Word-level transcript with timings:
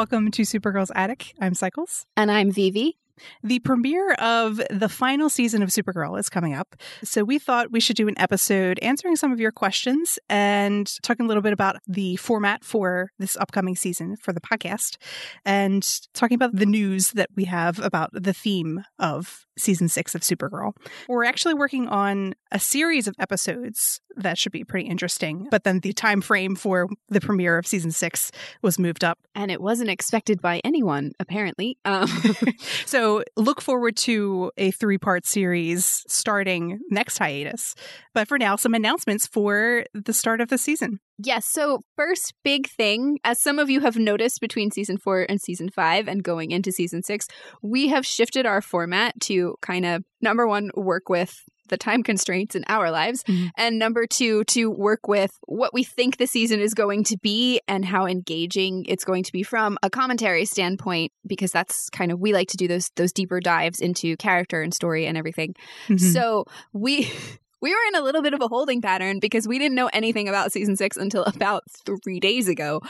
Welcome 0.00 0.30
to 0.30 0.42
Supergirl's 0.44 0.90
Attic. 0.94 1.34
I'm 1.42 1.52
Cycles. 1.52 2.06
And 2.16 2.30
I'm 2.30 2.50
Vivi. 2.50 2.96
The 3.42 3.58
premiere 3.60 4.12
of 4.14 4.60
the 4.70 4.88
final 4.88 5.28
season 5.28 5.62
of 5.62 5.70
Supergirl 5.70 6.18
is 6.18 6.28
coming 6.28 6.54
up. 6.54 6.76
So 7.02 7.24
we 7.24 7.38
thought 7.38 7.72
we 7.72 7.80
should 7.80 7.96
do 7.96 8.08
an 8.08 8.18
episode 8.18 8.78
answering 8.80 9.16
some 9.16 9.32
of 9.32 9.40
your 9.40 9.52
questions 9.52 10.18
and 10.28 10.90
talking 11.02 11.26
a 11.26 11.28
little 11.28 11.42
bit 11.42 11.52
about 11.52 11.76
the 11.86 12.16
format 12.16 12.64
for 12.64 13.10
this 13.18 13.36
upcoming 13.36 13.76
season 13.76 14.16
for 14.16 14.32
the 14.32 14.40
podcast 14.40 14.96
and 15.44 15.86
talking 16.14 16.34
about 16.34 16.54
the 16.54 16.66
news 16.66 17.12
that 17.12 17.30
we 17.36 17.44
have 17.44 17.78
about 17.78 18.10
the 18.12 18.32
theme 18.32 18.84
of 18.98 19.46
season 19.58 19.88
six 19.88 20.14
of 20.14 20.22
Supergirl. 20.22 20.72
We're 21.08 21.24
actually 21.24 21.54
working 21.54 21.88
on 21.88 22.34
a 22.50 22.58
series 22.58 23.06
of 23.06 23.14
episodes 23.18 24.00
that 24.16 24.38
should 24.38 24.52
be 24.52 24.64
pretty 24.64 24.88
interesting. 24.88 25.48
But 25.50 25.64
then 25.64 25.80
the 25.80 25.92
time 25.92 26.20
frame 26.20 26.56
for 26.56 26.88
the 27.08 27.20
premiere 27.20 27.58
of 27.58 27.66
season 27.66 27.90
six 27.90 28.30
was 28.62 28.78
moved 28.78 29.04
up. 29.04 29.18
And 29.34 29.50
it 29.50 29.60
wasn't 29.60 29.90
expected 29.90 30.40
by 30.40 30.60
anyone, 30.64 31.12
apparently. 31.20 31.78
Um. 31.84 32.08
so 32.86 33.09
look 33.36 33.60
forward 33.60 33.96
to 33.98 34.50
a 34.56 34.70
three 34.70 34.98
part 34.98 35.26
series 35.26 36.04
starting 36.08 36.78
next 36.90 37.18
hiatus. 37.18 37.74
But 38.14 38.28
for 38.28 38.38
now, 38.38 38.56
some 38.56 38.74
announcements 38.74 39.26
for 39.26 39.84
the 39.94 40.12
start 40.12 40.40
of 40.40 40.48
the 40.48 40.58
season. 40.58 41.00
Yes. 41.18 41.46
So, 41.46 41.80
first 41.96 42.34
big 42.44 42.68
thing, 42.68 43.18
as 43.24 43.42
some 43.42 43.58
of 43.58 43.68
you 43.68 43.80
have 43.80 43.96
noticed 43.96 44.40
between 44.40 44.70
season 44.70 44.96
four 44.96 45.26
and 45.28 45.40
season 45.40 45.68
five 45.68 46.08
and 46.08 46.22
going 46.22 46.50
into 46.50 46.72
season 46.72 47.02
six, 47.02 47.26
we 47.62 47.88
have 47.88 48.06
shifted 48.06 48.46
our 48.46 48.62
format 48.62 49.18
to 49.22 49.56
kind 49.60 49.84
of 49.84 50.02
number 50.22 50.46
one, 50.46 50.70
work 50.74 51.08
with 51.08 51.42
the 51.70 51.78
time 51.78 52.02
constraints 52.02 52.54
in 52.54 52.64
our 52.68 52.90
lives. 52.90 53.22
Mm-hmm. 53.24 53.46
And 53.56 53.78
number 53.78 54.06
two, 54.06 54.44
to 54.44 54.70
work 54.70 55.08
with 55.08 55.32
what 55.46 55.72
we 55.72 55.82
think 55.82 56.18
the 56.18 56.26
season 56.26 56.60
is 56.60 56.74
going 56.74 57.04
to 57.04 57.16
be 57.16 57.60
and 57.66 57.84
how 57.84 58.06
engaging 58.06 58.84
it's 58.86 59.04
going 59.04 59.22
to 59.24 59.32
be 59.32 59.42
from 59.42 59.78
a 59.82 59.90
commentary 59.90 60.44
standpoint, 60.44 61.12
because 61.26 61.52
that's 61.52 61.88
kind 61.90 62.12
of, 62.12 62.20
we 62.20 62.32
like 62.32 62.48
to 62.48 62.56
do 62.56 62.68
those, 62.68 62.90
those 62.96 63.12
deeper 63.12 63.40
dives 63.40 63.80
into 63.80 64.16
character 64.16 64.62
and 64.62 64.74
story 64.74 65.06
and 65.06 65.16
everything. 65.16 65.54
Mm-hmm. 65.88 65.96
So 65.96 66.44
we, 66.72 67.10
we 67.60 67.70
were 67.70 67.80
in 67.88 67.96
a 67.96 68.02
little 68.02 68.22
bit 68.22 68.34
of 68.34 68.40
a 68.40 68.48
holding 68.48 68.80
pattern 68.80 69.18
because 69.20 69.46
we 69.46 69.58
didn't 69.58 69.74
know 69.74 69.90
anything 69.92 70.28
about 70.28 70.52
season 70.52 70.76
six 70.76 70.96
until 70.96 71.24
about 71.24 71.64
three 72.02 72.20
days 72.20 72.48
ago. 72.48 72.80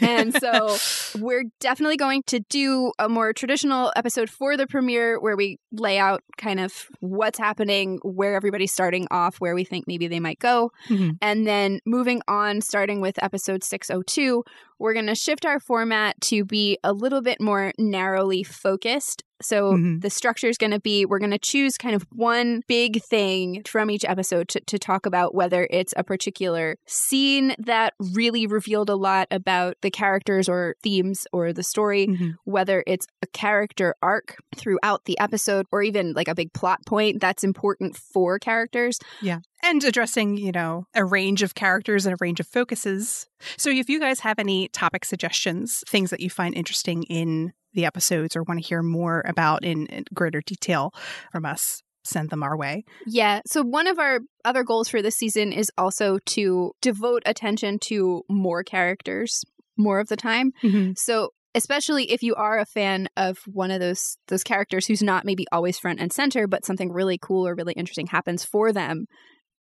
And 0.00 0.34
so 0.34 0.76
we're 1.18 1.44
definitely 1.58 1.96
going 1.96 2.22
to 2.24 2.40
do 2.40 2.92
a 2.98 3.08
more 3.08 3.32
traditional 3.32 3.92
episode 3.96 4.30
for 4.30 4.56
the 4.56 4.66
premiere 4.66 5.18
where 5.20 5.36
we 5.36 5.58
lay 5.72 5.98
out 5.98 6.22
kind 6.36 6.60
of 6.60 6.86
what's 7.00 7.38
happening, 7.38 7.98
where 8.02 8.34
everybody's 8.34 8.72
starting 8.72 9.06
off, 9.10 9.36
where 9.40 9.54
we 9.54 9.64
think 9.64 9.86
maybe 9.86 10.08
they 10.08 10.20
might 10.20 10.38
go. 10.38 10.72
Mm-hmm. 10.88 11.12
And 11.20 11.46
then 11.46 11.80
moving 11.84 12.22
on, 12.28 12.60
starting 12.60 13.00
with 13.00 13.22
episode 13.22 13.64
602, 13.64 14.44
we're 14.80 14.94
going 14.94 15.06
to 15.06 15.14
shift 15.14 15.44
our 15.44 15.60
format 15.60 16.20
to 16.20 16.44
be 16.44 16.78
a 16.82 16.92
little 16.92 17.22
bit 17.22 17.40
more 17.40 17.72
narrowly 17.78 18.42
focused 18.42 19.22
so 19.42 19.72
mm-hmm. 19.72 19.98
the 20.00 20.10
structure 20.10 20.48
is 20.48 20.58
going 20.58 20.70
to 20.70 20.80
be 20.80 21.04
we're 21.06 21.18
going 21.18 21.30
to 21.30 21.38
choose 21.38 21.78
kind 21.78 21.94
of 21.94 22.06
one 22.12 22.62
big 22.68 23.02
thing 23.02 23.62
from 23.66 23.90
each 23.90 24.04
episode 24.04 24.48
to, 24.48 24.60
to 24.60 24.78
talk 24.78 25.06
about 25.06 25.34
whether 25.34 25.66
it's 25.70 25.94
a 25.96 26.04
particular 26.04 26.76
scene 26.86 27.54
that 27.58 27.94
really 28.14 28.46
revealed 28.46 28.90
a 28.90 28.96
lot 28.96 29.28
about 29.30 29.76
the 29.82 29.90
characters 29.90 30.48
or 30.48 30.74
themes 30.82 31.26
or 31.32 31.52
the 31.52 31.62
story, 31.62 32.06
mm-hmm. 32.06 32.30
whether 32.44 32.84
it's 32.86 33.06
a 33.22 33.26
character 33.28 33.94
arc 34.02 34.36
throughout 34.54 35.04
the 35.06 35.18
episode 35.18 35.66
or 35.72 35.82
even 35.82 36.12
like 36.12 36.28
a 36.28 36.34
big 36.34 36.52
plot 36.52 36.84
point 36.86 37.20
that's 37.20 37.44
important 37.44 37.96
for 37.96 38.38
characters. 38.38 38.98
Yeah 39.22 39.38
and 39.62 39.82
addressing, 39.84 40.36
you 40.36 40.52
know, 40.52 40.86
a 40.94 41.04
range 41.04 41.42
of 41.42 41.54
characters 41.54 42.06
and 42.06 42.14
a 42.14 42.18
range 42.20 42.40
of 42.40 42.46
focuses. 42.46 43.26
So 43.56 43.70
if 43.70 43.88
you 43.88 44.00
guys 44.00 44.20
have 44.20 44.38
any 44.38 44.68
topic 44.68 45.04
suggestions, 45.04 45.82
things 45.88 46.10
that 46.10 46.20
you 46.20 46.30
find 46.30 46.54
interesting 46.54 47.02
in 47.04 47.52
the 47.72 47.84
episodes 47.84 48.36
or 48.36 48.42
want 48.42 48.60
to 48.60 48.66
hear 48.66 48.82
more 48.82 49.22
about 49.26 49.64
in, 49.64 49.86
in 49.86 50.04
greater 50.12 50.40
detail 50.40 50.92
from 51.30 51.46
us, 51.46 51.82
send 52.04 52.30
them 52.30 52.42
our 52.42 52.56
way. 52.56 52.84
Yeah. 53.06 53.40
So, 53.46 53.62
one 53.62 53.86
of 53.86 53.98
our 53.98 54.20
other 54.44 54.64
goals 54.64 54.88
for 54.88 55.02
this 55.02 55.16
season 55.16 55.52
is 55.52 55.70
also 55.78 56.18
to 56.26 56.72
devote 56.80 57.22
attention 57.26 57.78
to 57.84 58.22
more 58.28 58.64
characters 58.64 59.44
more 59.76 60.00
of 60.00 60.08
the 60.08 60.16
time. 60.16 60.52
Mm-hmm. 60.62 60.92
So, 60.96 61.30
especially 61.54 62.10
if 62.10 62.22
you 62.22 62.34
are 62.34 62.58
a 62.58 62.66
fan 62.66 63.08
of 63.16 63.38
one 63.46 63.70
of 63.70 63.80
those 63.80 64.16
those 64.28 64.44
characters 64.44 64.86
who's 64.86 65.02
not 65.02 65.24
maybe 65.24 65.46
always 65.52 65.78
front 65.78 66.00
and 66.00 66.12
center 66.12 66.46
but 66.46 66.64
something 66.64 66.92
really 66.92 67.18
cool 67.20 67.46
or 67.46 67.54
really 67.54 67.72
interesting 67.72 68.06
happens 68.06 68.44
for 68.44 68.72
them 68.72 69.06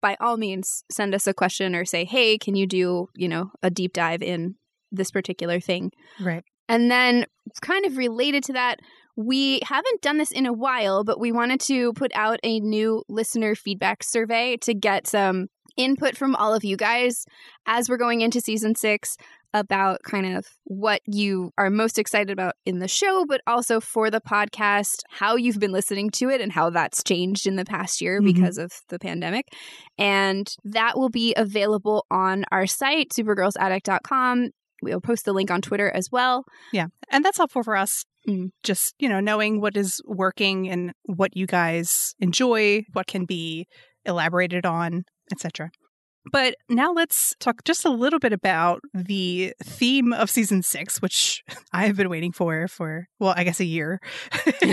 by 0.01 0.17
all 0.21 0.37
means 0.37 0.85
send 0.91 1.15
us 1.15 1.27
a 1.27 1.35
question 1.35 1.75
or 1.75 1.85
say 1.85 2.05
hey 2.05 2.39
can 2.39 2.55
you 2.55 2.67
do 2.67 3.09
you 3.17 3.29
know 3.29 3.51
a 3.63 3.71
deep 3.71 3.93
dive 3.93 4.23
in 4.23 4.55
this 4.91 5.11
particular 5.11 5.61
thing? 5.61 5.93
Right. 6.21 6.45
And 6.69 6.91
then, 6.91 7.27
kind 7.63 7.87
of 7.87 7.97
related 7.97 8.45
to 8.45 8.53
that, 8.55 8.81
we 9.17 9.61
haven't 9.65 10.03
done 10.03 10.19
this 10.19 10.31
in 10.31 10.47
a 10.47 10.53
while, 10.53 11.03
but 11.03 11.19
we 11.19 11.33
wanted 11.33 11.61
to 11.61 11.93
put 11.95 12.13
out 12.15 12.39
a 12.43 12.61
new 12.61 13.03
listener 13.09 13.55
feedback 13.55 14.05
survey 14.05 14.57
to 14.59 14.75
get 14.75 15.07
some 15.07 15.47
input 15.77 16.17
from 16.17 16.37
all 16.37 16.55
of 16.55 16.65
you 16.65 16.77
guys 16.77 17.25
as 17.67 17.89
we're 17.89 17.97
going 17.97 18.21
into 18.21 18.41
season 18.41 18.75
six 18.75 19.17
about 19.55 20.01
kind 20.03 20.37
of 20.37 20.45
what 20.65 21.01
you 21.07 21.51
are 21.57 21.71
most 21.71 21.99
excited 21.99 22.31
about 22.31 22.55
in 22.67 22.79
the 22.79 22.89
show, 22.89 23.25
but 23.27 23.41
also 23.47 23.81
for 23.81 24.11
the 24.11 24.21
podcast, 24.21 25.01
how 25.11 25.37
you've 25.37 25.59
been 25.59 25.73
listening 25.73 26.11
to 26.11 26.29
it 26.29 26.41
and 26.41 26.53
how 26.53 26.71
that's 26.71 27.03
changed 27.03 27.47
in 27.47 27.57
the 27.57 27.65
past 27.65 28.01
year 28.01 28.21
mm-hmm. 28.21 28.33
because 28.33 28.59
of 28.59 28.73
the 28.89 28.99
pandemic. 28.99 29.47
And 29.97 30.47
that 30.65 30.99
will 30.99 31.11
be 31.11 31.35
available 31.37 32.05
on 32.11 32.45
our 32.51 32.67
site, 32.67 33.11
supergirlsaddict.com 33.11 34.51
we'll 34.83 35.01
post 35.01 35.25
the 35.25 35.33
link 35.33 35.51
on 35.51 35.61
Twitter 35.61 35.91
as 35.91 36.09
well. 36.11 36.45
Yeah. 36.73 36.87
And 37.11 37.25
that's 37.25 37.39
helpful 37.39 37.63
for 37.63 37.77
us. 37.77 38.05
Mm. 38.29 38.51
Just, 38.63 38.95
you 38.99 39.09
know, 39.09 39.21
knowing 39.21 39.61
what 39.61 39.77
is 39.77 40.01
working 40.07 40.69
and 40.69 40.93
what 41.07 41.37
you 41.37 41.47
guys 41.47 42.15
enjoy, 42.21 42.83
what 42.93 43.07
can 43.07 43.25
be 43.25 43.67
elaborated 44.05 44.67
on, 44.67 45.05
etc. 45.33 45.71
But 46.33 46.57
now 46.69 46.93
let's 46.93 47.35
talk 47.41 47.65
just 47.65 47.85
a 47.85 47.91
little 47.91 48.19
bit 48.19 48.33
about 48.33 48.81
the 48.95 49.55
theme 49.63 50.13
of 50.13 50.31
season 50.31 50.63
six, 50.63 51.01
which 51.01 51.43
I 51.73 51.87
have 51.87 51.97
been 51.97 52.09
waiting 52.09 52.33
for 52.33 52.69
for, 52.69 53.07
well, 53.19 53.35
I 53.37 53.45
guess 53.45 53.61
a 53.61 53.65
year. 53.65 54.01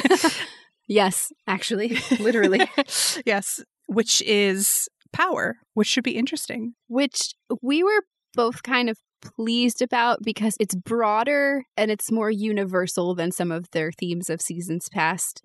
yes, 0.87 1.31
actually, 1.47 1.97
literally. 2.19 2.69
yes, 3.25 3.63
which 3.87 4.21
is 4.23 4.89
power, 5.13 5.57
which 5.73 5.87
should 5.87 6.03
be 6.03 6.17
interesting. 6.17 6.73
Which 6.87 7.33
we 7.61 7.83
were 7.83 8.01
both 8.33 8.63
kind 8.63 8.89
of 8.89 8.97
pleased 9.21 9.81
about 9.81 10.19
because 10.23 10.55
it's 10.59 10.75
broader 10.75 11.63
and 11.77 11.89
it's 11.89 12.11
more 12.11 12.29
universal 12.29 13.15
than 13.15 13.31
some 13.31 13.51
of 13.51 13.65
their 13.71 13.91
themes 13.91 14.29
of 14.29 14.41
seasons 14.41 14.89
past. 14.89 15.41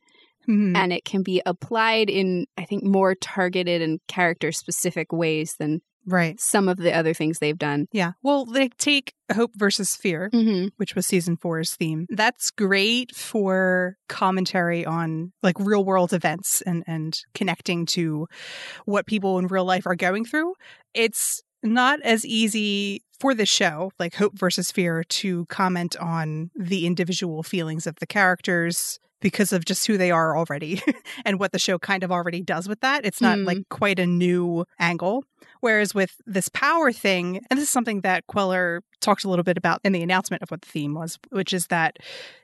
Mm-hmm. 0.48 0.74
And 0.74 0.92
it 0.92 1.04
can 1.04 1.22
be 1.22 1.42
applied 1.44 2.10
in, 2.10 2.46
I 2.56 2.64
think, 2.64 2.82
more 2.82 3.14
targeted 3.14 3.82
and 3.82 4.00
character 4.08 4.52
specific 4.52 5.12
ways 5.12 5.54
than 5.58 5.80
right. 6.12 6.40
some 6.40 6.68
of 6.68 6.76
the 6.76 6.94
other 6.94 7.14
things 7.14 7.38
they've 7.38 7.58
done. 7.58 7.86
Yeah. 7.92 8.12
Well 8.22 8.44
they 8.44 8.68
take 8.68 9.14
hope 9.32 9.52
versus 9.56 9.94
fear 9.94 10.28
mm-hmm. 10.32 10.68
which 10.76 10.94
was 10.94 11.06
season 11.06 11.36
four's 11.36 11.74
theme. 11.74 12.06
That's 12.10 12.50
great 12.50 13.14
for 13.14 13.96
commentary 14.08 14.84
on 14.84 15.32
like 15.42 15.58
real 15.58 15.84
world 15.84 16.12
events 16.12 16.62
and 16.62 16.84
and 16.86 17.18
connecting 17.34 17.86
to 17.86 18.26
what 18.84 19.06
people 19.06 19.38
in 19.38 19.46
real 19.46 19.64
life 19.64 19.86
are 19.86 19.96
going 19.96 20.24
through. 20.24 20.54
It's 20.94 21.42
not 21.62 22.00
as 22.02 22.24
easy 22.24 23.02
for 23.18 23.34
the 23.34 23.46
show, 23.46 23.92
like 23.98 24.14
Hope 24.14 24.38
versus 24.38 24.72
Fear, 24.72 25.04
to 25.04 25.44
comment 25.46 25.94
on 25.96 26.50
the 26.56 26.86
individual 26.86 27.42
feelings 27.42 27.86
of 27.86 27.96
the 27.96 28.06
characters 28.06 28.98
because 29.20 29.52
of 29.52 29.64
just 29.64 29.86
who 29.86 29.96
they 29.96 30.10
are 30.10 30.36
already 30.36 30.82
and 31.24 31.38
what 31.38 31.52
the 31.52 31.58
show 31.58 31.78
kind 31.78 32.02
of 32.02 32.10
already 32.10 32.42
does 32.42 32.68
with 32.68 32.80
that. 32.80 33.04
It's 33.04 33.20
not 33.20 33.38
mm. 33.38 33.46
like 33.46 33.68
quite 33.68 33.98
a 33.98 34.06
new 34.06 34.64
angle. 34.78 35.24
Whereas 35.60 35.94
with 35.94 36.20
this 36.26 36.48
power 36.48 36.90
thing, 36.92 37.44
and 37.50 37.58
this 37.58 37.64
is 37.64 37.70
something 37.70 38.00
that 38.00 38.26
Queller 38.26 38.82
talked 39.00 39.24
a 39.24 39.28
little 39.30 39.42
bit 39.42 39.58
about 39.58 39.80
in 39.84 39.92
the 39.92 40.02
announcement 40.02 40.42
of 40.42 40.50
what 40.50 40.62
the 40.62 40.68
theme 40.68 40.94
was, 40.94 41.18
which 41.30 41.52
is 41.52 41.66
that 41.68 41.98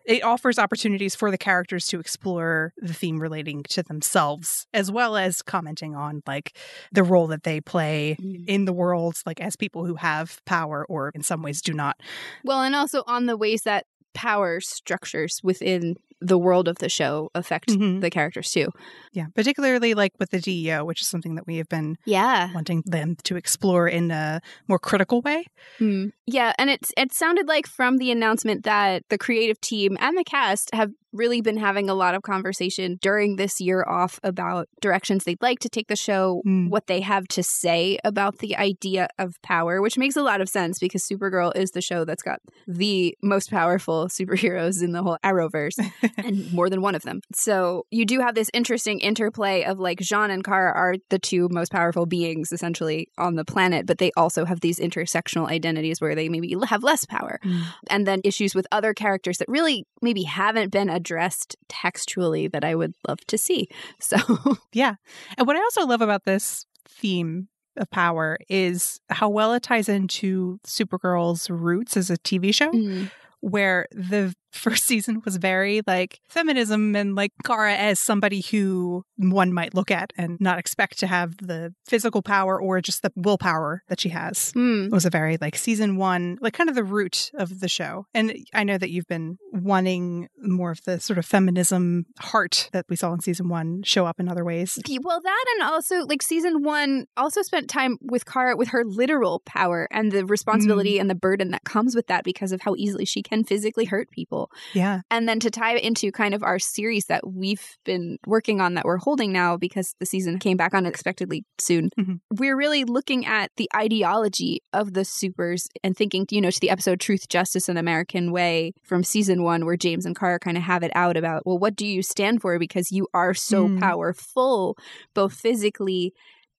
it 0.05 0.23
offers 0.23 0.58
opportunities 0.58 1.14
for 1.14 1.31
the 1.31 1.38
characters 1.38 1.87
to 1.87 2.00
explore 2.00 2.73
the 2.79 2.94
theme 2.94 3.19
relating 3.19 3.62
to 3.64 3.82
themselves, 3.82 4.67
as 4.72 4.90
well 4.90 5.17
as 5.17 5.43
commenting 5.43 5.94
on 5.94 6.22
like 6.26 6.56
the 6.93 7.02
role 7.02 7.26
that 7.26 7.43
they 7.43 7.61
play 7.61 8.17
mm. 8.20 8.44
in 8.46 8.64
the 8.64 8.72
world, 8.72 9.17
like 9.25 9.40
as 9.40 9.56
people 9.56 9.84
who 9.84 9.96
have 9.96 10.43
power 10.44 10.87
or 10.88 11.11
in 11.14 11.22
some 11.22 11.43
ways 11.43 11.61
do 11.62 11.72
not. 11.72 11.99
Well, 12.44 12.62
and 12.62 12.75
also 12.75 13.02
on 13.06 13.26
the 13.26 13.37
ways 13.37 13.62
that 13.62 13.87
power 14.14 14.61
structures 14.61 15.40
within 15.43 15.96
the 16.21 16.39
world 16.39 16.69
of 16.69 16.79
the 16.79 16.89
show 16.89 17.31
affect 17.35 17.69
mm-hmm. 17.69 18.01
the 18.01 18.11
characters 18.11 18.51
too. 18.51 18.69
Yeah, 19.13 19.27
particularly 19.35 19.95
like 19.95 20.13
with 20.19 20.31
the 20.31 20.41
DEO, 20.41 20.85
which 20.85 21.01
is 21.01 21.09
something 21.09 21.35
that 21.35 21.47
we 21.47 21.57
have 21.57 21.69
been 21.69 21.97
yeah 22.05 22.53
wanting 22.55 22.83
them 22.87 23.17
to 23.25 23.37
explore 23.37 23.89
in 23.89 24.11
a 24.11 24.41
more 24.69 24.79
critical 24.79 25.21
way. 25.21 25.47
Mm. 25.81 26.13
Yeah, 26.27 26.53
and 26.59 26.71
it's 26.71 26.91
it 26.97 27.13
sounded 27.13 27.49
like 27.49 27.67
from 27.67 27.99
the 27.99 28.11
announcement 28.11 28.65
that 28.65 29.03
the 29.11 29.19
creative 29.19 29.61
team 29.61 29.97
and 30.01 30.17
the 30.17 30.25
cast 30.25 30.75
have 30.75 30.91
really 31.17 31.41
been 31.41 31.57
having 31.57 31.89
a 31.89 31.95
lot 31.95 32.15
of 32.15 32.23
conversation 32.23 32.99
during 33.01 33.37
this 33.37 33.61
year 33.61 33.85
off 33.89 34.21
about 34.23 34.69
directions 34.81 35.25
they'd 35.25 35.41
like 35.41 35.59
to 35.61 35.69
take 35.69 35.89
the 35.89 35.97
show, 35.97 36.43
mm. 36.47 36.69
what 36.69 36.87
they 36.87 37.01
have 37.01 37.27
to 37.29 37.43
say 37.43 37.99
about 38.05 38.39
the 38.39 38.57
idea 38.57 39.09
of 39.19 39.41
power, 39.43 39.81
which 39.81 39.99
makes 39.99 40.17
a 40.17 40.23
lot 40.23 40.41
of 40.41 40.49
sense 40.49 40.79
because 40.79 41.07
Supergirl 41.07 41.55
is 41.57 41.71
the 41.71 41.81
show 41.81 42.05
that's 42.05 42.23
got 42.23 42.41
the 42.67 43.17
most 43.23 43.51
powerful 43.51 44.09
superheroes 44.09 44.83
in 44.83 44.93
the 44.93 45.03
whole 45.03 45.19
Arrowverse 45.25 45.79
and 46.17 46.53
more 46.53 46.69
than 46.70 46.81
one 46.81 46.94
of 46.94 47.03
them. 47.03 47.20
So 47.35 47.87
you 47.91 48.05
do 48.05 48.20
have 48.20 48.35
this 48.35 48.50
interesting 48.53 49.00
interplay 49.00 49.64
of 49.64 49.79
like 49.79 49.99
J'onn 50.00 50.31
and 50.31 50.44
Kara 50.44 50.73
are 50.73 50.97
the 51.11 51.19
two 51.19 51.49
most 51.50 51.73
powerful 51.73 52.06
beings 52.06 52.53
essentially 52.53 53.08
on 53.19 53.35
the 53.35 53.44
planet, 53.44 53.87
but 53.87 53.99
they 53.99 54.11
also 54.17 54.44
have 54.44 54.61
these 54.61 54.79
intersectional 54.79 55.49
identities 55.49 56.00
where 56.00 56.14
they 56.14 56.29
maybe 56.29 56.55
have 56.67 56.82
less 56.82 57.05
power. 57.05 57.38
Mm. 57.44 57.62
And 57.91 58.06
then 58.06 58.20
issues 58.25 58.55
with 58.55 58.67
other 58.73 58.94
characters 58.94 59.38
that 59.38 59.49
really 59.49 59.87
maybe 60.03 60.23
haven't 60.23 60.70
been 60.70 60.91
addressed 60.91 61.56
textually 61.69 62.49
that 62.49 62.64
I 62.64 62.75
would 62.75 62.94
love 63.06 63.20
to 63.29 63.38
see. 63.38 63.69
So, 64.00 64.17
yeah. 64.73 64.94
And 65.37 65.47
what 65.47 65.56
I 65.56 65.61
also 65.61 65.87
love 65.87 66.00
about 66.00 66.25
this 66.25 66.67
theme 66.88 67.49
of 67.76 67.91
power 67.91 68.38
is 68.49 69.00
how 69.11 69.29
well 69.29 69.53
it 69.53 69.62
ties 69.62 69.88
into 69.88 70.58
Supergirl's 70.67 71.50
roots 71.50 71.97
as 71.97 72.11
a 72.11 72.17
TV 72.17 72.55
show. 72.55 72.70
Mm 72.70 73.11
where 73.41 73.87
the 73.93 74.35
first 74.56 74.85
season 74.85 75.23
was 75.25 75.37
very 75.37 75.82
like 75.87 76.20
feminism 76.29 76.97
and 76.97 77.14
like 77.14 77.32
Kara 77.44 77.75
as 77.75 77.99
somebody 77.99 78.41
who 78.41 79.05
one 79.17 79.53
might 79.53 79.75
look 79.75 79.91
at 79.91 80.12
and 80.17 80.41
not 80.41 80.58
expect 80.58 80.99
to 80.99 81.06
have 81.06 81.37
the 81.38 81.75
physical 81.87 82.23
power 82.23 82.61
or 82.61 82.81
just 82.81 83.03
the 83.03 83.12
willpower 83.17 83.82
that 83.88 84.00
she 84.00 84.08
has. 84.11 84.53
Mm. 84.55 84.87
It 84.87 84.93
was 84.93 85.05
a 85.05 85.11
very 85.11 85.37
like 85.41 85.56
season 85.56 85.97
one, 85.97 86.38
like 86.41 86.55
kind 86.55 86.69
of 86.69 86.76
the 86.76 86.85
root 86.85 87.31
of 87.35 87.61
the 87.61 87.69
show. 87.69 88.06
And 88.14 88.37
I 88.55 88.64
know 88.64 88.79
that 88.79 88.91
you've 88.91 89.06
been 89.06 89.38
wanting 89.53 90.29
more 90.38 90.70
of 90.70 90.82
the 90.85 91.00
sort 91.00 91.19
of 91.19 91.26
feminism 91.26 92.06
heart 92.19 92.69
that 92.73 92.87
we 92.88 92.97
saw 92.97 93.12
in 93.12 93.20
season 93.20 93.49
one 93.49 93.82
show 93.82 94.06
up 94.06 94.20
in 94.20 94.29
other 94.29 94.44
ways. 94.44 94.79
Well, 95.03 95.20
that 95.20 95.44
and 95.55 95.70
also 95.70 96.05
like 96.06 96.23
season 96.23 96.62
one 96.62 97.06
also 97.17 97.43
spent 97.43 97.69
time 97.69 97.99
with 98.00 98.26
Kara 98.26 98.56
with 98.56 98.69
her 98.69 98.85
literal 98.85 99.43
power 99.44 99.88
and 99.91 100.12
the 100.12 100.25
responsibility 100.25 100.97
mm. 100.97 101.00
and 101.00 101.11
the 101.11 101.14
burden 101.14 101.50
that 101.50 101.64
comes 101.64 101.94
with 101.94 102.06
that 102.08 102.25
because 102.25 102.53
of 102.53 102.61
how 102.62 102.75
easily 102.76 103.05
she 103.05 103.23
can 103.23 103.44
physically 103.44 103.85
hurt 103.85 104.11
people. 104.11 104.45
Yeah. 104.75 105.00
And 105.10 105.28
then 105.28 105.40
to 105.40 105.50
tie 105.50 105.76
it 105.76 105.82
into 105.82 106.10
kind 106.12 106.34
of 106.34 106.43
our 106.43 106.58
series 106.58 107.06
that 107.06 107.26
we've 107.26 107.76
been 107.84 108.19
working 108.26 108.60
on 108.60 108.75
that 108.75 108.84
we're 108.84 108.98
holding 108.98 109.32
now 109.32 109.56
because 109.56 109.94
the 110.00 110.06
season 110.06 110.38
came 110.38 110.56
back 110.56 110.75
unexpectedly 110.75 111.44
soon, 111.58 111.90
mm-hmm. 111.98 112.14
we're 112.31 112.56
really 112.56 112.84
looking 112.84 113.26
at 113.26 113.50
the 113.56 113.69
ideology 113.75 114.62
of 114.72 114.94
the 114.94 115.04
supers 115.04 115.69
and 115.82 115.96
thinking, 115.96 116.26
you 116.31 116.40
know, 116.40 116.50
to 116.50 116.60
the 116.60 116.70
episode 116.70 117.00
Truth, 117.00 117.28
Justice, 117.28 117.69
and 117.69 117.78
American 117.78 118.32
Way 118.32 118.72
from 118.82 119.04
season 119.04 119.43
one, 119.43 119.64
where 119.64 119.76
James 119.76 120.06
and 120.06 120.19
Kara 120.19 120.38
kind 120.38 120.56
of 120.56 120.62
have 120.62 120.82
it 120.82 120.93
out 120.94 121.16
about, 121.16 121.44
well, 121.46 121.58
what 121.58 121.76
do 121.76 121.87
you 121.87 122.02
stand 122.02 122.40
for? 122.40 122.58
Because 122.58 122.90
you 122.90 123.06
are 123.14 123.34
so 123.34 123.69
mm. 123.69 123.81
powerful, 123.81 124.76
both 125.14 125.34
physically 125.34 126.12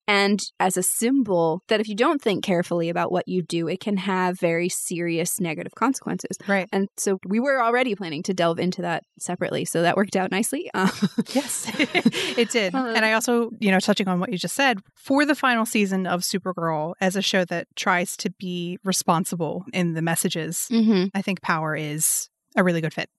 and 0.08 0.40
as 0.58 0.78
a 0.78 0.82
symbol 0.82 1.62
that 1.68 1.80
if 1.80 1.88
you 1.88 1.94
don't 1.94 2.20
think 2.20 2.42
carefully 2.42 2.88
about 2.88 3.12
what 3.12 3.28
you 3.28 3.42
do, 3.42 3.68
it 3.68 3.78
can 3.78 3.98
have 3.98 4.40
very 4.40 4.70
serious 4.70 5.38
negative 5.38 5.74
consequences. 5.74 6.38
Right. 6.48 6.66
And 6.72 6.88
so 6.96 7.18
we 7.26 7.38
were 7.38 7.62
already 7.62 7.94
planning 7.94 8.22
to 8.22 8.32
delve 8.32 8.58
into 8.58 8.80
that 8.82 9.04
separately. 9.18 9.66
So 9.66 9.82
that 9.82 9.98
worked 9.98 10.16
out 10.16 10.30
nicely. 10.30 10.70
Uh, 10.72 10.90
yes, 11.34 11.70
it 11.78 12.50
did. 12.50 12.74
Uh, 12.74 12.92
and 12.96 13.04
I 13.04 13.12
also, 13.12 13.50
you 13.60 13.70
know, 13.70 13.80
touching 13.80 14.08
on 14.08 14.18
what 14.18 14.32
you 14.32 14.38
just 14.38 14.56
said, 14.56 14.80
for 14.94 15.26
the 15.26 15.34
final 15.34 15.66
season 15.66 16.06
of 16.06 16.22
Supergirl 16.22 16.94
as 17.02 17.14
a 17.14 17.22
show 17.22 17.44
that 17.44 17.66
tries 17.76 18.16
to 18.16 18.30
be 18.30 18.78
responsible 18.84 19.66
in 19.74 19.92
the 19.92 20.00
messages, 20.00 20.68
mm-hmm. 20.72 21.08
I 21.14 21.20
think 21.20 21.42
Power 21.42 21.76
is 21.76 22.30
a 22.56 22.64
really 22.64 22.80
good 22.80 22.94
fit. 22.94 23.10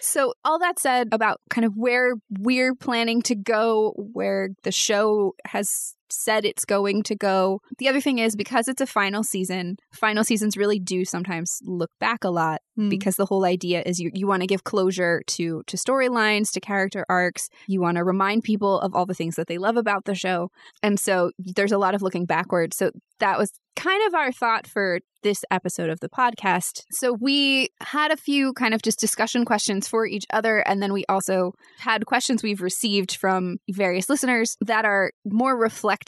So, 0.00 0.34
all 0.44 0.58
that 0.58 0.78
said 0.78 1.08
about 1.12 1.40
kind 1.48 1.64
of 1.64 1.74
where 1.76 2.14
we're 2.28 2.74
planning 2.74 3.22
to 3.22 3.34
go, 3.34 3.94
where 3.96 4.50
the 4.64 4.72
show 4.72 5.34
has 5.46 5.94
said 6.12 6.44
it's 6.44 6.64
going 6.64 7.02
to 7.04 7.16
go. 7.16 7.60
The 7.78 7.88
other 7.88 8.00
thing 8.00 8.18
is 8.18 8.36
because 8.36 8.68
it's 8.68 8.80
a 8.80 8.86
final 8.86 9.22
season, 9.22 9.76
final 9.92 10.24
seasons 10.24 10.56
really 10.56 10.78
do 10.78 11.04
sometimes 11.04 11.58
look 11.62 11.90
back 12.00 12.24
a 12.24 12.30
lot 12.30 12.60
mm. 12.78 12.90
because 12.90 13.16
the 13.16 13.26
whole 13.26 13.44
idea 13.44 13.82
is 13.84 13.98
you, 13.98 14.10
you 14.14 14.26
want 14.26 14.42
to 14.42 14.46
give 14.46 14.64
closure 14.64 15.22
to 15.28 15.62
to 15.66 15.76
storylines, 15.76 16.52
to 16.52 16.60
character 16.60 17.04
arcs. 17.08 17.48
You 17.66 17.80
want 17.80 17.96
to 17.96 18.04
remind 18.04 18.42
people 18.42 18.80
of 18.80 18.94
all 18.94 19.06
the 19.06 19.14
things 19.14 19.36
that 19.36 19.46
they 19.46 19.58
love 19.58 19.76
about 19.76 20.04
the 20.04 20.14
show. 20.14 20.50
And 20.82 20.98
so 20.98 21.30
there's 21.38 21.72
a 21.72 21.78
lot 21.78 21.94
of 21.94 22.02
looking 22.02 22.26
backwards. 22.26 22.76
So 22.76 22.90
that 23.20 23.38
was 23.38 23.52
kind 23.76 24.06
of 24.06 24.14
our 24.14 24.32
thought 24.32 24.66
for 24.66 25.00
this 25.22 25.44
episode 25.50 25.88
of 25.88 26.00
the 26.00 26.08
podcast. 26.08 26.82
So 26.90 27.12
we 27.12 27.68
had 27.80 28.10
a 28.10 28.16
few 28.16 28.52
kind 28.54 28.74
of 28.74 28.82
just 28.82 28.98
discussion 28.98 29.44
questions 29.44 29.86
for 29.88 30.04
each 30.04 30.24
other. 30.32 30.58
And 30.58 30.82
then 30.82 30.92
we 30.92 31.04
also 31.08 31.52
had 31.78 32.06
questions 32.06 32.42
we've 32.42 32.60
received 32.60 33.16
from 33.16 33.58
various 33.70 34.08
listeners 34.08 34.56
that 34.60 34.84
are 34.84 35.12
more 35.24 35.56
reflective 35.56 36.01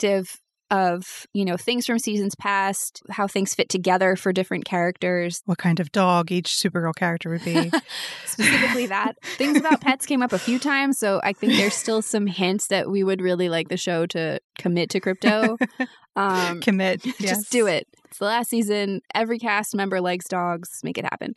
of 0.71 1.27
you 1.33 1.45
know 1.45 1.57
things 1.57 1.85
from 1.85 1.99
seasons 1.99 2.33
past 2.35 3.03
how 3.11 3.27
things 3.27 3.53
fit 3.53 3.69
together 3.69 4.15
for 4.15 4.33
different 4.33 4.65
characters. 4.65 5.41
What 5.45 5.59
kind 5.59 5.79
of 5.79 5.91
dog 5.91 6.31
each 6.31 6.47
supergirl 6.47 6.95
character 6.95 7.29
would 7.29 7.45
be. 7.45 7.71
Specifically 8.25 8.87
that. 8.87 9.13
Things 9.23 9.59
about 9.59 9.81
pets 9.81 10.05
came 10.05 10.23
up 10.23 10.33
a 10.33 10.39
few 10.39 10.59
times 10.59 10.97
so 10.97 11.19
i 11.23 11.33
think 11.33 11.53
there's 11.53 11.73
still 11.73 12.01
some 12.01 12.27
hints 12.27 12.67
that 12.67 12.89
we 12.89 13.03
would 13.03 13.21
really 13.21 13.49
like 13.49 13.69
the 13.69 13.77
show 13.77 14.05
to 14.07 14.39
commit 14.57 14.89
to 14.89 14.99
Krypto 14.99 15.57
um, 16.15 16.61
commit. 16.61 17.01
just 17.03 17.21
yes. 17.21 17.49
do 17.49 17.67
it. 17.67 17.87
It's 18.05 18.19
the 18.19 18.25
last 18.25 18.49
season. 18.49 19.01
Every 19.13 19.39
cast 19.39 19.75
member 19.75 20.01
likes 20.01 20.27
dogs. 20.27 20.79
Make 20.83 20.97
it 20.97 21.05
happen. 21.05 21.35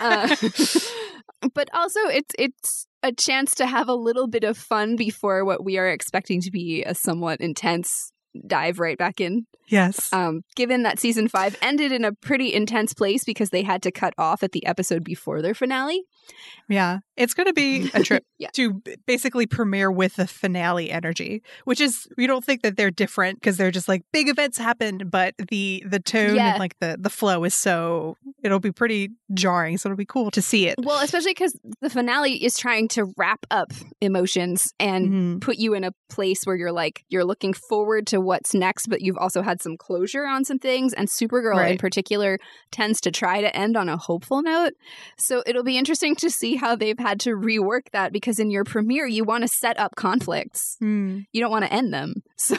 Uh, 0.00 0.34
but 1.54 1.68
also 1.74 2.00
it's 2.06 2.34
it's 2.38 2.86
a 3.02 3.12
chance 3.12 3.54
to 3.56 3.66
have 3.66 3.88
a 3.88 3.94
little 3.94 4.26
bit 4.26 4.44
of 4.44 4.56
fun 4.56 4.96
before 4.96 5.44
what 5.44 5.64
we 5.64 5.76
are 5.76 5.88
expecting 5.88 6.40
to 6.40 6.50
be 6.50 6.82
a 6.84 6.94
somewhat 6.94 7.40
intense 7.40 8.12
dive 8.46 8.78
right 8.78 8.98
back 8.98 9.20
in. 9.20 9.46
Yes. 9.66 10.12
Um, 10.12 10.44
given 10.56 10.82
that 10.82 10.98
season 10.98 11.28
five 11.28 11.56
ended 11.62 11.92
in 11.92 12.04
a 12.04 12.12
pretty 12.12 12.52
intense 12.52 12.92
place 12.92 13.24
because 13.24 13.50
they 13.50 13.62
had 13.62 13.82
to 13.82 13.90
cut 13.90 14.14
off 14.18 14.42
at 14.42 14.52
the 14.52 14.66
episode 14.66 15.04
before 15.04 15.40
their 15.40 15.54
finale. 15.54 16.04
Yeah. 16.68 16.98
It's 17.16 17.34
going 17.34 17.46
to 17.46 17.52
be 17.52 17.90
a 17.94 18.02
trip 18.02 18.24
yeah. 18.38 18.48
to 18.54 18.82
basically 19.06 19.46
premiere 19.46 19.90
with 19.90 20.16
the 20.16 20.26
finale 20.26 20.90
energy, 20.90 21.42
which 21.64 21.80
is 21.80 22.08
we 22.16 22.26
don't 22.26 22.44
think 22.44 22.62
that 22.62 22.76
they're 22.76 22.90
different 22.90 23.40
because 23.40 23.56
they're 23.56 23.70
just 23.70 23.88
like 23.88 24.02
big 24.12 24.28
events 24.28 24.58
happened, 24.58 25.10
but 25.10 25.34
the 25.50 25.84
the 25.86 26.00
tone 26.00 26.36
yeah. 26.36 26.52
and 26.52 26.58
like 26.58 26.78
the 26.80 26.96
the 26.98 27.10
flow 27.10 27.44
is 27.44 27.54
so 27.54 28.16
it'll 28.42 28.60
be 28.60 28.72
pretty 28.72 29.10
jarring. 29.32 29.78
So 29.78 29.88
it'll 29.88 29.96
be 29.96 30.04
cool 30.04 30.30
to 30.32 30.42
see 30.42 30.66
it. 30.66 30.76
Well, 30.78 31.02
especially 31.02 31.32
because 31.32 31.58
the 31.80 31.90
finale 31.90 32.44
is 32.44 32.56
trying 32.56 32.88
to 32.88 33.12
wrap 33.16 33.46
up 33.50 33.72
emotions 34.00 34.72
and 34.80 35.06
mm-hmm. 35.06 35.38
put 35.38 35.56
you 35.56 35.74
in 35.74 35.84
a 35.84 35.92
place 36.08 36.44
where 36.44 36.56
you're 36.56 36.72
like 36.72 37.04
you're 37.08 37.24
looking 37.24 37.52
forward 37.52 38.06
to 38.08 38.20
what's 38.24 38.54
next, 38.54 38.88
but 38.88 39.00
you've 39.00 39.16
also 39.16 39.42
had 39.42 39.60
some 39.60 39.76
closure 39.76 40.26
on 40.26 40.44
some 40.44 40.58
things. 40.58 40.92
And 40.92 41.08
Supergirl 41.08 41.56
right. 41.56 41.72
in 41.72 41.78
particular 41.78 42.38
tends 42.70 43.00
to 43.02 43.10
try 43.10 43.40
to 43.40 43.54
end 43.56 43.76
on 43.76 43.88
a 43.88 43.96
hopeful 43.96 44.42
note. 44.42 44.72
So 45.18 45.42
it'll 45.46 45.62
be 45.62 45.78
interesting 45.78 46.16
to 46.16 46.30
see 46.30 46.56
how 46.56 46.76
they've 46.76 46.98
had 46.98 47.20
to 47.20 47.30
rework 47.30 47.90
that 47.92 48.12
because 48.12 48.38
in 48.38 48.50
your 48.50 48.64
premiere, 48.64 49.06
you 49.06 49.24
want 49.24 49.42
to 49.42 49.48
set 49.48 49.78
up 49.78 49.94
conflicts. 49.96 50.76
Mm. 50.82 51.24
You 51.32 51.40
don't 51.40 51.50
want 51.50 51.64
to 51.64 51.72
end 51.72 51.92
them. 51.92 52.14
So, 52.36 52.56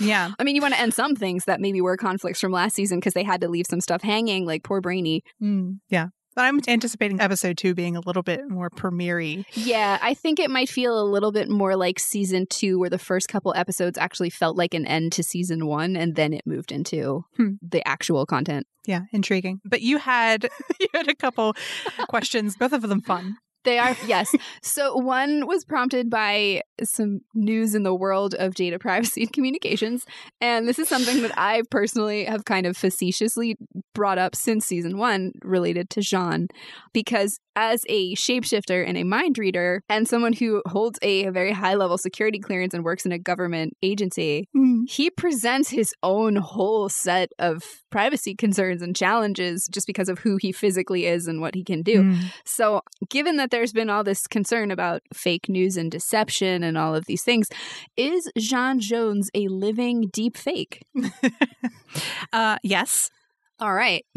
yeah. 0.00 0.30
I 0.38 0.44
mean, 0.44 0.56
you 0.56 0.62
want 0.62 0.72
to 0.72 0.80
end 0.80 0.94
some 0.94 1.14
things 1.14 1.44
that 1.44 1.60
maybe 1.60 1.82
were 1.82 1.98
conflicts 1.98 2.40
from 2.40 2.52
last 2.52 2.74
season 2.74 2.98
because 2.98 3.12
they 3.12 3.22
had 3.22 3.42
to 3.42 3.48
leave 3.48 3.66
some 3.68 3.82
stuff 3.82 4.00
hanging, 4.00 4.46
like 4.46 4.62
poor 4.62 4.80
Brainy. 4.80 5.24
Mm. 5.42 5.80
Yeah. 5.90 6.06
But 6.36 6.44
I'm 6.44 6.60
anticipating 6.68 7.18
episode 7.18 7.56
two 7.56 7.74
being 7.74 7.96
a 7.96 8.00
little 8.00 8.22
bit 8.22 8.48
more 8.48 8.68
premiere 8.68 9.16
Yeah, 9.54 9.98
I 10.02 10.12
think 10.12 10.38
it 10.38 10.50
might 10.50 10.68
feel 10.68 11.00
a 11.00 11.02
little 11.02 11.32
bit 11.32 11.48
more 11.48 11.76
like 11.76 11.98
season 11.98 12.46
two, 12.46 12.78
where 12.78 12.90
the 12.90 12.98
first 12.98 13.28
couple 13.28 13.54
episodes 13.56 13.96
actually 13.96 14.28
felt 14.28 14.54
like 14.54 14.74
an 14.74 14.86
end 14.86 15.12
to 15.12 15.22
season 15.22 15.64
one, 15.64 15.96
and 15.96 16.14
then 16.14 16.34
it 16.34 16.46
moved 16.46 16.72
into 16.72 17.24
hmm. 17.36 17.54
the 17.62 17.86
actual 17.88 18.26
content. 18.26 18.66
Yeah, 18.84 19.02
intriguing. 19.12 19.62
But 19.64 19.80
you 19.80 19.96
had 19.96 20.50
you 20.80 20.88
had 20.92 21.08
a 21.08 21.14
couple 21.14 21.56
questions, 22.08 22.54
both 22.54 22.74
of 22.74 22.82
them 22.82 23.00
fun. 23.00 23.38
They 23.66 23.78
are, 23.78 23.94
yes. 24.06 24.34
So 24.62 24.96
one 24.96 25.46
was 25.46 25.64
prompted 25.64 26.08
by 26.08 26.62
some 26.82 27.20
news 27.34 27.74
in 27.74 27.82
the 27.82 27.94
world 27.94 28.34
of 28.38 28.54
data 28.54 28.78
privacy 28.78 29.22
and 29.22 29.32
communications. 29.32 30.06
And 30.40 30.66
this 30.66 30.78
is 30.78 30.88
something 30.88 31.20
that 31.22 31.36
I 31.36 31.62
personally 31.70 32.24
have 32.24 32.44
kind 32.44 32.64
of 32.64 32.76
facetiously 32.76 33.56
brought 33.92 34.18
up 34.18 34.36
since 34.36 34.64
season 34.64 34.98
one 34.98 35.32
related 35.42 35.90
to 35.90 36.00
J'onn, 36.00 36.46
because 36.94 37.40
as 37.56 37.84
a 37.88 38.14
shapeshifter 38.14 38.86
and 38.86 38.96
a 38.96 39.02
mind 39.02 39.38
reader, 39.38 39.82
and 39.88 40.06
someone 40.06 40.34
who 40.34 40.62
holds 40.66 40.98
a 41.02 41.28
very 41.30 41.52
high 41.52 41.74
level 41.74 41.98
security 41.98 42.38
clearance 42.38 42.74
and 42.74 42.84
works 42.84 43.06
in 43.06 43.12
a 43.12 43.18
government 43.18 43.76
agency, 43.82 44.46
mm. 44.54 44.82
he 44.88 45.10
presents 45.10 45.70
his 45.70 45.94
own 46.02 46.36
whole 46.36 46.88
set 46.88 47.30
of 47.38 47.64
privacy 47.90 48.34
concerns 48.34 48.82
and 48.82 48.94
challenges 48.94 49.68
just 49.70 49.86
because 49.86 50.08
of 50.08 50.18
who 50.18 50.36
he 50.36 50.52
physically 50.52 51.06
is 51.06 51.26
and 51.26 51.40
what 51.40 51.54
he 51.54 51.64
can 51.64 51.82
do. 51.82 52.02
Mm. 52.02 52.16
So, 52.44 52.82
given 53.08 53.36
that 53.36 53.50
there's 53.50 53.72
been 53.72 53.90
all 53.90 54.04
this 54.04 54.26
concern 54.26 54.70
about 54.70 55.02
fake 55.14 55.48
news 55.48 55.76
and 55.76 55.90
deception 55.90 56.62
and 56.62 56.76
all 56.76 56.94
of 56.94 57.06
these 57.06 57.22
things, 57.22 57.48
is 57.96 58.30
J'onn 58.38 58.78
Jones 58.78 59.30
a 59.34 59.48
living 59.48 60.10
deep 60.12 60.36
fake? 60.36 60.82
uh, 62.32 62.58
yes. 62.62 63.10
All 63.58 63.72
right. 63.72 64.04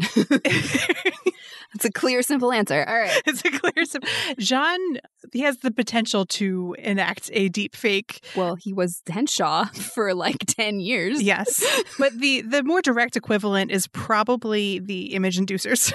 It's 1.74 1.84
a 1.84 1.90
clear, 1.90 2.22
simple 2.22 2.52
answer. 2.52 2.84
All 2.86 2.98
right. 2.98 3.22
It's 3.26 3.44
a 3.44 3.50
clear, 3.50 3.84
simple. 3.84 4.08
J'onn, 4.38 4.98
he 5.32 5.40
has 5.42 5.58
the 5.58 5.70
potential 5.70 6.26
to 6.26 6.74
enact 6.78 7.30
a 7.32 7.48
deep 7.48 7.76
fake. 7.76 8.24
Well, 8.34 8.56
he 8.56 8.72
was 8.72 9.02
Henshaw 9.08 9.66
for 9.66 10.14
like 10.14 10.38
10 10.46 10.80
years. 10.80 11.22
Yes. 11.22 11.64
but 11.98 12.12
the, 12.18 12.40
the 12.42 12.64
more 12.64 12.82
direct 12.82 13.16
equivalent 13.16 13.70
is 13.70 13.86
probably 13.88 14.80
the 14.80 15.14
image 15.14 15.38
inducers. 15.38 15.92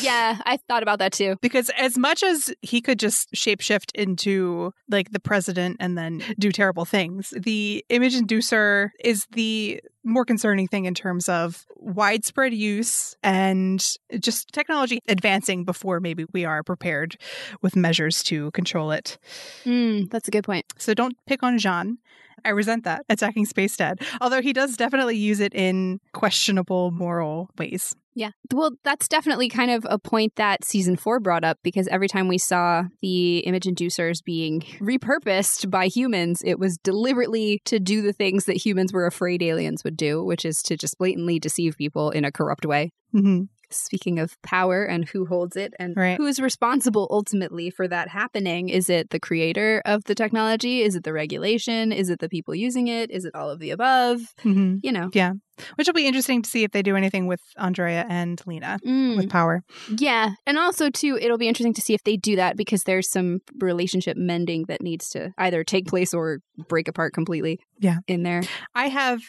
yeah, 0.02 0.38
I 0.44 0.58
thought 0.68 0.82
about 0.82 0.98
that 0.98 1.12
too. 1.12 1.36
Because 1.40 1.70
as 1.78 1.96
much 1.96 2.22
as 2.22 2.52
he 2.60 2.82
could 2.82 2.98
just 2.98 3.32
shapeshift 3.32 3.92
into 3.94 4.72
like 4.90 5.12
the 5.12 5.20
president 5.20 5.78
and 5.80 5.96
then 5.96 6.22
do 6.38 6.52
terrible 6.52 6.84
things, 6.84 7.32
the 7.36 7.84
image 7.88 8.14
inducer 8.14 8.90
is 9.02 9.26
the 9.32 9.80
more 10.04 10.24
concerning 10.24 10.68
thing 10.68 10.84
in 10.84 10.94
terms 10.94 11.28
of 11.28 11.66
widespread 11.76 12.52
use 12.52 13.16
and 13.22 13.84
just 14.20 14.52
technology 14.52 15.00
advancing 15.08 15.64
before 15.64 16.00
maybe 16.00 16.26
we 16.32 16.44
are 16.44 16.62
prepared 16.62 17.16
with 17.62 17.74
measures 17.74 18.22
to 18.24 18.50
control 18.52 18.90
it. 18.90 19.18
Mm, 19.64 20.10
that's 20.10 20.28
a 20.28 20.30
good 20.30 20.44
point. 20.44 20.66
So 20.78 20.94
don't 20.94 21.16
pick 21.26 21.42
on 21.42 21.58
J'onn. 21.58 21.96
I 22.44 22.50
resent 22.50 22.84
that 22.84 23.04
attacking 23.08 23.46
Space 23.46 23.76
Dad, 23.76 24.00
although 24.20 24.42
he 24.42 24.52
does 24.52 24.76
definitely 24.76 25.16
use 25.16 25.40
it 25.40 25.54
in 25.54 26.00
questionable 26.12 26.90
moral 26.90 27.50
ways. 27.58 27.94
Yeah. 28.16 28.30
Well, 28.52 28.72
that's 28.84 29.08
definitely 29.08 29.48
kind 29.48 29.72
of 29.72 29.84
a 29.90 29.98
point 29.98 30.36
that 30.36 30.64
season 30.64 30.96
four 30.96 31.18
brought 31.18 31.42
up 31.42 31.58
because 31.64 31.88
every 31.88 32.06
time 32.06 32.28
we 32.28 32.38
saw 32.38 32.84
the 33.02 33.38
image 33.38 33.64
inducers 33.64 34.22
being 34.22 34.60
repurposed 34.80 35.68
by 35.68 35.88
humans, 35.88 36.40
it 36.44 36.58
was 36.58 36.78
deliberately 36.78 37.60
to 37.64 37.80
do 37.80 38.02
the 38.02 38.12
things 38.12 38.44
that 38.44 38.56
humans 38.56 38.92
were 38.92 39.06
afraid 39.06 39.42
aliens 39.42 39.82
would 39.82 39.96
do, 39.96 40.22
which 40.22 40.44
is 40.44 40.62
to 40.62 40.76
just 40.76 40.96
blatantly 40.98 41.40
deceive 41.40 41.76
people 41.76 42.10
in 42.10 42.24
a 42.24 42.30
corrupt 42.30 42.64
way. 42.64 42.92
Mm-hmm 43.12 43.44
speaking 43.76 44.18
of 44.18 44.40
power 44.42 44.84
and 44.84 45.08
who 45.08 45.26
holds 45.26 45.56
it 45.56 45.74
and 45.78 45.96
right. 45.96 46.16
who 46.16 46.26
is 46.26 46.40
responsible 46.40 47.08
ultimately 47.10 47.70
for 47.70 47.88
that 47.88 48.08
happening. 48.08 48.68
Is 48.68 48.88
it 48.88 49.10
the 49.10 49.20
creator 49.20 49.82
of 49.84 50.04
the 50.04 50.14
technology? 50.14 50.82
Is 50.82 50.94
it 50.94 51.04
the 51.04 51.12
regulation? 51.12 51.92
Is 51.92 52.10
it 52.10 52.20
the 52.20 52.28
people 52.28 52.54
using 52.54 52.88
it? 52.88 53.10
Is 53.10 53.24
it 53.24 53.34
all 53.34 53.50
of 53.50 53.58
the 53.58 53.70
above? 53.70 54.20
Mm-hmm. 54.42 54.76
You 54.82 54.92
know. 54.92 55.10
Yeah. 55.12 55.32
Which 55.76 55.86
will 55.86 55.94
be 55.94 56.06
interesting 56.06 56.42
to 56.42 56.50
see 56.50 56.64
if 56.64 56.72
they 56.72 56.82
do 56.82 56.96
anything 56.96 57.26
with 57.26 57.40
Andrea 57.56 58.06
and 58.08 58.40
Lena 58.46 58.78
mm. 58.84 59.16
with 59.16 59.28
power. 59.28 59.62
Yeah. 59.96 60.34
And 60.46 60.58
also, 60.58 60.90
too, 60.90 61.18
it'll 61.20 61.38
be 61.38 61.48
interesting 61.48 61.74
to 61.74 61.80
see 61.80 61.94
if 61.94 62.02
they 62.04 62.16
do 62.16 62.36
that 62.36 62.56
because 62.56 62.84
there's 62.84 63.10
some 63.10 63.40
relationship 63.60 64.16
mending 64.16 64.64
that 64.68 64.82
needs 64.82 65.08
to 65.10 65.32
either 65.38 65.64
take 65.64 65.86
place 65.86 66.12
or 66.14 66.40
break 66.68 66.88
apart 66.88 67.12
completely. 67.12 67.60
Yeah. 67.78 67.98
In 68.06 68.22
there. 68.22 68.42
I 68.74 68.88
have 68.88 69.20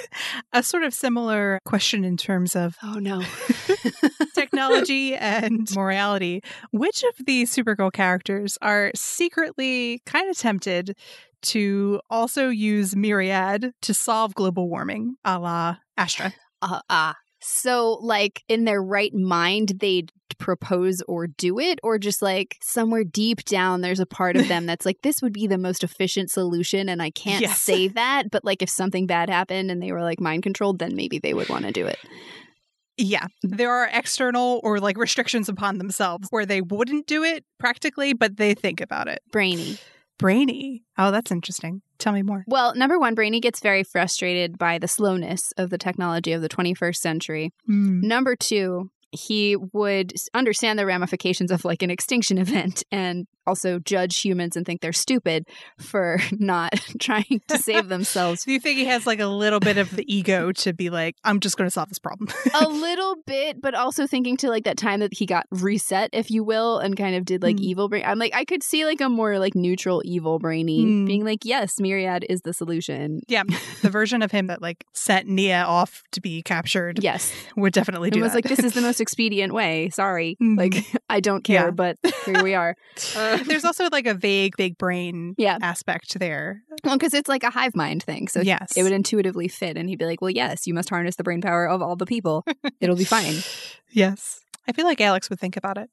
a 0.52 0.62
sort 0.62 0.84
of 0.84 0.94
similar 0.94 1.58
question 1.64 2.04
in 2.04 2.16
terms 2.16 2.54
of 2.54 2.76
oh 2.82 2.98
no 2.98 3.22
technology 4.34 5.14
and 5.14 5.68
morality. 5.74 6.42
Which 6.70 7.02
of 7.02 7.26
these 7.26 7.54
Supergirl 7.54 7.92
characters 7.92 8.58
are 8.62 8.90
secretly 8.94 10.02
kind 10.06 10.30
of 10.30 10.36
tempted 10.36 10.96
to 11.44 12.00
also 12.10 12.48
use 12.48 12.96
Myriad 12.96 13.72
to 13.82 13.94
solve 13.94 14.34
global 14.34 14.68
warming, 14.68 15.16
a 15.24 15.38
la 15.38 15.76
Astra. 15.96 16.34
Uh. 16.62 16.80
Uh, 16.88 17.12
so, 17.46 17.98
like, 18.00 18.42
in 18.48 18.64
their 18.64 18.82
right 18.82 19.12
mind, 19.12 19.74
they'd 19.78 20.10
propose 20.38 21.02
or 21.06 21.26
do 21.26 21.58
it, 21.58 21.78
or 21.82 21.98
just 21.98 22.22
like 22.22 22.56
somewhere 22.62 23.04
deep 23.04 23.44
down, 23.44 23.82
there's 23.82 24.00
a 24.00 24.06
part 24.06 24.36
of 24.36 24.48
them 24.48 24.64
that's 24.64 24.86
like, 24.86 25.02
this 25.02 25.20
would 25.20 25.34
be 25.34 25.46
the 25.46 25.58
most 25.58 25.84
efficient 25.84 26.30
solution, 26.30 26.88
and 26.88 27.02
I 27.02 27.10
can't 27.10 27.42
yes. 27.42 27.60
say 27.60 27.88
that. 27.88 28.30
But, 28.30 28.44
like, 28.44 28.62
if 28.62 28.70
something 28.70 29.06
bad 29.06 29.28
happened 29.28 29.70
and 29.70 29.82
they 29.82 29.92
were 29.92 30.02
like 30.02 30.20
mind 30.20 30.42
controlled, 30.42 30.78
then 30.78 30.96
maybe 30.96 31.18
they 31.18 31.34
would 31.34 31.50
want 31.50 31.66
to 31.66 31.72
do 31.72 31.86
it. 31.86 31.98
Yeah, 32.96 33.26
there 33.42 33.72
are 33.72 33.90
external 33.92 34.60
or 34.62 34.78
like 34.78 34.96
restrictions 34.96 35.48
upon 35.48 35.78
themselves 35.78 36.28
where 36.30 36.46
they 36.46 36.60
wouldn't 36.60 37.06
do 37.06 37.24
it 37.24 37.44
practically, 37.58 38.12
but 38.12 38.36
they 38.36 38.54
think 38.54 38.80
about 38.80 39.08
it. 39.08 39.20
Brainy. 39.32 39.78
Brainy. 40.18 40.82
Oh, 40.96 41.10
that's 41.10 41.30
interesting. 41.30 41.82
Tell 41.98 42.12
me 42.12 42.22
more. 42.22 42.44
Well, 42.46 42.74
number 42.74 42.98
one, 42.98 43.14
Brainy 43.14 43.40
gets 43.40 43.60
very 43.60 43.84
frustrated 43.84 44.58
by 44.58 44.78
the 44.78 44.88
slowness 44.88 45.52
of 45.56 45.70
the 45.70 45.78
technology 45.78 46.32
of 46.32 46.42
the 46.42 46.48
21st 46.48 46.96
century. 46.96 47.50
Mm. 47.68 48.02
Number 48.02 48.36
two, 48.36 48.90
he 49.14 49.56
would 49.56 50.12
understand 50.34 50.78
the 50.78 50.86
ramifications 50.86 51.50
of 51.50 51.64
like 51.64 51.82
an 51.82 51.90
extinction 51.90 52.38
event 52.44 52.82
and 52.90 53.26
also 53.46 53.78
judge 53.78 54.20
humans 54.20 54.56
and 54.56 54.64
think 54.64 54.80
they're 54.80 54.92
stupid 54.92 55.46
for 55.78 56.18
not 56.32 56.72
trying 57.00 57.40
to 57.48 57.58
save 57.58 57.88
themselves. 57.88 58.44
Do 58.44 58.52
you 58.52 58.60
think 58.60 58.78
he 58.78 58.86
has 58.86 59.06
like 59.06 59.20
a 59.20 59.26
little 59.26 59.60
bit 59.60 59.78
of 59.78 59.94
the 59.94 60.04
ego 60.12 60.52
to 60.52 60.72
be 60.72 60.90
like, 60.90 61.16
I'm 61.24 61.40
just 61.40 61.56
going 61.56 61.66
to 61.66 61.70
solve 61.70 61.88
this 61.88 61.98
problem? 61.98 62.28
a 62.54 62.68
little 62.68 63.16
bit, 63.26 63.60
but 63.60 63.74
also 63.74 64.06
thinking 64.06 64.36
to 64.38 64.48
like 64.48 64.64
that 64.64 64.76
time 64.76 65.00
that 65.00 65.14
he 65.14 65.26
got 65.26 65.46
reset, 65.50 66.10
if 66.12 66.30
you 66.30 66.44
will, 66.44 66.78
and 66.78 66.96
kind 66.96 67.16
of 67.16 67.24
did 67.24 67.42
like 67.42 67.56
mm. 67.56 67.60
evil 67.60 67.88
brain. 67.88 68.04
I'm 68.06 68.18
like, 68.18 68.34
I 68.34 68.44
could 68.44 68.62
see 68.62 68.84
like 68.84 69.00
a 69.00 69.08
more 69.08 69.38
like 69.38 69.54
neutral 69.54 70.02
evil 70.04 70.38
brainy 70.38 70.84
mm. 70.84 71.06
being 71.06 71.24
like, 71.24 71.44
yes, 71.44 71.80
Myriad 71.80 72.24
is 72.28 72.42
the 72.42 72.52
solution. 72.52 73.20
Yeah. 73.28 73.44
the 73.82 73.90
version 73.90 74.22
of 74.22 74.30
him 74.30 74.48
that 74.48 74.62
like 74.62 74.84
sent 74.92 75.28
Nia 75.28 75.62
off 75.62 76.02
to 76.12 76.20
be 76.20 76.42
captured. 76.42 77.02
Yes. 77.02 77.32
Would 77.56 77.72
definitely 77.72 78.10
do 78.10 78.20
it 78.20 78.22
was 78.22 78.32
that. 78.32 78.44
like, 78.44 78.56
this 78.56 78.64
is 78.64 78.74
the 78.74 78.80
most 78.80 79.00
expedient 79.04 79.52
way. 79.52 79.90
Sorry. 79.90 80.38
Mm. 80.42 80.56
Like, 80.56 80.84
I 81.10 81.20
don't 81.20 81.44
care, 81.44 81.66
yeah. 81.66 81.70
but 81.70 81.96
here 82.24 82.42
we 82.42 82.54
are. 82.54 82.74
Uh, 83.14 83.36
There's 83.46 83.64
also 83.64 83.88
like 83.92 84.06
a 84.06 84.14
vague 84.14 84.56
big 84.56 84.78
brain 84.78 85.34
yeah. 85.36 85.58
aspect 85.60 86.18
there. 86.18 86.62
Well, 86.82 86.96
because 86.96 87.12
it's 87.12 87.28
like 87.28 87.44
a 87.44 87.50
hive 87.50 87.76
mind 87.76 88.02
thing. 88.02 88.28
So 88.28 88.40
yes. 88.40 88.72
it 88.76 88.82
would 88.82 88.92
intuitively 88.92 89.48
fit. 89.48 89.76
And 89.76 89.90
he'd 89.90 89.98
be 89.98 90.06
like, 90.06 90.22
well, 90.22 90.30
yes, 90.30 90.66
you 90.66 90.72
must 90.72 90.88
harness 90.88 91.16
the 91.16 91.22
brain 91.22 91.42
power 91.42 91.68
of 91.68 91.82
all 91.82 91.96
the 91.96 92.06
people. 92.06 92.44
It'll 92.80 92.96
be 92.96 93.04
fine. 93.04 93.34
Yes. 93.96 94.40
I 94.66 94.72
feel 94.72 94.86
like 94.86 95.00
Alex 95.00 95.30
would 95.30 95.38
think 95.38 95.56
about 95.56 95.78
it. 95.78 95.88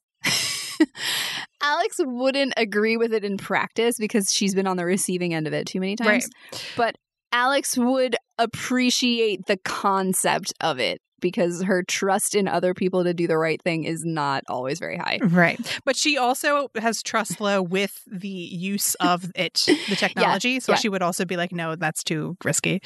Alex 1.62 1.98
wouldn't 2.00 2.54
agree 2.58 2.98
with 2.98 3.14
it 3.14 3.24
in 3.24 3.38
practice 3.38 4.00
because 4.00 4.34
she's 4.34 4.56
been 4.56 4.66
on 4.66 4.76
the 4.76 4.86
receiving 4.86 5.36
end 5.36 5.46
of 5.46 5.54
it 5.54 5.68
too 5.68 5.80
many 5.80 5.96
times. 5.96 6.28
Right. 6.52 6.72
But 6.76 6.96
Alex 7.32 7.78
would 7.78 8.16
appreciate 8.38 9.46
the 9.46 9.58
concept 9.58 10.54
of 10.62 10.80
it 10.80 11.00
because 11.22 11.64
her 11.64 11.84
trust 11.84 12.36
in 12.36 12.48
other 12.48 12.74
people 12.74 13.04
to 13.04 13.14
do 13.14 13.28
the 13.28 13.38
right 13.38 13.62
thing 13.62 13.84
is 13.84 14.04
not 14.04 14.44
always 14.50 14.80
very 14.80 14.98
high. 14.98 15.20
Right. 15.22 15.60
But 15.86 15.96
she 15.96 16.18
also 16.18 16.70
has 16.76 17.02
trust 17.02 17.40
low 17.40 17.62
with 17.62 18.02
the 18.08 18.28
use 18.28 18.96
of 18.96 19.32
it, 19.36 19.64
the 19.88 19.96
technology. 19.96 20.52
yeah, 20.52 20.60
so 20.60 20.74
yeah. 20.74 20.78
she 20.78 20.90
would 20.90 21.02
also 21.02 21.26
be 21.26 21.38
like, 21.38 21.52
no, 21.52 21.76
that's 21.76 22.04
too 22.04 22.36
risky. 22.44 22.82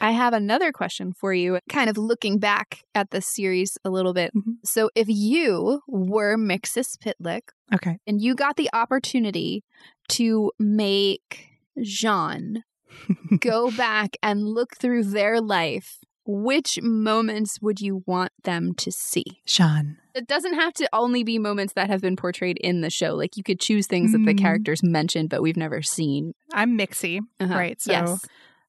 I 0.00 0.10
have 0.10 0.32
another 0.32 0.72
question 0.72 1.12
for 1.12 1.32
you, 1.32 1.58
kind 1.68 1.88
of 1.88 1.96
looking 1.96 2.38
back 2.38 2.82
at 2.94 3.10
the 3.10 3.20
series 3.20 3.78
a 3.84 3.90
little 3.90 4.12
bit. 4.12 4.32
Mm-hmm. 4.34 4.52
So 4.64 4.90
if 4.94 5.06
you 5.08 5.80
were 5.88 6.36
Mxyzptlk, 6.36 7.42
okay, 7.74 7.98
and 8.06 8.20
you 8.20 8.34
got 8.34 8.56
the 8.56 8.68
opportunity 8.72 9.64
to 10.08 10.52
make 10.58 11.48
J'onn 11.78 12.62
go 13.40 13.70
back 13.70 14.16
and 14.22 14.42
look 14.42 14.76
through 14.76 15.04
their 15.04 15.40
life 15.40 15.98
which 16.26 16.80
moments 16.82 17.60
would 17.60 17.80
you 17.80 18.02
want 18.06 18.32
them 18.44 18.74
to 18.74 18.90
see? 18.90 19.24
Sean. 19.44 19.98
It 20.14 20.26
doesn't 20.26 20.54
have 20.54 20.72
to 20.74 20.88
only 20.92 21.24
be 21.24 21.38
moments 21.38 21.74
that 21.74 21.88
have 21.88 22.00
been 22.00 22.16
portrayed 22.16 22.58
in 22.58 22.80
the 22.80 22.90
show. 22.90 23.14
Like 23.14 23.36
you 23.36 23.42
could 23.42 23.60
choose 23.60 23.86
things 23.86 24.10
mm. 24.10 24.12
that 24.12 24.24
the 24.24 24.34
mm. 24.34 24.40
characters 24.40 24.82
mentioned, 24.82 25.30
but 25.30 25.42
we've 25.42 25.56
never 25.56 25.82
seen. 25.82 26.32
I'm 26.52 26.76
Mixie, 26.76 27.20
uh-huh. 27.40 27.54
right? 27.54 27.80
So 27.80 27.92
yes. 27.92 28.26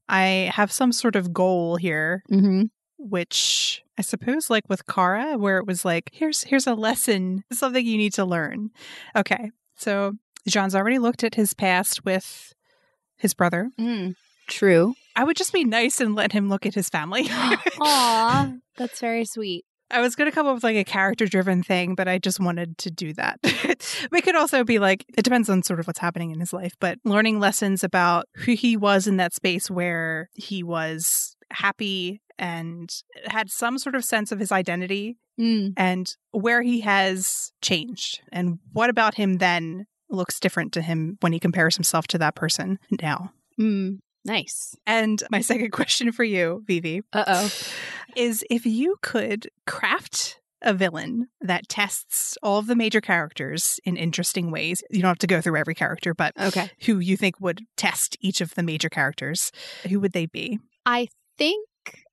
I 0.10 0.52
have 0.54 0.72
some 0.72 0.92
sort 0.92 1.16
of 1.16 1.34
goal 1.34 1.78
here, 1.78 2.24
mm-hmm. 2.32 2.64
which 2.98 3.84
I 3.98 4.02
suppose, 4.02 4.50
like 4.50 4.70
with 4.70 4.86
Kara, 4.86 5.38
where 5.38 5.58
it 5.58 5.66
was 5.66 5.84
like, 5.84 6.12
here's 6.14 6.44
here's 6.44 6.68
a 6.68 6.76
lesson, 6.76 7.44
something 7.52 7.86
you 7.86 7.98
need 7.98 8.14
to 8.14 8.26
learn. 8.26 8.70
Okay, 9.16 9.52
so 9.76 10.14
J'onn's 10.48 10.76
already 10.76 11.00
looked 11.00 11.24
at 11.24 11.36
his 11.36 11.54
past 11.54 12.06
with 12.06 12.54
his 13.18 13.34
brother. 13.34 13.70
Mm. 13.80 14.16
True. 14.48 14.96
I 15.18 15.24
would 15.24 15.36
just 15.36 15.52
be 15.52 15.64
nice 15.66 16.00
and 16.00 16.16
let 16.16 16.32
him 16.32 16.48
look 16.48 16.66
at 16.66 16.76
his 16.76 16.90
family. 16.90 17.28
Aw, 17.82 18.54
that's 18.78 19.00
very 19.00 19.26
sweet. 19.26 19.66
I 19.90 20.02
was 20.02 20.16
going 20.16 20.30
to 20.30 20.36
come 20.36 20.48
up 20.48 20.54
with 20.56 20.64
like 20.64 20.76
a 20.76 20.84
character 20.84 21.26
driven 21.26 21.64
thing, 21.64 21.96
but 21.96 22.08
I 22.08 22.18
just 22.20 22.40
wanted 22.40 22.78
to 22.80 22.92
do 22.92 23.14
that. 23.14 23.40
we 24.12 24.22
could 24.22 24.36
also 24.36 24.64
be 24.64 24.80
like, 24.80 25.06
it 25.18 25.24
depends 25.24 25.50
on 25.50 25.64
sort 25.64 25.80
of 25.80 25.88
what's 25.88 26.00
happening 26.00 26.32
in 26.32 26.40
his 26.40 26.54
life, 26.54 26.74
but 26.80 27.00
learning 27.04 27.40
lessons 27.40 27.84
about 27.84 28.26
who 28.36 28.54
he 28.54 28.78
was 28.78 29.08
in 29.08 29.18
that 29.18 29.34
space 29.34 29.72
where 29.72 30.30
he 30.36 30.62
was 30.62 31.36
happy 31.52 32.22
and 32.38 32.90
had 33.26 33.50
some 33.50 33.78
sort 33.80 33.96
of 33.96 34.04
sense 34.06 34.32
of 34.32 34.40
his 34.40 34.52
identity 34.52 35.18
Mm. 35.40 35.74
and 35.78 36.16
where 36.32 36.64
he 36.64 36.82
has 36.82 37.52
changed. 37.62 38.22
And 38.32 38.58
what 38.74 38.90
about 38.90 39.14
him 39.16 39.36
then 39.38 39.86
looks 40.10 40.40
different 40.40 40.74
to 40.74 40.82
him 40.82 41.18
when 41.22 41.32
he 41.32 41.40
compares 41.40 41.76
himself 41.76 42.08
to 42.08 42.18
that 42.18 42.34
person 42.34 42.80
now? 43.04 43.34
Mm. 43.60 44.00
Nice. 44.27 44.75
And 44.86 45.24
my 45.31 45.41
second 45.41 45.72
question 45.79 46.12
for 46.12 46.24
you, 46.24 46.63
Vivi, 46.67 47.01
Uh 47.13 47.24
oh. 47.27 47.51
is 48.15 48.43
if 48.50 48.65
you 48.65 48.98
could 49.01 49.48
craft 49.65 50.39
a 50.63 50.74
villain 50.74 51.27
that 51.39 51.69
tests 51.69 52.36
all 52.41 52.57
of 52.57 52.65
the 52.67 52.75
major 52.75 53.00
characters 53.00 53.79
in 53.86 53.96
interesting 53.96 54.50
ways. 54.51 54.81
You 54.89 55.01
don't 55.03 55.10
have 55.10 55.19
to 55.19 55.27
go 55.27 55.39
through 55.39 55.55
every 55.57 55.75
character, 55.75 56.15
but 56.15 56.34
Okay. 56.39 56.69
who 56.86 56.98
you 57.00 57.15
think 57.15 57.39
would 57.39 57.62
test 57.77 58.17
each 58.22 58.41
of 58.41 58.55
the 58.55 58.63
major 58.63 58.89
characters, 58.89 59.51
who 59.88 60.00
would 60.00 60.13
they 60.13 60.25
be? 60.25 60.57
I 60.84 61.10
think 61.38 61.67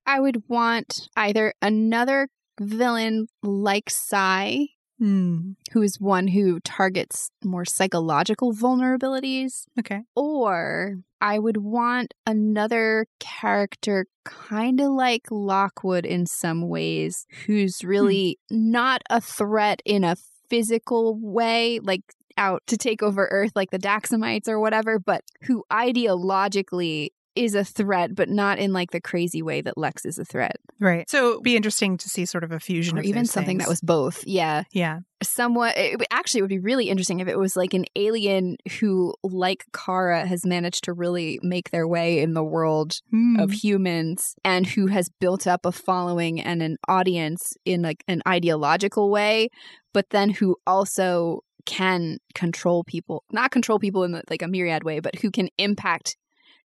I 0.05 0.19
would 0.19 0.43
want 0.47 1.09
either 1.17 1.53
another 1.61 2.27
villain 2.61 3.27
like 3.41 3.89
Psi, 3.89 4.67
Hmm. 4.97 5.51
who 5.73 5.81
is 5.81 5.99
one 5.99 6.27
who 6.27 6.59
targets 6.61 7.29
more 7.43 7.65
psychological 7.65 8.53
vulnerabilities, 8.53 9.65
Okay. 9.77 10.03
or 10.15 10.95
I 11.19 11.37
would 11.39 11.57
want 11.57 12.13
another 12.25 13.07
character 13.19 14.05
kind 14.23 14.79
of 14.79 14.91
like 14.91 15.23
Lockwood 15.29 16.05
in 16.05 16.25
some 16.25 16.69
ways, 16.69 17.25
who's 17.45 17.83
really 17.83 18.39
not 18.49 19.01
a 19.09 19.19
threat 19.19 19.81
in 19.85 20.03
a 20.05 20.15
physical 20.49 21.19
way, 21.21 21.79
like 21.81 22.03
out 22.37 22.61
to 22.67 22.77
take 22.77 23.01
over 23.03 23.27
Earth 23.31 23.51
like 23.55 23.71
the 23.71 23.79
Daxamites 23.79 24.47
or 24.47 24.59
whatever, 24.59 24.99
but 24.99 25.23
who 25.43 25.63
ideologically 25.71 27.09
is 27.35 27.55
a 27.55 27.63
threat, 27.63 28.15
but 28.15 28.29
not 28.29 28.59
in 28.59 28.71
like 28.73 28.91
the 28.91 29.01
crazy 29.01 29.41
way 29.41 29.61
that 29.61 29.77
Lex 29.77 30.05
is 30.05 30.17
a 30.17 30.25
threat. 30.25 30.55
Right. 30.79 31.09
So 31.09 31.31
it'd 31.31 31.43
be 31.43 31.55
interesting 31.55 31.97
to 31.97 32.09
see 32.09 32.25
sort 32.25 32.43
of 32.43 32.51
a 32.51 32.59
fusion 32.59 32.97
Or 32.97 33.01
of 33.01 33.05
even 33.05 33.25
something 33.25 33.57
that 33.59 33.67
was 33.67 33.81
both. 33.81 34.23
Yeah. 34.25 34.63
Yeah. 34.71 34.99
Somewhat, 35.23 35.77
it, 35.77 35.97
would- 35.99 36.07
actually, 36.11 36.39
it 36.39 36.43
would 36.43 36.49
be 36.49 36.59
really 36.59 36.89
interesting 36.89 37.19
if 37.19 37.27
it 37.27 37.37
was 37.39 37.55
like 37.55 37.73
an 37.73 37.85
alien 37.95 38.57
who, 38.79 39.13
like 39.23 39.65
Kara, 39.73 40.25
has 40.25 40.45
managed 40.45 40.83
to 40.85 40.93
really 40.93 41.39
make 41.41 41.71
their 41.71 41.87
way 41.87 42.19
in 42.19 42.33
the 42.33 42.43
world 42.43 42.93
Hmm. 43.11 43.37
of 43.39 43.51
humans 43.51 44.35
and 44.43 44.65
who 44.67 44.87
has 44.87 45.09
built 45.19 45.47
up 45.47 45.65
a 45.65 45.71
following 45.71 46.39
and 46.41 46.61
an 46.61 46.77
audience 46.87 47.53
in 47.65 47.81
like 47.81 48.03
an 48.07 48.21
ideological 48.27 49.09
way, 49.09 49.49
but 49.93 50.09
then 50.11 50.29
who 50.29 50.55
also 50.67 51.39
can 51.65 52.17
control 52.35 52.83
people, 52.83 53.23
not 53.31 53.49
control 53.51 53.79
people 53.79 54.03
in 54.03 54.21
like 54.29 54.41
a 54.43 54.47
myriad 54.47 54.83
way, 54.83 54.99
but 54.99 55.15
who 55.15 55.31
can 55.31 55.49
impact 55.57 56.15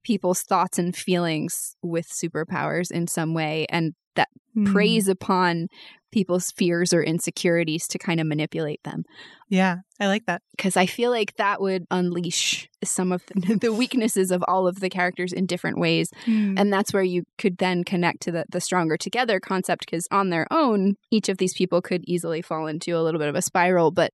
people's 0.02 0.42
thoughts 0.42 0.78
and 0.78 0.96
feelings 0.96 1.76
with 1.82 2.08
superpowers 2.08 2.90
in 2.90 3.06
some 3.06 3.34
way 3.34 3.66
and 3.70 3.94
that 4.16 4.28
Hmm. 4.52 4.64
preys 4.72 5.06
upon 5.06 5.68
people's 6.10 6.50
fears 6.50 6.92
or 6.92 7.04
insecurities 7.04 7.86
to 7.86 7.98
kind 7.98 8.18
of 8.20 8.26
manipulate 8.26 8.82
them 8.82 9.04
Yeah. 9.48 9.76
I 10.00 10.08
like 10.08 10.26
that. 10.26 10.42
because 10.56 10.76
I 10.76 10.86
feel 10.86 11.12
like 11.12 11.36
that 11.36 11.60
would 11.60 11.84
unleash 11.88 12.68
some 12.82 13.12
of 13.12 13.22
the, 13.26 13.54
the 13.60 13.72
weaknesses 13.72 14.32
of 14.32 14.42
all 14.48 14.66
of 14.66 14.80
the 14.80 14.90
characters 14.90 15.32
in 15.32 15.46
different 15.46 15.78
ways 15.78 16.10
Hmm. 16.24 16.54
and 16.58 16.72
that's 16.72 16.92
where 16.92 17.04
you 17.04 17.22
could 17.38 17.58
then 17.58 17.84
connect 17.84 18.22
to 18.22 18.32
the, 18.32 18.44
the 18.50 18.60
stronger 18.60 18.96
together 18.96 19.38
concept 19.38 19.86
because 19.86 20.08
on 20.10 20.30
their 20.30 20.48
own 20.50 20.94
each 21.12 21.28
of 21.28 21.38
these 21.38 21.54
people 21.54 21.80
could 21.80 22.02
easily 22.08 22.42
fall 22.42 22.66
into 22.66 22.96
a 22.98 23.02
little 23.04 23.20
bit 23.20 23.28
of 23.28 23.36
a 23.36 23.42
spiral 23.42 23.92
but 23.92 24.10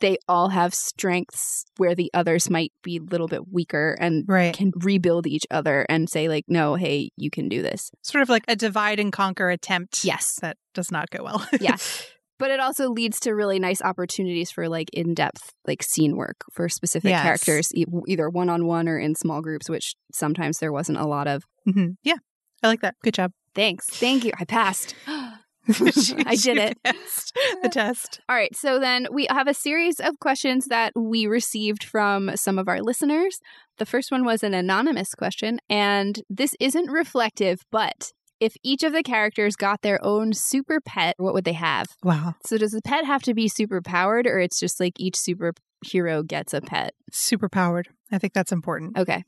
they 0.00 0.16
all 0.28 0.48
have 0.48 0.74
strengths 0.74 1.64
where 1.76 1.94
the 1.94 2.10
others 2.14 2.48
might 2.50 2.72
be 2.82 2.96
a 2.96 3.02
little 3.02 3.28
bit 3.28 3.48
weaker 3.52 3.96
and 4.00 4.24
right. 4.26 4.54
can 4.56 4.72
rebuild 4.76 5.26
each 5.26 5.44
other 5.50 5.84
and 5.88 6.08
say 6.08 6.28
like 6.28 6.44
no 6.48 6.74
hey 6.74 7.10
you 7.16 7.30
can 7.30 7.48
do 7.48 7.62
this 7.62 7.90
Sort 8.02 8.22
of 8.22 8.28
like 8.28 8.44
a 8.48 8.56
divide 8.56 8.98
and 9.00 9.12
conquer 9.12 9.50
attempt. 9.50 10.04
yes 10.04 10.38
That 10.40 10.56
does 10.72 10.90
not 10.90 11.10
go 11.10 11.22
well. 11.24 11.46
yeah 11.60 11.76
but 12.38 12.50
it 12.50 12.58
also 12.60 12.90
leads 12.90 13.20
to 13.20 13.32
really 13.32 13.58
nice 13.58 13.80
opportunities 13.82 14.50
for 14.50 14.68
like 14.68 14.88
in-depth 14.92 15.52
like 15.66 15.82
scene 15.82 16.16
work 16.16 16.36
for 16.52 16.68
specific 16.68 17.10
Yes. 17.10 17.22
characters 17.22 17.74
e- 17.74 17.84
either 18.08 18.28
one-on-one 18.30 18.88
or 18.88 18.98
in 18.98 19.14
small 19.14 19.40
groups 19.42 19.68
which 19.70 19.94
sometimes 20.12 20.58
there 20.58 20.72
wasn't 20.72 20.98
a 20.98 21.06
lot 21.06 21.26
of 21.28 21.44
hmm 21.64 21.90
Yeah. 22.02 22.16
I 22.62 22.68
like 22.68 22.80
that. 22.80 22.94
Good 23.04 23.14
job. 23.14 23.32
thanks 23.54 23.86
thank 23.86 24.24
you 24.24 24.32
i 24.40 24.44
passed 24.44 24.94
I 26.26 26.36
did 26.36 26.58
it. 26.58 26.78
The 26.84 26.92
test. 26.92 27.38
The 27.62 27.68
test. 27.68 28.20
All 28.28 28.36
right, 28.36 28.54
so 28.54 28.78
then 28.78 29.06
we 29.10 29.26
have 29.30 29.48
a 29.48 29.54
series 29.54 29.98
of 30.00 30.18
questions 30.18 30.66
that 30.66 30.92
we 30.94 31.26
received 31.26 31.82
from 31.82 32.36
some 32.36 32.58
of 32.58 32.68
our 32.68 32.80
listeners. 32.80 33.38
The 33.78 33.86
first 33.86 34.10
one 34.12 34.24
was 34.24 34.42
an 34.42 34.54
anonymous 34.54 35.14
question, 35.14 35.60
and 35.68 36.20
this 36.28 36.54
isn't 36.60 36.90
reflective, 36.90 37.62
but 37.70 38.12
if 38.40 38.56
each 38.62 38.82
of 38.82 38.92
the 38.92 39.02
characters 39.02 39.56
got 39.56 39.82
their 39.82 40.04
own 40.04 40.32
super 40.32 40.80
pet, 40.80 41.14
what 41.18 41.32
would 41.32 41.44
they 41.44 41.54
have? 41.54 41.86
Wow. 42.02 42.34
So 42.44 42.58
does 42.58 42.72
the 42.72 42.82
pet 42.82 43.06
have 43.06 43.22
to 43.22 43.34
be 43.34 43.48
super 43.48 43.80
powered, 43.80 44.26
or 44.26 44.38
it's 44.38 44.60
just 44.60 44.80
like 44.80 45.00
each 45.00 45.14
superhero 45.14 46.26
gets 46.26 46.52
a 46.52 46.60
pet? 46.60 46.92
Super 47.10 47.48
powered. 47.48 47.88
I 48.12 48.18
think 48.18 48.34
that's 48.34 48.52
important. 48.52 48.98
Okay. 48.98 49.24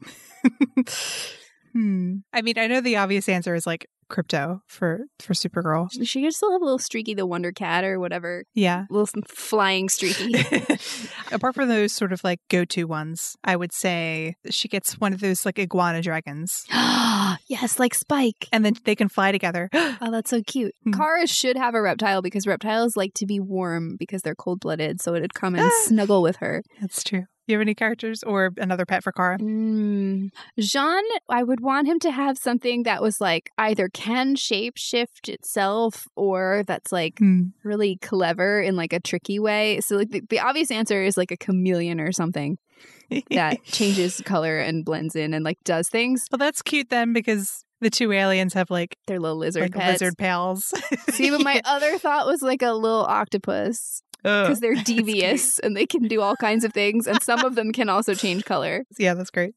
hmm. 1.72 2.16
I 2.32 2.42
mean, 2.42 2.58
I 2.58 2.66
know 2.66 2.80
the 2.80 2.96
obvious 2.96 3.28
answer 3.28 3.54
is 3.54 3.66
like 3.66 3.86
Krypto 4.10 4.60
for 4.66 5.06
for 5.18 5.32
Supergirl. 5.32 5.88
She 6.04 6.22
could 6.22 6.34
still 6.34 6.52
have 6.52 6.62
a 6.62 6.64
little 6.64 6.78
Streaky 6.78 7.14
the 7.14 7.26
Wonder 7.26 7.52
Cat 7.52 7.84
or 7.84 7.98
whatever. 7.98 8.44
Yeah. 8.54 8.84
Little 8.90 9.22
flying 9.26 9.88
Streaky. 9.88 10.34
Apart 11.32 11.54
from 11.54 11.68
those 11.68 11.92
sort 11.92 12.12
of 12.12 12.22
like 12.22 12.40
go 12.48 12.64
to 12.66 12.84
ones, 12.84 13.36
I 13.44 13.56
would 13.56 13.72
say 13.72 14.34
she 14.50 14.68
gets 14.68 15.00
one 15.00 15.12
of 15.12 15.20
those 15.20 15.44
like 15.44 15.58
iguana 15.58 16.02
dragons. 16.02 16.64
yes, 17.48 17.78
like 17.78 17.94
Spike. 17.94 18.48
And 18.52 18.64
then 18.64 18.74
they 18.84 18.94
can 18.94 19.08
fly 19.08 19.32
together. 19.32 19.68
Oh, 19.98 20.10
that's 20.10 20.28
so 20.28 20.42
cute. 20.46 20.74
Hmm. 20.84 20.92
Kara 20.92 21.26
should 21.26 21.56
have 21.56 21.74
a 21.74 21.80
reptile 21.80 22.20
because 22.20 22.46
reptiles 22.46 22.96
like 22.96 23.14
to 23.14 23.24
be 23.24 23.40
warm 23.40 23.96
because 23.98 24.20
they're 24.20 24.34
cold 24.34 24.60
blooded. 24.60 25.00
So 25.00 25.14
it'd 25.14 25.32
come 25.32 25.54
and 25.54 25.72
snuggle 25.84 26.22
with 26.22 26.36
her. 26.36 26.62
That's 26.80 27.02
true. 27.02 27.24
You 27.46 27.54
have 27.54 27.60
any 27.62 27.74
characters 27.74 28.22
or 28.24 28.50
another 28.56 28.84
pet 28.84 29.02
for 29.04 29.12
Kara? 29.12 29.38
Mm. 29.38 30.30
J'onn, 30.58 31.02
I 31.28 31.42
would 31.44 31.60
want 31.60 31.86
him 31.86 31.98
to 32.00 32.10
have 32.10 32.38
something 32.38 32.82
that 32.82 33.00
was 33.02 33.20
like 33.20 33.50
either 33.56 33.88
can 33.88 34.34
shape 34.34 34.76
shift 34.76 35.28
itself 35.28 36.08
or 36.16 36.64
that's 36.66 36.90
like 36.92 37.18
Hmm. 37.18 37.48
really 37.62 37.96
clever 38.02 38.60
in 38.60 38.74
like 38.76 38.92
a 38.92 39.00
tricky 39.00 39.38
way. 39.38 39.80
So 39.80 39.96
like 39.96 40.10
the, 40.10 40.22
the 40.28 40.40
obvious 40.40 40.70
answer 40.70 41.02
is 41.02 41.16
like 41.16 41.30
a 41.30 41.36
chameleon 41.36 42.00
or 42.00 42.10
something 42.12 42.58
that 43.30 43.62
changes 43.64 44.20
color 44.24 44.58
and 44.58 44.84
blends 44.84 45.14
in 45.14 45.32
and 45.32 45.44
like 45.44 45.58
does 45.64 45.88
things. 45.88 46.26
well, 46.32 46.38
that's 46.38 46.62
cute 46.62 46.90
then 46.90 47.12
because 47.12 47.62
the 47.80 47.90
two 47.90 48.10
aliens 48.10 48.54
have 48.54 48.70
like 48.70 48.96
They're 49.06 49.20
little 49.20 49.36
lizard 49.36 49.62
like 49.64 49.74
pets. 49.74 50.00
lizard 50.00 50.18
pals. 50.18 50.72
See, 51.10 51.30
but 51.30 51.42
my 51.42 51.60
other 51.64 51.98
thought 51.98 52.26
was 52.26 52.40
like 52.42 52.62
a 52.62 52.72
little 52.72 53.04
octopus 53.04 54.02
because 54.26 54.58
they're 54.60 54.74
devious 54.84 55.60
and 55.60 55.76
they 55.76 55.86
can 55.86 56.08
do 56.08 56.20
all 56.20 56.36
kinds 56.36 56.64
of 56.64 56.72
things, 56.72 57.06
and 57.06 57.22
some 57.22 57.44
of 57.44 57.54
them 57.54 57.72
can 57.72 57.88
also 57.88 58.14
change 58.14 58.44
color. 58.44 58.84
yeah, 58.98 59.14
that's 59.14 59.30
great. 59.30 59.54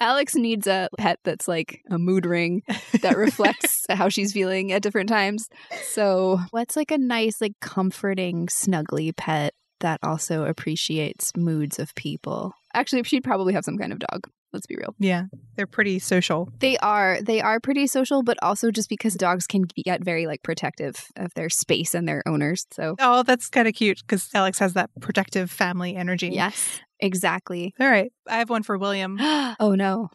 Alex 0.00 0.36
needs 0.36 0.66
a 0.66 0.88
pet 0.96 1.18
that's 1.24 1.48
like 1.48 1.82
a 1.90 1.98
mood 1.98 2.24
ring 2.24 2.62
that 3.02 3.16
reflects 3.16 3.86
how 3.90 4.08
she's 4.08 4.32
feeling 4.32 4.70
at 4.70 4.82
different 4.82 5.08
times. 5.08 5.48
So, 5.82 6.38
what's 6.52 6.76
like 6.76 6.92
a 6.92 6.98
nice, 6.98 7.40
like 7.40 7.54
comforting, 7.60 8.46
snuggly 8.46 9.14
pet 9.16 9.52
that 9.80 9.98
also 10.02 10.44
appreciates 10.44 11.32
moods 11.36 11.78
of 11.78 11.94
people? 11.94 12.54
Actually, 12.72 13.02
she'd 13.02 13.24
probably 13.24 13.52
have 13.54 13.64
some 13.64 13.78
kind 13.78 13.92
of 13.92 13.98
dog. 13.98 14.28
Let's 14.54 14.66
be 14.66 14.76
real. 14.76 14.94
Yeah, 14.98 15.24
they're 15.56 15.66
pretty 15.66 15.98
social. 15.98 16.48
They 16.60 16.78
are 16.78 17.18
they 17.20 17.40
are 17.42 17.60
pretty 17.60 17.86
social, 17.86 18.22
but 18.22 18.38
also 18.42 18.70
just 18.70 18.88
because 18.88 19.14
dogs 19.14 19.46
can 19.46 19.62
get 19.84 20.02
very 20.02 20.26
like 20.26 20.42
protective 20.42 20.94
of 21.16 21.34
their 21.34 21.50
space 21.50 21.92
and 21.94 22.08
their 22.08 22.22
owners. 22.26 22.66
So 22.72 22.94
Oh, 22.98 23.22
that's 23.24 23.50
kind 23.50 23.68
of 23.68 23.74
cute 23.74 23.98
because 24.00 24.30
Alex 24.32 24.58
has 24.60 24.72
that 24.74 24.88
protective 25.00 25.50
family 25.50 25.96
energy. 25.96 26.28
yes, 26.28 26.80
exactly. 27.00 27.74
All 27.78 27.88
right. 27.88 28.10
I 28.28 28.36
have 28.38 28.48
one 28.48 28.62
for 28.62 28.78
William, 28.78 29.18
oh 29.20 29.74
no. 29.76 30.08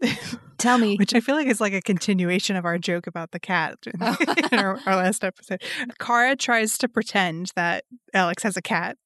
Tell 0.58 0.78
me. 0.78 0.96
which 0.96 1.14
I 1.14 1.20
feel 1.20 1.34
like 1.34 1.48
is 1.48 1.60
like 1.60 1.74
a 1.74 1.82
continuation 1.82 2.56
of 2.56 2.64
our 2.64 2.78
joke 2.78 3.06
about 3.06 3.30
the 3.30 3.38
cat 3.38 3.76
in, 3.86 4.00
in 4.52 4.58
our, 4.58 4.80
our 4.86 4.96
last 4.96 5.22
episode. 5.22 5.62
Kara 5.98 6.34
tries 6.34 6.78
to 6.78 6.88
pretend 6.88 7.52
that 7.56 7.84
Alex 8.14 8.42
has 8.42 8.56
a 8.56 8.62
cat. 8.62 8.96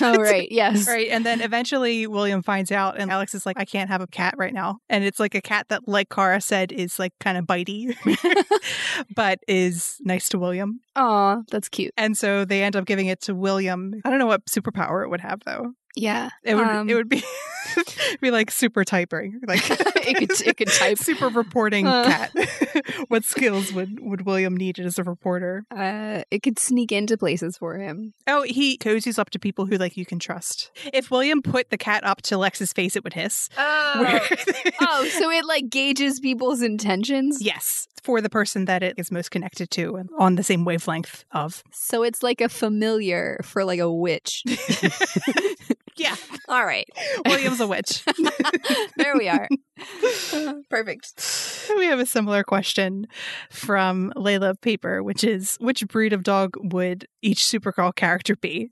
oh 0.00 0.14
right, 0.16 0.50
yes. 0.50 0.86
Right. 0.86 1.08
And 1.08 1.24
then 1.26 1.42
eventually 1.42 2.06
William 2.06 2.42
finds 2.42 2.72
out, 2.72 2.98
and 2.98 3.10
Alex 3.10 3.34
is 3.34 3.44
like, 3.44 3.58
I 3.58 3.66
can't 3.66 3.90
have 3.90 4.00
a 4.00 4.06
cat 4.06 4.34
right 4.38 4.54
now. 4.54 4.78
And 4.88 5.04
it's 5.04 5.20
like 5.20 5.34
a 5.34 5.42
cat 5.42 5.66
that, 5.68 5.86
like 5.86 6.08
Kara 6.08 6.40
said, 6.40 6.72
is 6.72 6.98
like 6.98 7.12
kind 7.20 7.36
of 7.36 7.44
bitey, 7.44 7.94
but 9.14 9.40
is 9.46 9.98
nice 10.02 10.30
to 10.30 10.38
William. 10.38 10.80
Aw, 10.96 11.42
that's 11.50 11.68
cute. 11.68 11.92
And 11.98 12.16
so 12.16 12.46
they 12.46 12.62
end 12.62 12.74
up 12.74 12.86
giving 12.86 13.06
it 13.06 13.20
to 13.22 13.34
William. 13.34 13.92
I 14.04 14.10
don't 14.10 14.18
know 14.18 14.26
what 14.26 14.46
superpower 14.46 15.04
it 15.04 15.10
would 15.10 15.20
have, 15.20 15.40
though. 15.44 15.72
Yeah. 15.96 16.30
It 16.44 16.54
would, 16.54 16.66
Um, 16.66 16.88
it 16.90 16.94
would 16.94 17.08
be, 17.08 17.22
be 18.20 18.30
like 18.30 18.50
super 18.50 18.84
typing, 18.84 19.40
like 19.46 19.68
it 19.70 20.16
could 20.18 20.40
it 20.46 20.56
could 20.56 20.68
type. 20.72 20.98
super 20.98 21.28
reporting 21.28 21.86
Uh. 21.86 22.04
cat. 22.04 22.32
what 23.08 23.24
skills 23.24 23.72
would 23.72 23.98
would 24.00 24.26
William 24.26 24.56
need 24.56 24.78
as 24.78 24.98
a 24.98 25.02
reporter? 25.04 25.64
Uh, 25.74 26.22
it 26.30 26.42
could 26.42 26.58
sneak 26.58 26.92
into 26.92 27.16
places 27.16 27.56
for 27.56 27.78
him. 27.78 28.12
Oh, 28.26 28.42
he 28.42 28.76
cozies 28.78 29.18
up 29.18 29.30
to 29.30 29.38
people 29.38 29.66
who 29.66 29.76
like 29.78 29.96
you 29.96 30.04
can 30.06 30.18
trust. 30.18 30.70
If 30.92 31.10
William 31.10 31.40
put 31.42 31.70
the 31.70 31.78
cat 31.78 32.04
up 32.04 32.22
to 32.22 32.36
Lex's 32.36 32.72
face, 32.72 32.94
it 32.94 33.02
would 33.02 33.14
hiss. 33.14 33.48
Oh, 33.58 33.94
Where- 34.00 34.20
oh, 34.82 35.08
so 35.18 35.30
it 35.30 35.44
like 35.46 35.70
gauges 35.70 36.20
people's 36.20 36.60
intentions. 36.62 37.42
yes, 37.42 37.88
for 38.02 38.20
the 38.20 38.30
person 38.30 38.66
that 38.66 38.82
it 38.82 38.94
is 38.98 39.10
most 39.10 39.30
connected 39.30 39.70
to 39.72 39.96
and 39.96 40.10
on 40.18 40.36
the 40.36 40.42
same 40.44 40.64
wavelength 40.64 41.24
of. 41.32 41.64
So 41.72 42.02
it's 42.02 42.22
like 42.22 42.40
a 42.40 42.48
familiar 42.48 43.40
for 43.42 43.64
like 43.64 43.80
a 43.80 43.90
witch. 43.92 44.44
Yeah, 45.96 46.14
All 46.48 46.64
right, 46.64 46.86
William's 47.24 47.60
a 47.60 47.66
witch. 47.66 48.04
there 48.96 49.16
we 49.16 49.28
are. 49.28 49.48
Perfect. 50.70 51.70
we 51.76 51.86
have 51.86 51.98
a 51.98 52.06
similar 52.06 52.44
question 52.44 53.06
from 53.50 54.12
Layla 54.16 54.60
Paper, 54.60 55.02
which 55.02 55.24
is 55.24 55.56
which 55.60 55.86
breed 55.88 56.12
of 56.12 56.22
dog 56.22 56.54
would 56.60 57.06
each 57.22 57.40
Supergirl 57.44 57.94
character 57.94 58.36
be? 58.36 58.70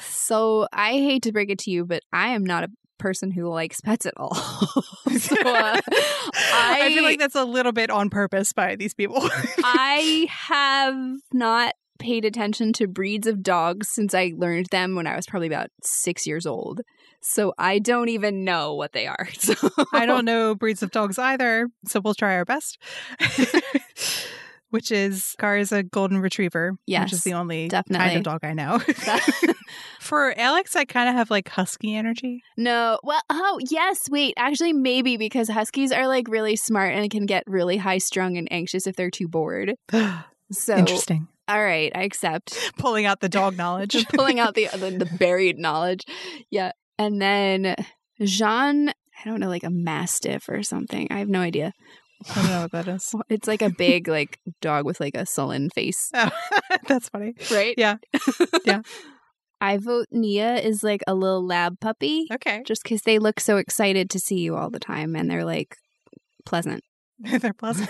So 0.00 0.66
I 0.72 0.92
hate 0.92 1.22
to 1.24 1.32
break 1.32 1.50
it 1.50 1.58
to 1.60 1.70
you, 1.70 1.84
but 1.84 2.02
I 2.12 2.28
am 2.28 2.44
not 2.44 2.64
a 2.64 2.68
person 2.98 3.30
who 3.30 3.48
likes 3.48 3.80
pets 3.80 4.06
at 4.06 4.14
all. 4.16 4.34
so 5.18 5.36
uh, 5.44 5.80
I, 5.84 6.80
I 6.82 6.88
feel 6.88 7.04
like 7.04 7.18
that's 7.18 7.34
a 7.34 7.44
little 7.44 7.72
bit 7.72 7.90
on 7.90 8.10
purpose 8.10 8.52
by 8.52 8.76
these 8.76 8.94
people. 8.94 9.18
I 9.62 10.26
have 10.30 10.96
not 11.32 11.74
paid 11.98 12.24
attention 12.24 12.72
to 12.74 12.86
breeds 12.86 13.26
of 13.26 13.42
dogs 13.42 13.88
since 13.88 14.14
I 14.14 14.32
learned 14.36 14.66
them 14.70 14.94
when 14.94 15.06
I 15.06 15.16
was 15.16 15.26
probably 15.26 15.48
about 15.48 15.70
six 15.82 16.26
years 16.26 16.46
old. 16.46 16.80
So 17.20 17.54
I 17.58 17.78
don't 17.78 18.08
even 18.08 18.44
know 18.44 18.74
what 18.74 18.92
they 18.92 19.06
are. 19.06 19.28
So 19.38 19.54
I 19.92 20.06
don't 20.06 20.24
know 20.24 20.54
breeds 20.54 20.82
of 20.82 20.90
dogs 20.90 21.18
either, 21.18 21.68
so 21.86 22.00
we'll 22.00 22.14
try 22.14 22.34
our 22.36 22.44
best. 22.44 22.78
which 24.70 24.90
is 24.90 25.34
Gar 25.38 25.58
is 25.58 25.72
a 25.72 25.82
golden 25.82 26.18
retriever, 26.18 26.72
Yes, 26.86 27.04
which 27.04 27.12
is 27.14 27.24
the 27.24 27.34
only 27.34 27.68
kind 27.68 28.16
of 28.16 28.22
dog 28.22 28.44
I 28.44 28.52
know. 28.52 28.78
For 30.00 30.38
Alex, 30.38 30.76
I 30.76 30.84
kind 30.84 31.08
of 31.08 31.14
have 31.14 31.30
like 31.30 31.48
husky 31.48 31.94
energy. 31.94 32.42
no. 32.56 32.98
Well, 33.02 33.20
oh 33.30 33.58
yes. 33.70 34.08
Wait, 34.10 34.34
actually, 34.36 34.72
maybe 34.72 35.16
because 35.16 35.48
huskies 35.48 35.92
are 35.92 36.06
like 36.06 36.28
really 36.28 36.56
smart 36.56 36.94
and 36.94 37.10
can 37.10 37.26
get 37.26 37.44
really 37.46 37.76
high 37.76 37.98
strung 37.98 38.36
and 38.36 38.48
anxious 38.50 38.86
if 38.86 38.96
they're 38.96 39.10
too 39.10 39.28
bored. 39.28 39.74
So 40.52 40.76
Interesting. 40.76 41.26
All 41.48 41.62
right, 41.62 41.92
I 41.94 42.02
accept. 42.02 42.72
Pulling 42.78 43.06
out 43.06 43.20
the 43.20 43.28
dog 43.28 43.56
knowledge. 43.56 44.06
pulling 44.14 44.40
out 44.40 44.54
the, 44.54 44.68
uh, 44.68 44.76
the 44.76 44.90
the 44.90 45.06
buried 45.18 45.58
knowledge. 45.58 46.04
Yeah. 46.50 46.72
And 46.98 47.20
then 47.22 47.76
J'onn, 48.20 48.88
I 48.88 49.24
don't 49.28 49.38
know, 49.40 49.48
like 49.48 49.62
a 49.64 49.70
mastiff 49.70 50.48
or 50.48 50.62
something. 50.62 51.06
I 51.10 51.18
have 51.18 51.28
no 51.28 51.40
idea. 51.40 51.72
I 52.30 52.34
don't 52.34 52.50
know 52.50 52.60
what 52.62 52.72
that 52.72 52.88
is. 52.88 53.14
It's 53.28 53.46
like 53.46 53.62
a 53.62 53.70
big 53.70 54.08
like 54.08 54.38
dog 54.60 54.86
with 54.86 54.98
like 55.00 55.14
a 55.16 55.26
sullen 55.26 55.68
face, 55.70 56.10
Oh, 56.14 56.30
that's 56.88 57.10
funny. 57.10 57.34
right? 57.52 57.74
Yeah. 57.76 57.96
Yeah. 58.64 58.80
I 59.60 59.76
vote 59.78 60.06
Nia 60.10 60.56
is 60.56 60.82
like 60.82 61.02
a 61.06 61.14
little 61.14 61.46
lab 61.46 61.78
puppy 61.80 62.26
Okay. 62.32 62.62
just 62.66 62.82
because 62.82 63.02
they 63.02 63.18
look 63.18 63.38
so 63.40 63.56
excited 63.58 64.10
to 64.10 64.18
see 64.18 64.38
you 64.38 64.56
all 64.56 64.70
the 64.70 64.78
time 64.80 65.14
and 65.14 65.30
they're 65.30 65.44
like 65.44 65.76
pleasant. 66.44 66.82
They're 67.18 67.52
pleasant. 67.54 67.88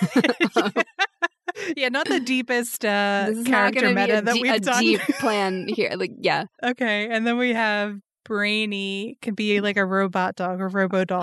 yeah, 1.76 1.88
not 1.88 2.08
the 2.08 2.20
deepest 2.20 2.84
uh, 2.84 3.32
character 3.44 3.80
going 3.80 3.94
to 3.94 4.00
be 4.00 4.06
meta 4.06 4.22
that 4.22 4.34
de- 4.34 4.40
we've 4.40 4.54
a 4.54 4.60
done. 4.60 4.80
deep 4.82 5.00
plan 5.20 5.68
here. 5.68 5.92
Like, 5.96 6.12
yeah. 6.20 6.44
okay, 6.62 7.08
and 7.10 7.26
then 7.26 7.38
we 7.38 7.52
have 7.54 7.98
Brainy 8.24 9.18
can 9.22 9.34
be 9.34 9.60
like 9.60 9.76
a 9.76 9.84
robot 9.84 10.36
dog 10.36 10.60
or 10.60 10.68
robo 10.68 11.04
dog. 11.04 11.22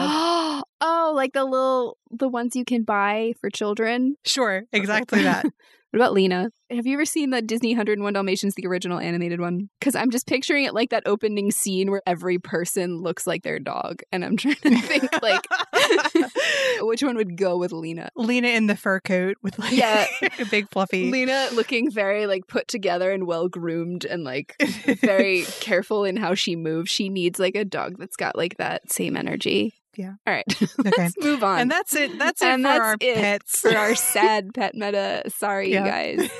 oh, 0.81 1.13
like 1.15 1.33
the 1.33 1.43
little 1.43 1.97
the 2.11 2.29
ones 2.29 2.55
you 2.55 2.65
can 2.65 2.83
buy 2.83 3.33
for 3.39 3.49
children. 3.49 4.15
sure, 4.25 4.63
exactly 4.71 5.23
that. 5.23 5.45
What 5.93 5.99
about 5.99 6.13
Lena? 6.13 6.49
Have 6.71 6.87
you 6.87 6.95
ever 6.95 7.05
seen 7.05 7.29
the 7.29 7.39
Disney 7.39 7.69
101 7.73 8.13
Dalmatians, 8.13 8.55
the 8.55 8.65
original 8.65 8.97
animated 8.97 9.39
one? 9.39 9.69
Because 9.79 9.93
I'm 9.93 10.09
just 10.09 10.25
picturing 10.25 10.63
it 10.63 10.73
like 10.73 10.89
that 10.89 11.03
opening 11.05 11.51
scene 11.51 11.91
where 11.91 12.01
every 12.07 12.39
person 12.39 13.03
looks 13.03 13.27
like 13.27 13.43
their 13.43 13.59
dog. 13.59 14.01
And 14.11 14.25
I'm 14.25 14.35
trying 14.37 14.55
to 14.55 14.81
think, 14.81 15.07
like, 15.21 15.45
which 16.81 17.03
one 17.03 17.15
would 17.15 17.37
go 17.37 17.57
with 17.59 17.71
Lena? 17.71 18.09
Lena 18.15 18.47
in 18.47 18.65
the 18.65 18.75
fur 18.75 19.01
coat 19.01 19.37
with 19.43 19.59
like 19.59 19.71
Yeah. 19.73 20.07
a 20.39 20.45
big 20.49 20.67
fluffy. 20.71 21.11
Lena 21.11 21.49
looking 21.53 21.91
very, 21.91 22.25
like, 22.25 22.47
put 22.47 22.67
together 22.67 23.11
and 23.11 23.27
well 23.27 23.47
groomed 23.47 24.03
and, 24.03 24.23
like, 24.23 24.55
very 24.99 25.43
careful 25.59 26.05
in 26.05 26.15
how 26.17 26.33
she 26.33 26.55
moves. 26.55 26.89
She 26.89 27.07
needs, 27.07 27.37
like, 27.37 27.53
a 27.55 27.63
dog 27.65 27.99
that's 27.99 28.15
got, 28.15 28.35
like, 28.35 28.57
that 28.57 28.91
same 28.91 29.15
energy. 29.15 29.73
Yeah. 29.95 30.13
All 30.27 30.33
right. 30.33 30.45
Okay. 30.79 30.91
Let's 30.97 31.15
move 31.19 31.43
on. 31.43 31.59
And 31.61 31.71
that's 31.71 31.95
it. 31.95 32.17
That's 32.17 32.41
it 32.41 32.47
And 32.47 32.63
for 32.63 32.67
that's 32.67 32.79
our 32.81 32.95
it 32.99 33.15
pets. 33.15 33.59
for 33.59 33.77
our 33.77 33.95
sad 34.13 34.53
pet 34.53 34.73
meta. 34.75 35.23
Sorry, 35.29 35.71
Yeah. 35.71 35.85
you 35.85 36.17
guys. 36.17 36.31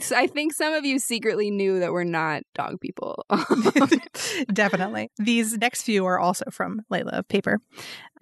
So 0.00 0.16
I 0.16 0.26
think 0.26 0.52
some 0.52 0.72
of 0.74 0.84
you 0.84 0.98
secretly 0.98 1.50
knew 1.50 1.80
that 1.80 1.92
we're 1.92 2.04
not 2.04 2.42
dog 2.54 2.80
people. 2.80 3.24
Definitely. 4.52 5.10
These 5.18 5.58
next 5.58 5.82
few 5.82 6.04
are 6.04 6.18
also 6.18 6.44
from 6.50 6.82
Layla 6.92 7.10
of 7.18 7.28
Paper. 7.28 7.58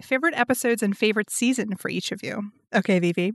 Favorite 0.03 0.35
episodes 0.37 0.83
and 0.83 0.97
favorite 0.97 1.31
season 1.31 1.77
for 1.77 1.89
each 1.89 2.13
of 2.13 2.23
you. 2.23 2.51
Okay, 2.75 2.99
Vivi. 2.99 3.33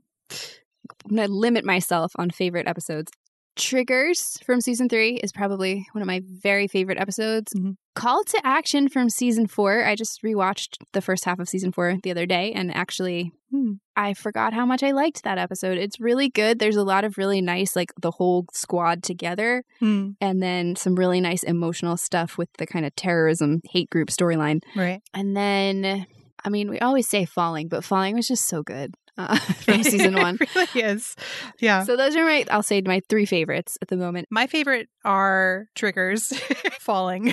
I'm 1.10 1.16
going 1.16 1.28
to 1.28 1.34
limit 1.34 1.66
myself 1.66 2.12
on 2.18 2.30
favorite 2.30 2.68
episodes. 2.68 3.12
Triggers 3.56 4.38
from 4.46 4.62
season 4.62 4.88
three 4.88 5.16
is 5.16 5.32
probably 5.32 5.88
one 5.94 6.02
of 6.02 6.08
my 6.08 6.22
very 6.24 6.68
favorite 6.68 7.00
episodes. 7.00 7.52
Mhm. 7.54 7.76
Call 7.98 8.24
to 8.26 8.40
Action 8.46 8.90
from 8.90 9.10
season 9.10 9.48
four. 9.48 9.84
I 9.84 9.96
just 9.96 10.22
rewatched 10.24 10.78
the 10.94 11.02
first 11.02 11.26
half 11.26 11.40
of 11.40 11.50
season 11.50 11.72
four 11.72 11.98
the 12.04 12.12
other 12.12 12.26
day, 12.26 12.52
and 12.54 12.74
actually, 12.74 13.32
Hmm. 13.50 13.74
I 13.96 14.14
forgot 14.14 14.54
how 14.54 14.66
much 14.66 14.84
I 14.84 14.92
liked 14.92 15.24
that 15.24 15.38
episode. 15.38 15.78
It's 15.78 16.00
really 16.02 16.28
good. 16.30 16.60
There's 16.60 16.76
a 16.76 16.84
lot 16.84 17.06
of 17.06 17.18
really 17.18 17.42
nice, 17.42 17.76
like 17.78 17.92
the 18.02 18.12
whole 18.12 18.46
squad 18.54 19.02
together, 19.04 19.64
Hmm, 19.80 20.12
and 20.22 20.44
then 20.44 20.76
some 20.76 20.96
really 20.96 21.22
nice 21.22 21.44
emotional 21.44 21.98
stuff 21.98 22.38
with 22.38 22.50
the 22.58 22.68
kind 22.68 22.86
of 22.86 22.94
terrorism 22.96 23.62
hate 23.72 23.90
group 23.90 24.10
storyline. 24.10 24.62
right. 24.76 25.02
And 25.14 25.36
then, 25.36 26.06
I 26.46 26.50
mean, 26.50 26.70
we 26.70 26.80
always 26.80 27.08
say 27.08 27.26
Falling, 27.26 27.68
but 27.70 27.84
Falling 27.84 28.16
was 28.16 28.28
just 28.28 28.46
so 28.48 28.62
good 28.64 28.94
uh, 29.18 29.38
from 29.40 29.84
season 29.84 30.16
one. 30.16 30.38
it 30.40 30.56
really 30.56 30.88
is. 30.88 31.16
Yeah. 31.60 31.84
So 31.84 31.96
those 31.96 32.16
are 32.16 32.24
my, 32.24 32.46
I'll 32.52 32.64
say 32.64 32.82
my 32.82 33.02
three 33.10 33.26
favorites 33.26 33.78
at 33.82 33.88
the 33.88 33.98
moment. 33.98 34.28
My 34.30 34.48
favorite 34.48 34.90
are 35.04 35.68
triggers 35.76 36.28
falling 36.80 37.32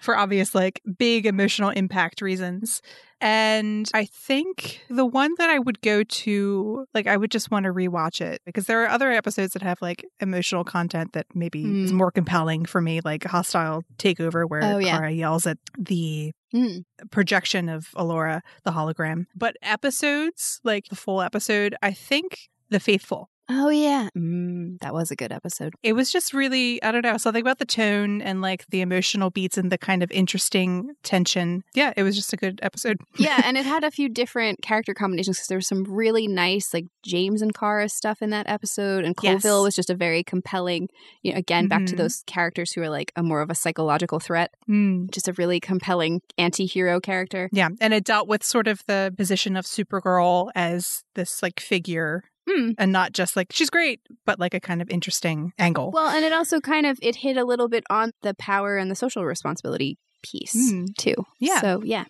for 0.00 0.16
obvious, 0.16 0.54
like 0.54 0.82
big 0.98 1.26
emotional 1.26 1.70
impact 1.70 2.20
reasons. 2.20 2.82
And 3.20 3.90
I 3.94 4.04
think 4.04 4.80
the 4.90 5.06
one 5.06 5.32
that 5.38 5.48
I 5.50 5.58
would 5.58 5.80
go 5.80 6.02
to, 6.02 6.86
like, 6.94 7.06
I 7.06 7.16
would 7.16 7.30
just 7.30 7.50
want 7.50 7.64
to 7.64 7.72
rewatch 7.72 8.20
it 8.20 8.40
because 8.44 8.66
there 8.66 8.82
are 8.84 8.88
other 8.88 9.10
episodes 9.10 9.52
that 9.54 9.62
have 9.62 9.80
like 9.80 10.04
emotional 10.20 10.64
content 10.64 11.12
that 11.14 11.26
maybe 11.34 11.60
is 11.84 11.90
Mm. 11.92 11.94
more 11.96 12.10
compelling 12.10 12.64
for 12.64 12.80
me, 12.80 13.00
like 13.04 13.24
Hostile 13.24 13.82
Takeover, 13.98 14.48
where 14.48 14.62
Oh, 14.62 14.78
yeah. 14.78 14.96
Kara 14.98 15.10
yells 15.12 15.46
at 15.46 15.58
the 15.78 16.32
Mm. 16.52 16.84
projection 17.10 17.68
of 17.68 17.88
Alura, 17.96 18.40
the 18.64 18.70
hologram. 18.72 19.26
But 19.34 19.56
episodes, 19.62 20.60
like 20.64 20.86
the 20.88 20.96
full 20.96 21.20
episode, 21.22 21.74
I 21.82 21.92
think 21.92 22.48
The 22.70 22.80
Faithful. 22.80 23.28
Oh, 23.48 23.68
yeah. 23.68 24.08
Mm, 24.16 24.78
that 24.80 24.94
was 24.94 25.10
a 25.10 25.16
good 25.16 25.30
episode. 25.30 25.74
It 25.82 25.92
was 25.92 26.10
just 26.10 26.32
really, 26.32 26.82
I 26.82 26.90
don't 26.92 27.02
know, 27.02 27.16
something 27.18 27.42
about 27.42 27.58
the 27.58 27.66
tone 27.66 28.22
and 28.22 28.40
like 28.40 28.64
the 28.70 28.80
emotional 28.80 29.28
beats 29.30 29.58
and 29.58 29.70
the 29.70 29.76
kind 29.76 30.02
of 30.02 30.10
interesting 30.10 30.92
tension. 31.02 31.62
Yeah, 31.74 31.92
it 31.96 32.02
was 32.04 32.16
just 32.16 32.32
a 32.32 32.36
good 32.38 32.58
episode. 32.62 32.96
Yeah, 33.18 33.40
and 33.44 33.58
it 33.58 33.66
had 33.66 33.84
a 33.84 33.90
few 33.90 34.08
different 34.08 34.62
character 34.62 34.94
combinations 34.94 35.36
because 35.36 35.48
there 35.48 35.58
was 35.58 35.68
some 35.68 35.84
really 35.84 36.26
nice, 36.26 36.72
like 36.72 36.86
James 37.04 37.42
and 37.42 37.54
Kara 37.54 37.88
stuff 37.90 38.22
in 38.22 38.30
that 38.30 38.48
episode. 38.48 39.04
And 39.04 39.14
Yes. 39.22 39.42
Coville 39.42 39.62
was 39.64 39.76
just 39.76 39.90
a 39.90 39.94
very 39.94 40.22
compelling, 40.24 40.88
you 41.22 41.32
know, 41.32 41.38
again, 41.38 41.68
back 41.68 41.84
to 41.86 41.94
Mhm. 41.94 41.98
those 41.98 42.22
characters 42.26 42.72
who 42.72 42.80
are 42.82 42.88
like 42.90 43.12
a 43.14 43.22
more 43.22 43.42
of 43.42 43.50
a 43.50 43.54
psychological 43.54 44.20
threat, 44.20 44.52
Mm. 44.70 45.10
just 45.10 45.28
a 45.28 45.34
really 45.34 45.60
compelling 45.60 46.20
anti 46.38 46.64
hero 46.64 46.98
character. 47.00 47.50
Yeah, 47.52 47.68
and 47.80 47.92
it 47.92 48.04
dealt 48.04 48.26
with 48.26 48.42
sort 48.42 48.68
of 48.68 48.80
the 48.86 49.12
position 49.16 49.54
of 49.56 49.66
Supergirl 49.66 50.50
as 50.54 51.02
this 51.14 51.42
like 51.42 51.60
figure 51.60 52.22
Mm. 52.48 52.74
and 52.78 52.92
not 52.92 53.12
just 53.12 53.36
like 53.36 53.48
she's 53.52 53.70
great, 53.70 54.00
but 54.26 54.38
like 54.38 54.54
a 54.54 54.60
kind 54.60 54.82
of 54.82 54.90
interesting 54.90 55.52
angle. 55.58 55.90
Well, 55.90 56.08
and 56.08 56.24
it 56.24 56.32
also 56.32 56.60
kind 56.60 56.84
of 56.86 56.98
it 57.02 57.16
hit 57.16 57.36
a 57.36 57.44
little 57.44 57.68
bit 57.68 57.84
on 57.90 58.10
the 58.22 58.34
power 58.34 58.76
and 58.76 58.90
the 58.90 58.94
social 58.94 59.24
responsibility 59.24 59.98
piece 60.22 60.54
Mm. 60.72 60.94
too. 60.96 61.14
Yeah. 61.38 61.60
So 61.60 61.82
yeah, 61.84 62.04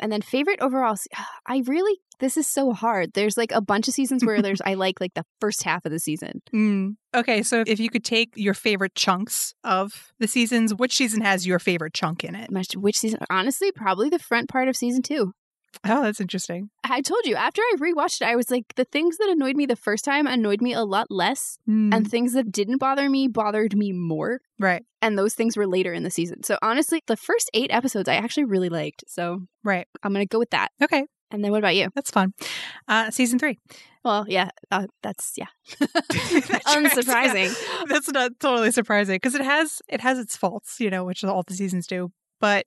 and 0.00 0.10
then 0.12 0.22
favorite 0.22 0.60
overall. 0.60 0.96
I 1.46 1.62
really 1.66 1.98
this 2.18 2.38
is 2.38 2.46
so 2.46 2.72
hard. 2.72 3.10
There's 3.12 3.36
like 3.36 3.52
a 3.52 3.60
bunch 3.60 3.88
of 3.88 3.94
seasons 3.94 4.24
where 4.24 4.40
there's 4.40 4.60
I 4.64 4.74
like 4.74 5.00
like 5.00 5.12
the 5.14 5.24
first 5.40 5.62
half 5.62 5.84
of 5.84 5.92
the 5.92 5.98
season. 5.98 6.40
Mm. 6.54 6.96
Okay, 7.14 7.42
so 7.42 7.62
if 7.66 7.78
you 7.80 7.90
could 7.90 8.04
take 8.04 8.30
your 8.34 8.54
favorite 8.54 8.94
chunks 8.94 9.54
of 9.64 10.12
the 10.18 10.26
seasons, 10.28 10.74
which 10.74 10.96
season 10.96 11.20
has 11.22 11.46
your 11.46 11.58
favorite 11.58 11.92
chunk 11.94 12.24
in 12.24 12.34
it? 12.34 12.50
Which 12.76 12.98
season? 12.98 13.20
Honestly, 13.30 13.72
probably 13.72 14.08
the 14.10 14.18
front 14.18 14.48
part 14.48 14.68
of 14.68 14.76
season 14.76 15.02
two. 15.02 15.32
Oh, 15.84 16.02
that's 16.02 16.20
interesting. 16.20 16.70
I 16.84 17.00
told 17.00 17.20
you 17.24 17.34
after 17.36 17.60
I 17.62 17.74
rewatched 17.78 18.20
it, 18.22 18.28
I 18.28 18.36
was 18.36 18.50
like, 18.50 18.74
the 18.76 18.84
things 18.84 19.16
that 19.18 19.28
annoyed 19.28 19.56
me 19.56 19.66
the 19.66 19.76
first 19.76 20.04
time 20.04 20.26
annoyed 20.26 20.60
me 20.62 20.72
a 20.72 20.82
lot 20.84 21.06
less, 21.10 21.58
Mm, 21.68 21.94
and 21.94 22.10
things 22.10 22.32
that 22.34 22.50
didn't 22.52 22.78
bother 22.78 23.08
me 23.10 23.28
bothered 23.28 23.76
me 23.76 23.92
more. 23.92 24.40
right, 24.58 24.82
And 25.02 25.18
those 25.18 25.34
things 25.34 25.56
were 25.56 25.66
later 25.66 25.92
in 25.92 26.02
the 26.02 26.10
season. 26.10 26.42
So 26.42 26.58
honestly, 26.62 27.02
the 27.06 27.16
first 27.16 27.50
eight 27.54 27.70
episodes 27.72 28.08
I 28.08 28.14
actually 28.14 28.44
really 28.44 28.68
liked. 28.68 29.04
So 29.08 29.42
right. 29.64 29.86
I'm 30.02 30.12
gonna 30.12 30.26
go 30.26 30.38
with 30.38 30.50
that. 30.50 30.68
Okay, 30.82 31.04
And 31.30 31.44
then 31.44 31.50
what 31.50 31.58
about 31.58 31.74
you? 31.76 31.88
that's 31.94 32.10
fun. 32.10 32.32
Uh, 32.88 33.10
season 33.10 33.38
three. 33.38 33.58
Well, 34.04 34.24
yeah, 34.28 34.50
uh, 34.70 34.86
that's 35.02 35.32
yeah, 35.36 35.46
That 35.80 36.42
tracks, 36.46 36.64
yeah. 36.64 36.76
unsurprising. 36.76 37.86
That's 37.88 38.08
not 38.12 38.32
totally 38.38 38.70
surprising 38.70 39.16
because 39.16 39.34
it 39.34 39.42
has 39.42 39.82
it 39.88 40.00
has 40.00 40.20
its 40.20 40.36
faults, 40.36 40.78
you 40.78 40.90
know, 40.90 41.04
which 41.04 41.24
all 41.24 41.42
the 41.44 41.54
seasons 41.54 41.88
do. 41.88 42.12
But 42.40 42.66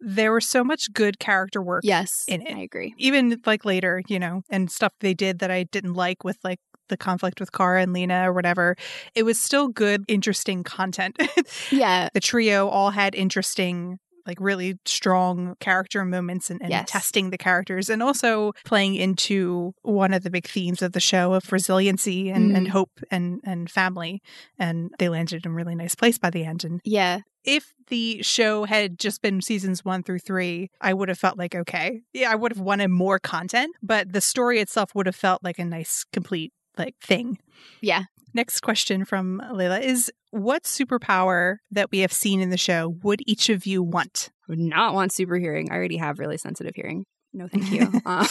there 0.00 0.32
was 0.32 0.46
so 0.46 0.62
much 0.62 0.92
good 0.92 1.18
character 1.18 1.62
work, 1.62 1.82
Yes, 1.84 2.24
In 2.28 2.42
it. 2.42 2.54
I 2.54 2.60
agree. 2.60 2.94
even 2.98 3.40
like 3.46 3.64
later, 3.64 4.02
you 4.08 4.18
know, 4.18 4.42
and 4.50 4.70
stuff 4.70 4.92
they 5.00 5.14
did 5.14 5.38
that 5.38 5.50
I 5.50 5.64
didn't 5.64 5.94
like 5.94 6.22
with 6.24 6.38
like 6.44 6.60
the 6.88 6.96
conflict 6.96 7.40
with 7.40 7.50
Kara 7.52 7.82
and 7.82 7.92
Lena 7.92 8.30
or 8.30 8.32
whatever. 8.32 8.76
It 9.14 9.24
was 9.24 9.40
still 9.40 9.68
good, 9.68 10.04
interesting 10.08 10.62
content. 10.64 11.16
Yeah, 11.70 12.08
the 12.12 12.20
trio 12.20 12.68
all 12.68 12.90
had 12.90 13.14
interesting 13.14 13.98
like 14.26 14.38
really 14.40 14.78
strong 14.84 15.54
character 15.60 16.04
moments 16.04 16.50
and, 16.50 16.60
and 16.60 16.70
Yes. 16.70 16.90
testing 16.90 17.30
the 17.30 17.38
characters 17.38 17.88
and 17.88 18.02
also 18.02 18.52
playing 18.64 18.94
into 18.96 19.72
one 19.82 20.12
of 20.12 20.22
the 20.22 20.30
big 20.30 20.46
themes 20.46 20.82
of 20.82 20.92
the 20.92 21.00
show 21.00 21.32
of 21.34 21.50
resiliency 21.52 22.30
and, 22.30 22.54
and 22.56 22.66
Mhm. 22.66 22.70
hope 22.70 23.00
and, 23.10 23.40
and 23.44 23.70
family 23.70 24.20
and 24.58 24.90
they 24.98 25.08
landed 25.08 25.44
in 25.44 25.52
a 25.52 25.54
really 25.54 25.74
nice 25.74 25.94
place 25.94 26.18
by 26.18 26.30
the 26.30 26.44
end 26.44 26.64
and 26.64 26.80
yeah, 26.84 27.20
if 27.44 27.74
the 27.88 28.20
show 28.22 28.64
had 28.64 28.98
just 28.98 29.22
been 29.22 29.40
seasons 29.40 29.84
one 29.84 30.02
through 30.02 30.18
three 30.18 30.68
i 30.80 30.92
would 30.92 31.08
have 31.08 31.18
felt 31.18 31.38
like 31.38 31.54
okay 31.54 32.00
yeah 32.12 32.30
i 32.32 32.34
would 32.34 32.50
have 32.52 32.60
wanted 32.60 32.88
more 32.88 33.18
content 33.20 33.74
but 33.82 34.12
the 34.12 34.20
story 34.20 34.58
itself 34.58 34.94
would 34.94 35.06
have 35.06 35.14
felt 35.14 35.44
like 35.44 35.58
a 35.58 35.64
nice 35.64 36.04
complete 36.12 36.52
like 36.76 36.96
thing 37.00 37.38
yeah. 37.80 38.04
Next 38.36 38.60
question 38.60 39.06
from 39.06 39.40
Layla 39.50 39.80
is 39.80 40.12
what 40.30 40.64
superpower 40.64 41.56
that 41.70 41.90
we 41.90 42.00
have 42.00 42.12
seen 42.12 42.40
in 42.42 42.50
the 42.50 42.58
show 42.58 42.94
would 43.02 43.20
each 43.26 43.48
of 43.48 43.64
you 43.64 43.82
want? 43.82 44.28
I 44.46 44.52
would 44.52 44.58
not 44.58 44.92
want 44.92 45.10
super 45.12 45.36
hearing. 45.36 45.70
I 45.72 45.74
already 45.76 45.96
have 45.96 46.18
really 46.18 46.36
sensitive 46.36 46.74
hearing. 46.76 47.06
No, 47.32 47.48
thank 47.48 47.70
you. 47.72 47.90
Uh, 48.04 48.26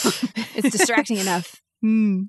it's 0.54 0.70
distracting 0.70 1.16
enough. 1.16 1.60
Hmm. 1.82 2.22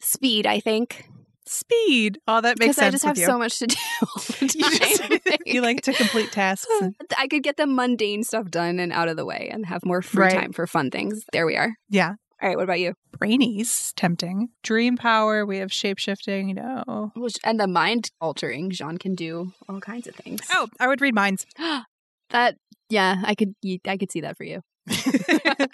Speed, 0.00 0.46
I 0.46 0.60
think, 0.60 1.06
Speed. 1.46 2.18
Oh, 2.28 2.40
that 2.42 2.58
makes 2.60 2.76
sense. 2.76 2.86
I 2.88 2.90
just 2.90 3.04
have 3.04 3.16
you. 3.18 3.24
so 3.26 3.38
much 3.38 3.58
to 3.60 3.66
do. 3.66 3.76
You, 4.40 4.48
just- 4.78 5.02
you 5.46 5.60
like 5.62 5.80
to 5.82 5.92
complete 5.94 6.30
tasks. 6.32 6.68
and- 6.82 6.94
I 7.18 7.28
could 7.28 7.42
get 7.42 7.56
the 7.56 7.66
mundane 7.66 8.24
stuff 8.24 8.50
done 8.50 8.78
and 8.78 8.92
out 8.92 9.08
of 9.08 9.16
the 9.16 9.24
way 9.24 9.48
and 9.50 9.64
have 9.66 9.84
more 9.86 10.02
free 10.02 10.24
Right. 10.24 10.34
time 10.34 10.52
for 10.52 10.66
fun 10.66 10.90
things. 10.90 11.24
There 11.32 11.46
we 11.46 11.56
are. 11.56 11.74
yeah. 11.88 12.14
All 12.42 12.48
right, 12.48 12.56
what 12.56 12.64
about 12.64 12.80
you? 12.80 12.94
Brainies, 13.16 13.92
tempting. 13.94 14.48
Dream 14.64 14.96
power. 14.96 15.46
We 15.46 15.58
have 15.58 15.72
shape 15.72 15.98
shifting. 15.98 16.54
No. 16.54 17.12
Which, 17.14 17.38
and 17.44 17.60
the 17.60 17.68
mind 17.68 18.10
altering. 18.20 18.70
J'onn 18.72 18.98
can 18.98 19.14
do 19.14 19.52
all 19.68 19.78
kinds 19.78 20.08
of 20.08 20.16
things. 20.16 20.40
Oh, 20.52 20.66
I 20.80 20.88
would 20.88 21.00
read 21.00 21.14
minds. 21.14 21.46
that 22.30 22.56
yeah, 22.88 23.22
I 23.24 23.36
could 23.36 23.54
I 23.86 23.96
could 23.96 24.10
see 24.10 24.22
that 24.22 24.36
for 24.36 24.42
you. 24.42 24.60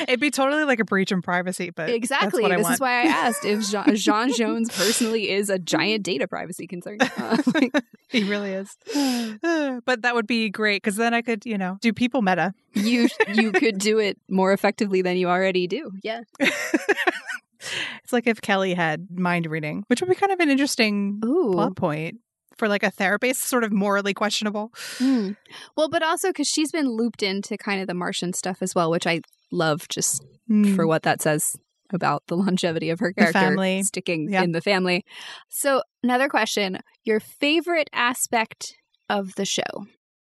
It'd 0.08 0.20
be 0.20 0.30
totally 0.30 0.64
like 0.64 0.80
a 0.80 0.84
breach 0.84 1.12
in 1.12 1.22
privacy, 1.22 1.70
but 1.70 1.90
Exactly. 1.90 2.42
That's 2.42 2.42
what 2.42 2.52
I 2.52 2.56
This 2.56 2.62
want. 2.64 2.74
is 2.74 2.80
why 2.80 2.90
I 3.00 3.02
asked 3.04 3.44
if 3.44 3.60
J'onn, 3.60 3.84
J'onn 3.94 4.34
Jones 4.36 4.70
personally 4.74 5.30
is 5.30 5.50
a 5.50 5.58
giant 5.58 6.02
data 6.02 6.26
privacy 6.28 6.66
concern. 6.66 6.98
Uh, 7.16 7.36
like, 7.54 7.72
he 8.08 8.24
really 8.24 8.50
is. 8.52 8.76
but 9.86 10.02
that 10.02 10.14
would 10.14 10.26
be 10.26 10.50
great 10.50 10.82
because 10.82 10.96
then 10.96 11.14
I 11.14 11.22
could, 11.22 11.46
you 11.46 11.56
know, 11.56 11.78
do 11.80 11.92
people 11.92 12.22
meta. 12.22 12.52
you 12.74 13.08
you 13.32 13.52
could 13.52 13.78
do 13.78 13.98
it 13.98 14.18
more 14.28 14.52
effectively 14.52 15.00
than 15.00 15.16
you 15.16 15.28
already 15.28 15.66
do. 15.66 15.92
Yeah. 16.02 16.22
it's 16.40 18.12
like 18.12 18.26
if 18.26 18.40
Kelly 18.40 18.74
had 18.74 19.08
mind 19.16 19.46
reading, 19.46 19.84
which 19.88 20.00
would 20.00 20.08
be 20.10 20.16
kind 20.16 20.32
of 20.32 20.40
an 20.40 20.50
interesting 20.50 21.20
Ooh. 21.24 21.52
plot 21.52 21.76
point 21.76 22.18
for 22.56 22.68
like 22.68 22.82
a 22.82 22.90
therapist, 22.90 23.42
sort 23.42 23.64
of 23.64 23.72
morally 23.72 24.14
questionable. 24.14 24.72
Hmm. 24.98 25.32
Well, 25.76 25.88
but 25.88 26.02
also 26.02 26.28
because 26.28 26.48
she's 26.48 26.70
been 26.70 26.88
looped 26.88 27.22
into 27.22 27.56
kind 27.56 27.80
of 27.80 27.86
the 27.86 27.94
Martian 27.94 28.32
stuff 28.32 28.58
as 28.60 28.74
well, 28.74 28.90
which 28.90 29.06
I 29.06 29.22
love 29.50 29.88
just 29.88 30.22
Hmm. 30.46 30.74
for 30.74 30.86
what 30.86 31.04
that 31.04 31.22
says 31.22 31.56
about 31.92 32.22
the 32.26 32.36
longevity 32.36 32.90
of 32.90 33.00
her 33.00 33.12
character 33.12 33.38
family. 33.38 33.82
sticking 33.82 34.30
Yeah. 34.30 34.42
in 34.42 34.52
the 34.52 34.60
family. 34.60 35.04
So, 35.48 35.82
another 36.02 36.28
question 36.28 36.78
your 37.04 37.20
favorite 37.20 37.88
aspect 37.92 38.74
of 39.08 39.34
the 39.36 39.44
show? 39.44 39.86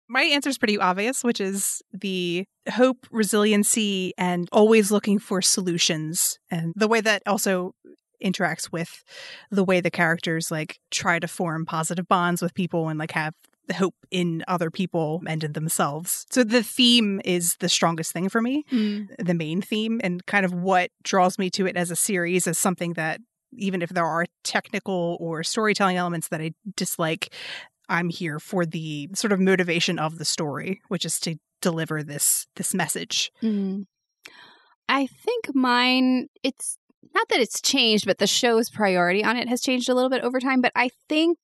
My 0.08 0.22
answer 0.24 0.50
is 0.50 0.58
pretty 0.58 0.78
obvious, 0.78 1.24
which 1.24 1.40
is 1.40 1.80
the 1.92 2.44
hope, 2.70 3.06
resiliency, 3.10 4.12
and 4.18 4.48
always 4.52 4.90
looking 4.92 5.18
for 5.18 5.40
solutions, 5.40 6.38
and 6.50 6.72
the 6.76 6.88
way 6.88 7.00
that 7.00 7.22
also 7.26 7.72
interacts 8.22 8.70
with 8.70 9.02
the 9.50 9.64
way 9.64 9.80
the 9.80 9.90
characters 9.90 10.50
like 10.50 10.78
try 10.90 11.18
to 11.18 11.26
form 11.26 11.64
positive 11.66 12.06
bonds 12.06 12.40
with 12.42 12.54
people 12.54 12.88
and 12.88 12.98
like 12.98 13.12
have 13.12 13.34
hope 13.74 13.94
in 14.10 14.44
other 14.48 14.70
people 14.70 15.22
and 15.26 15.44
in 15.44 15.52
themselves. 15.52 16.26
So 16.30 16.44
the 16.44 16.62
theme 16.62 17.20
is 17.24 17.56
the 17.60 17.68
strongest 17.68 18.12
thing 18.12 18.28
for 18.28 18.42
me. 18.42 18.64
the 19.18 19.34
main 19.34 19.62
theme 19.62 20.00
and 20.02 20.24
kind 20.26 20.44
of 20.44 20.52
what 20.52 20.90
draws 21.02 21.38
me 21.38 21.50
to 21.50 21.66
it 21.66 21.76
as 21.76 21.90
a 21.90 21.96
series 21.96 22.46
as 22.46 22.58
something 22.58 22.94
that 22.94 23.20
even 23.54 23.82
if 23.82 23.90
there 23.90 24.06
are 24.06 24.26
technical 24.44 25.16
or 25.20 25.42
storytelling 25.42 25.96
elements 25.96 26.28
that 26.28 26.40
I 26.40 26.52
dislike, 26.76 27.34
I'm 27.88 28.08
here 28.08 28.38
for 28.38 28.64
the 28.64 29.10
sort 29.14 29.32
of 29.32 29.40
motivation 29.40 29.98
of 29.98 30.18
the 30.18 30.24
story, 30.24 30.80
which 30.88 31.04
is 31.04 31.20
to 31.20 31.36
deliver 31.60 32.02
this 32.02 32.46
this 32.56 32.74
message. 32.74 33.30
Mm. 33.42 33.84
I 34.88 35.06
think 35.06 35.54
mine, 35.54 36.28
it's 36.42 36.76
not 37.14 37.28
that 37.28 37.40
it's 37.40 37.60
changed, 37.60 38.06
but 38.06 38.18
the 38.18 38.26
show's 38.26 38.70
priority 38.70 39.24
on 39.24 39.36
it 39.36 39.48
has 39.48 39.60
changed 39.60 39.88
a 39.88 39.94
little 39.94 40.10
bit 40.10 40.22
over 40.22 40.40
time. 40.40 40.60
But 40.60 40.72
I 40.74 40.90
think 41.08 41.38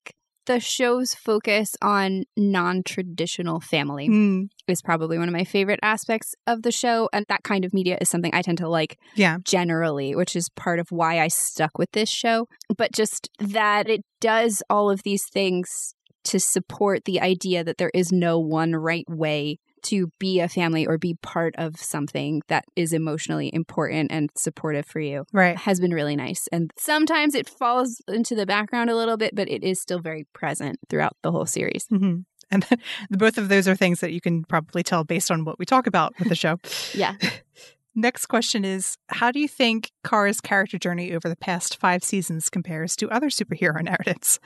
the 0.49 0.59
show's 0.59 1.13
focus 1.13 1.75
on 1.79 2.23
non 2.35 2.81
traditional 2.83 3.59
family 3.59 4.09
Mm, 4.09 4.47
is 4.67 4.81
probably 4.81 5.19
one 5.19 5.27
of 5.27 5.33
my 5.33 5.43
favorite 5.43 5.79
aspects 5.83 6.33
of 6.47 6.63
the 6.63 6.71
show. 6.71 7.07
And 7.13 7.23
that 7.29 7.43
kind 7.43 7.63
of 7.63 7.71
media 7.71 7.99
is 8.01 8.09
something 8.09 8.33
I 8.33 8.41
tend 8.41 8.57
to 8.57 8.67
like 8.67 8.97
yeah. 9.13 9.37
generally, 9.43 10.15
which 10.15 10.35
is 10.35 10.49
part 10.55 10.79
of 10.79 10.87
why 10.89 11.19
I 11.19 11.27
stuck 11.27 11.77
with 11.77 11.91
this 11.91 12.09
show. 12.09 12.47
But 12.75 12.91
just 12.93 13.29
that 13.37 13.87
it 13.87 14.01
does 14.19 14.63
all 14.71 14.89
of 14.89 15.03
these 15.03 15.23
things 15.31 15.93
to 16.23 16.39
support 16.39 17.05
the 17.05 17.21
idea 17.21 17.63
that 17.63 17.77
there 17.77 17.91
is 17.93 18.11
no 18.11 18.39
one 18.39 18.73
right 18.75 19.05
way 19.07 19.59
to 19.83 20.11
be 20.19 20.39
a 20.39 20.47
family 20.49 20.85
or 20.85 20.97
be 20.97 21.15
part 21.21 21.55
of 21.57 21.77
something 21.77 22.41
that 22.47 22.65
is 22.75 22.93
emotionally 22.93 23.49
important 23.53 24.11
and 24.11 24.29
supportive 24.35 24.85
for 24.85 24.99
you 24.99 25.25
Right. 25.33 25.57
has 25.57 25.79
been 25.79 25.93
really 25.93 26.15
nice. 26.15 26.47
And 26.51 26.71
sometimes 26.77 27.35
it 27.35 27.47
falls 27.49 28.01
into 28.07 28.35
the 28.35 28.45
background 28.45 28.89
a 28.89 28.95
little 28.95 29.17
bit, 29.17 29.35
but 29.35 29.49
it 29.49 29.63
is 29.63 29.81
still 29.81 29.99
very 29.99 30.25
present 30.33 30.77
throughout 30.89 31.15
the 31.23 31.31
whole 31.31 31.45
series. 31.45 31.85
hmm 31.89 32.19
And 32.51 32.65
both 33.09 33.37
of 33.37 33.49
those 33.49 33.67
are 33.67 33.75
things 33.75 33.99
that 34.01 34.11
you 34.13 34.21
can 34.21 34.43
probably 34.43 34.83
tell 34.83 35.03
based 35.03 35.31
on 35.31 35.45
what 35.45 35.59
we 35.59 35.65
talk 35.65 35.87
about 35.87 36.13
with 36.19 36.29
the 36.29 36.35
show. 36.35 36.57
Yeah. 36.93 37.15
Next 37.95 38.27
question 38.27 38.63
is 38.63 38.97
How 39.09 39.31
do 39.31 39.39
you 39.39 39.47
think 39.47 39.91
Kara's 40.03 40.39
character 40.39 40.77
journey 40.77 41.13
over 41.13 41.27
the 41.27 41.35
past 41.35 41.77
five 41.79 42.03
seasons 42.03 42.49
compares 42.49 42.95
to 42.97 43.09
other 43.09 43.29
superhero 43.29 43.81
narratives? 43.83 44.39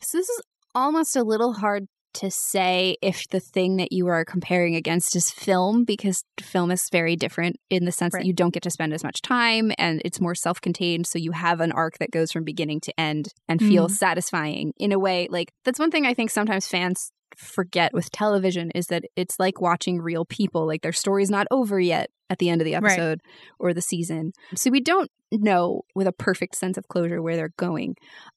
So 0.00 0.18
this 0.18 0.28
is 0.28 0.42
almost 0.74 1.16
a 1.16 1.22
little 1.22 1.54
hard 1.54 1.86
to 2.14 2.30
say 2.30 2.96
if 3.02 3.28
the 3.30 3.40
thing 3.40 3.76
that 3.76 3.92
you 3.92 4.06
are 4.08 4.24
comparing 4.24 4.74
against 4.74 5.14
is 5.16 5.30
film 5.30 5.84
because 5.84 6.24
film 6.40 6.70
is 6.70 6.88
very 6.90 7.16
different 7.16 7.56
in 7.70 7.84
the 7.84 7.92
sense 7.92 8.14
Right. 8.14 8.20
that 8.20 8.26
you 8.26 8.32
don't 8.32 8.52
get 8.52 8.62
to 8.64 8.70
spend 8.70 8.92
as 8.92 9.04
much 9.04 9.22
time 9.22 9.72
and 9.78 10.02
it's 10.04 10.20
more 10.20 10.34
self-contained. 10.34 11.06
So 11.06 11.18
you 11.18 11.32
have 11.32 11.60
an 11.60 11.72
arc 11.72 11.98
that 11.98 12.10
goes 12.10 12.32
from 12.32 12.44
beginning 12.44 12.80
to 12.82 13.00
end 13.00 13.28
and 13.48 13.60
feels 13.60 13.92
mm-hmm. 13.92 13.98
satisfying 13.98 14.72
in 14.78 14.92
a 14.92 14.98
way. 14.98 15.28
Like 15.30 15.52
that's 15.64 15.78
one 15.78 15.90
thing 15.90 16.06
I 16.06 16.14
think 16.14 16.30
sometimes 16.30 16.66
fans 16.66 17.12
forget 17.36 17.92
with 17.92 18.10
television 18.10 18.70
is 18.72 18.86
that 18.86 19.04
it's 19.16 19.38
like 19.38 19.60
watching 19.60 20.00
real 20.00 20.24
people. 20.24 20.66
Like 20.66 20.82
their 20.82 20.92
story's 20.92 21.30
not 21.30 21.46
over 21.50 21.78
yet 21.78 22.10
at 22.28 22.38
the 22.38 22.48
end 22.48 22.60
of 22.60 22.64
the 22.64 22.74
Right. 22.74 22.92
episode 22.92 23.20
or 23.58 23.72
the 23.72 23.82
season. 23.82 24.32
So 24.54 24.70
we 24.70 24.80
don't 24.80 25.10
know 25.32 25.82
with 25.94 26.06
a 26.06 26.12
perfect 26.12 26.56
sense 26.56 26.76
of 26.76 26.88
closure 26.88 27.22
where 27.22 27.36
they're 27.36 27.52
going 27.56 27.96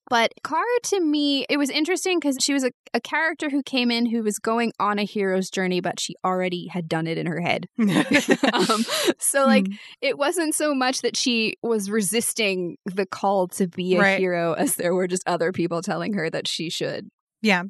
but 0.09 0.33
Kara, 0.45 0.61
to 0.83 0.99
me, 0.99 1.45
it 1.49 1.55
was 1.57 1.69
interesting 1.69 2.19
because 2.19 2.37
she 2.39 2.53
was 2.53 2.65
a, 2.65 2.71
a 2.93 2.99
character 2.99 3.49
who 3.49 3.63
came 3.63 3.89
in 3.89 4.05
who 4.05 4.21
was 4.21 4.37
going 4.37 4.73
on 4.77 4.99
a 4.99 5.05
hero's 5.05 5.49
journey, 5.49 5.79
but 5.79 5.97
she 5.97 6.13
already 6.25 6.67
had 6.67 6.89
done 6.89 7.07
it 7.07 7.17
in 7.17 7.25
her 7.25 7.39
head. 7.39 7.67
um, 7.79 8.83
so, 9.17 9.45
like, 9.45 9.63
Mm. 9.63 9.77
it 10.01 10.17
wasn't 10.17 10.53
so 10.55 10.75
much 10.75 11.01
that 11.01 11.15
she 11.15 11.55
was 11.63 11.89
resisting 11.89 12.77
the 12.85 13.05
call 13.05 13.47
to 13.47 13.67
be 13.67 13.95
a 13.95 13.99
Right. 14.01 14.19
hero 14.19 14.53
as 14.53 14.75
there 14.75 14.93
were 14.93 15.07
just 15.07 15.23
other 15.25 15.53
people 15.53 15.81
telling 15.81 16.13
her 16.13 16.29
that 16.29 16.47
she 16.49 16.69
should. 16.69 17.07
Yeah. 17.41 17.63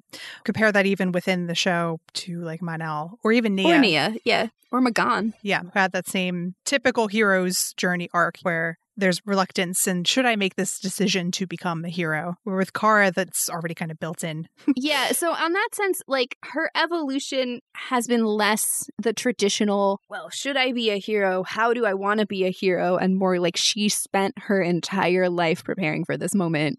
Compare 0.43 0.71
that 0.71 0.87
even 0.87 1.11
within 1.11 1.45
the 1.47 1.55
show 1.55 1.99
to 2.13 2.41
like 2.41 2.61
Mon-El 2.63 3.19
or 3.23 3.31
even 3.31 3.55
Nia. 3.55 3.75
Or 3.75 3.79
Nia, 3.79 4.15
yeah. 4.25 4.47
Or 4.71 4.81
M'gann. 4.81 5.33
Yeah. 5.43 5.61
Who 5.61 5.69
had 5.73 5.91
that 5.91 6.07
same 6.07 6.55
typical 6.65 7.07
hero's 7.07 7.73
journey 7.77 8.09
arc 8.11 8.37
where 8.41 8.77
there's 8.97 9.21
reluctance 9.25 9.87
and 9.87 10.07
should 10.07 10.25
I 10.25 10.35
make 10.35 10.55
this 10.55 10.79
decision 10.79 11.31
to 11.31 11.47
become 11.47 11.85
a 11.85 11.89
hero? 11.89 12.35
Where 12.43 12.55
with 12.55 12.73
Kara, 12.73 13.11
that's 13.11 13.49
already 13.49 13.75
kind 13.75 13.91
of 13.91 13.99
built 13.99 14.23
in. 14.23 14.47
yeah. 14.75 15.11
So, 15.11 15.31
on 15.31 15.53
that 15.53 15.69
sense, 15.73 16.01
like 16.07 16.37
her 16.43 16.69
evolution 16.75 17.59
has 17.75 18.07
been 18.07 18.25
less 18.25 18.87
the 18.97 19.13
traditional, 19.13 19.99
well, 20.09 20.29
should 20.29 20.57
I 20.57 20.71
be 20.71 20.89
a 20.89 20.97
hero? 20.97 21.43
How 21.43 21.73
do 21.73 21.85
I 21.85 21.93
want 21.93 22.19
to 22.19 22.25
be 22.25 22.45
a 22.45 22.51
hero? 22.51 22.97
And 22.97 23.17
more 23.17 23.39
like 23.39 23.57
she 23.57 23.89
spent 23.89 24.33
her 24.43 24.61
entire 24.61 25.29
life 25.29 25.63
preparing 25.63 26.05
for 26.05 26.17
this 26.17 26.35
moment 26.35 26.77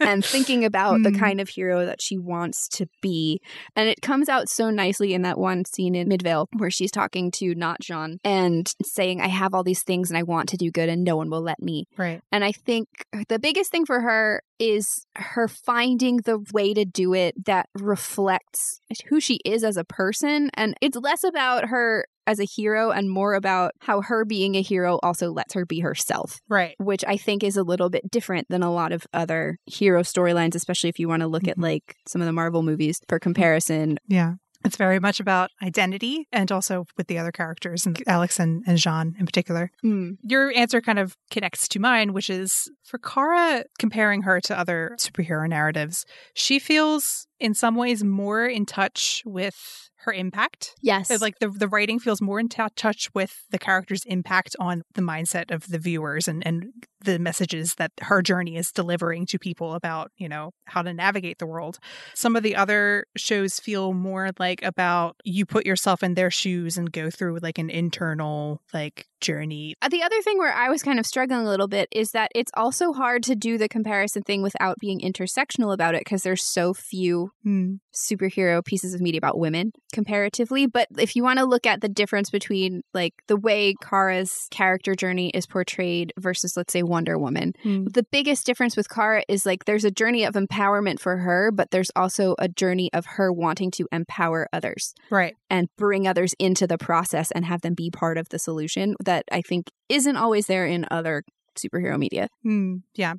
and 0.00 0.24
thinking 0.24 0.64
about 0.64 1.02
the 1.02 1.10
hmm. 1.10 1.18
kind 1.18 1.40
of 1.40 1.48
hero 1.48 1.86
that 1.86 2.00
she 2.00 2.18
wants 2.18 2.68
to 2.68 2.86
be. 3.00 3.40
And 3.76 3.88
it 3.88 4.00
comes 4.00 4.28
out 4.28 4.48
so 4.48 4.70
nicely 4.70 5.14
in 5.14 5.22
that 5.22 5.38
one 5.38 5.64
scene 5.64 5.94
in 5.94 6.08
Midvale 6.08 6.48
where 6.56 6.70
she's 6.70 6.90
talking 6.90 7.30
to 7.32 7.54
not 7.54 7.80
J'onn 7.80 8.18
and 8.24 8.72
saying, 8.82 9.20
I 9.20 9.28
have 9.28 9.54
all 9.54 9.64
these 9.64 9.82
things 9.82 10.10
and 10.10 10.18
I 10.18 10.22
want 10.22 10.48
to 10.50 10.56
do 10.56 10.70
good 10.70 10.88
and 10.88 11.04
no 11.04 11.16
one 11.16 11.30
will 11.30 11.42
let 11.42 11.60
me. 11.60 11.86
Right. 11.96 12.20
And 12.32 12.44
I 12.44 12.52
think 12.52 12.88
the 13.28 13.38
biggest 13.38 13.70
thing 13.70 13.86
for 13.86 14.00
her 14.00 14.42
is 14.58 15.06
her 15.16 15.48
finding 15.48 16.18
the 16.18 16.44
way 16.52 16.74
to 16.74 16.84
do 16.84 17.14
it 17.14 17.46
that 17.46 17.68
reflects 17.74 18.80
who 19.08 19.20
she 19.20 19.40
is 19.44 19.64
as 19.64 19.76
a 19.76 19.84
person. 19.84 20.50
And 20.54 20.74
it's 20.80 20.96
less 20.96 21.24
about 21.24 21.68
her 21.68 22.06
as 22.26 22.40
a 22.40 22.44
hero 22.44 22.90
and 22.90 23.10
more 23.10 23.34
about 23.34 23.72
how 23.80 24.00
her 24.00 24.24
being 24.24 24.54
a 24.54 24.62
hero 24.62 24.98
also 25.02 25.30
lets 25.30 25.54
her 25.54 25.64
be 25.64 25.80
herself. 25.80 26.40
Right. 26.48 26.74
Which 26.78 27.04
I 27.06 27.16
think 27.16 27.42
is 27.42 27.56
a 27.56 27.62
little 27.62 27.90
bit 27.90 28.10
different 28.10 28.48
than 28.48 28.62
a 28.62 28.72
lot 28.72 28.92
of 28.92 29.06
other 29.12 29.58
hero 29.66 30.02
storylines, 30.02 30.54
especially 30.54 30.90
if 30.90 30.98
you 30.98 31.08
want 31.08 31.20
to 31.20 31.28
look 31.28 31.42
mm-hmm. 31.42 31.50
at 31.50 31.58
like 31.58 31.96
some 32.06 32.20
of 32.20 32.26
the 32.26 32.32
Marvel 32.32 32.62
movies 32.62 33.00
for 33.08 33.18
comparison. 33.18 33.98
Yeah. 34.08 34.34
It's 34.64 34.76
very 34.76 34.98
much 34.98 35.20
about 35.20 35.50
identity 35.62 36.26
and 36.32 36.50
also 36.50 36.86
with 36.96 37.06
the 37.06 37.18
other 37.18 37.30
characters 37.30 37.84
and 37.84 38.02
Alex 38.06 38.40
and, 38.40 38.64
and 38.66 38.78
J'onn 38.78 39.12
in 39.18 39.26
particular. 39.26 39.70
Mm. 39.84 40.16
Your 40.22 40.50
answer 40.56 40.80
kind 40.80 40.98
of 40.98 41.16
connects 41.30 41.68
to 41.68 41.78
mine, 41.78 42.14
which 42.14 42.30
is 42.30 42.70
for 42.82 42.96
Kara, 42.98 43.64
comparing 43.78 44.22
her 44.22 44.40
to 44.40 44.58
other 44.58 44.96
superhero 44.98 45.46
narratives, 45.46 46.06
she 46.32 46.58
feels 46.58 47.26
in 47.38 47.52
some 47.52 47.74
ways 47.74 48.02
more 48.02 48.46
in 48.46 48.64
touch 48.64 49.22
with 49.26 49.90
her 50.04 50.12
impact. 50.12 50.74
Yes. 50.82 51.08
So 51.08 51.16
like 51.20 51.38
the, 51.38 51.48
the 51.48 51.68
writing 51.68 51.98
feels 51.98 52.20
more 52.20 52.40
in 52.40 52.48
t- 52.48 52.62
touch 52.76 53.08
with 53.14 53.44
the 53.50 53.58
character's 53.58 54.04
impact 54.06 54.56
on 54.58 54.82
the 54.94 55.02
mindset 55.02 55.50
of 55.50 55.68
the 55.68 55.78
viewers 55.78 56.28
and, 56.28 56.46
and 56.46 56.66
the 57.04 57.18
messages 57.18 57.74
that 57.76 57.92
her 58.00 58.22
journey 58.22 58.56
is 58.56 58.72
delivering 58.72 59.26
to 59.26 59.38
people 59.38 59.74
about, 59.74 60.10
you 60.16 60.28
know, 60.28 60.52
how 60.64 60.82
to 60.82 60.92
navigate 60.92 61.38
the 61.38 61.46
world. 61.46 61.78
Some 62.14 62.36
of 62.36 62.42
the 62.42 62.56
other 62.56 63.06
shows 63.16 63.60
feel 63.60 63.92
more 63.92 64.30
like 64.38 64.62
about 64.62 65.16
you 65.24 65.46
put 65.46 65.66
yourself 65.66 66.02
in 66.02 66.14
their 66.14 66.30
shoes 66.30 66.76
and 66.76 66.90
go 66.90 67.10
through 67.10 67.38
like 67.42 67.58
an 67.58 67.70
internal 67.70 68.60
like 68.72 69.06
journey. 69.24 69.74
Uh, 69.80 69.88
the 69.88 70.02
other 70.02 70.20
thing 70.22 70.38
where 70.38 70.52
I 70.52 70.68
was 70.68 70.82
kind 70.82 70.98
of 70.98 71.06
struggling 71.06 71.40
a 71.40 71.48
little 71.48 71.66
bit 71.66 71.88
is 71.90 72.10
that 72.10 72.30
it's 72.34 72.52
also 72.54 72.92
hard 72.92 73.22
to 73.24 73.34
do 73.34 73.56
the 73.56 73.68
comparison 73.68 74.22
thing 74.22 74.42
without 74.42 74.76
being 74.80 75.00
intersectional 75.00 75.72
about 75.72 75.94
it 75.94 76.02
because 76.04 76.22
there's 76.22 76.44
so 76.44 76.74
few 76.74 77.30
mm. 77.44 77.78
superhero 77.94 78.64
pieces 78.64 78.94
of 78.94 79.00
media 79.00 79.18
about 79.18 79.38
women 79.38 79.72
comparatively. 79.92 80.66
But 80.66 80.88
if 80.98 81.16
you 81.16 81.22
want 81.22 81.38
to 81.38 81.46
look 81.46 81.66
at 81.66 81.80
the 81.80 81.88
difference 81.88 82.30
between 82.30 82.82
like 82.92 83.14
the 83.26 83.36
way 83.36 83.74
Kara's 83.82 84.46
character 84.50 84.94
journey 84.94 85.30
is 85.30 85.46
portrayed 85.46 86.12
versus, 86.18 86.54
let's 86.56 86.72
say, 86.72 86.82
Wonder 86.94 87.18
Woman, 87.18 87.54
mm. 87.64 87.92
the 87.92 88.04
biggest 88.04 88.46
difference 88.46 88.76
with 88.76 88.88
Kara 88.88 89.24
is 89.28 89.44
like 89.44 89.64
there's 89.64 89.84
a 89.84 89.90
journey 89.90 90.22
of 90.22 90.34
empowerment 90.34 91.00
for 91.00 91.16
her, 91.16 91.50
but 91.50 91.72
there's 91.72 91.90
also 91.96 92.36
a 92.38 92.46
journey 92.46 92.88
of 92.92 93.04
her 93.04 93.32
wanting 93.32 93.72
to 93.72 93.88
empower 93.90 94.48
others. 94.52 94.94
Right. 95.10 95.34
And 95.50 95.66
bring 95.76 96.06
others 96.06 96.34
into 96.38 96.68
the 96.68 96.78
process 96.78 97.32
and 97.32 97.44
have 97.44 97.62
them 97.62 97.74
be 97.74 97.90
part 97.90 98.16
of 98.16 98.28
the 98.28 98.38
solution 98.38 98.94
that 99.04 99.24
I 99.32 99.42
think 99.42 99.72
isn't 99.88 100.16
always 100.16 100.46
there 100.46 100.66
in 100.66 100.86
other 100.88 101.24
superhero 101.54 101.98
media. 101.98 102.28
Mm, 102.44 102.82
yeah. 102.94 103.14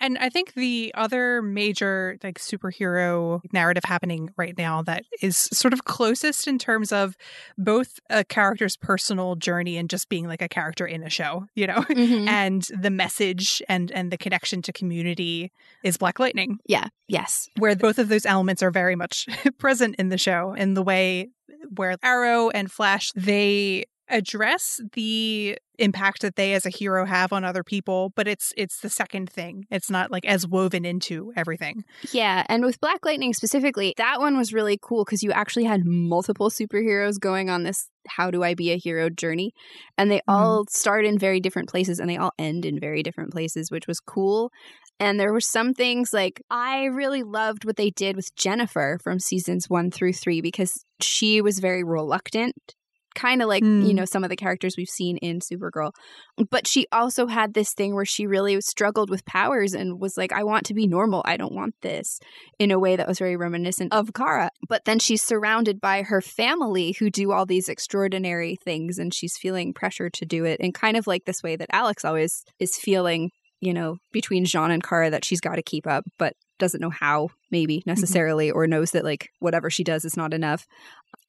And 0.00 0.18
I 0.18 0.28
think 0.28 0.54
the 0.54 0.92
other 0.94 1.42
major 1.42 2.18
like 2.22 2.38
superhero 2.38 3.40
narrative 3.52 3.84
happening 3.84 4.30
right 4.36 4.56
now 4.56 4.82
that 4.82 5.04
is 5.20 5.36
sort 5.36 5.72
of 5.72 5.84
closest 5.84 6.46
in 6.46 6.58
terms 6.58 6.92
of 6.92 7.16
both 7.58 8.00
a 8.08 8.24
character's 8.24 8.76
personal 8.76 9.36
journey 9.36 9.76
and 9.76 9.90
just 9.90 10.08
being 10.08 10.26
like 10.26 10.42
a 10.42 10.48
character 10.48 10.86
in 10.86 11.02
a 11.02 11.10
show, 11.10 11.46
you 11.54 11.66
know, 11.66 11.74
mm-hmm. 11.80 12.28
and 12.28 12.68
the 12.78 12.90
message 12.90 13.62
and 13.68 13.90
and 13.92 14.10
the 14.10 14.18
connection 14.18 14.62
to 14.62 14.72
community 14.72 15.52
is 15.82 15.96
Black 15.96 16.18
Lightning. 16.18 16.58
Yeah. 16.66 16.88
Yes. 17.08 17.48
Where 17.58 17.74
both 17.76 17.98
of 17.98 18.08
those 18.08 18.26
elements 18.26 18.62
are 18.62 18.70
very 18.70 18.96
much 18.96 19.26
present 19.58 19.96
in 19.96 20.08
the 20.08 20.18
show 20.18 20.54
in 20.54 20.74
the 20.74 20.82
way 20.82 21.30
where 21.74 21.96
Arrow 22.02 22.50
and 22.50 22.70
Flash 22.70 23.12
they 23.14 23.84
address 24.10 24.80
the 24.92 25.58
impact 25.78 26.20
that 26.20 26.36
they 26.36 26.52
as 26.52 26.66
a 26.66 26.70
hero 26.70 27.06
have 27.06 27.32
on 27.32 27.42
other 27.42 27.64
people 27.64 28.12
but 28.14 28.28
it's 28.28 28.52
it's 28.56 28.80
the 28.80 28.90
second 28.90 29.30
thing. 29.30 29.64
It's 29.70 29.90
not 29.90 30.10
like 30.10 30.26
as 30.26 30.46
woven 30.46 30.84
into 30.84 31.32
everything. 31.36 31.84
Yeah 32.12 32.44
and 32.48 32.64
with 32.64 32.80
black 32.80 33.04
lightning 33.04 33.32
specifically 33.32 33.94
that 33.96 34.20
one 34.20 34.36
was 34.36 34.52
really 34.52 34.78
cool 34.80 35.04
because 35.04 35.22
you 35.22 35.32
actually 35.32 35.64
had 35.64 35.82
multiple 35.84 36.50
superheroes 36.50 37.18
going 37.18 37.48
on 37.48 37.62
this 37.62 37.88
how 38.08 38.30
do 38.30 38.42
i 38.42 38.54
be 38.54 38.70
a 38.70 38.78
hero 38.78 39.10
journey 39.10 39.52
and 39.98 40.10
they 40.10 40.18
mm-hmm. 40.18 40.34
all 40.34 40.64
start 40.68 41.04
in 41.04 41.18
very 41.18 41.38
different 41.38 41.68
places 41.68 41.98
and 41.98 42.08
they 42.08 42.16
all 42.16 42.32
end 42.38 42.64
in 42.64 42.80
very 42.80 43.02
different 43.02 43.32
places 43.32 43.70
which 43.70 43.86
was 43.86 44.00
cool. 44.00 44.50
And 44.98 45.18
there 45.18 45.32
were 45.32 45.40
some 45.40 45.72
things 45.72 46.12
like 46.12 46.42
I 46.50 46.84
really 46.84 47.22
loved 47.22 47.64
what 47.64 47.76
they 47.76 47.88
did 47.88 48.16
with 48.16 48.36
Jennifer 48.36 48.98
from 49.02 49.18
seasons 49.18 49.70
one 49.70 49.90
through 49.90 50.12
three 50.12 50.42
because 50.42 50.84
she 51.00 51.40
was 51.40 51.58
very 51.58 51.82
reluctant 51.82 52.74
kind 53.14 53.42
of 53.42 53.48
like 53.48 53.62
mm. 53.62 53.86
you 53.86 53.94
know 53.94 54.04
some 54.04 54.24
of 54.24 54.30
the 54.30 54.36
characters 54.36 54.74
we've 54.76 54.88
seen 54.88 55.16
in 55.18 55.40
supergirl. 55.40 55.92
But 56.50 56.66
she 56.66 56.86
also 56.92 57.26
had 57.26 57.54
this 57.54 57.72
thing 57.74 57.94
where 57.94 58.04
she 58.04 58.26
really 58.26 58.60
struggled 58.60 59.10
with 59.10 59.24
powers 59.24 59.74
and 59.74 60.00
was 60.00 60.16
like 60.16 60.32
i 60.32 60.44
want 60.44 60.66
to 60.66 60.74
be 60.74 60.86
normal. 60.86 61.22
I 61.24 61.36
don't 61.36 61.54
want 61.54 61.74
this 61.82 62.18
in 62.58 62.70
a 62.70 62.78
way 62.78 62.96
that 62.96 63.08
was 63.08 63.18
very 63.18 63.36
reminiscent 63.36 63.92
of 63.92 64.12
kara. 64.14 64.50
But 64.68 64.84
then 64.84 64.98
she's 64.98 65.22
surrounded 65.22 65.80
by 65.80 66.02
her 66.02 66.20
family 66.20 66.94
who 66.98 67.10
do 67.10 67.32
all 67.32 67.46
these 67.46 67.68
extraordinary 67.68 68.56
things 68.64 68.98
and 68.98 69.14
she's 69.14 69.36
feeling 69.36 69.72
pressure 69.72 70.10
to 70.10 70.24
do 70.24 70.44
it 70.44 70.60
and 70.60 70.74
kind 70.74 70.96
of 70.96 71.06
like 71.06 71.24
this 71.24 71.42
way 71.42 71.56
that 71.56 71.68
alex 71.72 72.04
always 72.04 72.44
is 72.58 72.76
feeling 72.76 73.30
you 73.60 73.72
know 73.72 73.98
between 74.12 74.44
J'onn 74.44 74.72
and 74.72 74.82
kara 74.82 75.10
that 75.10 75.24
she's 75.24 75.40
got 75.40 75.56
to 75.56 75.62
keep 75.62 75.86
up 75.86 76.04
but 76.18 76.34
doesn't 76.58 76.80
know 76.80 76.90
how 76.90 77.28
maybe 77.50 77.78
mm-hmm. 77.78 77.90
necessarily 77.90 78.48
mm-hmm. 78.48 78.58
or 78.58 78.66
knows 78.66 78.90
that 78.90 79.04
like 79.04 79.28
whatever 79.38 79.70
she 79.70 79.84
does 79.84 80.04
is 80.04 80.16
not 80.16 80.34
enough 80.34 80.66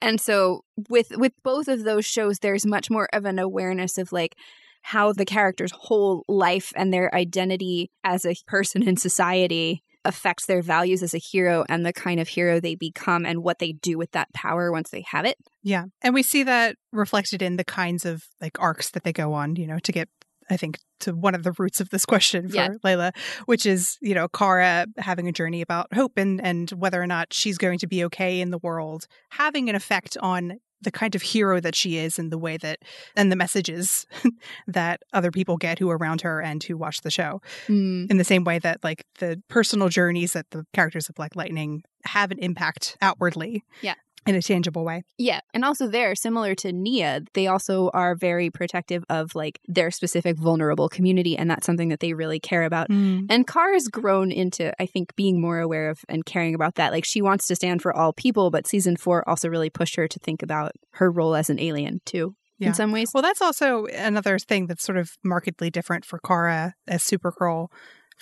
and 0.00 0.20
so 0.20 0.62
with 0.88 1.08
with 1.16 1.32
both 1.42 1.68
of 1.68 1.84
those 1.84 2.04
shows 2.04 2.38
there's 2.38 2.66
much 2.66 2.90
more 2.90 3.08
of 3.12 3.24
an 3.24 3.38
awareness 3.38 3.98
of 3.98 4.12
like 4.12 4.36
how 4.82 5.12
the 5.12 5.24
character's 5.24 5.72
whole 5.72 6.24
life 6.28 6.72
and 6.76 6.92
their 6.92 7.14
identity 7.14 7.90
as 8.04 8.26
a 8.26 8.34
person 8.46 8.82
in 8.82 8.96
society 8.96 9.82
affects 10.04 10.46
their 10.46 10.62
values 10.62 11.02
as 11.02 11.14
a 11.14 11.18
hero 11.18 11.64
and 11.68 11.86
the 11.86 11.92
kind 11.92 12.18
of 12.18 12.28
hero 12.28 12.58
they 12.58 12.74
become 12.74 13.24
and 13.24 13.42
what 13.42 13.58
they 13.58 13.72
do 13.72 13.96
with 13.96 14.10
that 14.12 14.32
power 14.32 14.72
once 14.72 14.90
they 14.90 15.04
have 15.08 15.24
it. 15.24 15.36
Yeah. 15.62 15.84
And 16.02 16.14
we 16.14 16.22
see 16.22 16.42
that 16.42 16.76
reflected 16.92 17.40
in 17.42 17.56
the 17.56 17.64
kinds 17.64 18.04
of 18.04 18.24
like 18.40 18.58
arcs 18.60 18.90
that 18.90 19.04
they 19.04 19.12
go 19.12 19.32
on, 19.32 19.56
you 19.56 19.66
know, 19.66 19.78
to 19.80 19.92
get 19.92 20.08
I 20.52 20.56
think, 20.56 20.78
to 21.00 21.14
one 21.14 21.34
of 21.34 21.42
the 21.42 21.52
roots 21.58 21.80
of 21.80 21.90
this 21.90 22.04
question 22.06 22.48
for 22.48 22.56
yeah. 22.56 22.68
Layla, 22.84 23.16
which 23.46 23.66
is, 23.66 23.98
you 24.00 24.14
know, 24.14 24.28
Kara 24.28 24.86
having 24.98 25.28
a 25.28 25.32
journey 25.32 25.62
about 25.62 25.92
hope 25.94 26.16
and, 26.16 26.40
and 26.40 26.70
whether 26.70 27.02
or 27.02 27.06
not 27.06 27.32
she's 27.32 27.58
going 27.58 27.78
to 27.80 27.86
be 27.86 28.04
okay 28.04 28.40
in 28.40 28.50
the 28.50 28.58
world, 28.58 29.06
having 29.30 29.68
an 29.68 29.74
effect 29.74 30.16
on 30.20 30.58
the 30.82 30.90
kind 30.90 31.14
of 31.14 31.22
hero 31.22 31.60
that 31.60 31.74
she 31.74 31.96
is 31.96 32.18
and 32.18 32.30
the 32.30 32.38
way 32.38 32.56
that 32.56 32.80
and 33.16 33.30
the 33.30 33.36
messages 33.36 34.06
that 34.66 35.00
other 35.12 35.30
people 35.30 35.56
get 35.56 35.78
who 35.78 35.88
are 35.90 35.96
around 35.96 36.20
her 36.22 36.40
and 36.40 36.62
who 36.64 36.76
watch 36.76 37.00
the 37.02 37.10
show 37.10 37.40
mm. 37.68 38.10
in 38.10 38.16
the 38.18 38.24
same 38.24 38.44
way 38.44 38.58
that 38.58 38.82
like 38.82 39.06
the 39.18 39.40
personal 39.48 39.88
journeys 39.88 40.32
that 40.32 40.50
the 40.50 40.66
characters 40.72 41.08
of 41.08 41.14
black 41.14 41.36
lightning 41.36 41.82
have 42.04 42.30
an 42.30 42.38
impact 42.38 42.96
outwardly 43.00 43.62
yeah 43.80 43.94
in 44.26 44.34
a 44.34 44.42
tangible 44.42 44.84
way. 44.84 45.02
Yeah. 45.18 45.40
And 45.52 45.64
also 45.64 45.88
there, 45.88 46.14
similar 46.14 46.54
to 46.56 46.72
Nia, 46.72 47.22
they 47.34 47.46
also 47.46 47.90
are 47.92 48.14
very 48.14 48.50
protective 48.50 49.04
of 49.08 49.34
like 49.34 49.60
their 49.66 49.90
specific 49.90 50.36
vulnerable 50.36 50.88
community. 50.88 51.36
And 51.36 51.50
that's 51.50 51.66
something 51.66 51.88
that 51.88 52.00
they 52.00 52.12
really 52.12 52.40
care 52.40 52.64
about. 52.64 52.88
Mm. 52.88 53.26
And 53.28 53.48
has 53.48 53.88
grown 53.88 54.30
into, 54.30 54.72
I 54.80 54.86
think, 54.86 55.14
being 55.16 55.40
more 55.40 55.60
aware 55.60 55.90
of 55.90 56.00
and 56.08 56.24
caring 56.24 56.54
about 56.54 56.76
that. 56.76 56.92
Like 56.92 57.04
she 57.04 57.22
wants 57.22 57.46
to 57.46 57.56
stand 57.56 57.82
for 57.82 57.94
all 57.94 58.12
people, 58.12 58.50
but 58.50 58.66
season 58.66 58.96
four 58.96 59.28
also 59.28 59.48
really 59.48 59.70
pushed 59.70 59.96
her 59.96 60.08
to 60.08 60.18
think 60.18 60.42
about 60.42 60.72
her 60.92 61.10
role 61.10 61.34
as 61.34 61.50
an 61.50 61.60
alien 61.60 62.00
too. 62.04 62.34
Yeah. 62.58 62.68
In 62.68 62.74
some 62.74 62.92
ways. 62.92 63.10
Well, 63.12 63.22
that's 63.22 63.42
also 63.42 63.86
another 63.86 64.38
thing 64.38 64.66
that's 64.66 64.84
sort 64.84 64.98
of 64.98 65.16
markedly 65.24 65.68
different 65.68 66.04
for 66.04 66.20
Kara 66.20 66.74
as 66.86 67.02
Supergirl 67.02 67.68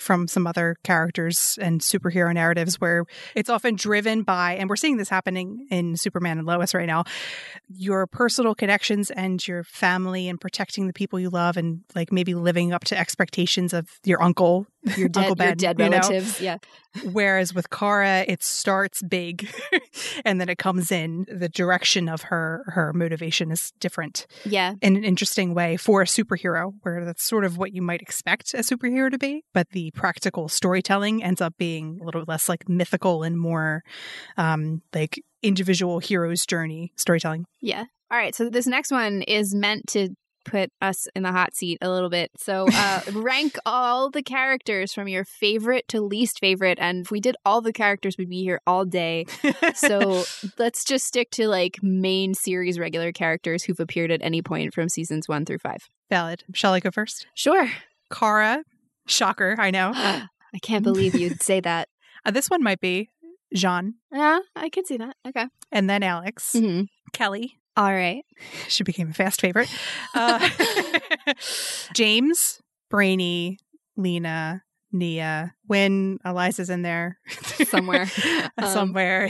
from 0.01 0.27
some 0.27 0.47
other 0.47 0.77
characters 0.83 1.57
and 1.61 1.79
superhero 1.79 2.33
narratives 2.33 2.81
where 2.81 3.05
it's 3.35 3.49
often 3.49 3.75
driven 3.75 4.23
by, 4.23 4.55
and 4.55 4.69
we're 4.69 4.75
seeing 4.75 4.97
this 4.97 5.09
happening 5.09 5.67
in 5.69 5.95
Superman 5.95 6.39
and 6.39 6.47
Lois 6.47 6.73
right 6.73 6.87
now, 6.87 7.03
your 7.69 8.07
personal 8.07 8.55
connections 8.55 9.11
and 9.11 9.45
your 9.47 9.63
family 9.63 10.27
and 10.27 10.41
protecting 10.41 10.87
the 10.87 10.93
people 10.93 11.19
you 11.19 11.29
love 11.29 11.55
and 11.55 11.81
like 11.95 12.11
maybe 12.11 12.33
living 12.33 12.73
up 12.73 12.83
to 12.85 12.97
expectations 12.97 13.73
of 13.73 13.87
your 14.03 14.21
uncle 14.21 14.65
your 14.97 15.09
dead, 15.09 15.37
Ben, 15.37 15.47
your 15.47 15.55
dead 15.55 15.79
you 15.79 15.89
know? 15.89 15.97
relatives. 15.97 16.41
Yeah. 16.41 16.57
Whereas 17.11 17.53
with 17.53 17.69
Kara, 17.69 18.25
it 18.27 18.43
starts 18.43 19.01
big 19.01 19.49
and 20.25 20.41
then 20.41 20.49
it 20.49 20.57
comes 20.57 20.91
in. 20.91 21.25
The 21.31 21.47
direction 21.47 22.09
of 22.09 22.23
her 22.23 22.63
her 22.67 22.91
motivation 22.93 23.51
is 23.51 23.71
different 23.79 24.27
Yeah. 24.45 24.73
in 24.81 24.97
an 24.97 25.03
interesting 25.03 25.53
way 25.53 25.77
for 25.77 26.01
a 26.01 26.05
superhero, 26.05 26.73
where 26.81 27.05
that's 27.05 27.23
sort 27.23 27.45
of 27.45 27.57
what 27.57 27.73
you 27.73 27.81
might 27.81 28.01
expect 28.01 28.53
a 28.53 28.57
superhero 28.57 29.09
to 29.09 29.17
be. 29.17 29.45
But 29.53 29.69
the 29.71 29.91
practical 29.91 30.49
storytelling 30.49 31.23
ends 31.23 31.39
up 31.41 31.53
being 31.57 31.99
a 32.01 32.05
little 32.05 32.25
less 32.27 32.49
like 32.49 32.67
mythical 32.67 33.23
and 33.23 33.39
more 33.39 33.83
um, 34.37 34.81
like 34.93 35.23
individual 35.41 35.99
hero's 35.99 36.45
journey 36.45 36.91
storytelling. 36.97 37.45
Yeah. 37.61 37.85
All 38.11 38.17
right. 38.17 38.35
So 38.35 38.49
this 38.49 38.67
next 38.67 38.91
one 38.91 39.21
is 39.21 39.55
meant 39.55 39.87
to 39.89 40.09
put 40.45 40.71
us 40.81 41.07
in 41.15 41.23
the 41.23 41.31
hot 41.31 41.55
seat 41.55 41.77
a 41.81 41.89
little 41.89 42.09
bit. 42.09 42.31
So 42.37 42.65
uh, 42.71 43.01
rank 43.13 43.57
all 43.65 44.09
the 44.09 44.23
characters 44.23 44.93
from 44.93 45.07
your 45.07 45.23
favorite 45.25 45.87
to 45.89 46.01
least 46.01 46.39
favorite. 46.39 46.77
And 46.81 47.05
if 47.05 47.11
we 47.11 47.19
did 47.19 47.35
all 47.45 47.61
the 47.61 47.73
characters, 47.73 48.17
we'd 48.17 48.29
be 48.29 48.41
here 48.43 48.61
all 48.67 48.85
day. 48.85 49.25
So 49.75 50.23
let's 50.57 50.83
just 50.83 51.05
stick 51.05 51.29
to 51.31 51.47
like 51.47 51.79
main 51.81 52.33
series 52.33 52.79
regular 52.79 53.11
characters 53.11 53.63
who've 53.63 53.79
appeared 53.79 54.11
at 54.11 54.21
any 54.21 54.41
point 54.41 54.73
from 54.73 54.89
seasons 54.89 55.27
one 55.27 55.45
through 55.45 55.59
five. 55.59 55.89
valid. 56.09 56.43
Shall 56.53 56.73
I 56.73 56.79
go 56.79 56.91
first? 56.91 57.27
Sure. 57.35 57.69
Kara, 58.11 58.63
shocker, 59.07 59.55
I 59.57 59.71
know. 59.71 59.91
I 59.95 60.57
can't 60.61 60.83
believe 60.83 61.15
you'd 61.15 61.41
say 61.41 61.59
that. 61.61 61.87
Uh, 62.23 62.29
this 62.29 62.49
one 62.51 62.61
might 62.61 62.79
be 62.79 63.09
J'onn, 63.55 63.93
Yeah, 64.13 64.41
I 64.55 64.69
can 64.69 64.85
see 64.85 64.97
that. 64.97 65.15
Okay. 65.27 65.47
and 65.71 65.89
then 65.89 66.03
Alex, 66.03 66.53
Mm-hmm. 66.55 66.83
Kelly. 67.13 67.57
All 67.77 67.93
right. 67.93 68.23
She 68.67 68.83
became 68.83 69.09
a 69.09 69.13
fast 69.13 69.39
favorite. 69.41 69.69
Uh, 70.13 70.49
James, 71.93 72.59
Brainy, 72.89 73.59
Lena, 73.95 74.63
Nia. 74.91 75.53
When 75.67 76.17
Eliza's 76.25 76.69
in 76.69 76.81
there 76.81 77.17
Somewhere. 77.65 78.07
Um, 78.57 78.67
somewhere. 78.67 79.29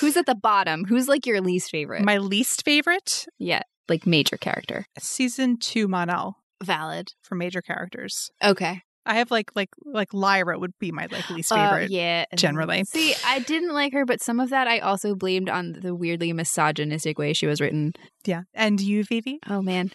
Who's 0.00 0.16
at 0.16 0.26
the 0.26 0.34
bottom? 0.34 0.84
Who's 0.84 1.06
like 1.08 1.26
your 1.26 1.40
least 1.40 1.70
favorite? 1.70 2.02
My 2.04 2.18
least 2.18 2.64
favorite 2.64 3.26
yeah, 3.38 3.62
like 3.88 4.06
major 4.06 4.36
character. 4.36 4.84
season 4.98 5.56
two 5.58 5.86
Mon-El 5.86 6.36
Valid. 6.62 7.12
for 7.22 7.36
major 7.36 7.62
characters. 7.62 8.30
Okay. 8.42 8.82
I 9.04 9.14
have 9.16 9.30
like 9.30 9.50
like 9.54 9.70
like 9.84 10.12
Lyra 10.14 10.58
would 10.58 10.78
be 10.78 10.92
my 10.92 11.06
like 11.10 11.28
least 11.30 11.50
Uh, 11.52 11.56
favorite. 11.70 11.90
yeah. 11.90 12.24
generally. 12.36 12.84
See, 12.84 13.14
I 13.26 13.40
didn't 13.40 13.72
like 13.72 13.92
her, 13.94 14.04
but 14.04 14.20
some 14.20 14.38
of 14.40 14.50
that 14.50 14.68
I 14.68 14.78
also 14.78 15.14
blamed 15.14 15.48
on 15.50 15.72
the 15.72 15.94
weirdly 15.94 16.32
misogynistic 16.32 17.18
way 17.18 17.32
she 17.32 17.46
was 17.46 17.60
written. 17.60 17.94
Yeah. 18.24 18.42
And 18.54 18.80
you, 18.80 19.04
Vivi? 19.04 19.38
Oh 19.48 19.62
man. 19.62 19.90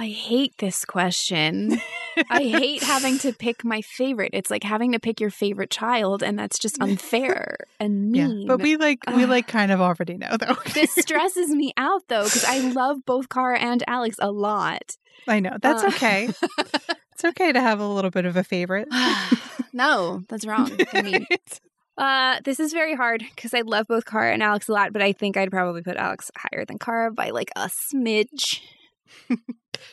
I 0.00 0.06
hate 0.10 0.54
this 0.58 0.84
question. 0.84 1.80
I 2.30 2.44
hate 2.44 2.84
having 2.84 3.18
to 3.18 3.32
pick 3.32 3.64
my 3.64 3.80
favorite. 3.82 4.30
It's 4.32 4.48
like 4.48 4.62
having 4.62 4.92
to 4.92 5.00
pick 5.00 5.20
your 5.20 5.30
favorite 5.30 5.70
child, 5.70 6.22
and 6.22 6.38
that's 6.38 6.56
just 6.56 6.80
unfair 6.80 7.56
and 7.80 8.14
Yeah. 8.16 8.28
mean. 8.28 8.46
But 8.46 8.62
we 8.62 8.76
like 8.76 9.00
we 9.14 9.26
like 9.26 9.48
kind 9.58 9.72
of 9.72 9.80
already 9.80 10.16
know 10.16 10.36
though. 10.38 10.56
this 10.72 10.92
stresses 10.94 11.50
me 11.50 11.72
out 11.76 12.02
though, 12.08 12.22
because 12.24 12.44
I 12.44 12.60
love 12.70 13.04
both 13.06 13.28
Kara 13.28 13.58
and 13.58 13.82
Alex 13.88 14.16
a 14.20 14.30
lot. 14.30 14.96
I 15.26 15.40
know. 15.40 15.56
That's 15.60 15.82
Uh. 15.82 15.88
okay. 15.88 16.28
It's 17.18 17.24
okay 17.24 17.50
to 17.50 17.60
have 17.60 17.80
a 17.80 17.86
little 17.88 18.12
bit 18.12 18.26
of 18.26 18.36
a 18.36 18.44
favorite. 18.44 18.86
no, 19.72 20.22
that's 20.28 20.46
wrong. 20.46 20.70
I 20.92 21.02
mean, 21.02 21.26
uh, 21.96 22.38
this 22.44 22.60
is 22.60 22.72
very 22.72 22.94
hard 22.94 23.24
because 23.34 23.52
I 23.52 23.62
love 23.62 23.86
both 23.88 24.04
Kara 24.06 24.32
and 24.32 24.40
Alex 24.40 24.68
a 24.68 24.72
lot, 24.72 24.92
but 24.92 25.02
I 25.02 25.10
think 25.12 25.36
I'd 25.36 25.50
probably 25.50 25.82
put 25.82 25.96
Alex 25.96 26.30
higher 26.36 26.64
than 26.64 26.78
Kara 26.78 27.10
by 27.10 27.30
like 27.30 27.50
a 27.56 27.68
smidge, 27.92 28.60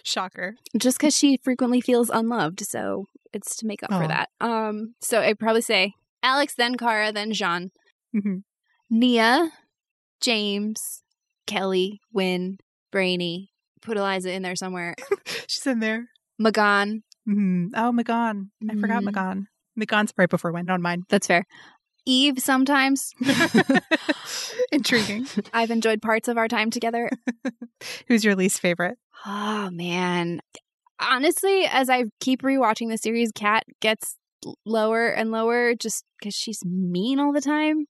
Shocker. 0.04 0.54
just 0.78 1.00
because 1.00 1.18
she 1.18 1.40
frequently 1.44 1.82
feels 1.82 2.12
unloved. 2.12 2.62
So 2.62 3.06
it's 3.34 3.56
to 3.58 3.66
make 3.66 3.82
up 3.82 3.90
for 3.90 4.08
that. 4.08 4.30
Um, 4.40 4.94
so 5.02 5.20
I'd 5.22 5.40
probably 5.40 5.62
say 5.64 5.94
Alex, 6.22 6.54
then 6.56 6.76
Kara, 6.76 7.12
then 7.12 7.32
J'onn, 7.32 7.72
Mhm. 8.16 8.44
Nia, 8.92 9.52
James, 10.22 11.02
Kelly, 11.48 12.02
Winn, 12.14 12.58
Brainy. 12.92 13.50
Put 13.82 13.98
Eliza 13.98 14.32
in 14.32 14.44
there 14.44 14.56
somewhere. 14.56 14.94
She's 15.48 15.66
in 15.66 15.80
there. 15.80 16.06
M'gann. 16.40 17.02
Mhm. 17.28 17.72
Oh, 17.76 17.92
M'gann. 17.92 18.50
I 18.70 18.76
forgot 18.76 19.04
Mhm. 19.04 19.10
M'gann. 19.12 19.48
M'gann's 19.76 20.14
right 20.18 20.30
before 20.30 20.52
Winn 20.52 20.70
on 20.70 20.82
mine. 20.82 21.04
That's 21.10 21.28
fair. 21.28 21.46
Eve 22.06 22.40
sometimes. 22.40 23.14
Intriguing. 24.72 25.28
I've 25.54 25.72
enjoyed 25.72 26.02
parts 26.02 26.28
of 26.28 26.38
our 26.38 26.48
time 26.48 26.70
together. 26.70 27.10
Who's 28.08 28.24
your 28.24 28.36
least 28.36 28.60
favorite? 28.60 28.98
Oh 29.26 29.70
man. 29.72 30.42
Honestly, 31.00 31.66
as 31.66 31.90
I 31.90 32.06
keep 32.20 32.42
rewatching 32.42 32.90
the 32.90 32.98
series, 32.98 33.32
Kat 33.34 33.64
gets 33.82 34.18
lower 34.66 35.08
and 35.10 35.32
lower 35.32 35.74
just 35.74 36.06
because 36.20 36.36
she's 36.36 36.64
mean 36.64 37.20
all 37.20 37.34
the 37.34 37.42
time 37.42 37.86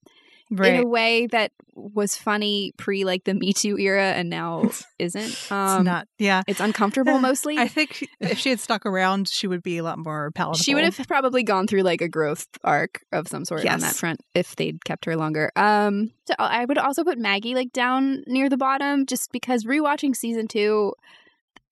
in 0.52 0.76
a 0.76 0.86
way 0.86 1.28
that 1.28 1.52
was 1.74 2.16
funny 2.16 2.72
pre 2.78 3.04
like 3.04 3.24
the 3.26 3.34
Me 3.34 3.52
Too 3.52 3.78
era 3.78 4.12
and 4.12 4.30
now 4.30 4.70
isn't. 5.00 5.24
it's 5.24 5.52
Um, 5.52 5.84
not. 5.84 6.08
Yeah. 6.18 6.44
it's 6.48 6.60
uncomfortable 6.60 7.20
mostly. 7.20 7.58
I 7.58 7.68
think 7.68 8.08
if 8.20 8.38
she 8.40 8.50
had 8.50 8.60
stuck 8.60 8.86
around, 8.86 9.28
she 9.28 9.48
would 9.48 9.62
be 9.64 9.78
a 9.78 9.84
lot 9.84 9.98
more 10.00 10.32
palatable. 10.32 10.60
she 10.64 10.74
would 10.76 10.84
have 10.86 11.08
probably 11.08 11.44
gone 11.44 11.68
through 11.68 11.82
like 11.82 12.02
a 12.02 12.08
growth 12.08 12.48
arc 12.64 13.04
of 13.12 13.28
some 13.28 13.44
sort 13.46 13.66
on 13.66 13.80
that 13.82 13.96
front 13.96 14.22
if 14.34 14.56
they'd 14.56 14.84
kept 14.86 15.06
her 15.06 15.16
longer. 15.18 15.52
Um, 15.56 16.12
so 16.26 16.34
I 16.40 16.64
would 16.66 16.78
also 16.78 17.04
put 17.04 17.18
Maggie 17.18 17.56
like 17.56 17.74
down 17.74 18.24
near 18.28 18.48
the 18.50 18.58
bottom 18.58 19.06
just 19.06 19.32
because 19.32 19.66
rewatching 19.66 20.16
season 20.16 20.48
two, 20.48 20.94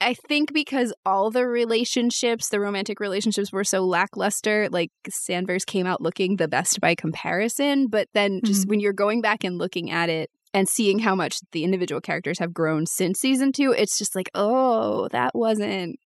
I 0.04 0.14
think 0.14 0.54
because 0.54 0.94
all 1.06 1.32
the 1.32 1.46
relationships, 1.48 2.50
the 2.50 2.60
romantic 2.60 3.00
relationships 3.00 3.52
were 3.52 3.64
so 3.64 3.86
lackluster, 3.86 4.68
like 4.70 4.92
Sanvers 5.10 5.66
came 5.66 5.88
out 5.88 6.02
looking 6.02 6.36
the 6.36 6.48
best 6.48 6.80
by 6.82 6.96
comparison. 6.96 7.88
But 7.88 8.08
then 8.14 8.42
just 8.44 8.66
Mhm. 8.66 8.70
when 8.70 8.80
you're 8.80 8.94
going 8.94 9.22
back 9.22 9.44
and 9.44 9.58
looking 9.58 9.90
at 9.92 10.10
it 10.10 10.30
and 10.54 10.70
seeing 10.70 11.00
how 11.00 11.16
much 11.16 11.38
the 11.52 11.64
individual 11.64 12.02
characters 12.02 12.40
have 12.40 12.54
grown 12.54 12.86
since 12.86 13.20
season 13.20 13.52
two, 13.52 13.72
it's 13.72 13.98
just 13.98 14.16
like, 14.16 14.30
oh, 14.36 15.08
that 15.10 15.34
wasn't 15.34 15.98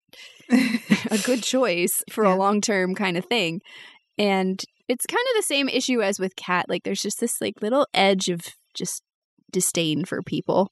a 1.12 1.18
good 1.26 1.44
choice 1.44 2.02
for 2.10 2.24
Yeah. 2.24 2.34
a 2.34 2.38
long 2.38 2.62
term 2.62 2.96
kind 2.96 3.18
of 3.18 3.26
thing. 3.26 3.62
And 4.18 4.64
it's 4.88 5.06
kind 5.06 5.26
of 5.32 5.38
the 5.40 5.44
same 5.46 5.68
issue 5.68 6.02
as 6.02 6.20
with 6.20 6.36
Kat. 6.38 6.68
Like 6.70 6.84
there's 6.84 7.02
just 7.02 7.20
this 7.20 7.42
like 7.42 7.62
little 7.62 7.88
edge 7.94 8.30
of 8.30 8.42
just 8.74 9.04
disdain 9.52 10.06
for 10.06 10.22
people 10.22 10.72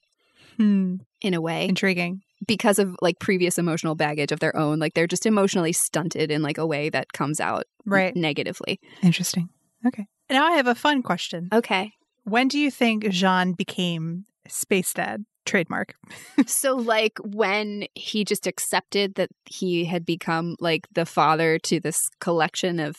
Hmm. 0.56 0.96
in 1.20 1.34
a 1.34 1.40
way 1.40 1.68
Intriguing. 1.68 2.22
Because 2.46 2.78
of 2.78 2.96
like 3.00 3.18
previous 3.18 3.58
emotional 3.58 3.94
baggage 3.94 4.32
of 4.32 4.40
their 4.40 4.54
own. 4.56 4.78
Like 4.78 4.94
they're 4.94 5.06
just 5.06 5.26
emotionally 5.26 5.72
stunted 5.72 6.30
in 6.30 6.42
like 6.42 6.58
a 6.58 6.66
way 6.66 6.90
that 6.90 7.12
comes 7.12 7.40
out 7.40 7.64
Right. 7.86 8.14
negatively. 8.16 8.78
Interesting. 9.02 9.48
Okay. 9.86 10.06
Now 10.28 10.44
I 10.44 10.56
have 10.56 10.66
a 10.66 10.74
fun 10.74 11.02
question. 11.02 11.48
Okay. 11.52 11.92
When 12.24 12.48
do 12.48 12.58
you 12.58 12.70
think 12.70 13.04
J'onn 13.04 13.56
became 13.56 14.24
Space 14.48 14.92
Dad? 14.92 15.24
Trademark. 15.44 15.94
so 16.46 16.74
like 16.74 17.18
when 17.24 17.86
he 17.94 18.24
just 18.24 18.46
accepted 18.48 19.14
that 19.14 19.30
he 19.44 19.84
had 19.84 20.04
become 20.04 20.56
like 20.58 20.88
the 20.92 21.06
father 21.06 21.58
to 21.60 21.78
this 21.78 22.08
collection 22.20 22.80
of 22.80 22.96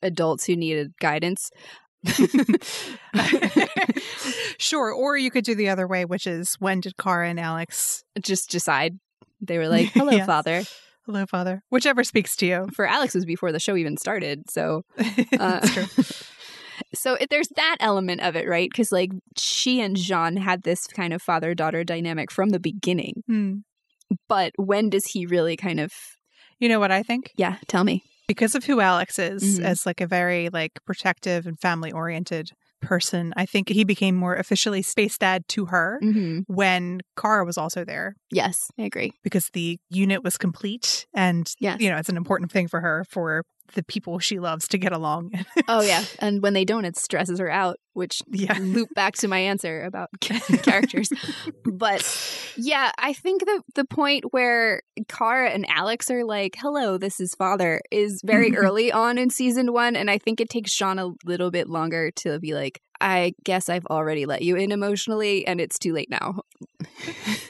adults 0.00 0.44
who 0.46 0.54
needed 0.54 0.92
guidance. 1.00 1.50
sure. 4.58 4.92
Or 4.92 5.16
you 5.16 5.30
could 5.30 5.44
do 5.44 5.54
the 5.54 5.68
other 5.68 5.86
way, 5.86 6.04
which 6.04 6.26
is 6.26 6.54
when 6.58 6.80
did 6.80 6.96
Kara 6.96 7.28
and 7.28 7.40
Alex, 7.40 8.02
just 8.20 8.50
decide 8.50 8.98
they 9.40 9.58
were 9.58 9.68
like, 9.76 9.88
"Hello, 9.92 10.12
Yes. 10.12 10.26
father." 10.26 10.62
hello, 11.06 11.26
father, 11.26 11.60
whichever 11.68 12.02
speaks 12.02 12.34
to 12.36 12.46
you. 12.46 12.66
For 12.74 12.86
Alex 12.86 13.14
was 13.14 13.26
before 13.26 13.52
the 13.52 13.60
show 13.60 13.76
even 13.76 13.96
started, 13.98 14.48
so 14.50 14.82
Uh, 15.38 15.66
so 16.94 17.14
it, 17.14 17.28
there's 17.30 17.48
that 17.56 17.76
element 17.80 18.22
of 18.22 18.36
it, 18.36 18.48
right? 18.48 18.68
Because 18.70 18.90
like 18.90 19.10
she 19.36 19.80
and 19.82 19.96
J'onn 19.96 20.38
had 20.38 20.62
this 20.62 20.86
kind 20.86 21.12
of 21.12 21.20
father 21.20 21.54
daughter 21.54 21.84
dynamic 21.84 22.30
from 22.32 22.50
the 22.50 22.60
beginning, 22.60 23.22
Hmm. 23.26 23.52
but 24.28 24.52
when 24.56 24.88
does 24.90 25.06
he 25.06 25.26
really 25.26 25.56
kind 25.56 25.80
of? 25.80 25.92
You 26.60 26.68
know 26.68 26.78
what 26.80 26.92
I 26.92 27.02
think? 27.02 27.32
Yeah, 27.36 27.56
tell 27.68 27.84
me. 27.84 28.02
Because 28.26 28.54
of 28.54 28.64
who 28.64 28.80
Alex 28.80 29.18
is 29.18 29.58
Mhm. 29.60 29.64
as 29.64 29.86
like 29.86 30.00
a 30.00 30.06
very 30.06 30.48
like 30.48 30.72
protective 30.86 31.46
and 31.46 31.58
family 31.58 31.92
oriented 31.92 32.50
person, 32.80 33.32
I 33.36 33.46
think 33.46 33.68
he 33.70 33.84
became 33.84 34.14
more 34.14 34.34
officially 34.34 34.82
space 34.82 35.16
dad 35.16 35.48
to 35.48 35.66
her 35.66 35.98
Mm-hmm. 36.02 36.40
when 36.52 37.00
Kara 37.18 37.44
was 37.44 37.56
also 37.56 37.84
there 37.84 38.14
Yes, 38.30 38.70
I 38.78 38.82
agree. 38.82 39.12
because 39.22 39.48
the 39.52 39.78
unit 39.88 40.22
was 40.22 40.36
complete 40.36 41.06
and 41.14 41.50
Yes. 41.58 41.80
you 41.80 41.88
know, 41.90 41.96
it's 41.96 42.08
an 42.10 42.16
important 42.16 42.52
thing 42.52 42.68
for 42.68 42.80
her 42.80 43.04
for 43.08 43.42
the 43.74 43.82
people 43.82 44.18
she 44.18 44.38
loves 44.38 44.68
to 44.68 44.78
get 44.78 44.92
along. 44.92 45.32
Oh 45.68 45.82
yeah, 45.82 46.04
and 46.18 46.42
when 46.42 46.54
they 46.54 46.64
don't, 46.64 46.84
it 46.84 46.96
stresses 46.96 47.38
her 47.38 47.50
out, 47.50 47.76
which 47.92 48.22
yeah. 48.30 48.56
loop 48.60 48.88
back 48.94 49.14
to 49.16 49.28
my 49.28 49.38
answer 49.38 49.84
about 49.84 50.08
characters. 50.20 51.10
But 51.64 52.02
yeah, 52.56 52.92
I 52.98 53.12
think 53.12 53.44
the 53.44 53.62
the 53.74 53.84
point 53.84 54.32
where 54.32 54.82
Kara 55.08 55.50
and 55.50 55.66
Alex 55.68 56.10
are 56.10 56.24
like, 56.24 56.56
"Hello, 56.58 56.98
this 56.98 57.20
is 57.20 57.34
father," 57.34 57.80
is 57.90 58.20
very 58.24 58.56
early 58.56 58.92
on 58.92 59.18
in 59.18 59.30
season 59.30 59.72
one, 59.72 59.96
and 59.96 60.10
I 60.10 60.18
think 60.18 60.40
it 60.40 60.48
takes 60.48 60.74
J'onn 60.74 61.00
a 61.00 61.14
little 61.28 61.50
bit 61.50 61.68
longer 61.68 62.10
to 62.16 62.38
be 62.38 62.54
like, 62.54 62.80
"I 63.00 63.34
guess 63.44 63.68
I've 63.68 63.86
already 63.86 64.26
let 64.26 64.42
you 64.42 64.56
in 64.56 64.72
emotionally, 64.72 65.46
and 65.46 65.60
it's 65.60 65.78
too 65.78 65.92
late 65.92 66.10
now." 66.10 66.40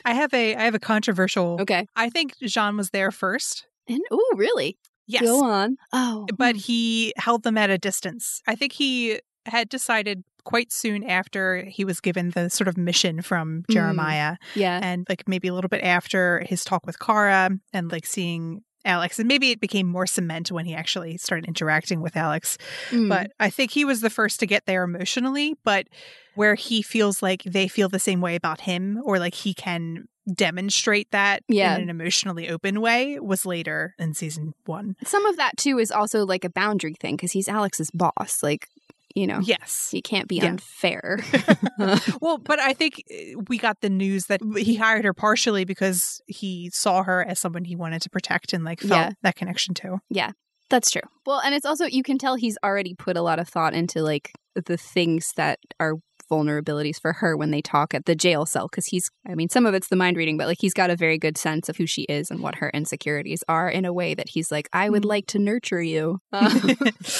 I 0.04 0.14
have 0.14 0.34
a 0.34 0.54
I 0.54 0.62
have 0.64 0.74
a 0.74 0.80
controversial 0.80 1.58
Okay, 1.60 1.86
I 1.96 2.10
think 2.10 2.36
J'onn 2.42 2.76
was 2.76 2.90
there 2.90 3.10
first. 3.10 3.66
and 3.88 4.00
oh, 4.10 4.32
really? 4.36 4.78
Yes. 5.06 5.22
Go 5.22 5.44
on. 5.44 5.76
Oh. 5.92 6.26
But 6.36 6.56
he 6.56 7.12
held 7.16 7.42
them 7.42 7.58
at 7.58 7.70
a 7.70 7.78
distance. 7.78 8.40
I 8.46 8.54
think 8.54 8.72
he 8.72 9.20
had 9.46 9.68
decided 9.68 10.24
quite 10.44 10.72
soon 10.72 11.04
after 11.04 11.64
he 11.64 11.84
was 11.84 12.00
given 12.00 12.30
the 12.30 12.50
sort 12.50 12.68
of 12.68 12.76
mission 12.76 13.22
from 13.22 13.62
Mm. 13.68 13.72
Jeremiah 13.72 14.36
yeah. 14.54 14.78
and 14.82 15.06
like 15.08 15.26
maybe 15.26 15.48
a 15.48 15.54
little 15.54 15.68
bit 15.68 15.82
after 15.82 16.44
his 16.46 16.64
talk 16.64 16.86
with 16.86 16.98
Kara 16.98 17.50
and 17.72 17.90
like 17.92 18.04
seeing 18.06 18.62
Alex 18.84 19.18
and 19.18 19.28
maybe 19.28 19.50
it 19.50 19.60
became 19.60 19.86
more 19.86 20.06
cement 20.06 20.50
when 20.52 20.66
he 20.66 20.74
actually 20.74 21.16
started 21.16 21.46
interacting 21.46 22.00
with 22.00 22.16
Alex 22.16 22.58
Mm. 22.90 23.08
but 23.08 23.32
I 23.40 23.50
think 23.50 23.70
he 23.70 23.84
was 23.84 24.00
the 24.00 24.10
first 24.10 24.40
to 24.40 24.46
get 24.46 24.66
there 24.66 24.84
emotionally 24.84 25.54
but 25.64 25.86
where 26.34 26.54
he 26.54 26.82
feels 26.82 27.22
like 27.22 27.42
they 27.44 27.68
feel 27.68 27.88
the 27.88 27.98
same 27.98 28.20
way 28.20 28.34
about 28.34 28.62
him 28.62 29.00
or 29.04 29.18
like 29.18 29.34
he 29.34 29.54
can 29.54 30.06
demonstrate 30.32 31.10
that 31.10 31.42
Yeah. 31.48 31.76
in 31.76 31.82
an 31.82 31.90
emotionally 31.90 32.48
open 32.48 32.80
way 32.80 33.18
was 33.20 33.44
later 33.46 33.94
in 33.98 34.14
season 34.14 34.54
1 34.66 34.96
some 35.04 35.24
of 35.26 35.36
that 35.36 35.56
too 35.56 35.78
is 35.78 35.90
also 35.90 36.24
like 36.24 36.44
a 36.44 36.50
boundary 36.50 36.94
thing 36.94 37.16
because 37.16 37.32
he's 37.32 37.48
Alex's 37.48 37.90
boss. 37.90 38.42
Like, 38.42 38.68
you 39.14 39.26
know, 39.26 39.40
yes 39.42 39.90
he 39.90 40.02
can't 40.02 40.28
be 40.28 40.36
Yeah. 40.36 40.46
unfair. 40.50 41.18
well, 42.20 42.38
but 42.38 42.58
I 42.58 42.72
think 42.72 43.02
uh, 43.10 43.40
we 43.48 43.58
got 43.58 43.80
the 43.80 43.90
news 43.90 44.26
that 44.26 44.40
he 44.56 44.76
hired 44.76 45.04
her 45.04 45.14
partially 45.14 45.64
because 45.64 46.20
he 46.26 46.70
saw 46.72 47.02
her 47.02 47.24
as 47.24 47.38
someone 47.38 47.64
he 47.64 47.76
wanted 47.76 48.02
to 48.02 48.10
protect 48.10 48.52
and 48.52 48.64
like 48.64 48.80
felt 48.80 48.90
Yeah. 48.90 49.10
that 49.22 49.36
connection 49.36 49.74
to. 49.74 49.98
Yeah. 50.10 50.32
That's 50.70 50.90
true. 50.90 51.02
Well, 51.26 51.40
and 51.40 51.54
it's 51.54 51.66
also 51.66 51.84
you 51.86 52.02
can 52.02 52.16
tell 52.18 52.36
he's 52.36 52.56
already 52.64 52.94
put 52.94 53.16
a 53.16 53.22
lot 53.22 53.38
of 53.38 53.48
thought 53.48 53.74
into 53.74 54.02
like 54.02 54.32
the 54.54 54.76
things 54.76 55.32
that 55.36 55.58
are 55.78 55.94
vulnerabilities 56.30 57.00
for 57.00 57.12
her 57.14 57.36
when 57.36 57.50
they 57.50 57.60
talk 57.62 57.94
at 57.94 58.04
the 58.06 58.14
jail 58.14 58.46
cell 58.46 58.68
because 58.68 58.86
he's 58.86 59.10
I 59.28 59.34
mean 59.34 59.48
some 59.48 59.66
of 59.66 59.74
it's 59.74 59.88
the 59.88 59.96
mind 59.96 60.16
reading 60.16 60.36
but 60.36 60.46
like 60.46 60.58
he's 60.60 60.74
got 60.74 60.90
a 60.90 60.96
very 60.96 61.18
good 61.18 61.36
sense 61.38 61.68
of 61.68 61.76
who 61.76 61.86
she 61.86 62.02
is 62.02 62.30
and 62.30 62.40
what 62.40 62.56
her 62.56 62.70
insecurities 62.70 63.42
are 63.48 63.68
in 63.68 63.84
a 63.84 63.92
way 63.92 64.14
that 64.14 64.28
he's 64.30 64.50
like 64.50 64.68
I 64.72 64.88
would 64.90 65.02
Mm. 65.02 65.08
like 65.08 65.26
to 65.28 65.38
nurture 65.38 65.82
you. 65.82 66.18
Uh, 66.32 66.74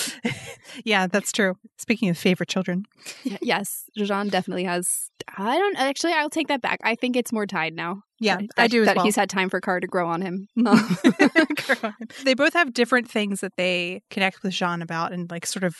yeah, 0.84 1.06
that's 1.06 1.32
true. 1.32 1.54
Speaking 1.78 2.08
of 2.08 2.18
favorite 2.18 2.48
children, 2.48 2.84
yes, 3.42 3.84
J'onn 3.98 4.30
definitely 4.30 4.64
has 4.64 4.88
I 5.36 5.56
don't 5.58 5.76
actually 5.78 6.12
I'll 6.12 6.30
take 6.30 6.48
that 6.48 6.60
back. 6.62 6.80
I 6.82 6.94
think 6.94 7.16
it's 7.16 7.32
more 7.32 7.46
tied 7.46 7.74
now. 7.74 8.02
yeah, 8.20 8.36
that, 8.36 8.50
I 8.58 8.66
do 8.68 8.82
as 8.82 8.86
that 8.86 8.96
well. 8.96 9.04
he's 9.04 9.16
had 9.16 9.28
time 9.30 9.48
for 9.50 9.60
Car 9.60 9.80
to 9.80 9.86
grow 9.86 10.06
on 10.14 10.22
him. 10.22 10.48
they 12.24 12.34
both 12.34 12.52
have 12.54 12.72
different 12.72 13.10
things 13.10 13.40
that 13.40 13.52
they 13.56 14.02
connect 14.10 14.42
with 14.42 14.52
J'onn 14.52 14.82
about 14.82 15.12
and 15.12 15.30
like 15.30 15.46
sort 15.46 15.64
of 15.64 15.74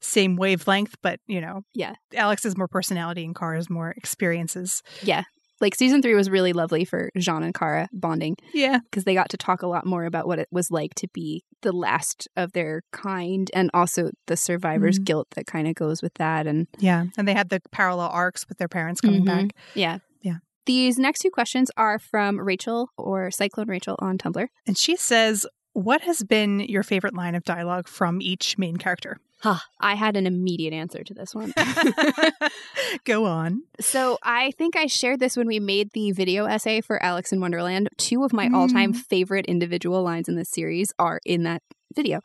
same 0.00 0.36
wavelength, 0.36 0.94
but 1.02 1.20
you 1.26 1.40
know, 1.40 1.62
Yeah. 1.74 1.94
Alex 2.14 2.44
is 2.44 2.56
more 2.56 2.68
personality 2.68 3.24
and 3.24 3.34
Car 3.34 3.54
is 3.56 3.68
more 3.70 3.90
experiences. 3.96 4.82
Yeah. 5.02 5.24
Like 5.60 5.74
season 5.74 6.00
three 6.00 6.14
was 6.14 6.30
really 6.30 6.54
lovely 6.54 6.86
for 6.86 7.10
J'onn 7.18 7.44
and 7.44 7.52
Kara 7.54 7.86
bonding 7.92 8.36
Yeah, 8.54 8.78
because 8.78 9.04
they 9.04 9.12
got 9.12 9.28
to 9.28 9.36
talk 9.36 9.60
a 9.60 9.66
lot 9.66 9.84
more 9.84 10.04
about 10.06 10.26
what 10.26 10.38
it 10.38 10.48
was 10.50 10.70
like 10.70 10.94
to 10.96 11.08
be 11.12 11.44
the 11.60 11.72
last 11.72 12.26
of 12.34 12.52
their 12.52 12.80
kind 12.92 13.50
and 13.52 13.70
also 13.74 14.10
the 14.26 14.38
survivor's 14.38 14.98
Mhm. 14.98 15.04
guilt 15.04 15.28
that 15.34 15.44
kind 15.46 15.68
of 15.68 15.74
goes 15.74 16.00
with 16.00 16.14
that. 16.14 16.46
And 16.46 16.66
yeah, 16.78 17.04
and 17.18 17.28
they 17.28 17.34
had 17.34 17.50
the 17.50 17.60
parallel 17.72 18.08
arcs 18.08 18.46
with 18.48 18.56
their 18.56 18.68
parents 18.68 19.02
coming 19.02 19.20
Mhm. 19.22 19.26
back. 19.26 19.50
yeah. 19.74 19.98
Yeah. 20.22 20.36
These 20.64 20.98
next 20.98 21.20
two 21.20 21.30
questions 21.30 21.70
are 21.76 21.98
from 21.98 22.40
Rachel 22.40 22.88
or 22.96 23.30
Cyclone 23.30 23.68
Rachel 23.68 23.96
on 23.98 24.16
Tumblr. 24.16 24.46
And 24.66 24.78
she 24.78 24.96
says, 24.96 25.46
"What 25.74 26.00
has 26.02 26.22
been 26.22 26.60
your 26.60 26.82
favorite 26.82 27.14
line 27.14 27.34
of 27.34 27.44
dialogue 27.44 27.86
from 27.86 28.22
each 28.22 28.56
main 28.56 28.76
character?" 28.78 29.18
I 29.44 29.94
had 29.94 30.16
an 30.16 30.26
immediate 30.26 30.72
answer 30.74 31.02
to 31.04 31.14
this 31.14 31.34
one. 31.34 31.52
Go 33.04 33.24
on. 33.26 33.62
So 33.80 34.18
I 34.22 34.50
think 34.52 34.76
I 34.76 34.86
shared 34.86 35.20
this 35.20 35.36
when 35.36 35.46
we 35.46 35.60
made 35.60 35.90
the 35.92 36.12
video 36.12 36.44
essay 36.46 36.80
for 36.80 37.02
Alex 37.02 37.32
in 37.32 37.40
Wonderland. 37.40 37.88
Two 37.96 38.24
of 38.24 38.32
my 38.32 38.48
all-time 38.52 38.92
Mm. 38.92 38.96
favorite 38.96 39.46
individual 39.46 40.02
lines 40.02 40.28
in 40.28 40.36
this 40.36 40.50
series 40.50 40.92
are 40.98 41.20
in 41.24 41.42
that 41.44 41.62
video. 41.94 42.20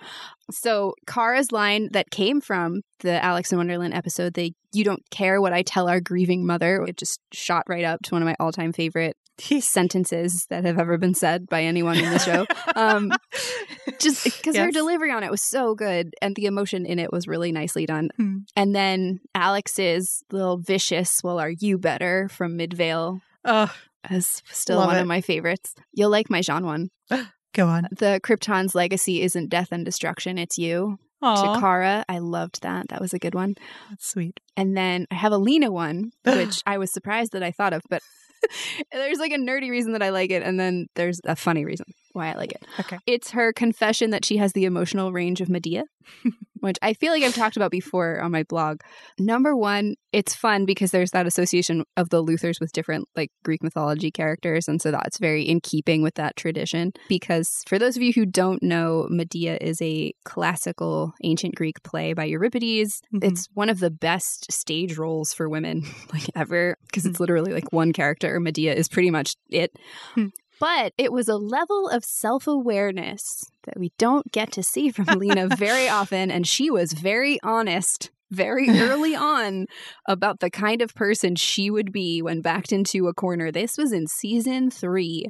So 0.51 0.93
Kara's 1.07 1.51
line 1.51 1.89
that 1.91 2.11
came 2.11 2.39
from 2.41 2.81
the 2.99 3.23
Alex 3.23 3.51
in 3.51 3.57
Wonderland 3.57 3.93
episode, 3.93 4.33
the 4.33 4.53
"You 4.73 4.83
don't 4.83 5.03
care 5.09 5.41
what 5.41 5.53
I 5.53 5.63
tell 5.63 5.89
our 5.89 5.99
grieving 5.99 6.45
mother," 6.45 6.83
it 6.87 6.97
just 6.97 7.19
shot 7.33 7.63
right 7.67 7.83
up 7.83 8.01
to 8.03 8.11
one 8.15 8.21
of 8.21 8.25
my 8.27 8.35
all-time 8.39 8.73
favorite 8.73 9.17
sentences 9.59 10.45
that 10.49 10.65
have 10.65 10.79
ever 10.79 10.97
been 10.97 11.13
said 11.13 11.47
by 11.47 11.63
anyone 11.63 11.97
in 11.97 12.11
the 12.11 12.19
show. 12.19 12.45
Um, 12.75 13.11
just 13.99 14.23
because 14.23 14.55
her 14.57 14.71
delivery 14.71 15.11
on 15.11 15.23
it 15.23 15.31
was 15.31 15.41
so 15.41 15.75
good 15.75 16.13
and 16.21 16.35
the 16.35 16.45
emotion 16.45 16.85
in 16.85 16.99
it 16.99 17.11
was 17.11 17.27
really 17.27 17.51
nicely 17.51 17.85
done. 17.85 18.09
Hmm. 18.17 18.37
And 18.55 18.75
then 18.75 19.19
Alex's 19.33 20.23
little 20.31 20.57
vicious, 20.57 21.21
well, 21.23 21.39
are 21.39 21.51
you 21.51 21.77
better 21.77 22.29
from 22.29 22.57
Midvale 22.57 23.19
Ugh, 23.43 23.69
is 24.09 24.41
still 24.51 24.79
one 24.79 24.97
it. 24.97 25.01
of 25.01 25.07
my 25.07 25.21
favorites. 25.21 25.75
You'll 25.93 26.09
like 26.09 26.29
my 26.29 26.39
J'onn 26.41 26.63
one. 26.63 26.89
go 27.53 27.67
on. 27.67 27.87
The 27.91 28.19
Krypton's 28.23 28.75
legacy 28.75 29.21
isn't 29.21 29.49
death 29.49 29.69
and 29.71 29.85
destruction, 29.85 30.37
it's 30.37 30.57
you. 30.57 30.97
Aw, 31.21 31.53
To 31.55 31.59
Kara, 31.59 32.05
I 32.09 32.19
loved 32.19 32.61
that. 32.63 32.89
That 32.89 33.01
was 33.01 33.13
a 33.13 33.19
good 33.19 33.33
one. 33.33 33.55
that's 33.89 34.07
sweet. 34.09 34.39
And 34.57 34.75
then 34.75 35.07
I 35.09 35.15
have 35.15 35.31
a 35.31 35.37
Lena 35.37 35.71
one, 35.71 36.11
which 36.25 36.61
I 36.65 36.77
was 36.77 36.91
surprised 36.91 37.31
that 37.31 37.41
I 37.43 37.51
thought 37.51 37.73
of, 37.73 37.81
but 37.89 38.01
there's 38.91 39.19
like 39.19 39.31
a 39.31 39.37
nerdy 39.37 39.69
reason 39.69 39.93
that 39.93 40.03
I 40.03 40.09
like 40.09 40.31
it, 40.31 40.43
and 40.43 40.59
then 40.59 40.87
there's 40.95 41.19
a 41.25 41.35
funny 41.35 41.65
reason 41.65 41.85
why 42.15 42.31
I 42.31 42.35
like 42.35 42.51
it. 42.51 42.63
Okay. 42.79 42.97
It's 43.05 43.31
her 43.31 43.53
confession 43.53 44.09
that 44.11 44.25
she 44.25 44.37
has 44.37 44.53
the 44.53 44.65
emotional 44.65 45.11
range 45.11 45.41
of 45.41 45.49
Medea, 45.49 45.83
which 46.61 46.77
I 46.81 46.93
feel 46.93 47.11
like 47.11 47.23
I've 47.23 47.35
talked 47.35 47.57
about 47.57 47.71
before 47.71 48.21
on 48.21 48.31
my 48.31 48.43
blog. 48.43 48.79
Number 49.19 49.55
one, 49.55 49.95
it's 50.11 50.33
fun 50.33 50.65
because 50.65 50.91
there's 50.91 51.11
that 51.11 51.27
association 51.27 51.83
of 51.97 52.09
the 52.09 52.23
Luthors 52.23 52.59
with 52.59 52.71
different 52.71 53.07
like 53.15 53.31
Greek 53.43 53.61
mythology 53.61 54.11
characters, 54.11 54.67
and 54.67 54.81
so 54.81 54.91
that's 54.91 55.17
very 55.19 55.43
in 55.43 55.59
keeping 55.61 56.01
with 56.01 56.15
that 56.15 56.35
tradition. 56.35 56.93
Because 57.09 57.63
for 57.67 57.77
those 57.77 57.95
of 57.97 58.01
you 58.01 58.13
who 58.13 58.25
don't 58.25 58.63
know, 58.63 59.07
Medea 59.09 59.57
is 59.59 59.81
a 59.81 60.13
classical 60.23 61.13
ancient 61.23 61.55
Greek 61.55 61.83
play 61.83 62.13
by 62.13 62.23
Euripides. 62.25 63.01
Mhm. 63.13 63.23
It's 63.23 63.47
one 63.53 63.69
of 63.69 63.79
the 63.79 63.91
best 63.91 64.51
stage 64.51 64.97
roles 64.97 65.33
for 65.33 65.49
women 65.49 65.83
like 66.13 66.23
ever 66.35 66.77
because 66.87 67.05
it's 67.05 67.19
literally 67.19 67.51
like 67.53 67.71
one 67.73 67.91
character. 67.93 68.39
Medea 68.39 68.73
is 68.73 68.87
pretty 68.87 69.11
much 69.11 69.35
it. 69.49 69.71
Hmm. 70.13 70.27
But 70.59 70.93
it 70.97 71.11
was 71.11 71.27
a 71.27 71.37
level 71.37 71.89
of 71.89 72.03
self 72.03 72.47
awareness 72.47 73.43
that 73.63 73.79
we 73.79 73.91
don't 73.97 74.31
get 74.31 74.51
to 74.53 74.63
see 74.63 74.89
from 74.89 75.05
Lena 75.05 75.47
very 75.57 75.87
often. 75.87 76.31
And 76.31 76.47
she 76.47 76.69
was 76.69 76.93
very 76.93 77.39
honest 77.43 78.11
very 78.31 78.69
early 78.69 79.15
on 79.15 79.67
about 80.07 80.39
the 80.39 80.49
kind 80.49 80.81
of 80.81 80.93
person 80.95 81.35
she 81.35 81.69
would 81.69 81.91
be 81.91 82.21
when 82.21 82.41
backed 82.41 82.71
into 82.71 83.07
a 83.07 83.13
corner. 83.13 83.51
This 83.51 83.77
was 83.77 83.91
in 83.91 84.07
season 84.07 84.71
three. 84.71 85.27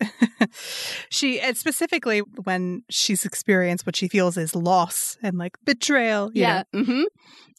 she 1.08 1.40
and 1.40 1.56
specifically 1.56 2.20
when 2.44 2.82
she's 2.90 3.24
experienced 3.24 3.86
what 3.86 3.96
she 3.96 4.08
feels 4.08 4.36
is 4.36 4.54
loss 4.54 5.16
and 5.22 5.38
like 5.38 5.56
betrayal. 5.64 6.30
Yeah. 6.34 6.64
know. 6.72 6.80
Mm-hmm. 6.80 7.02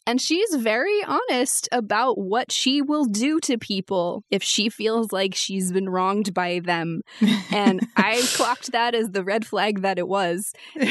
And 0.07 0.21
she's 0.21 0.53
very 0.55 1.03
honest 1.03 1.67
about 1.71 2.17
what 2.17 2.51
she 2.51 2.81
will 2.81 3.05
do 3.05 3.39
to 3.41 3.57
people 3.57 4.23
if 4.29 4.43
she 4.43 4.69
feels 4.69 5.11
like 5.11 5.33
she's 5.35 5.71
been 5.71 5.89
wronged 5.89 6.33
by 6.33 6.59
them. 6.59 7.01
And 7.51 7.87
I 7.95 8.21
clocked 8.33 8.71
that 8.73 8.93
as 8.95 9.11
the 9.11 9.23
red 9.23 9.45
flag 9.45 9.81
that 9.81 9.97
it 9.97 10.07
was. 10.07 10.51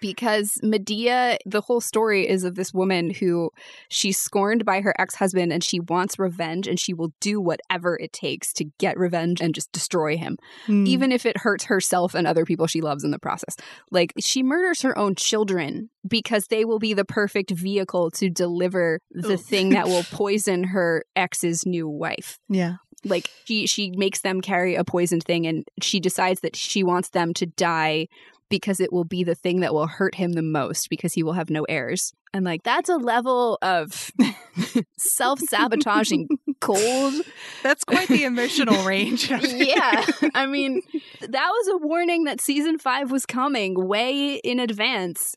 because 0.00 0.58
Medea, 0.62 1.38
the 1.46 1.60
whole 1.60 1.80
story 1.80 2.28
is 2.28 2.44
of 2.44 2.54
this 2.54 2.72
woman 2.74 3.10
who 3.10 3.50
she's 3.88 4.18
scorned 4.18 4.64
by 4.64 4.80
her 4.80 4.94
ex 4.98 5.14
husband 5.14 5.52
and 5.52 5.64
she 5.64 5.80
wants 5.80 6.18
revenge 6.18 6.66
and 6.66 6.78
she 6.78 6.92
will 6.92 7.12
do 7.20 7.40
whatever 7.40 7.96
it 7.96 8.12
takes 8.12 8.52
to 8.54 8.64
get 8.78 8.98
revenge 8.98 9.40
and 9.40 9.54
just 9.54 9.72
destroy 9.72 10.16
him, 10.16 10.36
Mm. 10.66 10.86
even 10.86 11.12
if 11.12 11.24
it 11.24 11.38
hurts 11.38 11.64
herself 11.64 12.14
and 12.14 12.26
other 12.26 12.44
people 12.44 12.66
she 12.66 12.80
loves 12.80 13.04
in 13.04 13.10
the 13.10 13.18
process. 13.18 13.56
Like 13.90 14.12
she 14.20 14.42
murders 14.42 14.82
her 14.82 14.96
own 14.98 15.14
children 15.14 15.90
because 16.06 16.46
they 16.46 16.64
will 16.64 16.78
be 16.78 16.94
the 16.94 17.04
perfect 17.04 17.50
vehicle 17.50 18.10
to 18.12 18.27
deliver 18.30 19.00
the 19.10 19.34
Oof. 19.34 19.40
thing 19.40 19.70
that 19.70 19.86
will 19.86 20.02
poison 20.10 20.64
her 20.64 21.04
ex's 21.16 21.66
new 21.66 21.88
wife 21.88 22.38
yeah. 22.48 22.74
like 23.04 23.30
she 23.44 23.66
she 23.66 23.90
makes 23.90 24.20
them 24.20 24.40
carry 24.40 24.74
a 24.74 24.84
poisoned 24.84 25.24
thing 25.24 25.46
and 25.46 25.64
she 25.82 26.00
decides 26.00 26.40
that 26.40 26.56
she 26.56 26.82
wants 26.82 27.10
them 27.10 27.34
to 27.34 27.46
die 27.46 28.06
because 28.50 28.80
it 28.80 28.92
will 28.92 29.04
be 29.04 29.24
the 29.24 29.34
thing 29.34 29.60
that 29.60 29.74
will 29.74 29.86
hurt 29.86 30.14
him 30.14 30.32
the 30.32 30.42
most 30.42 30.88
because 30.88 31.12
he 31.12 31.22
will 31.22 31.34
have 31.34 31.50
no 31.50 31.64
heirs 31.64 32.12
and 32.32 32.44
like 32.44 32.62
that's 32.62 32.88
a 32.88 32.96
level 32.96 33.58
of 33.62 34.10
self-sabotaging 34.98 36.28
cold 36.60 37.14
That's 37.62 37.84
quite 37.84 38.08
the 38.08 38.24
emotional 38.24 38.84
range. 38.84 39.30
yeah 39.42 40.04
i 40.34 40.46
mean 40.46 40.82
that 41.20 41.48
was 41.48 41.68
a 41.68 41.86
warning 41.86 42.24
that 42.24 42.40
season 42.40 42.78
5 42.78 43.10
was 43.10 43.26
coming 43.26 43.74
way 43.86 44.34
in 44.36 44.60
advance 44.60 45.34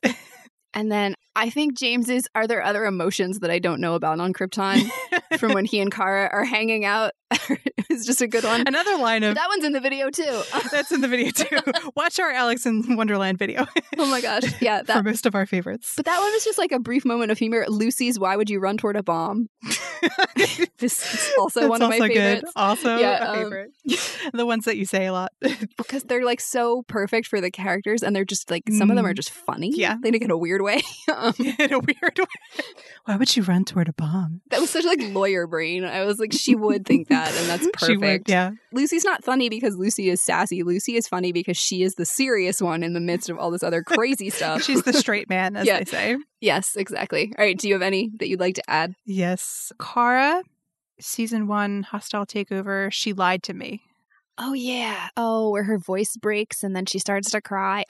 and 0.74 0.90
then 0.90 1.14
i 1.36 1.50
think 1.50 1.76
james's 1.76 2.28
are 2.34 2.46
there 2.46 2.62
other 2.62 2.84
emotions 2.84 3.40
that 3.40 3.50
i 3.50 3.58
don't 3.58 3.80
know 3.80 3.94
about 3.94 4.20
on 4.20 4.32
krypton 4.32 4.90
from 5.38 5.52
when 5.52 5.64
he 5.64 5.80
and 5.80 5.92
Kara 5.92 6.28
are 6.32 6.44
hanging 6.44 6.84
out. 6.84 7.12
it 7.48 7.88
was 7.88 8.04
just 8.04 8.20
a 8.20 8.26
good 8.26 8.44
one. 8.44 8.64
Another 8.66 8.96
line 8.98 9.22
of 9.22 9.34
that 9.34 9.48
one's 9.48 9.64
in 9.64 9.72
the 9.72 9.80
video 9.80 10.10
too. 10.10 10.42
that's 10.70 10.92
in 10.92 11.00
the 11.00 11.08
video 11.08 11.30
too. 11.30 11.58
Watch 11.96 12.18
our 12.20 12.30
Alex 12.30 12.66
in 12.66 12.96
Wonderland 12.96 13.38
video. 13.38 13.66
oh 13.98 14.06
my 14.06 14.20
gosh, 14.20 14.44
yeah, 14.60 14.82
that, 14.82 14.96
for 14.98 15.02
most 15.02 15.26
of 15.26 15.34
our 15.34 15.46
favorites. 15.46 15.94
But 15.96 16.04
that 16.06 16.20
one 16.20 16.32
was 16.32 16.44
just 16.44 16.58
like 16.58 16.72
a 16.72 16.78
brief 16.78 17.04
moment 17.04 17.30
of 17.30 17.38
humor. 17.38 17.64
Lucy's 17.68 18.18
"Why 18.18 18.36
would 18.36 18.50
you 18.50 18.60
run 18.60 18.76
toward 18.76 18.96
a 18.96 19.02
bomb?" 19.02 19.48
this 20.78 21.14
is 21.14 21.32
also 21.38 21.60
that's 21.60 21.70
one 21.70 21.82
of 21.82 21.88
my 21.88 21.96
also 21.96 22.08
favorites. 22.08 22.42
Good. 22.42 22.52
Also 22.56 22.98
yeah, 22.98 23.24
a 23.24 23.30
um, 23.30 23.36
favorite. 23.36 23.70
the 24.32 24.46
ones 24.46 24.64
that 24.66 24.76
you 24.76 24.84
say 24.84 25.06
a 25.06 25.12
lot 25.12 25.32
because 25.78 26.02
they're 26.04 26.24
like 26.24 26.40
so 26.40 26.82
perfect 26.88 27.26
for 27.26 27.40
the 27.40 27.50
characters, 27.50 28.02
and 28.02 28.14
they're 28.14 28.24
just 28.24 28.50
like 28.50 28.64
some 28.68 28.88
mm. 28.88 28.90
of 28.90 28.96
them 28.96 29.06
are 29.06 29.12
mm. 29.12 29.16
just 29.16 29.30
funny. 29.30 29.72
Yeah, 29.74 29.96
they 30.02 30.10
make 30.10 30.22
it 30.22 30.30
a 30.30 30.36
weird 30.36 30.60
way. 30.60 30.82
Um, 31.22 31.34
in 31.38 31.72
a 31.72 31.78
weird 31.78 32.18
way. 32.18 32.64
Why 33.04 33.16
would 33.16 33.28
she 33.28 33.40
run 33.40 33.64
toward 33.64 33.88
a 33.88 33.92
bomb? 33.92 34.42
That 34.50 34.60
was 34.60 34.70
such 34.70 34.84
like 34.84 35.00
lawyer 35.00 35.46
brain. 35.46 35.84
I 35.84 36.04
was 36.04 36.18
like, 36.18 36.32
she 36.32 36.54
would 36.54 36.84
think 36.84 37.08
that, 37.08 37.34
and 37.34 37.48
that's 37.48 37.66
perfect. 37.72 38.00
Would, 38.00 38.28
yeah. 38.28 38.50
Lucy's 38.72 39.04
not 39.04 39.24
funny 39.24 39.48
because 39.48 39.76
Lucy 39.76 40.08
is 40.08 40.20
sassy. 40.20 40.62
Lucy 40.62 40.96
is 40.96 41.08
funny 41.08 41.32
because 41.32 41.56
she 41.56 41.82
is 41.82 41.94
the 41.94 42.04
serious 42.04 42.60
one 42.60 42.82
in 42.82 42.92
the 42.92 43.00
midst 43.00 43.30
of 43.30 43.38
all 43.38 43.50
this 43.50 43.62
other 43.62 43.82
crazy 43.82 44.30
stuff. 44.30 44.62
She's 44.62 44.82
the 44.82 44.92
straight 44.92 45.28
man, 45.28 45.56
as 45.56 45.66
yeah. 45.66 45.78
they 45.78 45.84
say. 45.84 46.16
Yes, 46.40 46.76
exactly. 46.76 47.32
All 47.38 47.44
right. 47.44 47.56
Do 47.56 47.68
you 47.68 47.74
have 47.74 47.82
any 47.82 48.10
that 48.18 48.28
you'd 48.28 48.40
like 48.40 48.56
to 48.56 48.70
add? 48.70 48.94
Yes. 49.06 49.72
Kara, 49.80 50.42
season 51.00 51.46
one, 51.46 51.84
hostile 51.84 52.26
takeover. 52.26 52.92
She 52.92 53.12
lied 53.12 53.42
to 53.44 53.54
me. 53.54 53.82
Oh 54.38 54.54
yeah. 54.54 55.08
Oh, 55.16 55.50
where 55.50 55.64
her 55.64 55.78
voice 55.78 56.16
breaks 56.16 56.64
and 56.64 56.74
then 56.74 56.86
she 56.86 56.98
starts 56.98 57.30
to 57.30 57.40
cry. 57.40 57.84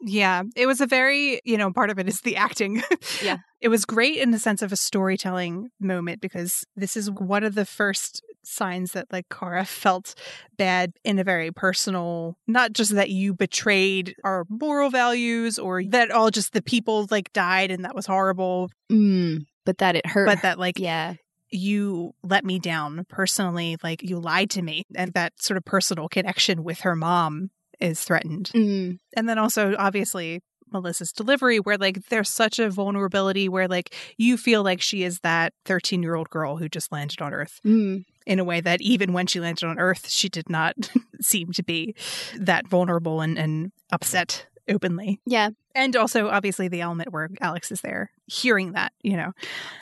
Yeah, 0.00 0.42
it 0.56 0.66
was 0.66 0.80
a 0.80 0.86
very, 0.86 1.40
you 1.44 1.56
know, 1.56 1.72
part 1.72 1.90
of 1.90 1.98
it 1.98 2.08
is 2.08 2.20
the 2.20 2.36
acting. 2.36 2.82
yeah. 3.22 3.38
It 3.60 3.70
was 3.70 3.84
great 3.84 4.18
in 4.18 4.30
the 4.30 4.38
sense 4.38 4.62
of 4.62 4.70
a 4.70 4.76
storytelling 4.76 5.70
moment 5.80 6.20
because 6.20 6.64
this 6.76 6.96
is 6.96 7.10
one 7.10 7.42
of 7.42 7.56
the 7.56 7.64
first 7.64 8.22
signs 8.44 8.92
that 8.92 9.12
like 9.12 9.28
Kara 9.30 9.64
felt 9.64 10.14
bad 10.56 10.92
in 11.02 11.18
a 11.18 11.24
very 11.24 11.50
personal, 11.50 12.38
not 12.46 12.72
just 12.72 12.94
that 12.94 13.10
you 13.10 13.34
betrayed 13.34 14.14
our 14.22 14.46
moral 14.48 14.90
values 14.90 15.58
or 15.58 15.82
that 15.86 16.12
all 16.12 16.30
just 16.30 16.52
the 16.52 16.62
people 16.62 17.08
like 17.10 17.32
died 17.32 17.72
and 17.72 17.84
that 17.84 17.96
was 17.96 18.06
horrible. 18.06 18.70
Mm, 18.92 19.44
but 19.66 19.78
that 19.78 19.96
it 19.96 20.06
hurt. 20.06 20.26
But 20.26 20.42
that 20.42 20.58
like, 20.60 20.78
yeah 20.78 21.14
you 21.50 22.14
let 22.22 22.44
me 22.44 22.58
down 22.58 23.06
personally 23.08 23.76
like 23.82 24.02
you 24.02 24.18
lied 24.18 24.50
to 24.50 24.62
me 24.62 24.84
and 24.94 25.12
that 25.14 25.32
sort 25.40 25.56
of 25.56 25.64
personal 25.64 26.08
connection 26.08 26.62
with 26.62 26.80
her 26.80 26.94
mom 26.94 27.50
is 27.80 28.02
threatened. 28.02 28.50
Mm. 28.54 28.98
And 29.16 29.28
then 29.28 29.38
also, 29.38 29.74
obviously, 29.78 30.40
Melissa's 30.72 31.12
delivery, 31.12 31.58
where 31.58 31.78
like 31.78 32.08
there's 32.08 32.28
such 32.28 32.58
a 32.58 32.70
vulnerability 32.70 33.48
where 33.48 33.68
like 33.68 33.94
you 34.16 34.36
feel 34.36 34.62
like 34.62 34.80
she 34.80 35.02
is 35.02 35.20
that 35.20 35.52
13 35.64 36.02
year 36.02 36.14
old 36.14 36.30
girl 36.30 36.56
who 36.56 36.68
just 36.68 36.92
landed 36.92 37.20
on 37.22 37.32
Earth 37.32 37.60
mm. 37.64 38.04
in 38.26 38.38
a 38.38 38.44
way 38.44 38.60
that 38.60 38.80
even 38.80 39.12
when 39.12 39.26
she 39.26 39.40
landed 39.40 39.66
on 39.66 39.78
Earth, 39.78 40.08
she 40.08 40.28
did 40.28 40.48
not 40.48 40.74
seem 41.20 41.52
to 41.52 41.62
be 41.62 41.94
that 42.36 42.68
vulnerable 42.68 43.20
and, 43.20 43.38
and 43.38 43.72
upset 43.92 44.46
openly. 44.68 45.20
Yeah. 45.26 45.50
And 45.74 45.96
also, 45.96 46.28
obviously, 46.28 46.68
the 46.68 46.80
element 46.80 47.12
where 47.12 47.28
Alex 47.40 47.70
is 47.70 47.80
there 47.80 48.10
hearing 48.26 48.72
that, 48.72 48.92
you 49.02 49.16
know. 49.16 49.32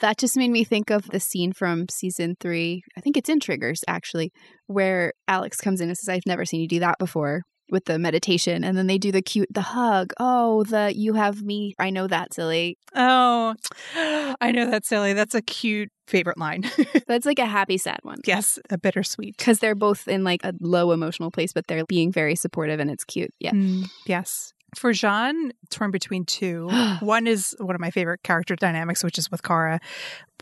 That 0.02 0.18
just 0.18 0.36
made 0.36 0.50
me 0.50 0.62
think 0.62 0.90
of 0.90 1.08
the 1.08 1.18
scene 1.18 1.52
from 1.52 1.88
season 1.88 2.36
three. 2.38 2.84
I 2.96 3.00
think 3.00 3.16
it's 3.16 3.30
in 3.30 3.40
Triggers, 3.40 3.82
actually, 3.88 4.30
where 4.66 5.14
Alex 5.26 5.56
comes 5.56 5.80
in 5.80 5.88
and 5.88 5.96
says, 5.96 6.08
I've 6.08 6.26
never 6.26 6.44
seen 6.44 6.60
you 6.60 6.68
do 6.68 6.80
that 6.80 6.98
before 6.98 7.42
with 7.70 7.84
the 7.86 7.98
meditation 7.98 8.64
and 8.64 8.76
then 8.76 8.86
they 8.86 8.98
do 8.98 9.12
the 9.12 9.22
cute 9.22 9.48
the 9.52 9.60
hug. 9.60 10.12
Oh 10.18 10.64
the 10.64 10.92
you 10.94 11.14
have 11.14 11.42
me. 11.42 11.74
I 11.78 11.90
know 11.90 12.06
that 12.06 12.34
silly. 12.34 12.78
Oh 12.94 13.54
i 14.40 14.52
know 14.52 14.70
that 14.70 14.84
silly. 14.84 15.12
That's 15.12 15.34
a 15.34 15.42
cute 15.42 15.90
favorite 16.06 16.38
line. 16.38 16.64
That's 17.06 17.26
like 17.26 17.38
a 17.38 17.46
happy 17.46 17.78
sad 17.78 17.98
one. 18.02 18.18
Yes 18.24 18.58
a 18.70 18.78
bittersweet. 18.78 19.36
Because 19.36 19.58
they're 19.58 19.74
both 19.74 20.08
in 20.08 20.24
like 20.24 20.44
a 20.44 20.52
low 20.60 20.92
emotional 20.92 21.30
place 21.30 21.52
but 21.52 21.66
they're 21.66 21.84
being 21.86 22.12
very 22.12 22.36
supportive 22.36 22.80
and 22.80 22.90
it's 22.90 23.04
cute. 23.04 23.32
Yeah. 23.40 23.52
Mm, 23.52 23.88
yes 24.06 24.52
for 24.74 24.92
J'onn, 24.92 25.50
torn 25.70 25.90
between 25.90 26.24
two. 26.24 26.68
one 27.00 27.26
is 27.26 27.54
one 27.58 27.74
of 27.74 27.80
my 27.80 27.90
favorite 27.90 28.22
character 28.22 28.56
dynamics, 28.56 29.04
which 29.04 29.18
is 29.18 29.30
with 29.30 29.42
Kara, 29.42 29.80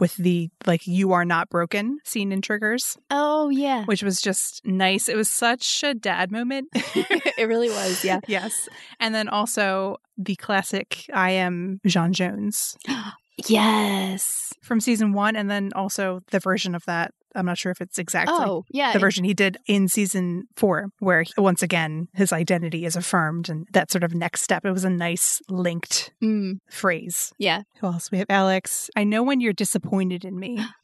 with 0.00 0.16
the 0.16 0.50
like 0.66 0.86
"you 0.86 1.12
are 1.12 1.24
not 1.24 1.48
broken" 1.50 1.98
scene 2.04 2.32
in 2.32 2.40
Triggers. 2.40 2.96
Oh 3.10 3.48
yeah, 3.48 3.84
which 3.84 4.02
was 4.02 4.20
just 4.20 4.64
nice. 4.64 5.08
It 5.08 5.16
was 5.16 5.28
such 5.28 5.82
a 5.82 5.94
dad 5.94 6.32
moment. 6.32 6.68
it 6.74 7.48
really 7.48 7.68
was. 7.68 8.04
Yeah. 8.04 8.20
yes, 8.28 8.68
and 9.00 9.14
then 9.14 9.28
also 9.28 9.98
the 10.16 10.36
classic 10.36 11.06
"I 11.12 11.30
am 11.32 11.80
J'onn 11.86 12.12
J'onzz." 12.12 12.76
Yes. 13.46 14.52
From 14.62 14.80
season 14.80 15.12
one, 15.12 15.36
and 15.36 15.50
then 15.50 15.70
also 15.74 16.20
the 16.30 16.40
version 16.40 16.74
of 16.74 16.84
that. 16.86 17.12
I'm 17.36 17.46
not 17.46 17.58
sure 17.58 17.72
if 17.72 17.80
it's 17.80 17.98
exactly 17.98 18.36
oh, 18.38 18.64
yeah. 18.70 18.92
the 18.92 19.00
version 19.00 19.24
he 19.24 19.34
did 19.34 19.56
in 19.66 19.88
season 19.88 20.44
four, 20.54 20.90
where 21.00 21.22
he, 21.22 21.32
once 21.36 21.64
again 21.64 22.06
his 22.14 22.32
identity 22.32 22.84
is 22.84 22.94
affirmed 22.94 23.48
and 23.48 23.66
that 23.72 23.90
sort 23.90 24.04
of 24.04 24.14
next 24.14 24.42
step. 24.42 24.64
It 24.64 24.70
was 24.70 24.84
a 24.84 24.90
nice 24.90 25.42
linked 25.48 26.12
mm. 26.22 26.58
phrase. 26.70 27.32
Yeah. 27.36 27.62
Who 27.80 27.88
else? 27.88 28.12
We 28.12 28.18
have 28.18 28.30
Alex. 28.30 28.88
I 28.94 29.02
know 29.02 29.24
when 29.24 29.40
you're 29.40 29.52
disappointed 29.52 30.24
in 30.24 30.38
me. 30.38 30.64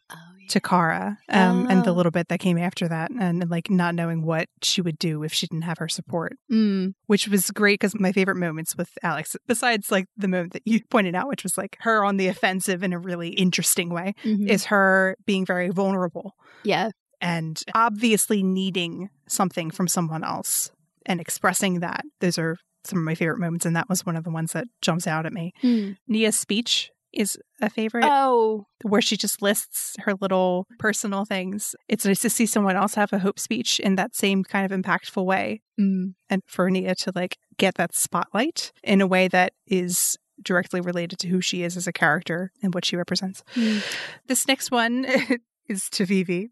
to 0.51 0.61
Kara 0.61 1.17
um, 1.29 1.67
oh. 1.67 1.71
and 1.71 1.85
the 1.85 1.91
oh. 1.91 1.95
little 1.95 2.11
bit 2.11 2.29
that 2.29 2.41
came 2.41 2.59
after 2.59 2.89
that, 2.89 3.11
and 3.19 3.49
like 3.49 3.71
not 3.71 3.95
knowing 3.95 4.25
what 4.25 4.49
she 4.63 4.83
would 4.83 4.99
do 4.99 5.23
if 5.23 5.33
she 5.33 5.47
didn't 5.47 5.63
have 5.63 5.79
her 5.79 5.89
support, 5.89 6.33
mm. 6.53 6.93
which 7.07 7.29
was 7.29 7.51
great 7.53 7.75
because 7.75 7.99
my 7.99 8.13
favorite 8.13 8.37
moments 8.37 8.77
with 8.77 8.91
Alex, 9.03 9.37
besides 9.47 9.91
like 9.91 10.07
the 10.17 10.29
moment 10.29 10.53
that 10.53 10.63
you 10.65 10.81
pointed 10.91 11.15
out, 11.15 11.29
which 11.29 11.45
was 11.45 11.57
like 11.57 11.77
her 11.81 12.05
on 12.05 12.17
the 12.17 12.27
offensive 12.27 12.83
in 12.83 12.93
a 12.93 12.99
really 12.99 13.29
interesting 13.29 13.91
way, 13.91 14.15
mm-hmm. 14.25 14.49
is 14.49 14.67
her 14.67 15.17
being 15.25 15.47
very 15.47 15.69
vulnerable. 15.71 16.35
Yeah. 16.65 16.91
And 17.21 17.63
obviously 17.75 18.43
needing 18.43 19.11
something 19.29 19.71
from 19.71 19.89
someone 19.89 20.25
else 20.25 20.71
and 21.07 21.21
expressing 21.21 21.81
that. 21.81 22.05
Those 22.21 22.39
are 22.39 22.57
some 22.85 22.99
of 22.99 23.05
my 23.05 23.15
favorite 23.15 23.39
moments, 23.39 23.67
and 23.67 23.77
that 23.77 23.89
was 23.89 24.07
one 24.07 24.17
of 24.17 24.25
the 24.25 24.31
ones 24.31 24.53
that 24.53 24.67
jumps 24.81 25.07
out 25.07 25.27
at 25.27 25.33
me. 25.33 25.53
Mm. 25.63 25.97
Nia's 26.09 26.37
speech 26.37 26.91
is 27.13 27.39
a 27.61 27.71
favorite. 27.71 28.05
Oh. 28.07 28.67
Where 28.83 29.03
she 29.03 29.17
just 29.17 29.43
lists 29.43 29.97
her 30.01 30.15
little 30.21 30.67
personal 30.79 31.25
things. 31.25 31.75
It's 31.89 32.05
nice 32.05 32.21
to 32.21 32.31
see 32.31 32.47
someone 32.47 32.77
else 32.77 32.95
have 32.95 33.13
a 33.13 33.19
hope 33.19 33.39
speech 33.39 33.81
in 33.81 33.97
that 33.97 34.15
same 34.15 34.45
kind 34.45 34.71
of 34.71 34.79
impactful 34.79 35.25
way. 35.25 35.63
Mm. 35.79 36.15
And 36.29 36.43
for 36.47 36.71
Nia 36.71 36.95
to 36.97 37.13
like 37.15 37.39
get 37.59 37.75
that 37.75 37.95
spotlight 37.95 38.73
in 38.83 39.01
a 39.01 39.07
way 39.07 39.29
that 39.29 39.53
is 39.67 40.17
directly 40.43 40.81
related 40.81 41.19
to 41.19 41.29
who 41.29 41.41
she 41.41 41.63
is 41.63 41.77
as 41.77 41.87
a 41.87 41.93
character 41.93 42.53
and 42.63 42.75
what 42.75 42.85
she 42.85 42.97
represents. 42.97 43.43
Mm. 43.55 43.83
This 44.27 44.49
next 44.49 44.71
one 44.71 45.07
is 45.71 45.89
to 45.91 46.05
Vivi. 46.05 46.51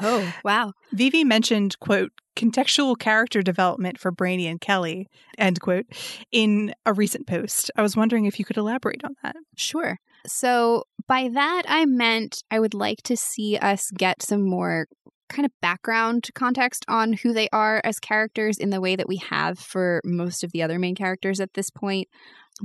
oh, 0.00 0.34
wow. 0.44 0.72
Vivi 0.92 1.24
mentioned, 1.24 1.78
quote, 1.80 2.12
contextual 2.36 2.98
character 2.98 3.42
development 3.42 3.98
for 3.98 4.10
Brainy 4.10 4.46
and 4.46 4.60
Kelly, 4.60 5.06
end 5.38 5.60
quote, 5.60 5.86
in 6.32 6.74
a 6.84 6.92
recent 6.92 7.26
post. 7.26 7.70
I 7.76 7.82
was 7.82 7.96
wondering 7.96 8.24
if 8.24 8.38
you 8.38 8.44
could 8.44 8.56
elaborate 8.56 9.04
on 9.04 9.14
that. 9.22 9.36
Sure. 9.56 9.98
So 10.26 10.84
by 11.06 11.28
that, 11.32 11.62
I 11.68 11.86
meant 11.86 12.42
I 12.50 12.58
would 12.58 12.74
like 12.74 13.02
to 13.04 13.16
see 13.16 13.56
us 13.56 13.90
get 13.90 14.22
some 14.22 14.48
more 14.48 14.86
kind 15.28 15.46
of 15.46 15.52
background 15.62 16.28
context 16.34 16.84
on 16.88 17.14
who 17.14 17.32
they 17.32 17.48
are 17.52 17.80
as 17.84 17.98
characters 17.98 18.58
in 18.58 18.70
the 18.70 18.80
way 18.80 18.94
that 18.96 19.08
we 19.08 19.16
have 19.16 19.58
for 19.58 20.00
most 20.04 20.44
of 20.44 20.52
the 20.52 20.62
other 20.62 20.78
main 20.78 20.94
characters 20.94 21.40
at 21.40 21.54
this 21.54 21.70
point. 21.70 22.08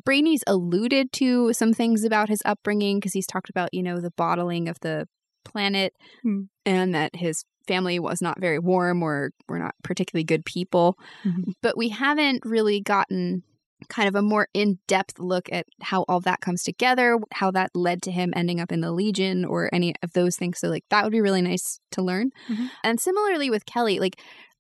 Brainy's 0.06 0.44
alluded 0.46 1.12
to 1.14 1.52
some 1.54 1.74
things 1.74 2.04
about 2.04 2.30
his 2.30 2.42
upbringing 2.46 3.00
because 3.00 3.14
he's 3.14 3.26
talked 3.26 3.50
about, 3.50 3.74
you 3.74 3.82
know, 3.82 4.00
the 4.00 4.12
bottling 4.12 4.70
of 4.70 4.80
the 4.82 5.08
planet 5.44 5.94
mm. 6.26 6.48
and 6.66 6.96
that 6.96 7.16
his 7.16 7.44
family 7.68 8.00
was 8.00 8.22
not 8.22 8.40
very 8.40 8.60
warm 8.60 9.04
or 9.04 9.32
were 9.48 9.60
not 9.60 9.76
particularly 9.84 10.24
good 10.24 10.44
people. 10.46 10.98
Mm-hmm. 11.24 11.52
But 11.62 11.78
we 11.78 11.90
haven't 11.90 12.44
really 12.46 12.82
gotten 12.82 13.44
kind 13.88 14.10
of 14.10 14.16
a 14.16 14.22
more 14.22 14.48
in-depth 14.54 15.20
look 15.20 15.48
at 15.52 15.66
how 15.82 16.04
all 16.10 16.20
that 16.20 16.42
comes 16.42 16.64
together, 16.64 17.18
how 17.32 17.50
that 17.52 17.72
led 17.74 18.02
to 18.02 18.12
him 18.12 18.34
ending 18.36 18.60
up 18.60 18.72
in 18.72 18.82
the 18.82 18.92
Legion 18.92 19.46
or 19.46 19.70
any 19.72 19.94
of 20.04 20.12
those 20.14 20.36
things. 20.36 20.60
So 20.60 20.68
like 20.68 20.84
that 20.90 21.04
would 21.04 21.14
be 21.14 21.22
really 21.22 21.42
nice 21.42 21.80
to 21.92 22.02
learn. 22.02 22.32
Mm-hmm. 22.50 22.66
And 22.84 23.00
similarly 23.00 23.50
with 23.50 23.66
Kelly, 23.66 24.00
like 24.00 24.20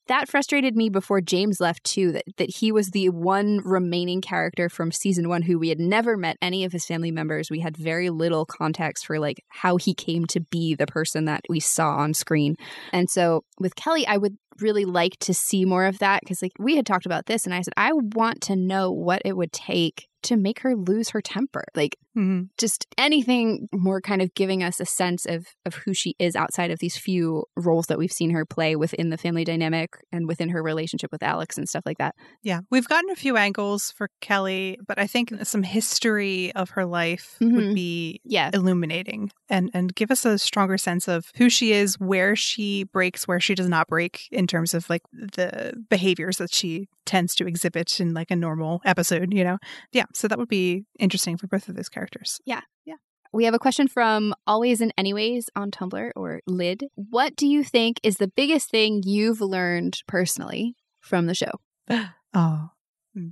that 0.10 0.28
frustrated 0.28 0.76
me 0.76 0.90
before 0.90 1.22
James 1.22 1.62
left 1.62 1.84
too. 1.84 2.12
That 2.12 2.24
that 2.38 2.56
he 2.58 2.72
was 2.72 2.90
the 2.90 3.10
one 3.10 3.60
remaining 3.64 4.22
character 4.22 4.68
from 4.68 4.92
season 4.92 5.30
one 5.30 5.44
who 5.44 5.58
we 5.58 5.70
had 5.70 5.80
never 5.80 6.18
met 6.18 6.38
any 6.42 6.66
of 6.66 6.72
his 6.72 6.86
family 6.86 7.12
members. 7.12 7.50
We 7.50 7.60
had 7.60 7.78
very 7.78 8.10
little 8.10 8.46
context 8.46 9.06
for 9.06 9.20
like 9.20 9.44
how 9.48 9.78
he 9.78 9.94
came 9.94 10.26
to 10.28 10.42
be 10.42 10.76
the 10.76 10.88
person 10.88 11.26
that 11.26 11.42
we 11.48 11.60
saw 11.60 11.96
on 11.98 12.14
screen. 12.14 12.56
And 12.92 13.10
so 13.10 13.44
with 13.60 13.76
Kelly, 13.76 14.06
I 14.06 14.18
would 14.18 14.38
really 14.60 14.86
like 14.86 15.18
to 15.20 15.34
see 15.34 15.64
more 15.64 15.86
of 15.86 16.00
that 16.00 16.22
because 16.22 16.42
like 16.42 16.52
we 16.60 16.76
had 16.76 16.86
talked 16.86 17.06
about 17.06 17.28
this, 17.28 17.46
and 17.46 17.54
I 17.54 17.62
said 17.62 17.74
I 17.78 17.92
want 17.94 18.42
to 18.42 18.56
know 18.56 18.92
what 18.92 19.22
it 19.24 19.38
would 19.38 19.54
take 19.54 20.08
to 20.24 20.36
make 20.36 20.60
her 20.62 20.76
lose 20.76 21.10
her 21.10 21.22
temper. 21.22 21.64
Like 21.76 21.98
Mm-hmm. 22.20 22.44
Just 22.58 22.86
anything 22.98 23.70
more 23.72 24.02
kind 24.02 24.22
of 24.22 24.34
giving 24.34 24.62
us 24.62 24.80
a 24.80 24.86
sense 24.86 25.26
of 25.26 25.48
of 25.66 25.76
who 25.76 25.94
she 25.94 26.16
is 26.20 26.36
outside 26.36 26.70
of 26.70 26.80
these 26.80 26.98
few 26.98 27.46
roles 27.56 27.88
that 27.88 27.98
we've 27.98 28.12
seen 28.12 28.32
her 28.32 28.46
play 28.46 28.76
within 28.76 29.10
the 29.10 29.18
family 29.18 29.46
dynamic 29.46 29.92
and 30.12 30.28
within 30.28 30.50
her 30.50 30.62
relationship 30.62 31.12
with 31.12 31.24
Alex 31.24 31.58
and 31.58 31.70
stuff 31.70 31.84
like 31.86 31.98
that. 31.98 32.16
Yeah, 32.44 32.62
we've 32.70 32.88
gotten 32.88 33.10
a 33.10 33.16
few 33.16 33.38
angles 33.38 33.92
for 33.92 34.10
Kelly, 34.20 34.78
but 34.86 35.00
I 35.00 35.08
think 35.08 35.34
some 35.44 35.64
history 35.64 36.52
of 36.56 36.72
her 36.72 36.86
life 36.86 37.38
mm-hmm. 37.42 37.56
would 37.56 37.76
be 37.76 38.20
yeah. 38.26 38.50
illuminating 38.54 39.32
and 39.48 39.70
and 39.74 39.96
give 39.96 40.12
us 40.12 40.26
a 40.26 40.38
stronger 40.38 40.78
sense 40.78 41.08
of 41.08 41.26
who 41.38 41.50
she 41.50 41.72
is, 41.72 41.98
where 42.00 42.36
she 42.36 42.84
breaks, 42.84 43.28
where 43.28 43.40
she 43.40 43.56
does 43.56 43.70
not 43.70 43.88
break 43.88 44.28
in 44.32 44.46
terms 44.46 44.74
of 44.74 44.90
like 44.90 45.04
the 45.14 45.74
behaviors 45.90 46.38
that 46.38 46.54
she 46.54 46.88
tends 47.10 47.34
to 47.34 47.48
exhibit 47.48 48.00
in 48.00 48.14
like 48.14 48.30
a 48.30 48.36
normal 48.36 48.82
episode, 48.86 49.34
you 49.34 49.44
know? 49.44 49.58
Yeah. 49.92 50.06
So 50.14 50.28
that 50.28 50.38
would 50.38 50.48
be 50.48 50.86
interesting 51.00 51.38
for 51.38 51.48
both 51.48 51.68
of 51.68 51.76
those 51.76 51.90
characters. 51.90 52.09
Yeah. 52.46 52.62
Yeah. 52.86 52.96
We 53.32 53.46
have 53.46 53.54
a 53.54 53.60
question 53.60 53.88
from 53.88 54.34
Always 54.48 54.82
and 54.82 54.94
Anyways 54.98 55.50
on 55.56 55.72
Tumblr 55.72 56.12
or 56.16 56.42
Lid. 56.48 56.86
What 56.96 57.36
do 57.36 57.48
you 57.48 57.64
think 57.64 58.00
is 58.04 58.18
the 58.18 58.28
biggest 58.28 58.72
thing 58.72 59.04
you've 59.06 59.42
learned 59.42 60.00
personally 60.08 60.76
from 61.00 61.28
the 61.28 61.36
show? 61.36 61.52
oh. 62.34 62.70
Hmm. 63.14 63.30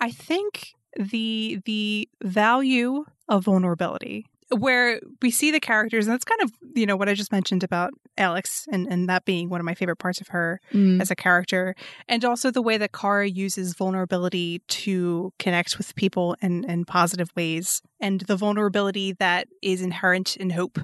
I 0.00 0.10
think 0.10 0.68
the 0.96 1.60
the 1.64 2.08
value 2.22 3.04
of 3.28 3.44
vulnerability 3.44 4.26
where 4.50 5.00
we 5.22 5.30
see 5.30 5.50
the 5.50 5.60
characters, 5.60 6.06
and 6.06 6.12
that's 6.12 6.24
kind 6.24 6.40
of, 6.42 6.52
you 6.74 6.86
know, 6.86 6.96
what 6.96 7.08
I 7.08 7.14
just 7.14 7.32
mentioned 7.32 7.64
about 7.64 7.92
Alex 8.18 8.66
and, 8.70 8.86
and 8.90 9.08
that 9.08 9.24
being 9.24 9.48
one 9.48 9.60
of 9.60 9.64
my 9.64 9.74
favorite 9.74 9.96
parts 9.96 10.20
of 10.20 10.28
her 10.28 10.60
mm. 10.72 11.00
as 11.00 11.10
a 11.10 11.16
character. 11.16 11.74
And 12.08 12.24
also 12.24 12.50
the 12.50 12.62
way 12.62 12.76
that 12.76 12.92
Kara 12.92 13.28
uses 13.28 13.74
vulnerability 13.74 14.60
to 14.68 15.32
connect 15.38 15.78
with 15.78 15.94
people 15.94 16.36
in, 16.42 16.64
in 16.64 16.84
positive 16.84 17.30
ways, 17.36 17.82
and 18.00 18.20
the 18.22 18.36
vulnerability 18.36 19.12
that 19.12 19.48
is 19.62 19.80
inherent 19.80 20.36
in 20.36 20.50
hope 20.50 20.78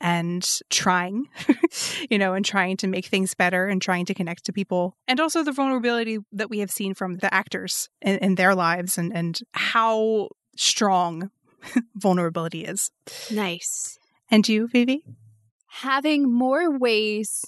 and 0.00 0.60
trying, 0.70 1.26
you 2.10 2.18
know, 2.18 2.34
and 2.34 2.44
trying 2.44 2.76
to 2.76 2.86
make 2.86 3.06
things 3.06 3.34
better 3.34 3.66
and 3.66 3.82
trying 3.82 4.04
to 4.06 4.14
connect 4.14 4.44
to 4.44 4.52
people. 4.52 4.96
And 5.08 5.18
also 5.18 5.42
the 5.42 5.52
vulnerability 5.52 6.18
that 6.32 6.50
we 6.50 6.60
have 6.60 6.70
seen 6.70 6.94
from 6.94 7.16
the 7.16 7.32
actors 7.32 7.88
in, 8.00 8.18
in 8.18 8.34
their 8.36 8.54
lives 8.54 8.98
and, 8.98 9.12
and 9.14 9.40
how 9.52 10.28
strong 10.56 11.30
vulnerability 11.94 12.64
is. 12.64 12.90
Nice. 13.30 13.98
And 14.30 14.46
you, 14.48 14.68
Vivi? 14.68 15.04
Having 15.66 16.32
more 16.32 16.78
ways 16.78 17.44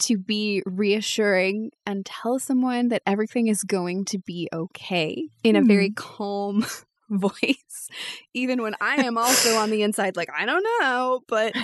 to 0.00 0.18
be 0.18 0.62
reassuring 0.66 1.70
and 1.86 2.04
tell 2.04 2.38
someone 2.38 2.88
that 2.88 3.02
everything 3.06 3.48
is 3.48 3.62
going 3.62 4.04
to 4.06 4.18
be 4.18 4.48
okay 4.52 5.28
in 5.42 5.56
a 5.56 5.62
very 5.62 5.88
hmm. 5.88 5.94
calm 5.94 6.66
voice, 7.10 7.88
even 8.32 8.62
when 8.62 8.74
I 8.80 8.96
am 9.04 9.16
also 9.16 9.56
on 9.56 9.70
the 9.70 9.82
inside, 9.82 10.16
like, 10.16 10.30
I 10.36 10.46
don't 10.46 10.64
know. 10.80 11.20
But 11.28 11.54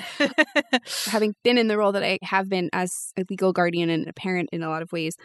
having 1.06 1.34
been 1.42 1.58
in 1.58 1.68
the 1.68 1.78
role 1.78 1.92
that 1.92 2.04
I 2.04 2.18
have 2.22 2.48
been 2.48 2.70
as 2.72 3.12
a 3.16 3.24
legal 3.28 3.52
guardian 3.52 3.90
and 3.90 4.08
a 4.08 4.12
parent 4.12 4.50
in 4.52 4.62
a 4.62 4.68
lot 4.68 4.82
of 4.82 4.92
ways, 4.92 5.16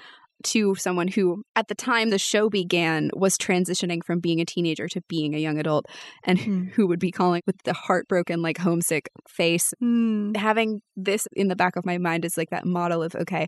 to 0.44 0.76
someone 0.76 1.08
who, 1.08 1.44
at 1.56 1.68
the 1.68 1.76
time 1.76 2.10
the 2.10 2.20
show 2.20 2.50
began, 2.50 3.10
was 3.14 3.38
transitioning 3.38 4.04
from 4.04 4.20
being 4.20 4.40
a 4.40 4.46
teenager 4.46 4.88
to 4.90 5.02
being 5.08 5.34
a 5.34 5.40
young 5.40 5.58
adult 5.58 5.86
and 6.24 6.40
mm. 6.40 6.72
who 6.72 6.88
would 6.88 7.00
be 7.00 7.12
calling 7.12 7.42
with 7.46 7.56
the 7.64 7.74
heartbroken, 7.74 8.42
like 8.42 8.58
homesick 8.58 9.10
face. 9.28 9.74
Mm. 9.84 10.36
Having 10.38 10.82
this 10.96 11.28
in 11.34 11.48
the 11.48 11.56
back 11.56 11.76
of 11.76 11.86
my 11.86 11.98
mind 11.98 12.26
is 12.26 12.38
like 12.38 12.50
that 12.52 12.66
model 12.66 13.02
of, 13.02 13.16
okay, 13.16 13.48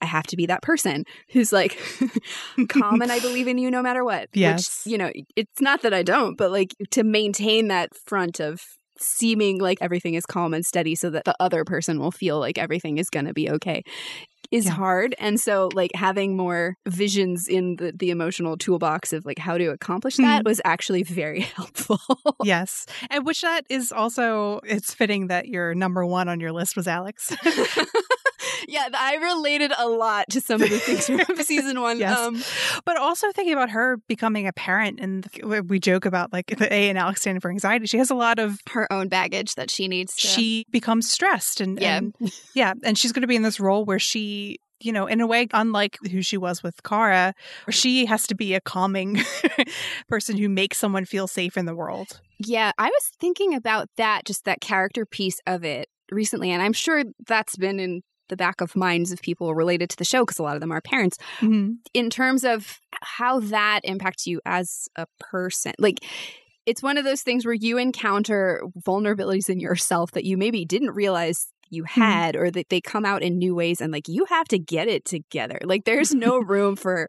I 0.00 0.06
have 0.06 0.26
to 0.28 0.36
be 0.36 0.46
that 0.46 0.62
person 0.62 1.04
who's 1.30 1.52
like 1.52 1.78
calm 2.68 3.00
and 3.00 3.10
I 3.10 3.20
believe 3.20 3.48
in 3.48 3.58
you 3.58 3.70
no 3.70 3.82
matter 3.82 4.04
what. 4.04 4.28
Yes. 4.32 4.84
Which, 4.84 4.92
you 4.92 4.98
know, 4.98 5.10
it's 5.34 5.60
not 5.60 5.82
that 5.82 5.94
I 5.94 6.02
don't, 6.02 6.36
but 6.36 6.50
like 6.50 6.74
to 6.92 7.02
maintain 7.02 7.68
that 7.68 7.90
front 8.06 8.40
of 8.40 8.60
seeming 8.98 9.60
like 9.60 9.78
everything 9.80 10.14
is 10.14 10.24
calm 10.26 10.54
and 10.54 10.64
steady 10.64 10.94
so 10.94 11.10
that 11.10 11.24
the 11.24 11.34
other 11.40 11.64
person 11.64 11.98
will 11.98 12.10
feel 12.10 12.38
like 12.38 12.58
everything 12.58 12.98
is 12.98 13.10
going 13.10 13.26
to 13.26 13.34
be 13.34 13.50
okay 13.50 13.82
is 14.50 14.66
yeah. 14.66 14.72
hard 14.72 15.14
and 15.18 15.40
so 15.40 15.68
like 15.74 15.90
having 15.94 16.36
more 16.36 16.76
visions 16.86 17.48
in 17.48 17.76
the, 17.76 17.92
the 17.92 18.10
emotional 18.10 18.56
toolbox 18.56 19.12
of 19.12 19.24
like 19.24 19.38
how 19.38 19.58
to 19.58 19.66
accomplish 19.66 20.16
that 20.16 20.40
mm-hmm. 20.40 20.48
was 20.48 20.60
actually 20.64 21.02
very 21.02 21.40
helpful 21.56 22.00
yes 22.42 22.86
and 23.10 23.24
which 23.24 23.42
that 23.42 23.64
is 23.68 23.92
also 23.92 24.60
it's 24.64 24.94
fitting 24.94 25.28
that 25.28 25.48
your 25.48 25.74
number 25.74 26.04
one 26.04 26.28
on 26.28 26.40
your 26.40 26.52
list 26.52 26.76
was 26.76 26.86
alex 26.86 27.34
yeah, 28.68 28.88
I 28.94 29.16
related 29.16 29.72
a 29.76 29.88
lot 29.88 30.30
to 30.30 30.40
some 30.40 30.62
of 30.62 30.70
the 30.70 30.78
things 30.78 31.06
from 31.06 31.36
season 31.44 31.80
one. 31.80 31.98
Yes. 31.98 32.18
Um, 32.18 32.42
but 32.84 32.96
also 32.96 33.30
thinking 33.32 33.54
about 33.54 33.70
her 33.70 33.98
becoming 34.08 34.46
a 34.46 34.52
parent, 34.52 35.00
and 35.00 35.28
we 35.42 35.78
joke 35.78 36.04
about 36.04 36.32
like 36.32 36.46
the 36.58 36.72
A 36.72 36.88
and 36.88 36.98
Alex 36.98 37.20
standing 37.20 37.40
for 37.40 37.50
anxiety. 37.50 37.86
She 37.86 37.98
has 37.98 38.10
a 38.10 38.14
lot 38.14 38.38
of 38.38 38.58
her 38.70 38.90
own 38.92 39.08
baggage 39.08 39.54
that 39.54 39.70
she 39.70 39.88
needs. 39.88 40.14
To... 40.16 40.26
She 40.26 40.66
becomes 40.70 41.10
stressed, 41.10 41.60
and 41.60 41.80
yeah, 41.80 41.98
and, 41.98 42.14
yeah, 42.54 42.74
and 42.82 42.98
she's 42.98 43.12
going 43.12 43.22
to 43.22 43.28
be 43.28 43.36
in 43.36 43.42
this 43.42 43.60
role 43.60 43.84
where 43.84 43.98
she 43.98 44.58
you 44.80 44.92
know, 44.92 45.06
in 45.06 45.20
a 45.20 45.26
way, 45.26 45.48
unlike 45.52 45.98
who 46.10 46.22
she 46.22 46.36
was 46.36 46.62
with 46.62 46.82
Kara, 46.82 47.34
she 47.70 48.06
has 48.06 48.26
to 48.26 48.34
be 48.34 48.54
a 48.54 48.60
calming 48.60 49.20
person 50.08 50.36
who 50.36 50.48
makes 50.48 50.78
someone 50.78 51.04
feel 51.04 51.26
safe 51.26 51.56
in 51.56 51.64
the 51.64 51.74
world. 51.74 52.20
Yeah, 52.38 52.72
I 52.76 52.86
was 52.86 53.10
thinking 53.18 53.54
about 53.54 53.88
that, 53.96 54.24
just 54.26 54.44
that 54.44 54.60
character 54.60 55.06
piece 55.06 55.40
of 55.46 55.64
it 55.64 55.88
recently. 56.10 56.50
And 56.50 56.62
I'm 56.62 56.74
sure 56.74 57.04
that's 57.26 57.56
been 57.56 57.80
in 57.80 58.02
the 58.28 58.36
back 58.36 58.60
of 58.60 58.76
minds 58.76 59.12
of 59.12 59.20
people 59.20 59.54
related 59.54 59.90
to 59.90 59.96
the 59.96 60.04
show 60.04 60.24
because 60.24 60.38
a 60.38 60.42
lot 60.42 60.54
of 60.54 60.60
them 60.60 60.72
are 60.72 60.80
parents 60.80 61.18
mm-hmm. 61.40 61.72
in 61.94 62.10
terms 62.10 62.44
of 62.44 62.80
how 63.02 63.40
that 63.40 63.80
impacts 63.84 64.26
you 64.26 64.40
as 64.44 64.88
a 64.96 65.06
person 65.20 65.72
like 65.78 65.98
it's 66.66 66.82
one 66.82 66.98
of 66.98 67.04
those 67.04 67.22
things 67.22 67.44
where 67.44 67.54
you 67.54 67.78
encounter 67.78 68.60
vulnerabilities 68.86 69.48
in 69.48 69.60
yourself 69.60 70.10
that 70.12 70.24
you 70.24 70.36
maybe 70.36 70.64
didn't 70.64 70.90
realize 70.90 71.46
you 71.70 71.84
mm-hmm. 71.84 72.00
had 72.00 72.34
mm-hmm. 72.34 72.44
or 72.44 72.50
that 72.50 72.68
they 72.68 72.80
come 72.80 73.04
out 73.04 73.22
in 73.22 73.38
new 73.38 73.54
ways 73.54 73.80
and 73.80 73.92
like 73.92 74.08
you 74.08 74.24
have 74.26 74.48
to 74.48 74.58
get 74.58 74.88
it 74.88 75.04
together 75.04 75.58
like 75.64 75.84
there's 75.84 76.14
no 76.14 76.38
room 76.42 76.76
for 76.76 77.08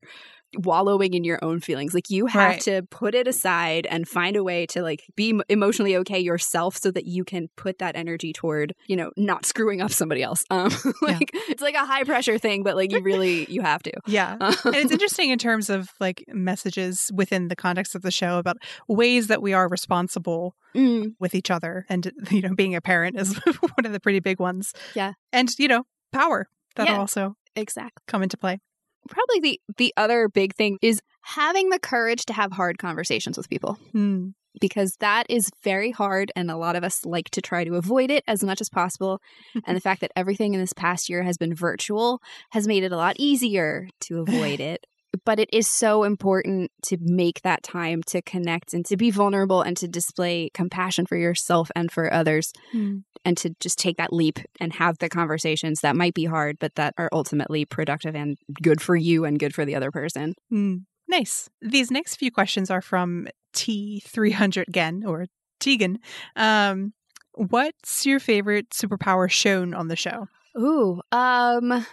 wallowing 0.56 1.14
in 1.14 1.24
your 1.24 1.40
own 1.44 1.60
feelings. 1.60 1.94
Like 1.94 2.10
you 2.10 2.26
have 2.28 2.52
right. 2.52 2.62
to 2.62 2.82
put 2.90 3.16
it 3.16 3.28
aside 3.28 3.86
and 3.90 4.08
find 4.08 4.36
a 4.36 4.44
way 4.44 4.66
to 4.68 4.82
like 4.82 5.04
be 5.16 5.40
emotionally 5.50 5.96
okay 5.98 6.20
yourself 6.20 6.78
so 6.78 6.92
that 6.92 7.06
you 7.06 7.24
can 7.24 7.50
put 7.56 7.80
that 7.80 7.96
energy 7.96 8.34
toward, 8.34 8.74
you 8.88 8.96
know, 8.96 9.12
not 9.18 9.46
screwing 9.46 9.82
up 9.82 9.92
somebody 9.92 10.24
else. 10.24 10.44
Um 10.58 10.72
like 11.02 11.32
yeah. 11.34 11.42
it's 11.50 11.62
like 11.62 11.76
a 11.76 11.86
high 11.86 12.04
pressure 12.04 12.38
thing, 12.38 12.64
but 12.64 12.76
like 12.76 12.92
you 12.92 13.02
really 13.02 13.46
you 13.52 13.62
have 13.62 13.84
to. 13.84 13.92
Yeah. 14.08 14.38
Um, 14.40 14.56
and 14.66 14.76
it's 14.76 14.92
interesting 14.92 15.30
in 15.30 15.38
terms 15.38 15.70
of 15.70 15.90
like 16.00 16.24
messages 16.30 17.12
within 17.14 17.50
the 17.50 17.56
context 17.56 17.94
of 17.94 18.02
the 18.02 18.12
show 18.12 18.38
about 18.38 18.58
ways 18.88 19.28
that 19.28 19.42
we 19.42 19.54
are 19.54 19.68
responsible 19.68 20.56
mm. 20.76 21.14
with 21.20 21.36
each 21.36 21.52
other 21.52 21.86
and 21.90 22.12
you 22.32 22.42
know, 22.42 22.56
being 22.56 22.76
a 22.76 22.82
parent 22.82 23.20
is 23.20 23.36
one 23.36 23.86
of 23.86 23.92
the 23.92 24.00
pretty 24.00 24.20
big 24.20 24.40
ones. 24.40 24.74
Yeah. 24.96 25.14
And, 25.32 25.50
you 25.60 25.68
know, 25.68 25.84
power 26.12 26.48
that 26.76 26.88
yeah, 26.88 26.98
also 26.98 27.36
exactly 27.56 28.04
come 28.08 28.24
into 28.24 28.38
play 28.38 28.60
probably 29.08 29.40
the 29.40 29.62
the 29.78 29.94
other 29.98 30.28
big 30.30 30.56
thing 30.56 30.78
is 30.82 31.02
having 31.22 31.70
the 31.70 31.80
courage 31.80 32.26
to 32.26 32.34
have 32.34 32.52
hard 32.52 32.78
conversations 32.78 33.38
with 33.38 33.50
people. 33.50 33.78
Hmm. 33.92 34.30
Because 34.60 34.96
that 35.02 35.28
is 35.30 35.52
very 35.64 35.92
hard, 35.92 36.32
and 36.36 36.50
a 36.50 36.58
lot 36.58 36.76
of 36.76 36.84
us 36.84 37.06
like 37.06 37.30
to 37.32 37.44
try 37.44 37.64
to 37.64 37.76
avoid 37.76 38.10
it 38.10 38.24
as 38.28 38.44
much 38.44 38.60
as 38.60 38.70
possible. 38.70 39.22
and 39.68 39.78
the 39.78 39.82
fact 39.82 40.02
that 40.02 40.12
everything 40.16 40.56
in 40.56 40.60
this 40.60 40.74
past 40.74 41.10
year 41.10 41.22
has 41.22 41.38
been 41.38 41.54
virtual 41.54 42.22
has 42.52 42.68
made 42.68 42.84
it 42.84 42.92
a 42.92 42.98
lot 42.98 43.16
easier 43.20 43.88
to 44.02 44.20
avoid 44.28 44.60
it 44.60 44.86
but 45.26 45.40
it 45.40 45.50
is 45.52 45.68
so 45.68 46.04
important 46.04 46.72
to 46.84 46.98
make 47.02 47.42
that 47.42 47.64
time 47.64 48.04
to 48.04 48.22
connect 48.22 48.74
and 48.74 48.86
to 48.86 48.98
be 48.98 49.10
vulnerable 49.10 49.62
and 49.62 49.78
to 49.78 49.88
display 49.88 50.50
compassion 50.54 51.06
for 51.06 51.16
yourself 51.16 51.72
and 51.76 51.92
for 51.92 52.14
others 52.14 52.52
mm. 52.74 53.04
And 53.28 53.36
to 53.36 53.54
just 53.60 53.78
take 53.78 53.98
that 53.98 54.14
leap 54.14 54.40
and 54.62 54.72
have 54.72 55.00
the 55.00 55.10
conversations 55.10 55.82
that 55.82 55.98
might 55.98 56.14
be 56.14 56.24
hard 56.24 56.58
but 56.60 56.74
that 56.76 56.94
are 56.98 57.10
ultimately 57.12 57.66
productive 57.66 58.16
and 58.16 58.38
good 58.62 58.82
for 58.82 58.96
you 58.96 59.26
and 59.26 59.38
good 59.38 59.54
for 59.54 59.66
the 59.66 59.76
other 59.76 59.92
person. 59.92 60.34
Mm. 60.52 60.86
nice. 61.10 61.50
These 61.62 61.92
next 61.92 62.16
few 62.16 62.32
questions 62.32 62.72
are 62.72 62.82
from 62.82 63.28
t300 63.54 64.70
again 64.70 65.04
or 65.06 65.26
tegan. 65.60 66.00
Um, 66.38 66.94
what's 67.34 68.06
your 68.06 68.22
favorite 68.22 68.70
superpower 68.70 69.30
shown 69.30 69.74
on 69.74 69.90
the 69.90 69.98
show? 69.98 70.28
Ooh 70.58 71.02
um 71.12 71.86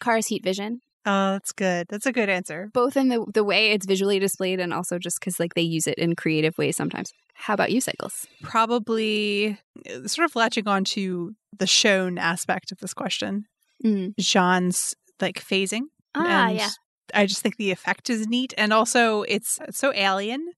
Kara's 0.00 0.28
heat 0.28 0.42
vision 0.42 0.80
Oh, 1.06 1.32
that's 1.32 1.52
good. 1.52 1.86
That's 1.88 2.06
a 2.06 2.12
good 2.12 2.28
answer. 2.28 2.70
Both 2.72 2.96
in 2.96 3.08
the 3.08 3.24
the 3.32 3.44
way 3.44 3.70
it's 3.70 3.86
visually 3.86 4.18
displayed 4.18 4.60
and 4.60 4.74
also 4.74 4.98
just 4.98 5.20
because 5.20 5.40
like 5.40 5.54
they 5.54 5.62
use 5.62 5.86
it 5.86 5.98
in 5.98 6.14
creative 6.16 6.58
ways 6.58 6.76
sometimes. 6.76 7.12
How 7.34 7.54
about 7.54 7.72
you, 7.72 7.80
Cycles? 7.80 8.26
Probably 8.42 9.58
uh, 9.88 10.06
sort 10.08 10.26
of 10.26 10.36
latching 10.36 10.66
on 10.66 10.84
to 10.84 11.34
the 11.56 11.66
shown 11.66 12.18
aspect 12.18 12.72
of 12.72 12.78
this 12.78 12.92
question. 12.92 13.46
Mm. 13.84 14.14
J'onn's 14.20 14.94
like 15.20 15.42
phasing. 15.42 15.82
Ah, 16.14 16.48
yeah. 16.48 16.70
I 17.14 17.26
just 17.26 17.42
think 17.42 17.56
the 17.56 17.70
effect 17.70 18.10
is 18.10 18.26
neat, 18.26 18.52
and 18.58 18.72
also 18.72 19.22
it's 19.22 19.58
so 19.70 19.94
alien 19.94 20.52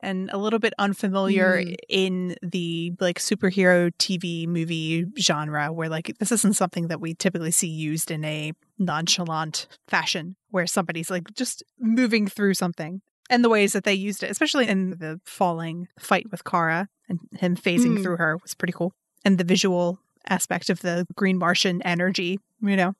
and 0.00 0.30
a 0.32 0.38
little 0.38 0.58
bit 0.58 0.74
unfamiliar 0.78 1.62
mm. 1.62 1.74
in 1.88 2.36
the 2.42 2.92
like 3.00 3.18
superhero 3.18 3.90
TV 3.98 4.46
movie 4.46 5.06
genre 5.18 5.72
where 5.72 5.88
like 5.88 6.14
this 6.18 6.32
isn't 6.32 6.56
something 6.56 6.88
that 6.88 7.00
we 7.00 7.14
typically 7.14 7.50
see 7.50 7.68
used 7.68 8.10
in 8.10 8.24
a 8.24 8.52
nonchalant 8.78 9.66
fashion 9.88 10.36
where 10.50 10.66
somebody's 10.66 11.10
like 11.10 11.32
just 11.34 11.62
moving 11.78 12.26
through 12.26 12.54
something 12.54 13.00
and 13.30 13.44
the 13.44 13.48
ways 13.48 13.72
that 13.72 13.84
they 13.84 13.94
used 13.94 14.22
it 14.22 14.30
especially 14.30 14.66
in 14.68 14.90
the 14.90 15.20
falling 15.24 15.88
fight 15.98 16.30
with 16.30 16.44
Kara 16.44 16.88
and 17.08 17.20
him 17.38 17.56
phasing 17.56 17.98
Mm. 17.98 18.02
through 18.02 18.16
her 18.16 18.36
was 18.38 18.54
pretty 18.54 18.72
cool. 18.72 18.92
And 19.24 19.38
the 19.38 19.44
visual 19.44 19.98
aspect 20.28 20.70
of 20.70 20.80
the 20.82 21.06
green 21.14 21.38
Martian 21.38 21.80
energy, 21.82 22.40
you 22.60 22.76
know, 22.76 22.94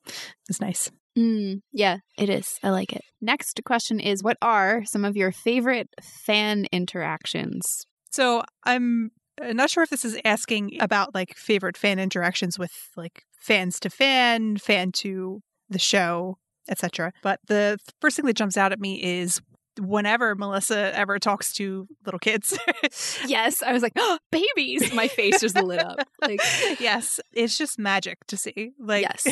is 0.48 0.60
nice. 0.60 0.90
Mm, 1.16 1.60
yeah, 1.72 1.98
it 2.18 2.28
is. 2.28 2.58
I 2.62 2.70
like 2.70 2.92
it. 2.92 3.02
Next 3.20 3.60
question 3.64 4.00
is 4.00 4.22
What 4.22 4.36
are 4.42 4.84
some 4.84 5.04
of 5.04 5.16
your 5.16 5.32
favorite 5.32 5.88
fan 6.02 6.66
interactions? 6.72 7.86
So 8.10 8.42
I'm 8.64 9.10
not 9.40 9.70
sure 9.70 9.82
if 9.82 9.90
this 9.90 10.04
is 10.04 10.18
asking 10.24 10.78
about 10.80 11.14
like 11.14 11.34
favorite 11.36 11.76
fan 11.76 11.98
interactions 11.98 12.58
with 12.58 12.72
like 12.96 13.22
fans 13.40 13.80
to 13.80 13.90
fan, 13.90 14.56
fan 14.58 14.92
to 14.92 15.40
the 15.68 15.78
show, 15.78 16.38
etc. 16.68 17.12
But 17.22 17.40
the 17.46 17.78
first 18.00 18.16
thing 18.16 18.26
that 18.26 18.36
jumps 18.36 18.56
out 18.56 18.72
at 18.72 18.80
me 18.80 19.02
is 19.02 19.40
whenever 19.80 20.34
Melissa 20.34 20.96
ever 20.96 21.18
talks 21.18 21.52
to 21.54 21.86
little 22.04 22.18
kids. 22.18 22.58
Yes, 23.26 23.62
I 23.62 23.72
was 23.72 23.82
like, 23.82 23.92
oh, 23.96 24.18
babies. 24.30 24.92
My 24.92 25.08
face 25.08 25.40
just 25.40 25.56
lit 25.56 25.80
up. 25.80 25.98
Like, 26.22 26.40
yes, 26.80 27.18
it's 27.32 27.58
just 27.58 27.78
magic 27.78 28.24
to 28.28 28.36
see. 28.36 28.72
Like, 28.78 29.02
Yes. 29.02 29.26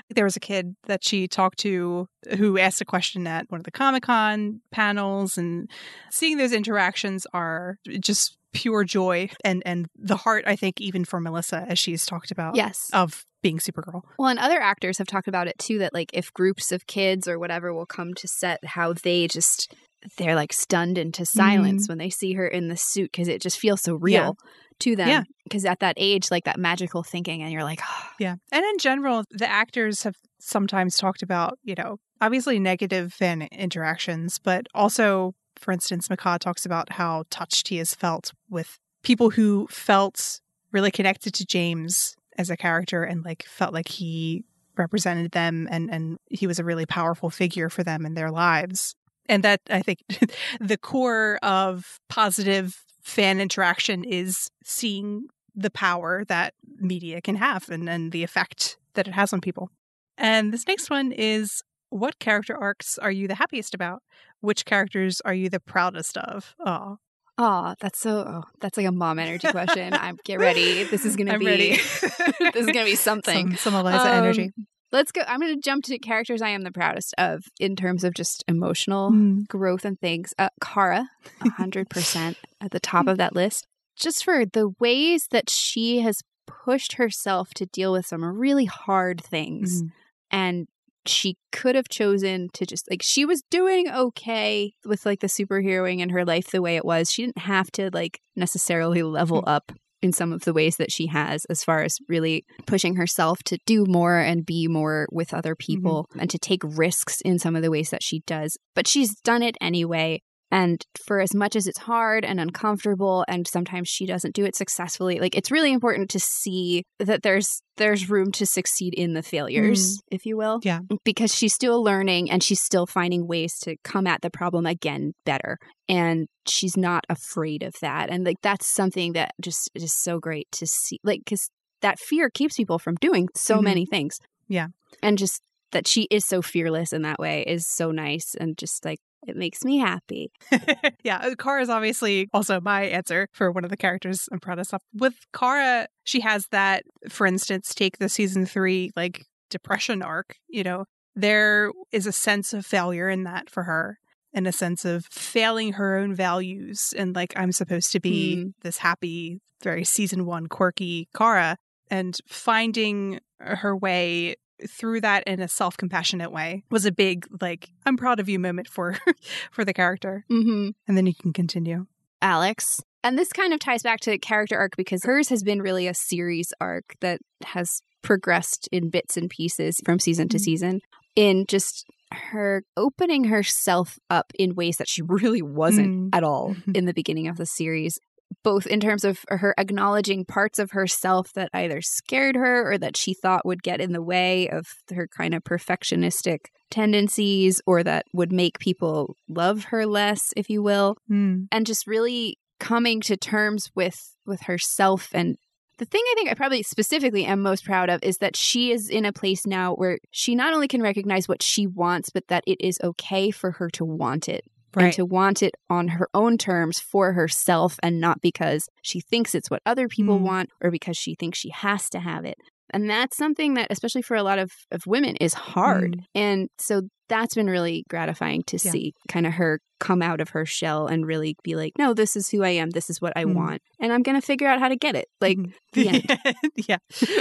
there 0.10 0.24
was 0.24 0.36
a 0.36 0.40
kid 0.40 0.74
that 0.86 1.04
she 1.04 1.28
talked 1.28 1.58
to 1.60 2.08
who 2.36 2.58
asked 2.58 2.80
a 2.80 2.84
question 2.84 3.26
at 3.26 3.50
one 3.50 3.60
of 3.60 3.64
the 3.64 3.70
Comic 3.70 4.02
Con 4.02 4.60
panels, 4.72 5.38
and 5.38 5.70
seeing 6.10 6.36
those 6.38 6.52
interactions 6.52 7.26
are 7.32 7.78
just 8.00 8.36
pure 8.52 8.82
joy 8.82 9.28
and 9.44 9.62
and 9.64 9.86
the 9.96 10.16
heart. 10.16 10.44
I 10.46 10.56
think 10.56 10.80
even 10.80 11.04
for 11.04 11.20
Melissa, 11.20 11.64
as 11.68 11.78
she's 11.78 12.04
talked 12.04 12.30
about, 12.30 12.56
yes. 12.56 12.90
of 12.92 13.24
being 13.42 13.58
Supergirl. 13.58 14.02
Well, 14.18 14.28
and 14.28 14.38
other 14.38 14.60
actors 14.60 14.98
have 14.98 15.06
talked 15.06 15.28
about 15.28 15.48
it 15.48 15.58
too 15.58 15.78
that, 15.78 15.94
like, 15.94 16.10
if 16.12 16.32
groups 16.32 16.72
of 16.72 16.86
kids 16.86 17.28
or 17.28 17.38
whatever 17.38 17.72
will 17.72 17.86
come 17.86 18.14
to 18.14 18.28
set, 18.28 18.64
how 18.64 18.92
they 18.92 19.26
just. 19.26 19.74
They're 20.16 20.36
like 20.36 20.52
stunned 20.52 20.96
into 20.96 21.26
silence 21.26 21.82
mm-hmm. 21.82 21.90
when 21.90 21.98
they 21.98 22.08
see 22.08 22.34
her 22.34 22.46
in 22.46 22.68
the 22.68 22.76
suit 22.76 23.10
because 23.10 23.26
it 23.26 23.42
just 23.42 23.58
feels 23.58 23.82
so 23.82 23.96
real 23.96 24.36
to 24.78 24.94
them. 24.94 25.08
Yeah. 25.08 25.22
Because 25.42 25.64
at 25.64 25.80
that 25.80 25.94
age, 25.96 26.30
like 26.30 26.44
that 26.44 26.58
magical 26.58 27.02
thinking, 27.02 27.42
and 27.42 27.52
you're 27.52 27.64
like, 27.64 27.80
oh, 27.82 28.08
Yeah. 28.18 28.36
And 28.52 28.64
in 28.64 28.78
general, 28.78 29.24
the 29.30 29.50
actors 29.50 30.04
have 30.04 30.14
sometimes 30.38 30.96
talked 30.96 31.22
about, 31.22 31.58
you 31.62 31.74
know, 31.76 31.96
obviously 32.20 32.58
negative 32.58 33.12
fan 33.12 33.42
interactions, 33.52 34.38
but 34.38 34.66
also, 34.74 35.34
for 35.56 35.72
instance, 35.72 36.08
Mehcad 36.08 36.40
talks 36.40 36.64
about 36.64 36.92
how 36.92 37.24
touched 37.30 37.68
he 37.68 37.78
has 37.78 37.94
felt 37.94 38.32
with 38.48 38.78
people 39.02 39.30
who 39.30 39.66
felt 39.68 40.40
really 40.72 40.90
connected 40.90 41.34
to 41.34 41.46
James 41.46 42.14
as 42.38 42.48
a 42.48 42.56
character 42.56 43.02
and 43.02 43.24
like 43.24 43.42
felt 43.42 43.74
like 43.74 43.88
he 43.88 44.44
represented 44.76 45.32
them 45.32 45.66
and 45.70 45.90
and 45.90 46.18
he 46.30 46.46
was 46.46 46.58
a 46.58 46.64
really 46.64 46.86
powerful 46.86 47.28
figure 47.28 47.68
for 47.68 47.82
them 47.82 48.06
in 48.06 48.14
their 48.14 48.30
lives. 48.30 48.94
And 49.28 49.42
that 49.42 49.60
I 49.68 49.82
think 49.82 49.98
the 50.60 50.78
core 50.78 51.38
of 51.42 51.98
positive 52.08 52.84
fan 53.02 53.40
interaction 53.40 54.04
is 54.04 54.48
seeing 54.64 55.26
the 55.54 55.70
power 55.70 56.24
that 56.26 56.54
media 56.78 57.20
can 57.20 57.34
have 57.36 57.68
and, 57.68 57.88
and 57.88 58.12
the 58.12 58.22
effect 58.22 58.78
that 58.94 59.08
it 59.08 59.14
has 59.14 59.32
on 59.32 59.40
people. 59.40 59.70
And 60.16 60.52
this 60.52 60.66
next 60.66 60.88
one 60.88 61.12
is 61.12 61.62
what 61.90 62.18
character 62.18 62.56
arcs 62.56 62.98
are 62.98 63.10
you 63.10 63.26
the 63.26 63.34
happiest 63.34 63.74
about? 63.74 64.02
Which 64.40 64.64
characters 64.64 65.20
are 65.24 65.34
you 65.34 65.48
the 65.48 65.60
proudest 65.60 66.16
of? 66.16 66.54
Oh, 66.64 66.98
oh, 67.38 67.74
that's 67.80 67.98
so, 68.00 68.18
oh, 68.26 68.42
that's 68.60 68.76
like 68.76 68.86
a 68.86 68.92
mom 68.92 69.18
energy 69.18 69.48
question. 69.48 69.94
I'm 69.94 70.18
get 70.24 70.38
ready. 70.40 70.84
This 70.84 71.04
is 71.04 71.16
gonna 71.16 71.34
I'm 71.34 71.38
be, 71.38 71.76
this 71.76 72.56
is 72.56 72.66
gonna 72.66 72.84
be 72.84 72.94
something. 72.96 73.50
Some, 73.56 73.72
some 73.72 73.74
Eliza 73.74 74.00
Um, 74.10 74.24
energy. 74.24 74.50
Let's 74.90 75.12
go. 75.12 75.20
I'm 75.28 75.38
going 75.38 75.54
to 75.54 75.60
jump 75.60 75.84
to 75.84 75.98
characters 75.98 76.40
I 76.40 76.48
am 76.48 76.62
the 76.62 76.72
proudest 76.72 77.14
of 77.18 77.44
in 77.60 77.76
terms 77.76 78.04
of 78.04 78.14
just 78.14 78.42
emotional 78.48 79.10
Mm. 79.10 79.46
growth 79.46 79.84
and 79.84 80.00
things. 80.00 80.32
Uh, 80.38 80.48
Kara, 80.62 81.06
100% 81.44 82.34
at 82.62 82.70
the 82.70 82.80
top 82.80 83.06
of 83.06 83.18
that 83.18 83.34
list. 83.34 83.66
Just 83.98 84.24
for 84.24 84.46
the 84.46 84.70
ways 84.80 85.26
that 85.30 85.50
she 85.50 86.00
has 86.00 86.22
pushed 86.46 86.94
herself 86.94 87.50
to 87.56 87.66
deal 87.66 87.92
with 87.92 88.06
some 88.06 88.24
really 88.24 88.64
hard 88.64 89.22
things. 89.22 89.82
Mhm. 89.82 89.88
And 90.30 90.68
she 91.08 91.36
could 91.52 91.74
have 91.74 91.88
chosen 91.88 92.48
to 92.54 92.66
just, 92.66 92.88
like, 92.90 93.02
she 93.02 93.24
was 93.24 93.42
doing 93.50 93.88
okay 93.90 94.72
with, 94.84 95.06
like, 95.06 95.20
the 95.20 95.26
superheroing 95.26 96.00
in 96.00 96.10
her 96.10 96.24
life 96.24 96.50
the 96.50 96.62
way 96.62 96.76
it 96.76 96.84
was. 96.84 97.10
She 97.10 97.24
didn't 97.24 97.38
have 97.38 97.70
to, 97.72 97.90
like, 97.92 98.20
necessarily 98.36 99.02
level 99.02 99.42
mm. 99.42 99.48
up 99.48 99.72
in 100.00 100.12
some 100.12 100.32
of 100.32 100.42
the 100.42 100.52
ways 100.52 100.76
that 100.76 100.92
she 100.92 101.06
has 101.08 101.44
as 101.46 101.64
far 101.64 101.82
as 101.82 101.98
really 102.08 102.44
pushing 102.66 102.96
herself 102.96 103.42
to 103.44 103.58
do 103.66 103.84
more 103.86 104.18
and 104.18 104.46
be 104.46 104.68
more 104.68 105.08
with 105.10 105.34
other 105.34 105.54
mm-hmm. 105.54 105.74
people 105.74 106.06
and 106.18 106.30
to 106.30 106.38
take 106.38 106.62
risks 106.64 107.20
in 107.22 107.38
some 107.38 107.56
of 107.56 107.62
the 107.62 107.70
ways 107.70 107.90
that 107.90 108.02
she 108.02 108.20
does. 108.20 108.56
But 108.74 108.86
she's 108.86 109.14
done 109.20 109.42
it 109.42 109.56
anyway. 109.60 110.22
And 110.50 110.82
for 111.04 111.20
as 111.20 111.34
much 111.34 111.54
as 111.56 111.66
it's 111.66 111.78
hard 111.80 112.24
and 112.24 112.40
uncomfortable 112.40 113.24
and 113.28 113.46
sometimes 113.46 113.88
she 113.88 114.06
doesn't 114.06 114.34
do 114.34 114.44
it 114.46 114.56
successfully, 114.56 115.20
like 115.20 115.36
it's 115.36 115.50
really 115.50 115.72
important 115.72 116.08
to 116.10 116.20
see 116.20 116.84
that 116.98 117.22
there's 117.22 117.60
there's 117.76 118.08
room 118.10 118.32
to 118.32 118.44
succeed 118.46 118.94
in 118.94 119.12
the 119.12 119.22
failures, 119.22 120.00
if 120.10 120.24
you 120.26 120.36
will. 120.36 120.58
Yeah. 120.64 120.80
Because 121.04 121.34
she's 121.34 121.52
still 121.54 121.82
learning 121.82 122.30
and 122.30 122.42
she's 122.42 122.60
still 122.60 122.86
finding 122.86 123.26
ways 123.28 123.58
to 123.60 123.76
come 123.84 124.06
at 124.06 124.22
the 124.22 124.30
problem 124.30 124.66
again 124.66 125.12
better. 125.24 125.58
And 125.88 126.26
she's 126.48 126.76
not 126.76 127.04
afraid 127.08 127.62
of 127.62 127.74
that. 127.82 128.10
And 128.10 128.24
like 128.24 128.40
that's 128.42 128.66
something 128.66 129.12
that 129.12 129.32
just 129.40 129.70
is 129.74 129.92
so 129.92 130.18
great 130.18 130.48
to 130.52 130.66
see. 130.66 130.98
Like 131.04 131.20
cuz 131.28 131.50
that 131.82 131.98
fear 132.00 132.30
keeps 132.30 132.56
people 132.56 132.78
from 132.78 132.96
doing 133.00 133.28
so 133.36 133.58
Mhm. 133.58 133.64
many 133.64 133.86
things. 133.86 134.18
Yeah. 134.48 134.68
And 135.02 135.18
just 135.18 135.40
that 135.72 135.86
she 135.86 136.08
is 136.10 136.24
so 136.24 136.40
fearless 136.40 136.92
in 136.94 137.02
that 137.02 137.18
way 137.18 137.44
is 137.46 137.66
so 137.68 137.90
nice 137.90 138.34
and 138.40 138.56
just 138.58 138.84
like 138.84 138.98
it 139.26 139.36
makes 139.36 139.64
me 139.64 139.78
happy. 139.78 140.30
yeah, 141.02 141.34
Kara 141.38 141.62
is 141.62 141.68
obviously 141.68 142.28
also 142.32 142.60
my 142.60 142.84
answer 142.84 143.28
for 143.32 143.50
one 143.50 143.64
of 143.64 143.70
the 143.70 143.76
characters 143.76 144.28
I'm 144.32 144.40
proudest 144.40 144.72
of. 144.74 144.80
With 144.94 145.14
Kara, 145.32 145.86
she 146.04 146.20
has 146.20 146.46
that, 146.50 146.84
for 147.08 147.26
instance, 147.26 147.74
take 147.74 147.98
the 147.98 148.08
season 148.08 148.46
three 148.46 148.90
like 148.96 149.24
depression 149.50 150.02
arc, 150.02 150.36
you 150.48 150.62
know, 150.62 150.84
there 151.16 151.72
is 151.90 152.06
a 152.06 152.12
sense 152.12 152.52
of 152.52 152.64
failure 152.64 153.08
in 153.08 153.24
that 153.24 153.50
for 153.50 153.64
her 153.64 153.98
and 154.32 154.46
a 154.46 154.52
sense 154.52 154.84
of 154.84 155.04
failing 155.06 155.72
her 155.72 155.96
own 155.96 156.14
values 156.14 156.94
and 156.96 157.14
like 157.16 157.32
I'm 157.34 157.50
supposed 157.52 157.92
to 157.92 158.00
be 158.00 158.36
Mm. 158.36 158.52
this 158.62 158.78
happy, 158.78 159.40
very 159.62 159.84
season 159.84 160.26
one 160.26 160.46
quirky 160.46 161.08
Kara 161.16 161.56
and 161.90 162.16
finding 162.28 163.20
her 163.40 163.74
way 163.76 164.36
through 164.68 165.00
that 165.02 165.24
in 165.26 165.40
a 165.40 165.48
self-compassionate 165.48 166.32
way 166.32 166.64
was 166.70 166.86
a 166.86 166.92
big 166.92 167.26
like 167.40 167.70
I'm 167.86 167.96
proud 167.96 168.18
of 168.20 168.28
you 168.28 168.38
moment 168.38 168.68
for 168.68 168.96
for 169.52 169.64
the 169.64 169.72
character. 169.74 170.24
Mhm. 170.30 170.72
And 170.86 170.96
then 170.96 171.06
you 171.06 171.14
can 171.14 171.32
continue. 171.32 171.86
Alex. 172.22 172.80
And 173.04 173.16
this 173.16 173.32
kind 173.32 173.52
of 173.52 173.60
ties 173.60 173.82
back 173.84 174.00
to 174.00 174.18
character 174.18 174.58
arc 174.58 174.76
because 174.76 175.04
hers 175.04 175.28
has 175.28 175.42
been 175.44 175.62
really 175.62 175.86
a 175.86 175.94
series 175.94 176.52
arc 176.60 176.94
that 177.00 177.20
has 177.44 177.80
progressed 178.02 178.68
in 178.72 178.90
bits 178.90 179.16
and 179.16 179.30
pieces 179.30 179.80
from 179.84 179.98
season 180.00 180.28
to 180.30 180.36
Mhm. 180.36 180.40
season 180.40 180.80
in 181.14 181.44
just 181.46 181.84
her 182.12 182.62
opening 182.76 183.24
herself 183.24 183.98
up 184.08 184.32
in 184.38 184.54
ways 184.54 184.78
that 184.78 184.88
she 184.88 185.02
really 185.06 185.42
wasn't 185.42 185.88
Mm. 185.88 186.16
at 186.16 186.24
all 186.24 186.56
in 186.74 186.86
the 186.86 186.94
beginning 186.94 187.28
of 187.28 187.36
the 187.36 187.46
series 187.46 187.98
both 188.42 188.66
in 188.66 188.80
terms 188.80 189.04
of 189.04 189.18
her 189.28 189.54
acknowledging 189.58 190.24
parts 190.24 190.58
of 190.58 190.72
herself 190.72 191.32
that 191.34 191.50
either 191.52 191.80
scared 191.80 192.36
her 192.36 192.70
or 192.70 192.78
that 192.78 192.96
she 192.96 193.14
thought 193.14 193.46
would 193.46 193.62
get 193.62 193.80
in 193.80 193.92
the 193.92 194.02
way 194.02 194.48
of 194.48 194.66
her 194.94 195.08
kind 195.16 195.34
of 195.34 195.42
perfectionistic 195.44 196.38
tendencies 196.70 197.60
or 197.66 197.82
that 197.82 198.04
would 198.12 198.32
make 198.32 198.58
people 198.58 199.16
love 199.28 199.64
her 199.64 199.86
less 199.86 200.32
if 200.36 200.50
you 200.50 200.62
will. 200.62 200.96
Mm. 201.10 201.48
and 201.50 201.66
just 201.66 201.86
really 201.86 202.38
coming 202.60 203.00
to 203.02 203.16
terms 203.16 203.70
with 203.74 203.96
with 204.26 204.42
herself. 204.42 205.08
And 205.14 205.36
the 205.78 205.84
thing 205.84 206.02
I 206.04 206.14
think 206.16 206.30
I 206.30 206.34
probably 206.34 206.62
specifically 206.62 207.24
am 207.24 207.40
most 207.40 207.64
proud 207.64 207.88
of 207.88 208.00
is 208.02 208.18
that 208.18 208.36
she 208.36 208.72
is 208.72 208.88
in 208.88 209.04
a 209.04 209.12
place 209.12 209.46
now 209.46 209.74
where 209.74 209.98
she 210.10 210.34
not 210.34 210.52
only 210.52 210.68
can 210.68 210.82
recognize 210.82 211.28
what 211.28 211.42
she 211.42 211.66
wants, 211.66 212.10
but 212.10 212.26
that 212.28 212.44
it 212.46 212.58
is 212.60 212.78
okay 212.82 213.30
for 213.30 213.52
her 213.52 213.70
to 213.70 213.84
want 213.84 214.28
it 214.28 214.44
and 214.84 214.92
to 214.94 215.04
want 215.04 215.42
it 215.42 215.54
on 215.68 215.88
her 215.88 216.08
own 216.14 216.38
terms 216.38 216.78
for 216.78 217.12
herself 217.12 217.78
and 217.82 218.00
not 218.00 218.20
because 218.20 218.68
she 218.82 219.00
thinks 219.00 219.34
it's 219.34 219.50
what 219.50 219.62
other 219.66 219.88
people 219.88 220.18
Mm. 220.18 220.22
want 220.22 220.50
or 220.60 220.70
because 220.70 220.96
she 220.96 221.14
thinks 221.14 221.38
she 221.38 221.50
has 221.50 221.88
to 221.90 222.00
have 222.00 222.24
it. 222.24 222.38
And 222.70 222.88
that's 222.88 223.16
something 223.16 223.54
that, 223.54 223.68
especially 223.70 224.02
for 224.02 224.16
a 224.16 224.22
lot 224.22 224.38
of, 224.38 224.52
of 224.70 224.86
women, 224.86 225.16
is 225.16 225.32
hard. 225.34 226.02
And 226.14 226.48
so 226.58 226.82
that's 227.08 227.34
been 227.34 227.48
really 227.48 227.84
gratifying 227.88 228.42
to 228.44 228.58
Yeah. 228.62 228.70
see 228.72 228.94
kind 229.08 229.26
of 229.26 229.34
her 229.34 229.60
come 229.80 230.02
out 230.02 230.20
of 230.20 230.30
her 230.30 230.44
shell 230.44 230.88
and 230.88 231.06
really 231.06 231.36
be 231.44 231.54
like, 231.54 231.72
no, 231.78 231.94
this 231.94 232.16
is 232.16 232.28
who 232.30 232.42
I 232.42 232.48
am. 232.50 232.70
This 232.70 232.90
is 232.90 233.00
what 233.00 233.12
I 233.16 233.24
Mm. 233.24 233.34
want. 233.34 233.62
And 233.78 233.92
I'm 233.92 234.02
going 234.02 234.20
to 234.20 234.26
figure 234.26 234.48
out 234.48 234.58
how 234.58 234.68
to 234.68 234.74
get 234.76 234.96
it. 234.96 235.06
Like, 235.20 235.38
Mhm. 235.38 235.52
the 235.72 235.88
end. 235.88 236.18
yeah. 236.68 236.78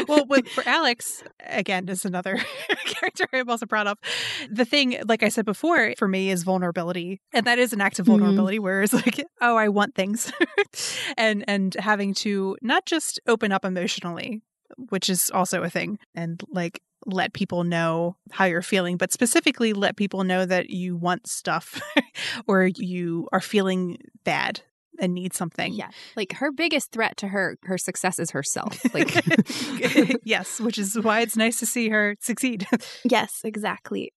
Well, 0.07 0.25
with, 0.27 0.47
for 0.49 0.67
Alex, 0.67 1.23
again, 1.45 1.87
is 1.87 2.03
another 2.03 2.35
character 2.85 3.27
I'm 3.31 3.47
also 3.49 3.67
proud 3.67 3.85
of. 3.87 3.99
The 4.49 4.65
thing, 4.65 4.97
like 5.07 5.21
I 5.21 5.29
said 5.29 5.45
before, 5.45 5.93
for 5.99 6.07
me 6.07 6.31
is 6.31 6.41
vulnerability, 6.43 7.21
and 7.31 7.45
that 7.45 7.59
is 7.59 7.73
an 7.73 7.81
act 7.81 7.99
of 7.99 8.05
Mhm. 8.07 8.09
vulnerability. 8.17 8.57
Where 8.59 8.81
it's 8.81 8.93
like, 8.93 9.23
oh, 9.41 9.55
I 9.55 9.69
want 9.69 9.93
things, 9.93 10.31
and 11.17 11.43
and 11.47 11.75
having 11.75 12.13
to 12.15 12.57
not 12.63 12.85
just 12.87 13.19
open 13.27 13.51
up 13.51 13.63
emotionally, 13.65 14.41
which 14.89 15.09
is 15.09 15.29
also 15.31 15.61
a 15.63 15.69
thing, 15.69 15.99
and 16.15 16.41
like 16.49 16.81
let 17.05 17.33
people 17.33 17.63
know 17.63 18.15
how 18.31 18.45
you're 18.45 18.61
feeling, 18.61 18.97
but 18.97 19.11
specifically 19.11 19.73
let 19.73 19.95
people 19.95 20.23
know 20.23 20.45
that 20.45 20.69
you 20.69 20.95
want 20.95 21.27
stuff 21.27 21.81
or 22.47 22.65
you 22.65 23.27
are 23.31 23.41
feeling 23.41 23.97
bad 24.23 24.61
and 24.99 25.13
need 25.13 25.33
something. 25.33 25.73
Yeah. 25.73 25.89
Like 26.15 26.33
her 26.33 26.51
biggest 26.51 26.91
threat 26.91 27.17
to 27.17 27.27
her 27.27 27.57
her 27.63 27.77
success 27.77 28.19
is 28.19 28.31
herself. 28.31 28.81
Like 28.93 29.13
yes, 30.23 30.59
which 30.59 30.77
is 30.77 30.99
why 30.99 31.21
it's 31.21 31.37
nice 31.37 31.59
to 31.59 31.65
see 31.65 31.89
her 31.89 32.15
succeed. 32.19 32.67
yes, 33.03 33.41
exactly. 33.43 34.11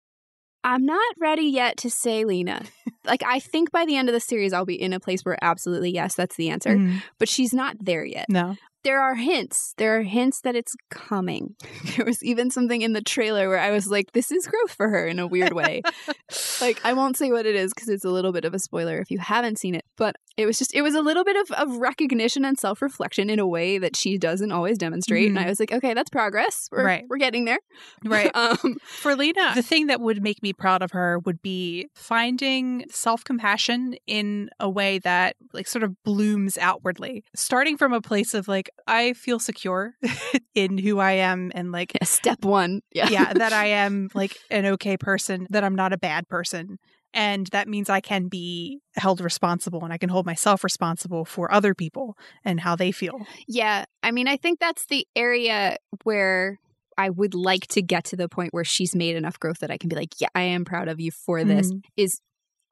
I'm 0.62 0.84
not 0.84 1.14
ready 1.18 1.44
yet 1.44 1.78
to 1.78 1.90
say 1.90 2.24
Lena. 2.24 2.62
like 3.04 3.22
I 3.22 3.40
think 3.40 3.70
by 3.70 3.86
the 3.86 3.96
end 3.96 4.08
of 4.08 4.14
the 4.14 4.20
series 4.20 4.52
I'll 4.52 4.66
be 4.66 4.80
in 4.80 4.92
a 4.92 5.00
place 5.00 5.22
where 5.22 5.38
absolutely 5.42 5.90
yes, 5.90 6.14
that's 6.14 6.36
the 6.36 6.48
answer. 6.48 6.76
Mm. 6.76 7.02
But 7.18 7.28
she's 7.28 7.52
not 7.52 7.76
there 7.80 8.04
yet. 8.04 8.26
No 8.28 8.56
there 8.82 9.00
are 9.00 9.14
hints. 9.14 9.74
There 9.76 9.98
are 9.98 10.02
hints 10.02 10.40
that 10.42 10.56
it's 10.56 10.74
coming. 10.90 11.56
There 11.96 12.06
was 12.06 12.22
even 12.22 12.50
something 12.50 12.82
in 12.82 12.92
the 12.92 13.02
trailer 13.02 13.48
where 13.48 13.58
I 13.58 13.72
was 13.72 13.88
like, 13.88 14.12
this 14.12 14.30
is 14.30 14.46
growth 14.46 14.72
for 14.72 14.88
her 14.88 15.06
in 15.06 15.18
a 15.18 15.26
weird 15.26 15.52
way. 15.52 15.82
like, 16.60 16.80
I 16.84 16.92
won't 16.92 17.16
say 17.16 17.30
what 17.30 17.46
it 17.46 17.54
is 17.54 17.74
because 17.74 17.88
it's 17.88 18.04
a 18.04 18.10
little 18.10 18.32
bit 18.32 18.44
of 18.44 18.54
a 18.54 18.58
spoiler 18.58 18.98
if 19.00 19.10
you 19.10 19.18
haven't 19.18 19.58
seen 19.58 19.74
it, 19.74 19.84
but 19.96 20.16
it 20.36 20.46
was 20.46 20.58
just, 20.58 20.74
it 20.74 20.82
was 20.82 20.94
a 20.94 21.02
little 21.02 21.24
bit 21.24 21.36
of, 21.36 21.50
of 21.52 21.76
recognition 21.76 22.44
and 22.44 22.58
self 22.58 22.82
reflection 22.82 23.30
in 23.30 23.38
a 23.38 23.46
way 23.46 23.78
that 23.78 23.96
she 23.96 24.18
doesn't 24.18 24.52
always 24.52 24.78
demonstrate. 24.78 25.28
Mm-hmm. 25.28 25.36
And 25.36 25.46
I 25.46 25.48
was 25.48 25.60
like, 25.60 25.72
okay, 25.72 25.94
that's 25.94 26.10
progress. 26.10 26.68
We're, 26.70 26.84
right. 26.84 27.04
we're 27.08 27.18
getting 27.18 27.44
there. 27.44 27.58
Right. 28.04 28.30
um, 28.34 28.76
for 28.86 29.14
Lena, 29.14 29.52
the 29.54 29.62
thing 29.62 29.88
that 29.88 30.00
would 30.00 30.22
make 30.22 30.42
me 30.42 30.52
proud 30.52 30.82
of 30.82 30.92
her 30.92 31.18
would 31.20 31.42
be 31.42 31.88
finding 31.94 32.84
self 32.90 33.24
compassion 33.24 33.96
in 34.06 34.50
a 34.58 34.68
way 34.68 34.98
that, 35.00 35.36
like, 35.52 35.66
sort 35.66 35.82
of 35.82 35.94
blooms 36.04 36.56
outwardly, 36.58 37.24
starting 37.34 37.76
from 37.76 37.92
a 37.92 38.00
place 38.00 38.34
of, 38.34 38.48
like, 38.48 38.70
I 38.86 39.12
feel 39.12 39.38
secure 39.38 39.94
in 40.54 40.78
who 40.78 40.98
I 40.98 41.12
am 41.12 41.52
and 41.54 41.72
like 41.72 41.92
yeah, 41.94 42.04
step 42.04 42.44
one. 42.44 42.80
Yeah. 42.92 43.08
yeah, 43.08 43.32
that 43.32 43.52
I 43.52 43.66
am 43.84 44.08
like 44.14 44.36
an 44.50 44.66
okay 44.66 44.96
person, 44.96 45.46
that 45.50 45.64
I'm 45.64 45.74
not 45.74 45.92
a 45.92 45.98
bad 45.98 46.28
person. 46.28 46.78
And 47.12 47.46
that 47.48 47.68
means 47.68 47.90
I 47.90 48.00
can 48.00 48.28
be 48.28 48.80
held 48.96 49.20
responsible 49.20 49.82
and 49.84 49.92
I 49.92 49.98
can 49.98 50.08
hold 50.08 50.26
myself 50.26 50.62
responsible 50.62 51.24
for 51.24 51.52
other 51.52 51.74
people 51.74 52.16
and 52.44 52.60
how 52.60 52.76
they 52.76 52.92
feel. 52.92 53.26
Yeah. 53.48 53.84
I 54.02 54.12
mean, 54.12 54.28
I 54.28 54.36
think 54.36 54.60
that's 54.60 54.86
the 54.86 55.06
area 55.16 55.76
where 56.04 56.58
I 56.96 57.10
would 57.10 57.34
like 57.34 57.66
to 57.68 57.82
get 57.82 58.04
to 58.06 58.16
the 58.16 58.28
point 58.28 58.52
where 58.52 58.64
she's 58.64 58.94
made 58.94 59.16
enough 59.16 59.40
growth 59.40 59.58
that 59.60 59.70
I 59.70 59.78
can 59.78 59.88
be 59.88 59.96
like, 59.96 60.20
yeah, 60.20 60.28
I 60.34 60.42
am 60.42 60.64
proud 60.64 60.88
of 60.88 61.00
you 61.00 61.10
for 61.10 61.44
this, 61.44 61.72
mm-hmm. 61.72 61.78
is 61.96 62.20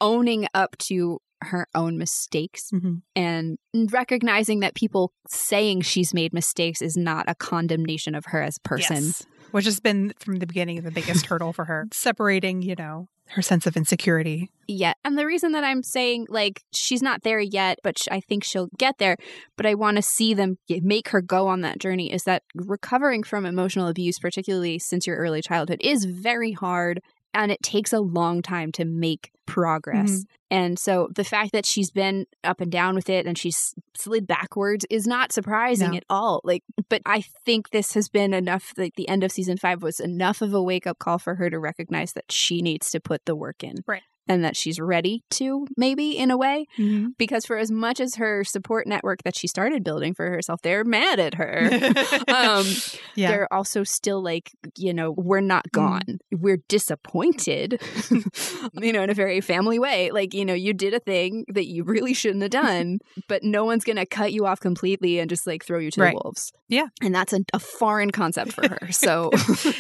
owning 0.01 0.47
up 0.55 0.77
to 0.79 1.21
her 1.43 1.67
own 1.75 1.99
mistakes 1.99 2.71
mm-hmm. 2.73 2.97
and 3.15 3.59
recognizing 3.91 4.61
that 4.61 4.75
people 4.75 5.13
saying 5.29 5.83
she's 5.83 6.13
made 6.13 6.33
mistakes 6.33 6.83
is 6.83 6.97
not 6.97 7.25
a 7.29 7.35
condemnation 7.35 8.15
of 8.15 8.27
her 8.27 8.43
as 8.43 8.57
a 8.57 8.69
person. 8.69 8.97
Yes. 8.97 9.27
Which 9.51 9.65
has 9.65 9.81
been 9.81 10.13
from 10.19 10.37
the 10.37 10.47
beginning 10.47 10.83
the 10.83 10.91
biggest 10.91 11.25
hurdle 11.27 11.55
for 11.55 11.65
her, 11.65 11.89
separating, 11.93 12.61
you 12.61 12.75
know, 12.75 13.09
her 13.31 13.43
sense 13.43 13.67
of 13.67 13.77
insecurity. 13.77 14.51
Yeah. 14.67 14.95
And 15.05 15.19
the 15.19 15.27
reason 15.27 15.53
that 15.53 15.65
I'm 15.65 15.83
saying, 15.83 16.27
like, 16.29 16.63
she's 16.73 17.03
not 17.03 17.23
there 17.23 17.41
yet, 17.41 17.79
but 17.83 18.07
I 18.11 18.21
think 18.21 18.45
she'll 18.45 18.69
get 18.79 18.99
there, 18.99 19.17
but 19.57 19.67
I 19.67 19.75
want 19.75 19.97
to 19.97 20.03
see 20.03 20.35
them 20.35 20.59
make 20.69 21.09
her 21.11 21.21
go 21.21 21.49
on 21.49 21.61
that 21.63 21.79
journey 21.79 22.13
is 22.13 22.25
that 22.25 22.43
recovering 22.55 23.23
from 23.23 23.47
emotional 23.47 23.89
abuse, 23.89 24.19
particularly 24.19 24.79
since 24.79 25.07
your 25.07 25.17
early 25.17 25.43
childhood, 25.43 25.81
is 25.83 26.05
very 26.05 26.53
hard 26.53 27.01
and 27.35 27.53
it 27.53 27.63
takes 27.63 27.93
a 27.93 28.01
long 28.01 28.43
time 28.43 28.73
to 28.73 28.85
make 28.85 29.31
progress. 29.47 30.11
Mm-hmm. 30.11 30.23
And 30.51 30.79
so 30.79 31.09
the 31.15 31.25
fact 31.25 31.53
that 31.53 31.67
she's 31.67 31.91
been 31.91 32.27
up 32.43 32.61
and 32.61 32.73
down 32.73 32.95
with 32.95 33.11
it 33.11 33.27
and 33.27 33.37
she's 33.37 33.75
slid 33.95 34.27
backwards 34.27 34.87
is 34.91 35.07
not 35.07 35.33
surprising 35.33 35.91
no. 35.91 35.97
at 35.97 36.05
all. 36.09 36.41
Like, 36.45 36.63
but 36.89 37.03
I 37.05 37.23
think 37.45 37.71
this 37.71 37.95
has 37.95 38.09
been 38.09 38.33
enough, 38.33 38.73
like, 38.77 38.95
the 38.97 39.09
end 39.09 39.25
of 39.25 39.33
season 39.33 39.57
five 39.57 39.83
was 39.83 40.01
enough 40.01 40.41
of 40.41 40.55
a 40.55 40.63
wake 40.63 40.87
up 40.87 40.99
call 40.99 41.19
for 41.19 41.35
her 41.35 41.51
to 41.51 41.59
recognize 41.59 42.13
that 42.15 42.31
she 42.31 42.63
needs 42.63 42.91
to 42.91 43.01
put 43.01 43.25
the 43.27 43.37
work 43.37 43.63
in. 43.63 43.77
Right 43.87 44.03
and 44.29 44.45
that 44.45 44.57
she's 44.57 44.79
ready 44.79 45.23
to, 45.31 45.67
maybe 45.77 46.17
in 46.17 46.31
a 46.31 46.37
way. 46.37 46.67
Mm-hmm. 46.79 47.09
Because 47.19 47.47
for 47.47 47.57
as 47.57 47.71
much 47.71 48.01
as 48.01 48.17
her 48.17 48.45
support 48.45 48.87
network 48.87 49.23
that 49.25 49.37
she 49.37 49.47
started 49.47 49.83
building 49.83 50.15
for 50.15 50.31
herself, 50.31 50.63
they're 50.63 50.85
mad 50.85 51.19
at 51.19 51.35
her. 51.35 51.71
um, 52.29 52.67
yeah. 53.15 53.31
They're 53.31 53.53
also 53.53 53.85
still 53.85 54.23
like, 54.23 54.53
you 54.77 54.93
know, 54.93 55.13
we're 55.13 55.41
not 55.41 55.65
mm-hmm. 55.69 55.81
gone. 55.81 56.03
Mm-hmm. 56.03 56.43
We're 56.43 56.63
disappointed, 56.69 57.81
you 58.75 58.93
know, 58.93 59.03
in 59.03 59.11
a 59.11 59.15
very 59.15 59.41
family 59.41 59.79
way. 59.79 60.11
Like, 60.11 60.35
you 60.35 60.45
know, 60.45 60.55
you 60.55 60.75
did 60.75 60.95
a 60.95 61.01
thing 61.01 61.45
that 61.49 61.67
you 61.67 61.85
really 61.85 62.15
shouldn't 62.15 62.43
have 62.43 62.51
done, 62.51 62.99
but 63.29 63.43
no 63.43 63.65
one's 63.65 63.85
going 63.85 63.97
to 63.97 64.07
cut 64.07 64.33
you 64.33 64.47
off 64.47 64.61
completely 64.61 65.19
and 65.19 65.31
just 65.31 65.47
like 65.47 65.65
throw 65.65 65.79
you 65.79 65.91
to 65.93 66.01
right. 66.01 66.15
the 66.15 66.21
wolves. 66.23 66.53
Yeah. 66.69 66.89
And 67.03 67.15
that's 67.15 67.33
a, 67.33 67.41
a 67.53 67.59
foreign 67.59 68.11
concept 68.11 68.53
for 68.53 68.69
her. 68.69 68.93
So, 68.93 69.31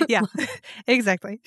yeah, 0.09 0.23
exactly. 0.87 1.41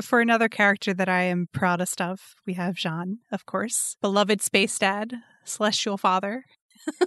For 0.00 0.20
another 0.20 0.48
character 0.48 0.94
that 0.94 1.08
I 1.08 1.22
am 1.22 1.48
proudest 1.52 2.00
of, 2.00 2.34
we 2.46 2.54
have 2.54 2.76
J'onn, 2.76 3.18
of 3.30 3.44
course, 3.44 3.96
beloved 4.00 4.40
space 4.40 4.78
dad, 4.78 5.14
celestial 5.44 5.98
father. 5.98 6.44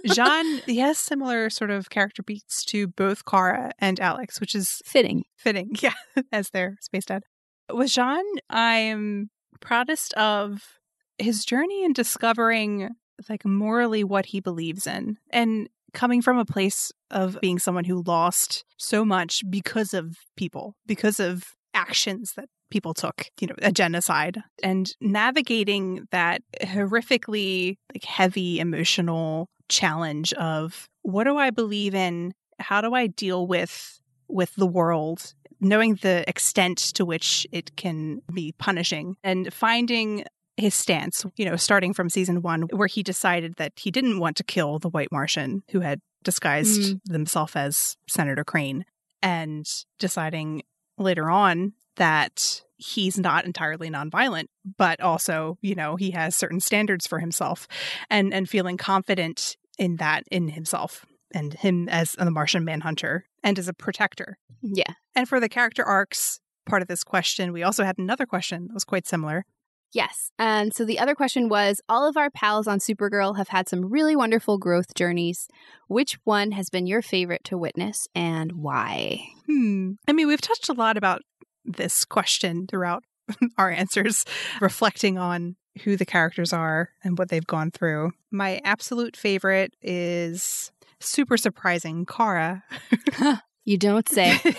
J'onn, 0.06 0.62
he 0.64 0.78
has 0.78 0.98
similar 0.98 1.50
sort 1.50 1.70
of 1.70 1.90
character 1.90 2.22
beats 2.22 2.64
to 2.66 2.86
both 2.86 3.24
Kara 3.24 3.72
and 3.78 3.98
Alex, 3.98 4.40
which 4.40 4.54
is 4.54 4.80
fitting. 4.84 5.24
Fitting, 5.36 5.72
yeah, 5.80 5.94
as 6.30 6.50
their 6.50 6.76
space 6.80 7.06
dad. 7.06 7.24
With 7.72 7.90
Jean, 7.90 8.24
I'm 8.48 9.30
proudest 9.60 10.14
of 10.14 10.62
his 11.18 11.44
journey 11.44 11.84
in 11.84 11.92
discovering 11.92 12.90
like 13.28 13.44
morally 13.44 14.04
what 14.04 14.26
he 14.26 14.40
believes 14.40 14.86
in 14.86 15.16
and 15.30 15.68
coming 15.94 16.20
from 16.20 16.38
a 16.38 16.44
place 16.44 16.92
of 17.10 17.38
being 17.40 17.58
someone 17.58 17.84
who 17.84 18.02
lost 18.06 18.64
so 18.76 19.04
much 19.04 19.42
because 19.48 19.94
of 19.94 20.16
people, 20.36 20.76
because 20.86 21.18
of 21.18 21.44
actions 21.72 22.34
that 22.36 22.48
people 22.70 22.94
took, 22.94 23.30
you 23.40 23.46
know, 23.46 23.54
a 23.62 23.72
genocide 23.72 24.42
and 24.62 24.94
navigating 25.00 26.06
that 26.10 26.42
horrifically 26.62 27.76
like 27.94 28.04
heavy 28.04 28.60
emotional 28.60 29.48
challenge 29.68 30.32
of 30.34 30.88
what 31.02 31.24
do 31.24 31.36
I 31.36 31.50
believe 31.50 31.94
in? 31.94 32.32
How 32.58 32.80
do 32.80 32.94
I 32.94 33.06
deal 33.06 33.46
with 33.46 34.00
with 34.28 34.54
the 34.56 34.66
world? 34.66 35.34
Knowing 35.60 35.94
the 35.96 36.22
extent 36.28 36.78
to 36.78 37.04
which 37.04 37.46
it 37.50 37.76
can 37.76 38.20
be 38.32 38.52
punishing 38.58 39.16
and 39.24 39.52
finding 39.52 40.24
his 40.58 40.74
stance, 40.74 41.24
you 41.36 41.44
know, 41.44 41.56
starting 41.56 41.92
from 41.92 42.10
season 42.10 42.42
one, 42.42 42.62
where 42.72 42.88
he 42.88 43.02
decided 43.02 43.54
that 43.56 43.72
he 43.76 43.90
didn't 43.90 44.18
want 44.18 44.36
to 44.36 44.44
kill 44.44 44.78
the 44.78 44.88
white 44.88 45.12
Martian 45.12 45.62
who 45.70 45.80
had 45.80 46.00
disguised 46.24 46.96
mm. 46.96 47.12
himself 47.12 47.56
as 47.56 47.96
Senator 48.08 48.44
Crane, 48.44 48.84
and 49.22 49.66
deciding 49.98 50.62
later 50.98 51.30
on 51.30 51.72
that 51.96 52.62
he's 52.76 53.18
not 53.18 53.44
entirely 53.44 53.90
nonviolent, 53.90 54.46
but 54.76 55.00
also, 55.00 55.58
you 55.62 55.74
know, 55.74 55.96
he 55.96 56.10
has 56.12 56.36
certain 56.36 56.60
standards 56.60 57.06
for 57.06 57.18
himself 57.18 57.66
and 58.10 58.32
and 58.32 58.48
feeling 58.48 58.76
confident 58.76 59.56
in 59.78 59.96
that 59.96 60.24
in 60.30 60.48
himself 60.48 61.06
and 61.32 61.54
him 61.54 61.88
as 61.88 62.12
the 62.12 62.30
Martian 62.30 62.64
manhunter 62.64 63.24
and 63.42 63.58
as 63.58 63.68
a 63.68 63.74
protector. 63.74 64.38
Yeah. 64.62 64.92
And 65.14 65.28
for 65.28 65.40
the 65.40 65.48
character 65.48 65.84
arcs 65.84 66.40
part 66.66 66.82
of 66.82 66.88
this 66.88 67.04
question, 67.04 67.52
we 67.52 67.62
also 67.62 67.84
had 67.84 67.98
another 67.98 68.26
question 68.26 68.66
that 68.66 68.74
was 68.74 68.84
quite 68.84 69.06
similar. 69.06 69.44
Yes. 69.92 70.30
And 70.38 70.74
so 70.74 70.84
the 70.84 70.98
other 70.98 71.14
question 71.14 71.48
was 71.48 71.80
all 71.88 72.08
of 72.08 72.16
our 72.16 72.28
pals 72.28 72.66
on 72.66 72.80
Supergirl 72.80 73.36
have 73.36 73.48
had 73.48 73.68
some 73.68 73.88
really 73.88 74.16
wonderful 74.16 74.58
growth 74.58 74.94
journeys. 74.94 75.48
Which 75.88 76.18
one 76.24 76.50
has 76.52 76.68
been 76.68 76.86
your 76.86 77.02
favorite 77.02 77.44
to 77.44 77.56
witness 77.56 78.08
and 78.14 78.52
why? 78.52 79.28
Hmm. 79.46 79.92
I 80.08 80.12
mean, 80.12 80.26
we've 80.26 80.40
touched 80.40 80.68
a 80.68 80.74
lot 80.74 80.96
about 80.96 81.22
this 81.66 82.04
question 82.04 82.66
throughout 82.66 83.04
our 83.58 83.70
answers, 83.70 84.24
reflecting 84.60 85.18
on 85.18 85.56
who 85.82 85.96
the 85.96 86.06
characters 86.06 86.52
are 86.52 86.90
and 87.04 87.18
what 87.18 87.28
they've 87.28 87.46
gone 87.46 87.70
through. 87.70 88.12
My 88.30 88.60
absolute 88.64 89.16
favorite 89.16 89.74
is 89.82 90.72
super 91.00 91.36
surprising 91.36 92.06
Kara. 92.06 92.64
you 93.64 93.76
don't 93.76 94.08
say. 94.08 94.40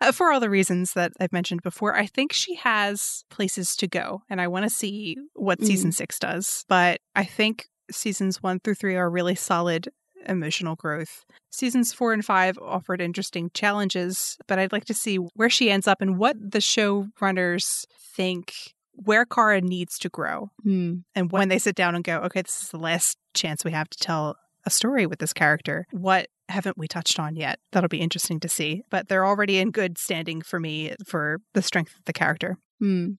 Uh, 0.00 0.12
for 0.12 0.32
all 0.32 0.38
the 0.38 0.48
reasons 0.48 0.92
that 0.92 1.12
I've 1.18 1.32
mentioned 1.32 1.62
before, 1.62 1.96
I 1.96 2.06
think 2.06 2.32
she 2.32 2.54
has 2.54 3.24
places 3.30 3.74
to 3.76 3.88
go, 3.88 4.22
and 4.30 4.40
I 4.40 4.46
want 4.46 4.64
to 4.64 4.70
see 4.70 5.16
what 5.34 5.58
mm. 5.58 5.66
season 5.66 5.90
six 5.90 6.18
does. 6.20 6.64
But 6.68 7.00
I 7.16 7.24
think 7.24 7.66
seasons 7.90 8.42
one 8.42 8.60
through 8.60 8.76
three 8.76 8.96
are 8.96 9.10
really 9.10 9.34
solid 9.34 9.88
emotional 10.28 10.76
growth. 10.76 11.24
Seasons 11.50 11.92
four 11.92 12.12
and 12.12 12.24
five 12.24 12.58
offered 12.58 13.00
interesting 13.00 13.50
challenges, 13.54 14.36
but 14.46 14.58
I'd 14.58 14.72
like 14.72 14.84
to 14.86 14.94
see 14.94 15.16
where 15.16 15.50
she 15.50 15.70
ends 15.70 15.88
up 15.88 16.00
and 16.00 16.18
what 16.18 16.36
the 16.38 16.58
showrunners 16.58 17.86
think 18.16 18.52
where 19.04 19.24
Kara 19.24 19.60
needs 19.60 19.98
to 19.98 20.08
grow. 20.08 20.50
Mm. 20.66 21.04
And 21.14 21.30
when 21.30 21.48
they 21.48 21.58
sit 21.58 21.76
down 21.76 21.94
and 21.94 22.02
go, 22.02 22.18
okay, 22.18 22.42
this 22.42 22.62
is 22.62 22.70
the 22.70 22.78
last 22.78 23.16
chance 23.32 23.64
we 23.64 23.70
have 23.70 23.88
to 23.90 23.98
tell 23.98 24.36
a 24.66 24.70
story 24.70 25.06
with 25.06 25.20
this 25.20 25.32
character, 25.32 25.86
what 25.92 26.28
haven't 26.48 26.78
we 26.78 26.88
touched 26.88 27.20
on 27.20 27.36
yet? 27.36 27.60
That'll 27.72 27.88
be 27.88 28.00
interesting 28.00 28.40
to 28.40 28.48
see. 28.48 28.82
But 28.90 29.08
they're 29.08 29.26
already 29.26 29.58
in 29.58 29.70
good 29.70 29.98
standing 29.98 30.42
for 30.42 30.58
me 30.58 30.94
for 31.06 31.38
the 31.54 31.62
strength 31.62 31.94
of 31.96 32.04
the 32.06 32.12
character. 32.12 32.56
Mm. 32.82 33.18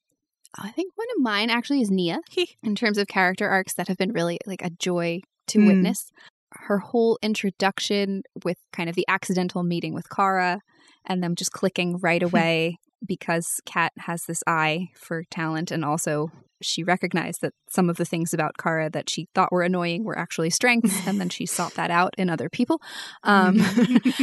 I 0.58 0.70
think 0.70 0.94
one 0.96 1.08
of 1.16 1.22
mine 1.22 1.50
actually 1.50 1.82
is 1.82 1.92
Nia 1.92 2.20
in 2.64 2.76
terms 2.76 2.98
of 2.98 3.08
character 3.08 3.48
arcs 3.48 3.74
that 3.76 3.88
have 3.88 3.98
been 3.98 4.12
really 4.12 4.40
like 4.46 4.64
a 4.64 4.72
joy 4.72 5.22
to 5.48 5.60
mm. 5.60 5.68
witness 5.68 6.12
her 6.52 6.80
whole 6.80 7.18
introduction 7.22 8.24
with 8.44 8.58
kind 8.74 8.90
of 8.90 8.96
the 8.96 9.06
accidental 9.08 9.64
meeting 9.64 9.94
with 9.94 10.10
Kara 10.10 10.60
and 11.06 11.24
them 11.24 11.36
just 11.36 11.52
clicking 11.52 11.98
right 11.98 12.24
away 12.30 12.78
because 13.06 13.62
Cat 13.66 13.94
has 13.98 14.24
this 14.28 14.44
eye 14.46 14.90
for 14.96 15.24
talent 15.32 15.72
and 15.72 15.86
also 15.86 16.32
she 16.62 16.84
recognized 16.84 17.42
that 17.42 17.54
some 17.70 17.90
of 17.90 17.98
the 17.98 18.06
things 18.06 18.34
about 18.34 18.58
Kara 18.58 18.90
that 18.90 19.10
she 19.10 19.28
thought 19.34 19.52
were 19.52 19.62
annoying 19.62 20.04
were 20.04 20.18
actually 20.18 20.50
strengths, 20.50 21.08
and 21.08 21.20
then 21.20 21.30
she 21.30 21.46
sought 21.46 21.76
that 21.76 21.92
out 21.92 22.14
in 22.18 22.30
other 22.30 22.50
people. 22.50 22.82
Um, 23.24 23.62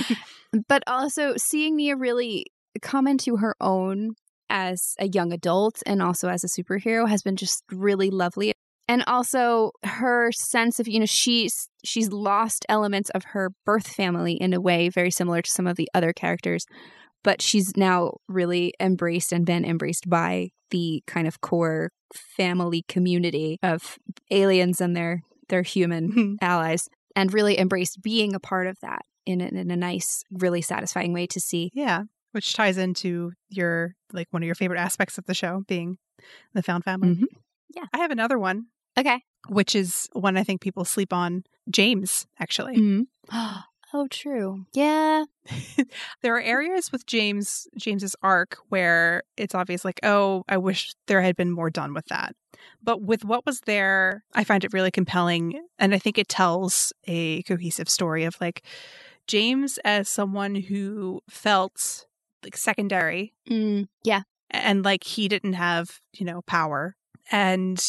but 0.68 0.82
also 0.86 1.34
seeing 1.36 1.76
Nia 1.76 1.96
really 1.96 2.46
come 2.82 3.06
into 3.06 3.38
her 3.38 3.56
own 3.60 4.16
as 4.48 4.94
a 4.98 5.08
young 5.08 5.32
adult 5.32 5.82
and 5.86 6.02
also 6.02 6.28
as 6.28 6.44
a 6.44 6.48
superhero 6.48 7.08
has 7.08 7.22
been 7.22 7.36
just 7.36 7.64
really 7.72 8.10
lovely 8.10 8.52
and 8.88 9.02
also 9.06 9.72
her 9.84 10.30
sense 10.32 10.80
of 10.80 10.88
you 10.88 10.98
know 10.98 11.06
she's 11.06 11.68
she's 11.84 12.10
lost 12.10 12.64
elements 12.68 13.10
of 13.10 13.24
her 13.24 13.50
birth 13.64 13.88
family 13.88 14.34
in 14.34 14.52
a 14.52 14.60
way 14.60 14.88
very 14.88 15.10
similar 15.10 15.42
to 15.42 15.50
some 15.50 15.66
of 15.66 15.76
the 15.76 15.88
other 15.94 16.12
characters 16.12 16.66
but 17.22 17.42
she's 17.42 17.76
now 17.76 18.12
really 18.28 18.72
embraced 18.78 19.32
and 19.32 19.44
been 19.44 19.64
embraced 19.64 20.08
by 20.08 20.48
the 20.70 21.02
kind 21.06 21.26
of 21.26 21.40
core 21.40 21.90
family 22.14 22.84
community 22.88 23.58
of 23.62 23.98
aliens 24.30 24.80
and 24.80 24.96
their 24.96 25.22
their 25.48 25.62
human 25.62 26.36
allies 26.40 26.88
and 27.14 27.32
really 27.32 27.58
embraced 27.58 28.02
being 28.02 28.34
a 28.34 28.40
part 28.40 28.66
of 28.66 28.76
that 28.80 29.02
in 29.24 29.40
a, 29.40 29.46
in 29.46 29.70
a 29.70 29.76
nice 29.76 30.22
really 30.30 30.62
satisfying 30.62 31.12
way 31.12 31.26
to 31.26 31.40
see. 31.40 31.70
Yeah 31.74 32.02
which 32.36 32.52
ties 32.52 32.76
into 32.76 33.32
your 33.48 33.94
like 34.12 34.28
one 34.30 34.42
of 34.42 34.46
your 34.46 34.54
favorite 34.54 34.78
aspects 34.78 35.16
of 35.16 35.24
the 35.24 35.32
show 35.32 35.62
being 35.66 35.96
the 36.52 36.62
found 36.62 36.84
family. 36.84 37.08
Mm-hmm. 37.08 37.24
yeah. 37.74 37.84
I 37.94 37.98
have 37.98 38.10
another 38.10 38.38
one 38.38 38.66
okay 38.98 39.22
which 39.48 39.74
is 39.74 40.08
one 40.12 40.36
i 40.36 40.42
think 40.42 40.60
people 40.60 40.84
sleep 40.84 41.12
on 41.12 41.44
james 41.70 42.26
actually 42.38 42.76
mm-hmm. 42.76 43.60
Oh, 43.94 44.08
true. 44.08 44.66
Yeah. 44.74 45.24
there 46.22 46.36
are 46.36 46.40
areas 46.40 46.90
with 46.90 47.06
James 47.06 47.68
James's 47.78 48.16
arc 48.20 48.58
where 48.68 49.22
it's 49.36 49.54
obvious 49.54 49.84
like, 49.84 50.00
oh, 50.02 50.44
I 50.48 50.56
wish 50.56 50.94
there 51.06 51.22
had 51.22 51.36
been 51.36 51.52
more 51.52 51.70
done 51.70 51.94
with 51.94 52.06
that. 52.06 52.34
But 52.82 53.00
with 53.02 53.24
what 53.24 53.46
was 53.46 53.60
there, 53.62 54.24
I 54.34 54.44
find 54.44 54.64
it 54.64 54.72
really 54.72 54.90
compelling 54.90 55.62
and 55.78 55.94
I 55.94 55.98
think 55.98 56.18
it 56.18 56.28
tells 56.28 56.92
a 57.06 57.42
cohesive 57.44 57.88
story 57.88 58.24
of 58.24 58.36
like 58.40 58.64
James 59.26 59.78
as 59.84 60.08
someone 60.08 60.54
who 60.56 61.20
felt 61.30 62.06
like 62.42 62.56
secondary. 62.56 63.34
Mm, 63.48 63.86
yeah. 64.04 64.22
And 64.50 64.84
like 64.84 65.04
he 65.04 65.28
didn't 65.28 65.54
have, 65.54 66.00
you 66.12 66.26
know, 66.26 66.42
power 66.42 66.96
and 67.30 67.82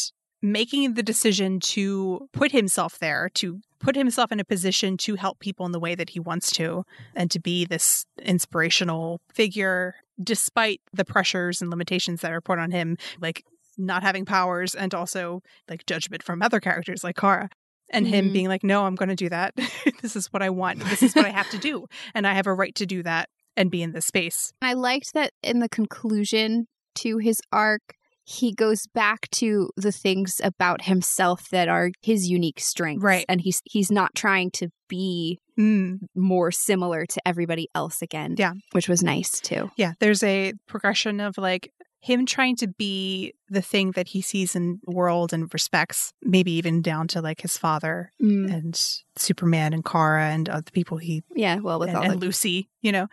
making 0.51 0.93
the 0.93 1.03
decision 1.03 1.59
to 1.59 2.27
put 2.33 2.51
himself 2.51 2.99
there, 2.99 3.29
to 3.35 3.59
put 3.79 3.95
himself 3.95 4.31
in 4.31 4.39
a 4.39 4.45
position 4.45 4.97
to 4.97 5.15
help 5.15 5.39
people 5.39 5.65
in 5.65 5.71
the 5.71 5.79
way 5.79 5.95
that 5.95 6.11
he 6.11 6.19
wants 6.19 6.51
to, 6.51 6.83
and 7.15 7.29
to 7.31 7.39
be 7.39 7.65
this 7.65 8.05
inspirational 8.21 9.21
figure, 9.33 9.95
despite 10.21 10.81
the 10.93 11.05
pressures 11.05 11.61
and 11.61 11.69
limitations 11.69 12.21
that 12.21 12.31
are 12.31 12.41
put 12.41 12.59
on 12.59 12.71
him, 12.71 12.97
like 13.19 13.43
not 13.77 14.03
having 14.03 14.25
powers 14.25 14.73
and 14.73 14.93
also 14.93 15.41
like 15.69 15.85
judgment 15.85 16.23
from 16.23 16.41
other 16.41 16.59
characters 16.59 17.03
like 17.03 17.15
Kara. 17.15 17.49
And 17.89 18.05
mm-hmm. 18.05 18.15
him 18.15 18.33
being 18.33 18.47
like, 18.49 18.63
no, 18.65 18.85
I'm 18.85 18.95
going 18.95 19.09
to 19.09 19.15
do 19.15 19.29
that. 19.29 19.53
this 20.01 20.17
is 20.17 20.27
what 20.33 20.41
I 20.41 20.49
want. 20.49 20.79
This 20.79 21.03
is 21.03 21.15
what 21.15 21.25
I 21.25 21.29
have 21.29 21.49
to 21.51 21.57
do. 21.57 21.85
And 22.13 22.27
I 22.27 22.33
have 22.33 22.47
a 22.47 22.53
right 22.53 22.75
to 22.75 22.85
do 22.85 23.01
that 23.03 23.29
and 23.55 23.71
be 23.71 23.81
in 23.81 23.93
this 23.93 24.05
space. 24.05 24.51
I 24.61 24.73
liked 24.73 25.13
that 25.13 25.31
in 25.41 25.59
the 25.59 25.69
conclusion 25.69 26.67
to 26.95 27.17
his 27.17 27.39
arc, 27.51 27.81
he 28.29 28.51
goes 28.53 28.87
back 28.87 29.29
to 29.29 29.69
the 29.77 29.91
things 29.91 30.41
about 30.43 30.81
himself 30.81 31.49
that 31.49 31.69
are 31.69 31.91
his 32.01 32.29
unique 32.29 32.59
strengths. 32.59 33.01
Right. 33.01 33.25
And 33.29 33.39
he's 33.39 33.61
he's 33.63 33.89
not 33.89 34.15
trying 34.15 34.51
to 34.51 34.67
be 34.89 35.39
mm. 35.57 35.99
more 36.13 36.51
similar 36.51 37.05
to 37.05 37.21
everybody 37.25 37.69
else 37.73 38.01
again. 38.01 38.35
Yeah. 38.37 38.51
Which 38.73 38.89
was 38.89 39.01
nice 39.01 39.39
too. 39.39 39.71
Yeah. 39.77 39.93
There's 40.01 40.23
a 40.23 40.51
progression 40.67 41.21
of 41.21 41.37
like 41.37 41.71
him 42.07 42.25
trying 42.25 42.55
to 42.55 42.67
be 42.67 43.33
the 43.49 43.61
thing 43.61 43.91
that 43.91 44.07
he 44.07 44.21
sees 44.21 44.55
in 44.55 44.79
the 44.85 44.95
world 44.95 45.33
and 45.33 45.53
respects, 45.53 46.13
maybe 46.23 46.53
even 46.53 46.81
down 46.81 47.07
to 47.09 47.21
like 47.21 47.41
his 47.41 47.57
father 47.57 48.13
mm. 48.21 48.51
and 48.51 48.75
Superman 49.17 49.73
and 49.73 49.83
Kara 49.83 50.29
and 50.29 50.47
other 50.47 50.71
people 50.71 50.97
he 50.97 51.23
yeah 51.35 51.59
well 51.59 51.79
with 51.79 51.89
and, 51.89 51.97
all 51.97 52.03
and 52.03 52.13
the, 52.13 52.17
Lucy, 52.17 52.69
you 52.81 52.93
know, 52.93 53.07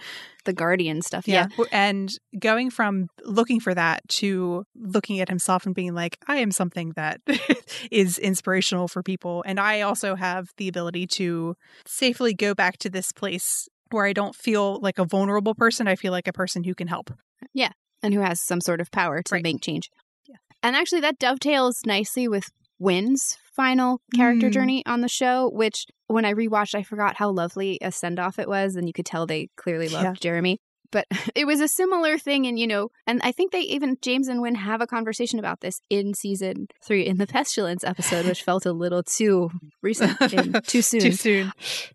the 0.45 0.53
Guardian 0.53 1.03
stuff. 1.03 1.26
Yeah. 1.26 1.49
yeah, 1.59 1.64
and 1.72 2.11
going 2.38 2.70
from 2.70 3.09
looking 3.24 3.59
for 3.59 3.74
that 3.74 4.09
to 4.20 4.64
looking 4.76 5.20
at 5.20 5.28
himself 5.28 5.66
and 5.66 5.74
being 5.74 5.95
like, 5.95 6.18
I 6.28 6.36
am 6.36 6.53
something 6.53 6.92
that 6.95 7.20
is 7.90 8.18
inspirational 8.18 8.86
for 8.86 9.03
people, 9.03 9.42
and 9.45 9.59
I 9.59 9.80
also 9.80 10.14
have 10.14 10.51
the 10.57 10.68
ability 10.68 11.09
to 11.18 11.57
safely 11.84 12.32
go 12.32 12.55
back 12.55 12.78
to 12.78 12.90
this 12.90 13.11
place 13.11 13.68
where 13.90 14.07
I 14.07 14.12
don't 14.12 14.36
feel 14.36 14.78
like 14.80 14.99
a 14.99 15.05
vulnerable 15.05 15.55
person. 15.55 15.88
I 15.88 15.97
feel 15.97 16.12
like 16.12 16.28
a 16.28 16.32
person 16.32 16.62
who 16.62 16.74
can 16.74 16.86
help. 16.86 17.12
Yeah 17.53 17.72
and 18.05 18.15
who 18.15 18.21
has 18.21 18.41
some 18.41 18.61
sort 18.61 18.81
of 18.81 18.93
power 18.93 19.23
to 19.23 19.35
right. 19.35 19.43
make 19.43 19.61
change. 19.63 19.91
Yeah. 20.29 20.37
And 20.63 20.77
actually, 20.77 21.01
that 21.01 21.19
dovetails 21.19 21.81
nicely 21.87 22.29
with 22.29 22.51
Winn's 22.79 23.39
final 23.57 24.01
character 24.15 24.49
mm. 24.49 24.53
journey 24.53 24.87
on 24.87 25.01
the 25.01 25.09
show, 25.09 25.51
which 25.53 25.87
when 26.07 26.25
I 26.25 26.35
rewatched, 26.35 26.75
I 26.75 26.83
forgot 26.83 27.17
how 27.17 27.31
lovely 27.31 27.79
a 27.81 27.91
send 27.91 28.19
off 28.19 28.39
it 28.39 28.49
was. 28.49 28.77
And 28.77 28.87
you 28.87 28.93
could 28.93 29.07
tell 29.07 29.27
they 29.27 29.49
clearly 29.57 29.89
loved 29.89 30.05
yeah. 30.05 30.15
Jeremy. 30.21 30.61
But 30.91 31.07
it 31.35 31.47
was 31.47 31.61
a 31.61 31.69
similar 31.69 32.19
thing. 32.19 32.47
And, 32.47 32.59
you 32.59 32.67
know, 32.67 32.89
and 33.07 33.21
I 33.23 33.33
think 33.33 33.53
they 33.53 33.61
even, 33.61 33.97
James 34.03 34.29
and 34.29 34.41
Wynn 34.41 34.55
have 34.55 34.81
a 34.81 34.87
conversation 34.87 35.39
about 35.39 35.61
this 35.61 35.81
in 35.91 36.15
season 36.15 36.69
three 36.85 37.07
in 37.07 37.19
the 37.19 37.27
Pestilence 37.35 37.85
episode, 37.85 38.27
which 38.27 38.43
felt 38.43 38.67
a 38.67 38.73
little 38.73 39.03
too 39.03 39.51
recent, 39.83 40.19
too 40.67 40.83
soon. 40.83 41.01
too 41.01 41.13
soon. 41.13 41.53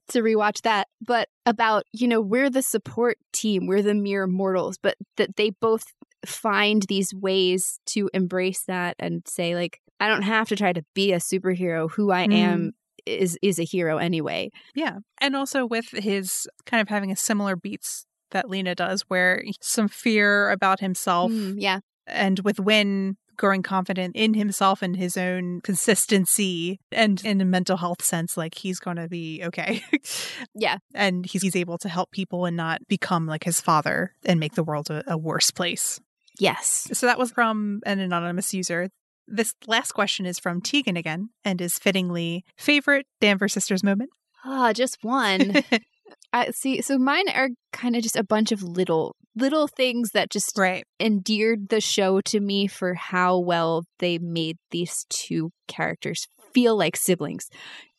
To 0.09 0.21
rewatch 0.21 0.61
that. 0.63 0.87
But 1.05 1.29
about, 1.45 1.83
you 1.93 2.07
know, 2.07 2.21
we're 2.21 2.49
the 2.49 2.61
support 2.61 3.17
team, 3.31 3.67
we're 3.67 3.81
the 3.81 3.95
mere 3.95 4.27
mortals, 4.27 4.77
but 4.77 4.95
that 5.17 5.35
they 5.35 5.49
both 5.49 5.83
find 6.25 6.83
these 6.83 7.13
ways 7.13 7.79
to 7.87 8.09
embrace 8.13 8.63
that 8.67 8.95
and 8.99 9.21
say 9.27 9.55
like 9.55 9.79
I 9.99 10.07
don't 10.07 10.21
have 10.21 10.47
to 10.49 10.55
try 10.55 10.73
to 10.73 10.83
be 10.93 11.11
a 11.11 11.17
superhero. 11.17 11.91
Who 11.91 12.11
I 12.11 12.27
mm. 12.27 12.33
am 12.33 12.71
is 13.05 13.37
is 13.41 13.59
a 13.59 13.63
hero 13.63 13.97
anyway. 13.97 14.51
Yeah. 14.75 14.99
And 15.19 15.35
also 15.35 15.65
with 15.65 15.89
his 15.89 16.47
kind 16.65 16.81
of 16.81 16.87
having 16.87 17.11
a 17.11 17.15
similar 17.15 17.55
beats 17.55 18.05
that 18.31 18.49
Lena 18.49 18.75
does 18.75 19.03
where 19.07 19.43
some 19.61 19.87
fear 19.87 20.49
about 20.51 20.79
himself. 20.79 21.31
Mm, 21.31 21.55
yeah. 21.57 21.79
And 22.07 22.39
with 22.39 22.59
Winn 22.59 23.17
growing 23.37 23.63
confident 23.63 24.15
in 24.17 24.33
himself 24.33 24.81
and 24.81 24.97
his 24.97 25.15
own 25.15 25.61
consistency 25.61 26.77
and 26.91 27.23
in 27.23 27.39
a 27.39 27.45
mental 27.45 27.77
health 27.77 28.03
sense 28.03 28.35
like 28.35 28.53
he's 28.53 28.79
going 28.79 28.97
to 28.97 29.07
be 29.07 29.41
okay 29.41 29.81
yeah 30.53 30.77
and 30.93 31.25
he's, 31.25 31.41
he's 31.41 31.55
able 31.55 31.77
to 31.77 31.87
help 31.87 32.11
people 32.11 32.43
and 32.43 32.57
not 32.57 32.85
become 32.89 33.25
like 33.25 33.45
his 33.45 33.61
father 33.61 34.13
and 34.25 34.41
make 34.41 34.55
the 34.55 34.63
world 34.63 34.89
a, 34.89 35.03
a 35.07 35.17
worse 35.17 35.51
place 35.51 36.01
Yes. 36.39 36.87
So 36.93 37.05
that 37.05 37.19
was 37.19 37.31
from 37.31 37.81
an 37.85 37.99
anonymous 37.99 38.53
user. 38.53 38.89
This 39.27 39.53
last 39.67 39.91
question 39.91 40.25
is 40.25 40.39
from 40.39 40.61
Tegan 40.61 40.97
again 40.97 41.29
and 41.45 41.61
is 41.61 41.77
fittingly 41.77 42.45
favorite 42.57 43.05
Danvers 43.21 43.53
Sisters 43.53 43.83
moment. 43.83 44.09
Ah, 44.43 44.69
oh, 44.69 44.73
just 44.73 44.97
one. 45.01 45.53
I 46.33 46.51
see. 46.51 46.81
So 46.81 46.97
mine 46.97 47.29
are 47.29 47.49
kind 47.73 47.95
of 47.95 48.03
just 48.03 48.15
a 48.15 48.23
bunch 48.23 48.51
of 48.51 48.63
little 48.63 49.15
little 49.35 49.67
things 49.67 50.11
that 50.11 50.29
just 50.29 50.57
right. 50.57 50.83
endeared 50.99 51.69
the 51.69 51.81
show 51.81 52.21
to 52.21 52.39
me 52.39 52.67
for 52.67 52.93
how 52.93 53.37
well 53.37 53.83
they 53.99 54.17
made 54.17 54.57
these 54.71 55.05
two 55.09 55.51
characters 55.67 56.27
feel 56.53 56.77
like 56.77 56.95
siblings, 56.95 57.49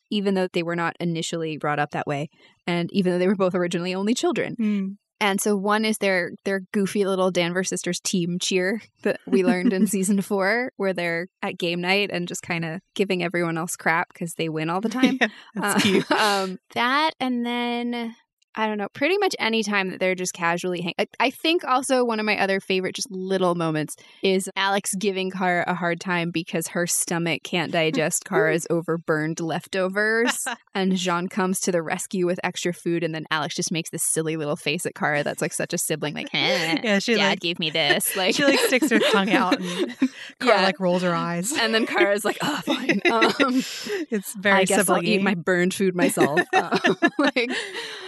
even 0.09 0.33
though 0.33 0.47
they 0.51 0.63
were 0.63 0.75
not 0.75 0.95
initially 0.99 1.57
brought 1.57 1.79
up 1.79 1.91
that 1.91 2.07
way, 2.07 2.29
and 2.67 2.89
even 2.93 3.11
though 3.11 3.19
they 3.19 3.27
were 3.27 3.35
both 3.35 3.55
originally 3.55 3.95
only 3.95 4.13
children. 4.13 4.55
Mm. 4.59 4.97
And 5.21 5.39
so 5.39 5.55
one 5.55 5.85
is 5.85 5.99
their 5.99 6.31
their 6.45 6.61
goofy 6.73 7.05
little 7.05 7.29
Danvers 7.29 7.69
sisters 7.69 7.99
team 7.99 8.39
cheer 8.41 8.81
that 9.03 9.19
we 9.27 9.43
learned 9.43 9.71
in 9.71 9.85
season 9.87 10.19
four, 10.21 10.71
where 10.77 10.93
they're 10.93 11.27
at 11.43 11.59
game 11.59 11.79
night 11.79 12.09
and 12.11 12.27
just 12.27 12.41
kind 12.41 12.65
of 12.65 12.81
giving 12.95 13.23
everyone 13.23 13.55
else 13.55 13.75
crap 13.75 14.11
because 14.11 14.33
they 14.33 14.49
win 14.49 14.69
all 14.69 14.81
the 14.81 14.89
time. 14.89 15.19
Yeah, 15.21 15.27
that's 15.53 15.75
uh, 15.75 15.87
cute. 15.87 16.11
Um, 16.21 16.57
that 16.73 17.11
and 17.19 17.45
then 17.45 18.15
I 18.55 18.67
don't 18.67 18.77
know, 18.77 18.89
pretty 18.93 19.17
much 19.17 19.35
any 19.39 19.63
time 19.63 19.91
that 19.91 19.99
they're 19.99 20.15
just 20.15 20.33
casually 20.33 20.81
hang. 20.81 20.93
I, 20.99 21.07
I, 21.19 21.29
think 21.29 21.63
also 21.63 22.03
one 22.03 22.19
of 22.19 22.25
my 22.25 22.37
other 22.37 22.59
favorite 22.59 22.95
just 22.95 23.09
little 23.09 23.55
moments 23.55 23.95
is 24.21 24.49
Alex 24.57 24.93
giving 24.95 25.31
Kara 25.31 25.63
a 25.67 25.73
hard 25.73 26.01
time 26.01 26.31
because 26.31 26.67
her 26.67 26.85
stomach 26.85 27.43
can't 27.43 27.71
digest 27.71 28.25
Kara's 28.25 28.67
overburned 28.71 29.39
leftovers. 29.39 30.45
and 30.75 30.93
J'onn 30.93 31.29
comes 31.29 31.61
to 31.61 31.71
the 31.71 31.81
rescue 31.81 32.25
with 32.25 32.39
extra 32.43 32.73
food, 32.73 33.03
and 33.03 33.15
then 33.15 33.25
Alex 33.31 33.55
just 33.55 33.71
makes 33.71 33.89
this 33.89 34.03
silly 34.03 34.35
little 34.35 34.57
face 34.57 34.85
at 34.85 34.95
Kara 34.95 35.23
that's 35.23 35.41
like 35.41 35.53
such 35.53 35.73
a 35.73 35.77
sibling, 35.77 36.13
like, 36.13 36.29
eh, 36.33 36.81
yeah, 36.83 36.99
she 36.99 37.15
Dad 37.15 37.29
like, 37.29 37.39
gave 37.39 37.59
me 37.59 37.69
this. 37.69 38.15
Like 38.21 38.35
she 38.35 38.43
like 38.43 38.59
sticks 38.59 38.89
her 38.91 38.99
tongue 38.99 39.31
out 39.31 39.59
and 39.59 39.97
Kara 40.39 40.59
yeah. 40.59 40.61
like 40.63 40.79
rolls 40.79 41.01
her 41.01 41.15
eyes. 41.15 41.51
And 41.57 41.73
then 41.73 41.87
Kara's 41.87 42.23
like, 42.23 42.37
oh 42.41 42.61
fine. 42.63 43.01
Um, 43.09 43.63
it's 44.11 44.35
very 44.35 44.59
I 44.59 44.65
guess 44.65 44.89
I'll 44.89 45.03
eat 45.03 45.23
my 45.23 45.33
burned 45.33 45.73
food 45.73 45.95
myself. 45.95 46.39
Um, 46.53 46.97
like 47.17 47.49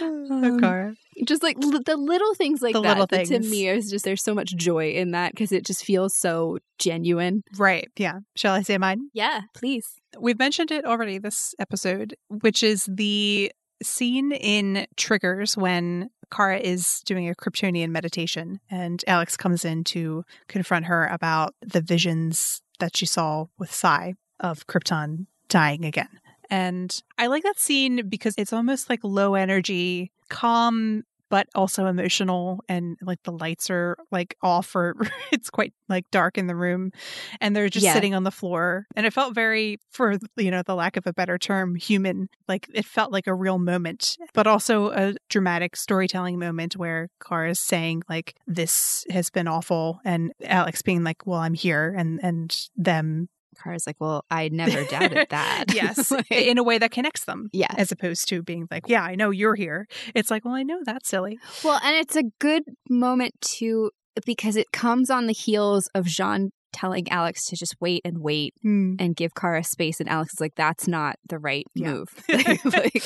um, 0.42 0.96
just 1.26 1.42
like 1.42 1.56
l- 1.62 1.82
the 1.84 1.96
little 1.96 2.34
things 2.34 2.62
like 2.62 2.72
the 2.74 2.80
that, 2.82 2.98
little 2.98 3.06
things. 3.06 3.28
to 3.28 3.38
me 3.40 3.68
is 3.68 3.90
just 3.90 4.04
there's 4.04 4.22
so 4.22 4.34
much 4.34 4.54
joy 4.56 4.90
in 4.92 5.12
that 5.12 5.32
because 5.32 5.52
it 5.52 5.64
just 5.64 5.84
feels 5.84 6.16
so 6.16 6.58
genuine. 6.78 7.42
Right. 7.56 7.88
Yeah. 7.96 8.20
Shall 8.36 8.54
I 8.54 8.62
say 8.62 8.78
mine? 8.78 9.10
Yeah, 9.12 9.42
please. 9.54 9.86
We've 10.18 10.38
mentioned 10.38 10.70
it 10.70 10.84
already 10.84 11.18
this 11.18 11.54
episode, 11.58 12.16
which 12.28 12.62
is 12.62 12.88
the 12.90 13.52
scene 13.82 14.32
in 14.32 14.86
Triggers 14.96 15.56
when 15.56 16.10
Kara 16.32 16.58
is 16.58 17.00
doing 17.04 17.28
a 17.28 17.34
Kryptonian 17.34 17.90
meditation, 17.90 18.60
and 18.70 19.04
Alex 19.06 19.36
comes 19.36 19.64
in 19.64 19.84
to 19.84 20.24
confront 20.48 20.86
her 20.86 21.06
about 21.06 21.54
the 21.60 21.80
visions 21.80 22.62
that 22.80 22.96
she 22.96 23.06
saw 23.06 23.46
with 23.58 23.72
Psi 23.72 24.14
of 24.40 24.66
Krypton 24.66 25.26
dying 25.48 25.84
again. 25.84 26.08
And 26.50 27.02
I 27.18 27.28
like 27.28 27.42
that 27.42 27.58
scene 27.58 28.08
because 28.08 28.34
it's 28.36 28.52
almost 28.52 28.90
like 28.90 29.00
low 29.02 29.34
energy, 29.34 30.12
calm 30.34 31.04
but 31.30 31.48
also 31.54 31.86
emotional 31.86 32.60
and 32.68 32.96
like 33.02 33.20
the 33.24 33.32
lights 33.32 33.70
are 33.70 33.96
like 34.12 34.36
off 34.42 34.76
or 34.76 34.94
it's 35.32 35.50
quite 35.50 35.72
like 35.88 36.04
dark 36.10 36.38
in 36.38 36.46
the 36.46 36.54
room 36.54 36.90
and 37.40 37.56
they're 37.56 37.68
just 37.68 37.84
yeah. 37.84 37.92
sitting 37.92 38.14
on 38.14 38.24
the 38.24 38.30
floor 38.30 38.86
and 38.94 39.06
it 39.06 39.12
felt 39.12 39.34
very 39.34 39.78
for 39.90 40.16
you 40.36 40.50
know 40.50 40.62
the 40.62 40.74
lack 40.74 40.96
of 40.96 41.06
a 41.06 41.12
better 41.12 41.38
term 41.38 41.74
human 41.74 42.28
like 42.46 42.68
it 42.72 42.84
felt 42.84 43.10
like 43.10 43.26
a 43.26 43.34
real 43.34 43.58
moment 43.58 44.16
but 44.32 44.46
also 44.46 44.90
a 44.90 45.14
dramatic 45.28 45.76
storytelling 45.76 46.38
moment 46.38 46.76
where 46.76 47.08
Kara 47.26 47.50
is 47.50 47.58
saying 47.58 48.02
like 48.08 48.36
this 48.46 49.04
has 49.10 49.30
been 49.30 49.48
awful 49.48 50.00
and 50.04 50.32
Alex 50.44 50.82
being 50.82 51.04
like 51.04 51.26
well 51.26 51.40
I'm 51.40 51.54
here 51.54 51.94
and 51.96 52.20
and 52.22 52.56
them 52.76 53.28
Kara's 53.54 53.86
like, 53.86 53.96
well, 53.98 54.24
I 54.30 54.48
never 54.48 54.84
doubted 54.84 55.26
that. 55.30 55.66
yes. 55.72 56.10
like, 56.10 56.30
in 56.30 56.58
a 56.58 56.62
way 56.62 56.78
that 56.78 56.90
connects 56.90 57.24
them. 57.24 57.48
Yeah. 57.52 57.72
As 57.76 57.92
opposed 57.92 58.28
to 58.28 58.42
being 58.42 58.66
like, 58.70 58.88
yeah, 58.88 59.02
I 59.02 59.14
know 59.14 59.30
you're 59.30 59.54
here. 59.54 59.86
It's 60.14 60.30
like, 60.30 60.44
well, 60.44 60.54
I 60.54 60.62
know 60.62 60.80
that's 60.84 61.08
silly. 61.08 61.38
Well, 61.62 61.80
and 61.82 61.96
it's 61.96 62.16
a 62.16 62.24
good 62.38 62.64
moment 62.88 63.34
to, 63.58 63.90
because 64.26 64.56
it 64.56 64.72
comes 64.72 65.10
on 65.10 65.26
the 65.26 65.32
heels 65.32 65.88
of 65.94 66.06
J'onn 66.06 66.50
telling 66.72 67.08
Alex 67.08 67.46
to 67.46 67.56
just 67.56 67.76
wait 67.80 68.02
and 68.04 68.18
wait 68.18 68.52
mm. 68.64 68.96
and 68.98 69.16
give 69.16 69.34
Kara 69.34 69.64
space. 69.64 70.00
And 70.00 70.08
Alex 70.08 70.34
is 70.34 70.40
like, 70.40 70.56
that's 70.56 70.88
not 70.88 71.16
the 71.28 71.38
right 71.38 71.64
yeah. 71.74 71.92
move. 71.92 72.08
like, 72.28 73.02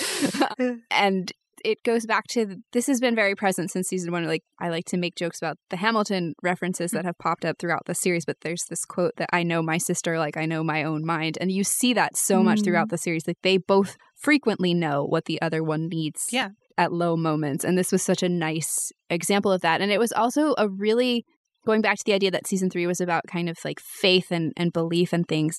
and 0.90 1.30
it 1.64 1.82
goes 1.84 2.06
back 2.06 2.26
to 2.28 2.56
this 2.72 2.86
has 2.86 3.00
been 3.00 3.14
very 3.14 3.34
present 3.34 3.70
since 3.70 3.88
season 3.88 4.12
one. 4.12 4.26
Like 4.26 4.42
I 4.60 4.68
like 4.68 4.84
to 4.86 4.96
make 4.96 5.14
jokes 5.14 5.38
about 5.38 5.56
the 5.70 5.76
Hamilton 5.76 6.34
references 6.42 6.90
that 6.92 7.04
have 7.04 7.18
popped 7.18 7.44
up 7.44 7.56
throughout 7.58 7.82
the 7.86 7.94
series, 7.94 8.24
but 8.24 8.36
there's 8.42 8.64
this 8.68 8.84
quote 8.84 9.12
that 9.16 9.30
I 9.32 9.42
know 9.42 9.62
my 9.62 9.78
sister 9.78 10.18
like 10.18 10.36
I 10.36 10.46
know 10.46 10.62
my 10.62 10.84
own 10.84 11.04
mind, 11.04 11.38
and 11.40 11.50
you 11.52 11.64
see 11.64 11.92
that 11.94 12.16
so 12.16 12.42
much 12.42 12.62
throughout 12.62 12.88
mm. 12.88 12.90
the 12.90 12.98
series. 12.98 13.26
Like 13.26 13.38
they 13.42 13.58
both 13.58 13.96
frequently 14.18 14.74
know 14.74 15.04
what 15.04 15.26
the 15.26 15.40
other 15.40 15.62
one 15.62 15.88
needs. 15.88 16.26
Yeah. 16.30 16.50
At 16.76 16.92
low 16.92 17.16
moments. 17.16 17.64
And 17.64 17.76
this 17.76 17.90
was 17.90 18.02
such 18.02 18.22
a 18.22 18.28
nice 18.28 18.92
example 19.10 19.50
of 19.50 19.62
that. 19.62 19.80
And 19.80 19.90
it 19.90 19.98
was 19.98 20.12
also 20.12 20.54
a 20.58 20.68
really 20.68 21.24
going 21.66 21.82
back 21.82 21.96
to 21.98 22.04
the 22.06 22.12
idea 22.12 22.30
that 22.30 22.46
season 22.46 22.70
three 22.70 22.86
was 22.86 23.00
about 23.00 23.24
kind 23.26 23.48
of 23.48 23.58
like 23.64 23.80
faith 23.80 24.30
and, 24.30 24.52
and 24.56 24.72
belief 24.72 25.12
and 25.12 25.26
things. 25.26 25.58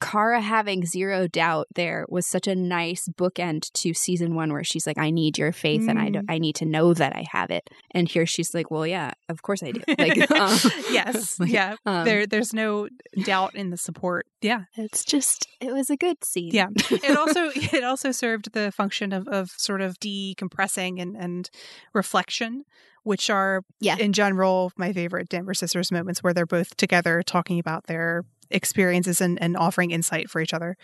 Kara 0.00 0.40
having 0.40 0.86
zero 0.86 1.26
doubt 1.26 1.66
there 1.74 2.06
was 2.08 2.26
such 2.26 2.46
a 2.46 2.54
nice 2.54 3.08
bookend 3.08 3.72
to 3.72 3.92
season 3.92 4.34
one 4.34 4.52
where 4.52 4.62
she's 4.62 4.86
like, 4.86 4.98
I 4.98 5.10
need 5.10 5.36
your 5.36 5.52
faith 5.52 5.82
mm. 5.82 5.90
and 5.90 5.98
I, 6.28 6.34
I 6.34 6.38
need 6.38 6.54
to 6.56 6.64
know 6.64 6.94
that 6.94 7.14
I 7.14 7.24
have 7.32 7.50
it. 7.50 7.68
And 7.90 8.08
here 8.08 8.26
she's 8.26 8.54
like, 8.54 8.70
well, 8.70 8.86
yeah, 8.86 9.12
of 9.28 9.42
course 9.42 9.62
I 9.62 9.72
do. 9.72 9.80
Like, 9.98 10.30
um, 10.30 10.56
yes. 10.90 11.38
Like, 11.40 11.50
yeah. 11.50 11.76
Um, 11.84 12.04
there, 12.04 12.26
there's 12.26 12.54
no 12.54 12.88
doubt 13.24 13.54
in 13.54 13.70
the 13.70 13.76
support. 13.76 14.26
Yeah. 14.40 14.64
It's 14.76 15.04
just, 15.04 15.46
it 15.60 15.72
was 15.72 15.90
a 15.90 15.96
good 15.96 16.24
scene. 16.24 16.50
Yeah. 16.52 16.68
It 16.90 17.16
also, 17.16 17.50
it 17.54 17.84
also 17.84 18.12
served 18.12 18.52
the 18.52 18.72
function 18.72 19.12
of, 19.12 19.28
of 19.28 19.50
sort 19.50 19.80
of 19.80 19.98
decompressing 19.98 21.00
and, 21.00 21.16
and 21.16 21.50
reflection 21.92 22.64
which 23.02 23.30
are 23.30 23.62
yeah. 23.80 23.96
in 23.96 24.12
general 24.12 24.72
my 24.76 24.92
favorite 24.92 25.28
Danvers 25.28 25.58
sisters 25.58 25.90
moments 25.90 26.22
where 26.22 26.34
they're 26.34 26.44
both 26.44 26.76
together 26.76 27.22
talking 27.22 27.58
about 27.58 27.86
their 27.86 28.24
experiences 28.50 29.20
and, 29.20 29.40
and 29.42 29.56
offering 29.56 29.90
insight 29.90 30.30
for 30.30 30.40
each 30.40 30.54
other. 30.54 30.76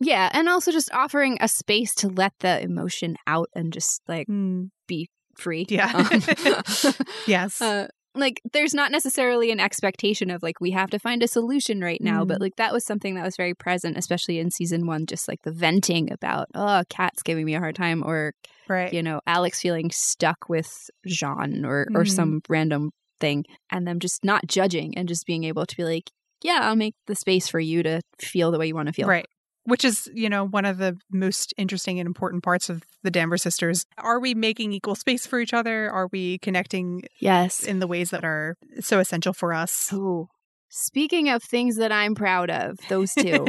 Yeah, 0.00 0.30
and 0.32 0.48
also 0.48 0.72
just 0.72 0.92
offering 0.92 1.38
a 1.40 1.48
space 1.48 1.94
to 1.96 2.08
let 2.08 2.32
the 2.40 2.62
emotion 2.62 3.16
out 3.26 3.48
and 3.54 3.72
just 3.72 4.02
like 4.08 4.26
mm. 4.26 4.70
be 4.88 5.08
free. 5.36 5.66
Yeah. 5.68 5.92
Um, 5.92 6.94
yes. 7.26 7.60
Uh, 7.72 7.86
like 8.14 8.42
there's 8.52 8.74
not 8.74 8.92
necessarily 8.92 9.50
an 9.50 9.60
expectation 9.60 10.28
of 10.30 10.42
like 10.42 10.60
we 10.60 10.72
have 10.72 10.90
to 10.90 10.98
find 10.98 11.22
a 11.22 11.28
solution 11.28 11.80
right 11.80 12.00
now, 12.00 12.24
mm. 12.24 12.28
but 12.28 12.40
like 12.40 12.56
that 12.56 12.72
was 12.72 12.84
something 12.84 13.14
that 13.14 13.24
was 13.24 13.36
very 13.36 13.54
present, 13.54 13.96
especially 13.96 14.38
in 14.38 14.50
season 14.50 14.86
one, 14.86 15.06
just 15.06 15.28
like 15.28 15.40
the 15.44 15.52
venting 15.52 16.12
about, 16.12 16.48
oh, 16.54 16.82
Cat's 16.90 17.22
giving 17.22 17.46
me 17.46 17.54
a 17.54 17.58
hard 17.58 17.74
time 17.74 18.02
or 18.04 18.34
right. 18.68 18.92
you 18.92 19.02
know, 19.02 19.20
Alex 19.26 19.60
feeling 19.60 19.90
stuck 19.90 20.48
with 20.48 20.90
J'onn 21.06 21.64
or 21.64 21.86
mm. 21.90 21.96
or 21.96 22.04
some 22.04 22.42
random 22.50 22.90
thing 23.18 23.44
and 23.70 23.86
them 23.86 23.98
just 23.98 24.24
not 24.24 24.46
judging 24.46 24.98
and 24.98 25.08
just 25.08 25.24
being 25.24 25.44
able 25.44 25.64
to 25.64 25.76
be 25.76 25.84
like, 25.84 26.10
yeah, 26.42 26.60
I'll 26.62 26.76
make 26.76 26.94
the 27.06 27.14
space 27.14 27.48
for 27.48 27.60
you 27.60 27.82
to 27.82 28.00
feel 28.18 28.50
the 28.50 28.58
way 28.58 28.66
you 28.66 28.74
want 28.74 28.88
to 28.88 28.92
feel. 28.92 29.08
Right. 29.08 29.26
Which 29.64 29.84
is, 29.84 30.10
you 30.12 30.28
know, 30.28 30.44
one 30.44 30.64
of 30.64 30.78
the 30.78 30.98
most 31.12 31.54
interesting 31.56 32.00
and 32.00 32.06
important 32.06 32.42
parts 32.42 32.68
of 32.68 32.82
the 33.04 33.12
Danvers 33.12 33.42
sisters. 33.42 33.86
Are 33.96 34.18
we 34.18 34.34
making 34.34 34.72
equal 34.72 34.96
space 34.96 35.24
for 35.24 35.38
each 35.38 35.54
other? 35.54 35.88
Are 35.88 36.08
we 36.10 36.38
connecting 36.38 37.04
yes 37.20 37.62
in 37.62 37.78
the 37.78 37.86
ways 37.86 38.10
that 38.10 38.24
are 38.24 38.56
so 38.80 38.98
essential 38.98 39.32
for 39.32 39.54
us? 39.54 39.90
Oh, 39.92 40.28
Speaking 40.74 41.28
of 41.28 41.42
things 41.42 41.76
that 41.76 41.92
I'm 41.92 42.14
proud 42.14 42.48
of, 42.48 42.78
those 42.88 43.12
two, 43.12 43.44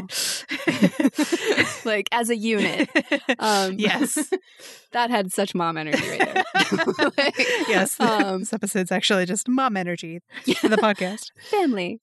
like 1.86 2.10
as 2.12 2.30
a 2.30 2.36
unit. 2.36 2.90
Um, 3.40 3.76
yes. 3.80 4.30
that 4.92 5.10
had 5.10 5.32
such 5.32 5.56
mom 5.56 5.78
energy 5.78 6.06
right 6.06 6.20
there. 6.20 6.44
like, 7.18 7.38
yes. 7.70 7.98
Um, 7.98 8.40
this 8.40 8.52
episode's 8.52 8.92
actually 8.92 9.26
just 9.26 9.48
mom 9.48 9.78
energy 9.78 10.20
for 10.58 10.68
the 10.68 10.76
podcast. 10.76 11.28
Family. 11.50 12.02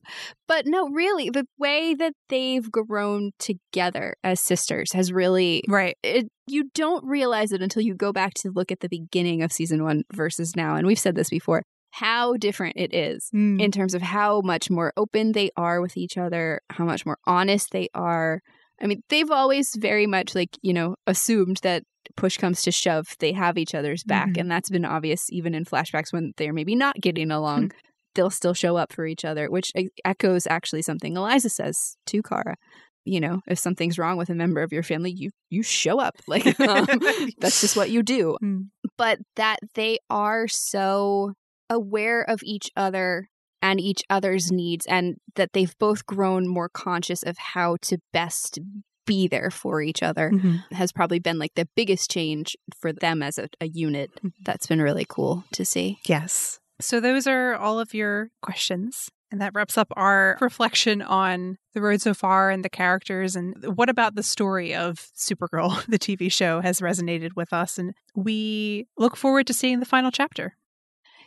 But 0.48 0.64
no, 0.64 0.88
really, 0.88 1.28
the 1.28 1.44
way 1.59 1.94
that 1.94 2.14
they've 2.30 2.70
grown 2.70 3.32
together 3.38 4.16
as 4.24 4.40
sisters 4.40 4.94
has 4.94 5.12
really. 5.12 5.62
Right. 5.68 5.98
It, 6.02 6.28
you 6.47 6.70
don't 6.74 7.05
realize 7.05 7.52
it 7.52 7.60
until 7.60 7.82
you 7.82 7.94
go 7.94 8.10
back 8.10 8.32
to 8.36 8.51
look 8.55 8.72
at 8.72 8.80
the 8.80 8.88
beginning 8.88 9.42
of 9.42 9.52
season 9.52 9.84
one 9.84 10.05
versus 10.14 10.56
now. 10.56 10.76
And 10.76 10.86
we've 10.86 10.98
said 10.98 11.14
this 11.14 11.28
before 11.28 11.64
how 11.91 12.37
different 12.37 12.77
it 12.77 12.95
is 12.95 13.31
mm. 13.35 13.61
in 13.61 13.71
terms 13.71 13.95
of 13.95 14.03
how 14.03 14.41
much 14.43 14.71
more 14.71 14.93
open 14.97 15.33
they 15.33 15.51
are 15.57 15.81
with 15.81 15.97
each 15.97 16.17
other, 16.17 16.61
how 16.71 16.85
much 16.85 17.05
more 17.05 17.19
honest 17.27 17.71
they 17.73 17.89
are. 17.95 18.41
I 18.81 18.87
mean, 18.87 19.03
they've 19.09 19.31
always 19.31 19.75
very 19.77 20.07
much 20.07 20.35
like, 20.35 20.57
you 20.62 20.73
know, 20.73 20.97
assumed 21.07 21.59
that 21.62 21.83
push 22.17 22.37
comes 22.37 22.62
to 22.62 22.73
shove, 22.73 23.17
they 23.19 23.33
have 23.33 23.59
each 23.59 23.75
other's 23.75 24.05
back. 24.05 24.31
Mm-hmm. 24.31 24.41
And 24.41 24.51
that's 24.51 24.71
been 24.71 24.85
obvious 24.85 25.27
even 25.31 25.55
in 25.55 25.65
flashbacks 25.65 26.12
when 26.12 26.33
they're 26.37 26.53
maybe 26.53 26.75
not 26.75 26.97
getting 27.01 27.31
along. 27.31 27.69
Mm. 27.69 27.73
They'll 28.17 28.29
still 28.29 28.55
show 28.55 28.77
up 28.77 28.93
for 28.93 29.07
each 29.07 29.25
other, 29.25 29.49
which 29.49 29.71
echoes 30.05 30.45
actually 30.49 30.83
something 30.83 31.17
Eliza 31.17 31.49
says 31.49 31.97
to 32.07 32.21
Kara 32.23 32.57
you 33.05 33.21
know 33.21 33.41
if 33.47 33.59
something's 33.59 33.99
wrong 33.99 34.17
with 34.17 34.29
a 34.31 34.35
member 34.35 34.62
of 34.62 34.73
your 34.73 34.83
family 34.83 35.11
you 35.11 35.31
you 35.49 35.62
show 35.62 35.99
up 35.99 36.17
like 36.27 36.59
um, 36.61 36.87
that's 37.39 37.61
just 37.61 37.77
what 37.77 37.91
you 37.91 38.03
do 38.03 38.37
mm. 38.43 38.67
but 38.97 39.19
that 39.37 39.59
they 39.75 39.99
are 40.09 40.47
so 40.49 41.33
aware 41.70 42.22
of 42.22 42.40
each 42.42 42.70
other 42.76 43.28
and 43.62 43.80
each 43.80 44.02
other's 44.10 44.51
needs 44.51 44.86
and 44.86 45.16
that 45.36 45.52
they've 45.52 45.76
both 45.78 46.06
grown 46.06 46.48
more 46.48 46.68
conscious 46.68 47.22
of 47.22 47.38
how 47.38 47.76
to 47.82 47.98
best 48.12 48.59
be 49.06 49.26
there 49.26 49.51
for 49.51 49.82
each 49.82 50.02
other 50.02 50.30
mm-hmm. 50.30 50.56
has 50.74 50.92
probably 50.92 51.18
been 51.18 51.38
like 51.38 51.55
the 51.55 51.68
biggest 51.74 52.10
change 52.10 52.56
for 52.78 52.92
them 52.92 53.22
as 53.22 53.38
a, 53.38 53.48
a 53.60 53.66
unit 53.66 54.10
mm-hmm. 54.16 54.28
that's 54.44 54.66
been 54.66 54.80
really 54.80 55.06
cool 55.09 55.44
to 55.52 55.64
see 55.64 55.98
yes 56.06 56.60
so 56.80 57.01
those 57.01 57.26
are 57.26 57.55
all 57.55 57.80
of 57.80 57.92
your 57.92 58.30
questions 58.42 59.10
and 59.30 59.40
that 59.40 59.55
wraps 59.55 59.78
up 59.78 59.92
our 59.97 60.36
reflection 60.40 61.02
on 61.02 61.56
the 61.74 61.80
road 61.80 62.01
so 62.01 62.14
far 62.14 62.51
and 62.51 62.64
the 62.64 62.70
characters. 62.70 63.36
And 63.36 63.76
what 63.76 63.88
about 63.88 64.16
the 64.16 64.22
story 64.22 64.74
of 64.74 65.09
Supergirl, 65.16 65.84
the 65.88 65.98
TV 65.98 66.30
show, 66.32 66.60
has 66.60 66.80
resonated 66.80 67.30
with 67.36 67.52
us. 67.52 67.78
And 67.78 67.94
we 68.14 68.86
look 68.98 69.16
forward 69.16 69.47
to 69.47 69.55
seeing 69.55 69.80
the 69.80 69.86
final 69.86 70.10
chapter. 70.10 70.56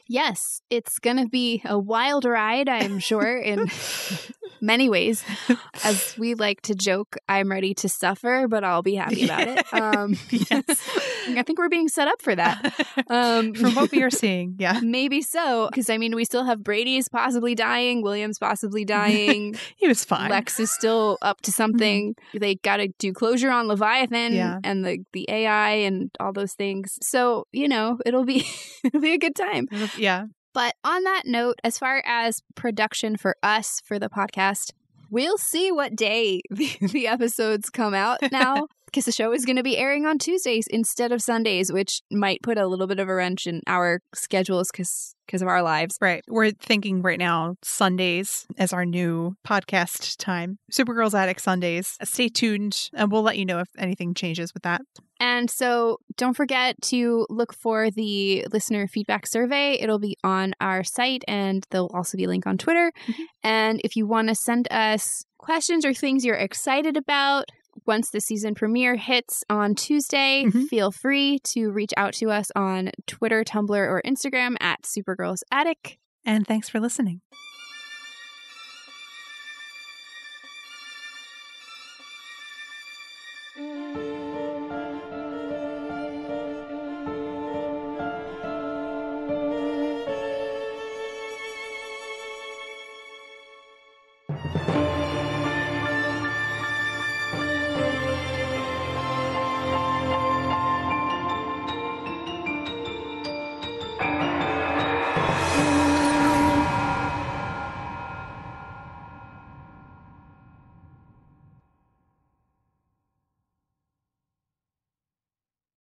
Yes, 0.07 0.61
it's 0.69 0.99
going 0.99 1.17
to 1.17 1.27
be 1.27 1.61
a 1.65 1.80
wild 1.80 2.25
ride, 2.25 2.67
I'm 2.67 2.99
sure, 2.99 3.38
in 3.38 3.69
many 4.61 4.89
ways. 4.89 5.23
As 5.84 6.15
we 6.17 6.34
like 6.34 6.61
to 6.63 6.75
joke, 6.75 7.17
I'm 7.27 7.49
ready 7.49 7.73
to 7.75 7.89
suffer, 7.89 8.47
but 8.47 8.63
I'll 8.63 8.81
be 8.81 8.95
happy 8.95 9.25
about 9.25 9.47
it. 9.47 9.65
Um, 9.73 10.15
yes. 10.30 10.65
I 11.27 11.43
think 11.43 11.57
we're 11.57 11.69
being 11.69 11.88
set 11.88 12.07
up 12.07 12.21
for 12.21 12.35
that. 12.35 12.73
Um, 13.09 13.53
From 13.53 13.75
what 13.75 13.91
we 13.91 14.03
are 14.03 14.09
seeing, 14.09 14.55
yeah. 14.59 14.80
Maybe 14.81 15.21
so. 15.21 15.67
Because, 15.69 15.89
I 15.89 15.97
mean, 15.97 16.15
we 16.15 16.25
still 16.25 16.43
have 16.45 16.63
Brainy's 16.63 17.09
possibly 17.09 17.55
dying, 17.55 18.01
William's 18.01 18.38
possibly 18.38 18.85
dying. 18.85 19.55
he 19.75 19.88
was 19.88 20.05
fine. 20.05 20.30
Lex 20.30 20.59
is 20.59 20.71
still 20.71 21.17
up 21.21 21.41
to 21.41 21.51
something. 21.51 22.13
Mm-hmm. 22.13 22.38
They 22.39 22.55
got 22.55 22.77
to 22.77 22.89
do 22.99 23.13
closure 23.13 23.49
on 23.49 23.67
Leviathan 23.67 24.34
yeah. 24.34 24.59
and 24.63 24.85
the, 24.85 24.99
the 25.11 25.25
AI 25.27 25.71
and 25.71 26.11
all 26.19 26.34
those 26.34 26.53
things. 26.53 26.97
So, 27.01 27.47
you 27.51 27.67
know, 27.67 27.97
it'll 28.05 28.25
be, 28.25 28.45
it'll 28.84 29.01
be 29.01 29.13
a 29.13 29.19
good 29.19 29.35
time. 29.35 29.67
Yeah. 29.97 30.27
But 30.53 30.75
on 30.84 31.03
that 31.03 31.23
note, 31.25 31.59
as 31.63 31.77
far 31.77 32.03
as 32.05 32.43
production 32.55 33.17
for 33.17 33.35
us 33.41 33.81
for 33.84 33.97
the 33.97 34.09
podcast, 34.09 34.71
we'll 35.09 35.38
see 35.38 35.71
what 35.71 35.95
day 35.95 36.41
the, 36.51 36.69
the 36.80 37.07
episodes 37.07 37.69
come 37.69 37.93
out 37.93 38.19
now. 38.31 38.67
Because 38.93 39.05
the 39.05 39.11
show 39.11 39.33
is 39.33 39.43
going 39.43 39.55
to 39.55 39.63
be 39.63 39.77
airing 39.77 40.05
on 40.05 40.19
Tuesdays 40.19 40.67
instead 40.67 41.11
of 41.11 41.19
Sundays, 41.19 41.71
which 41.71 42.01
might 42.11 42.43
put 42.43 42.59
a 42.59 42.67
little 42.67 42.85
bit 42.85 42.99
of 42.99 43.09
a 43.09 43.15
wrench 43.15 43.47
in 43.47 43.61
our 43.65 44.01
schedules 44.13 44.69
because 44.71 45.15
because 45.25 45.41
of 45.41 45.47
our 45.47 45.63
lives. 45.63 45.97
Right. 46.01 46.21
We're 46.27 46.51
thinking 46.51 47.01
right 47.01 47.17
now 47.17 47.55
Sundays 47.63 48.45
as 48.57 48.73
our 48.73 48.85
new 48.85 49.35
podcast 49.47 50.17
time. 50.17 50.59
Supergirls 50.71 51.17
Attic 51.17 51.39
Sundays. 51.39 51.97
Stay 52.03 52.27
tuned 52.27 52.89
and 52.93 53.11
we'll 53.11 53.21
let 53.21 53.37
you 53.37 53.45
know 53.45 53.59
if 53.59 53.69
anything 53.77 54.13
changes 54.13 54.53
with 54.53 54.63
that. 54.63 54.81
And 55.19 55.49
so 55.49 55.99
don't 56.17 56.35
forget 56.35 56.75
to 56.83 57.25
look 57.29 57.53
for 57.53 57.89
the 57.89 58.45
listener 58.51 58.87
feedback 58.87 59.25
survey. 59.25 59.77
It'll 59.79 59.99
be 59.99 60.17
on 60.23 60.53
our 60.59 60.83
site 60.83 61.23
and 61.25 61.65
there'll 61.71 61.91
also 61.93 62.17
be 62.17 62.25
a 62.25 62.27
link 62.27 62.45
on 62.45 62.57
Twitter. 62.57 62.91
Mm-hmm. 63.07 63.23
And 63.43 63.81
if 63.85 63.95
you 63.95 64.05
want 64.05 64.27
to 64.27 64.35
send 64.35 64.67
us 64.69 65.23
questions 65.37 65.85
or 65.85 65.93
things 65.93 66.25
you're 66.25 66.35
excited 66.35 66.97
about, 66.97 67.45
once 67.85 68.09
the 68.09 68.21
season 68.21 68.55
premiere 68.55 68.95
hits 68.95 69.43
on 69.49 69.75
Tuesday, 69.75 70.45
mm-hmm. 70.45 70.65
feel 70.65 70.91
free 70.91 71.39
to 71.43 71.71
reach 71.71 71.91
out 71.97 72.13
to 72.15 72.29
us 72.31 72.51
on 72.55 72.91
Twitter, 73.07 73.43
Tumblr, 73.43 73.69
or 73.71 74.01
Instagram 74.05 74.55
at 74.59 74.83
Supergirls 74.83 75.43
Attic. 75.51 75.99
And 76.25 76.47
thanks 76.47 76.69
for 76.69 76.79
listening. 76.79 77.21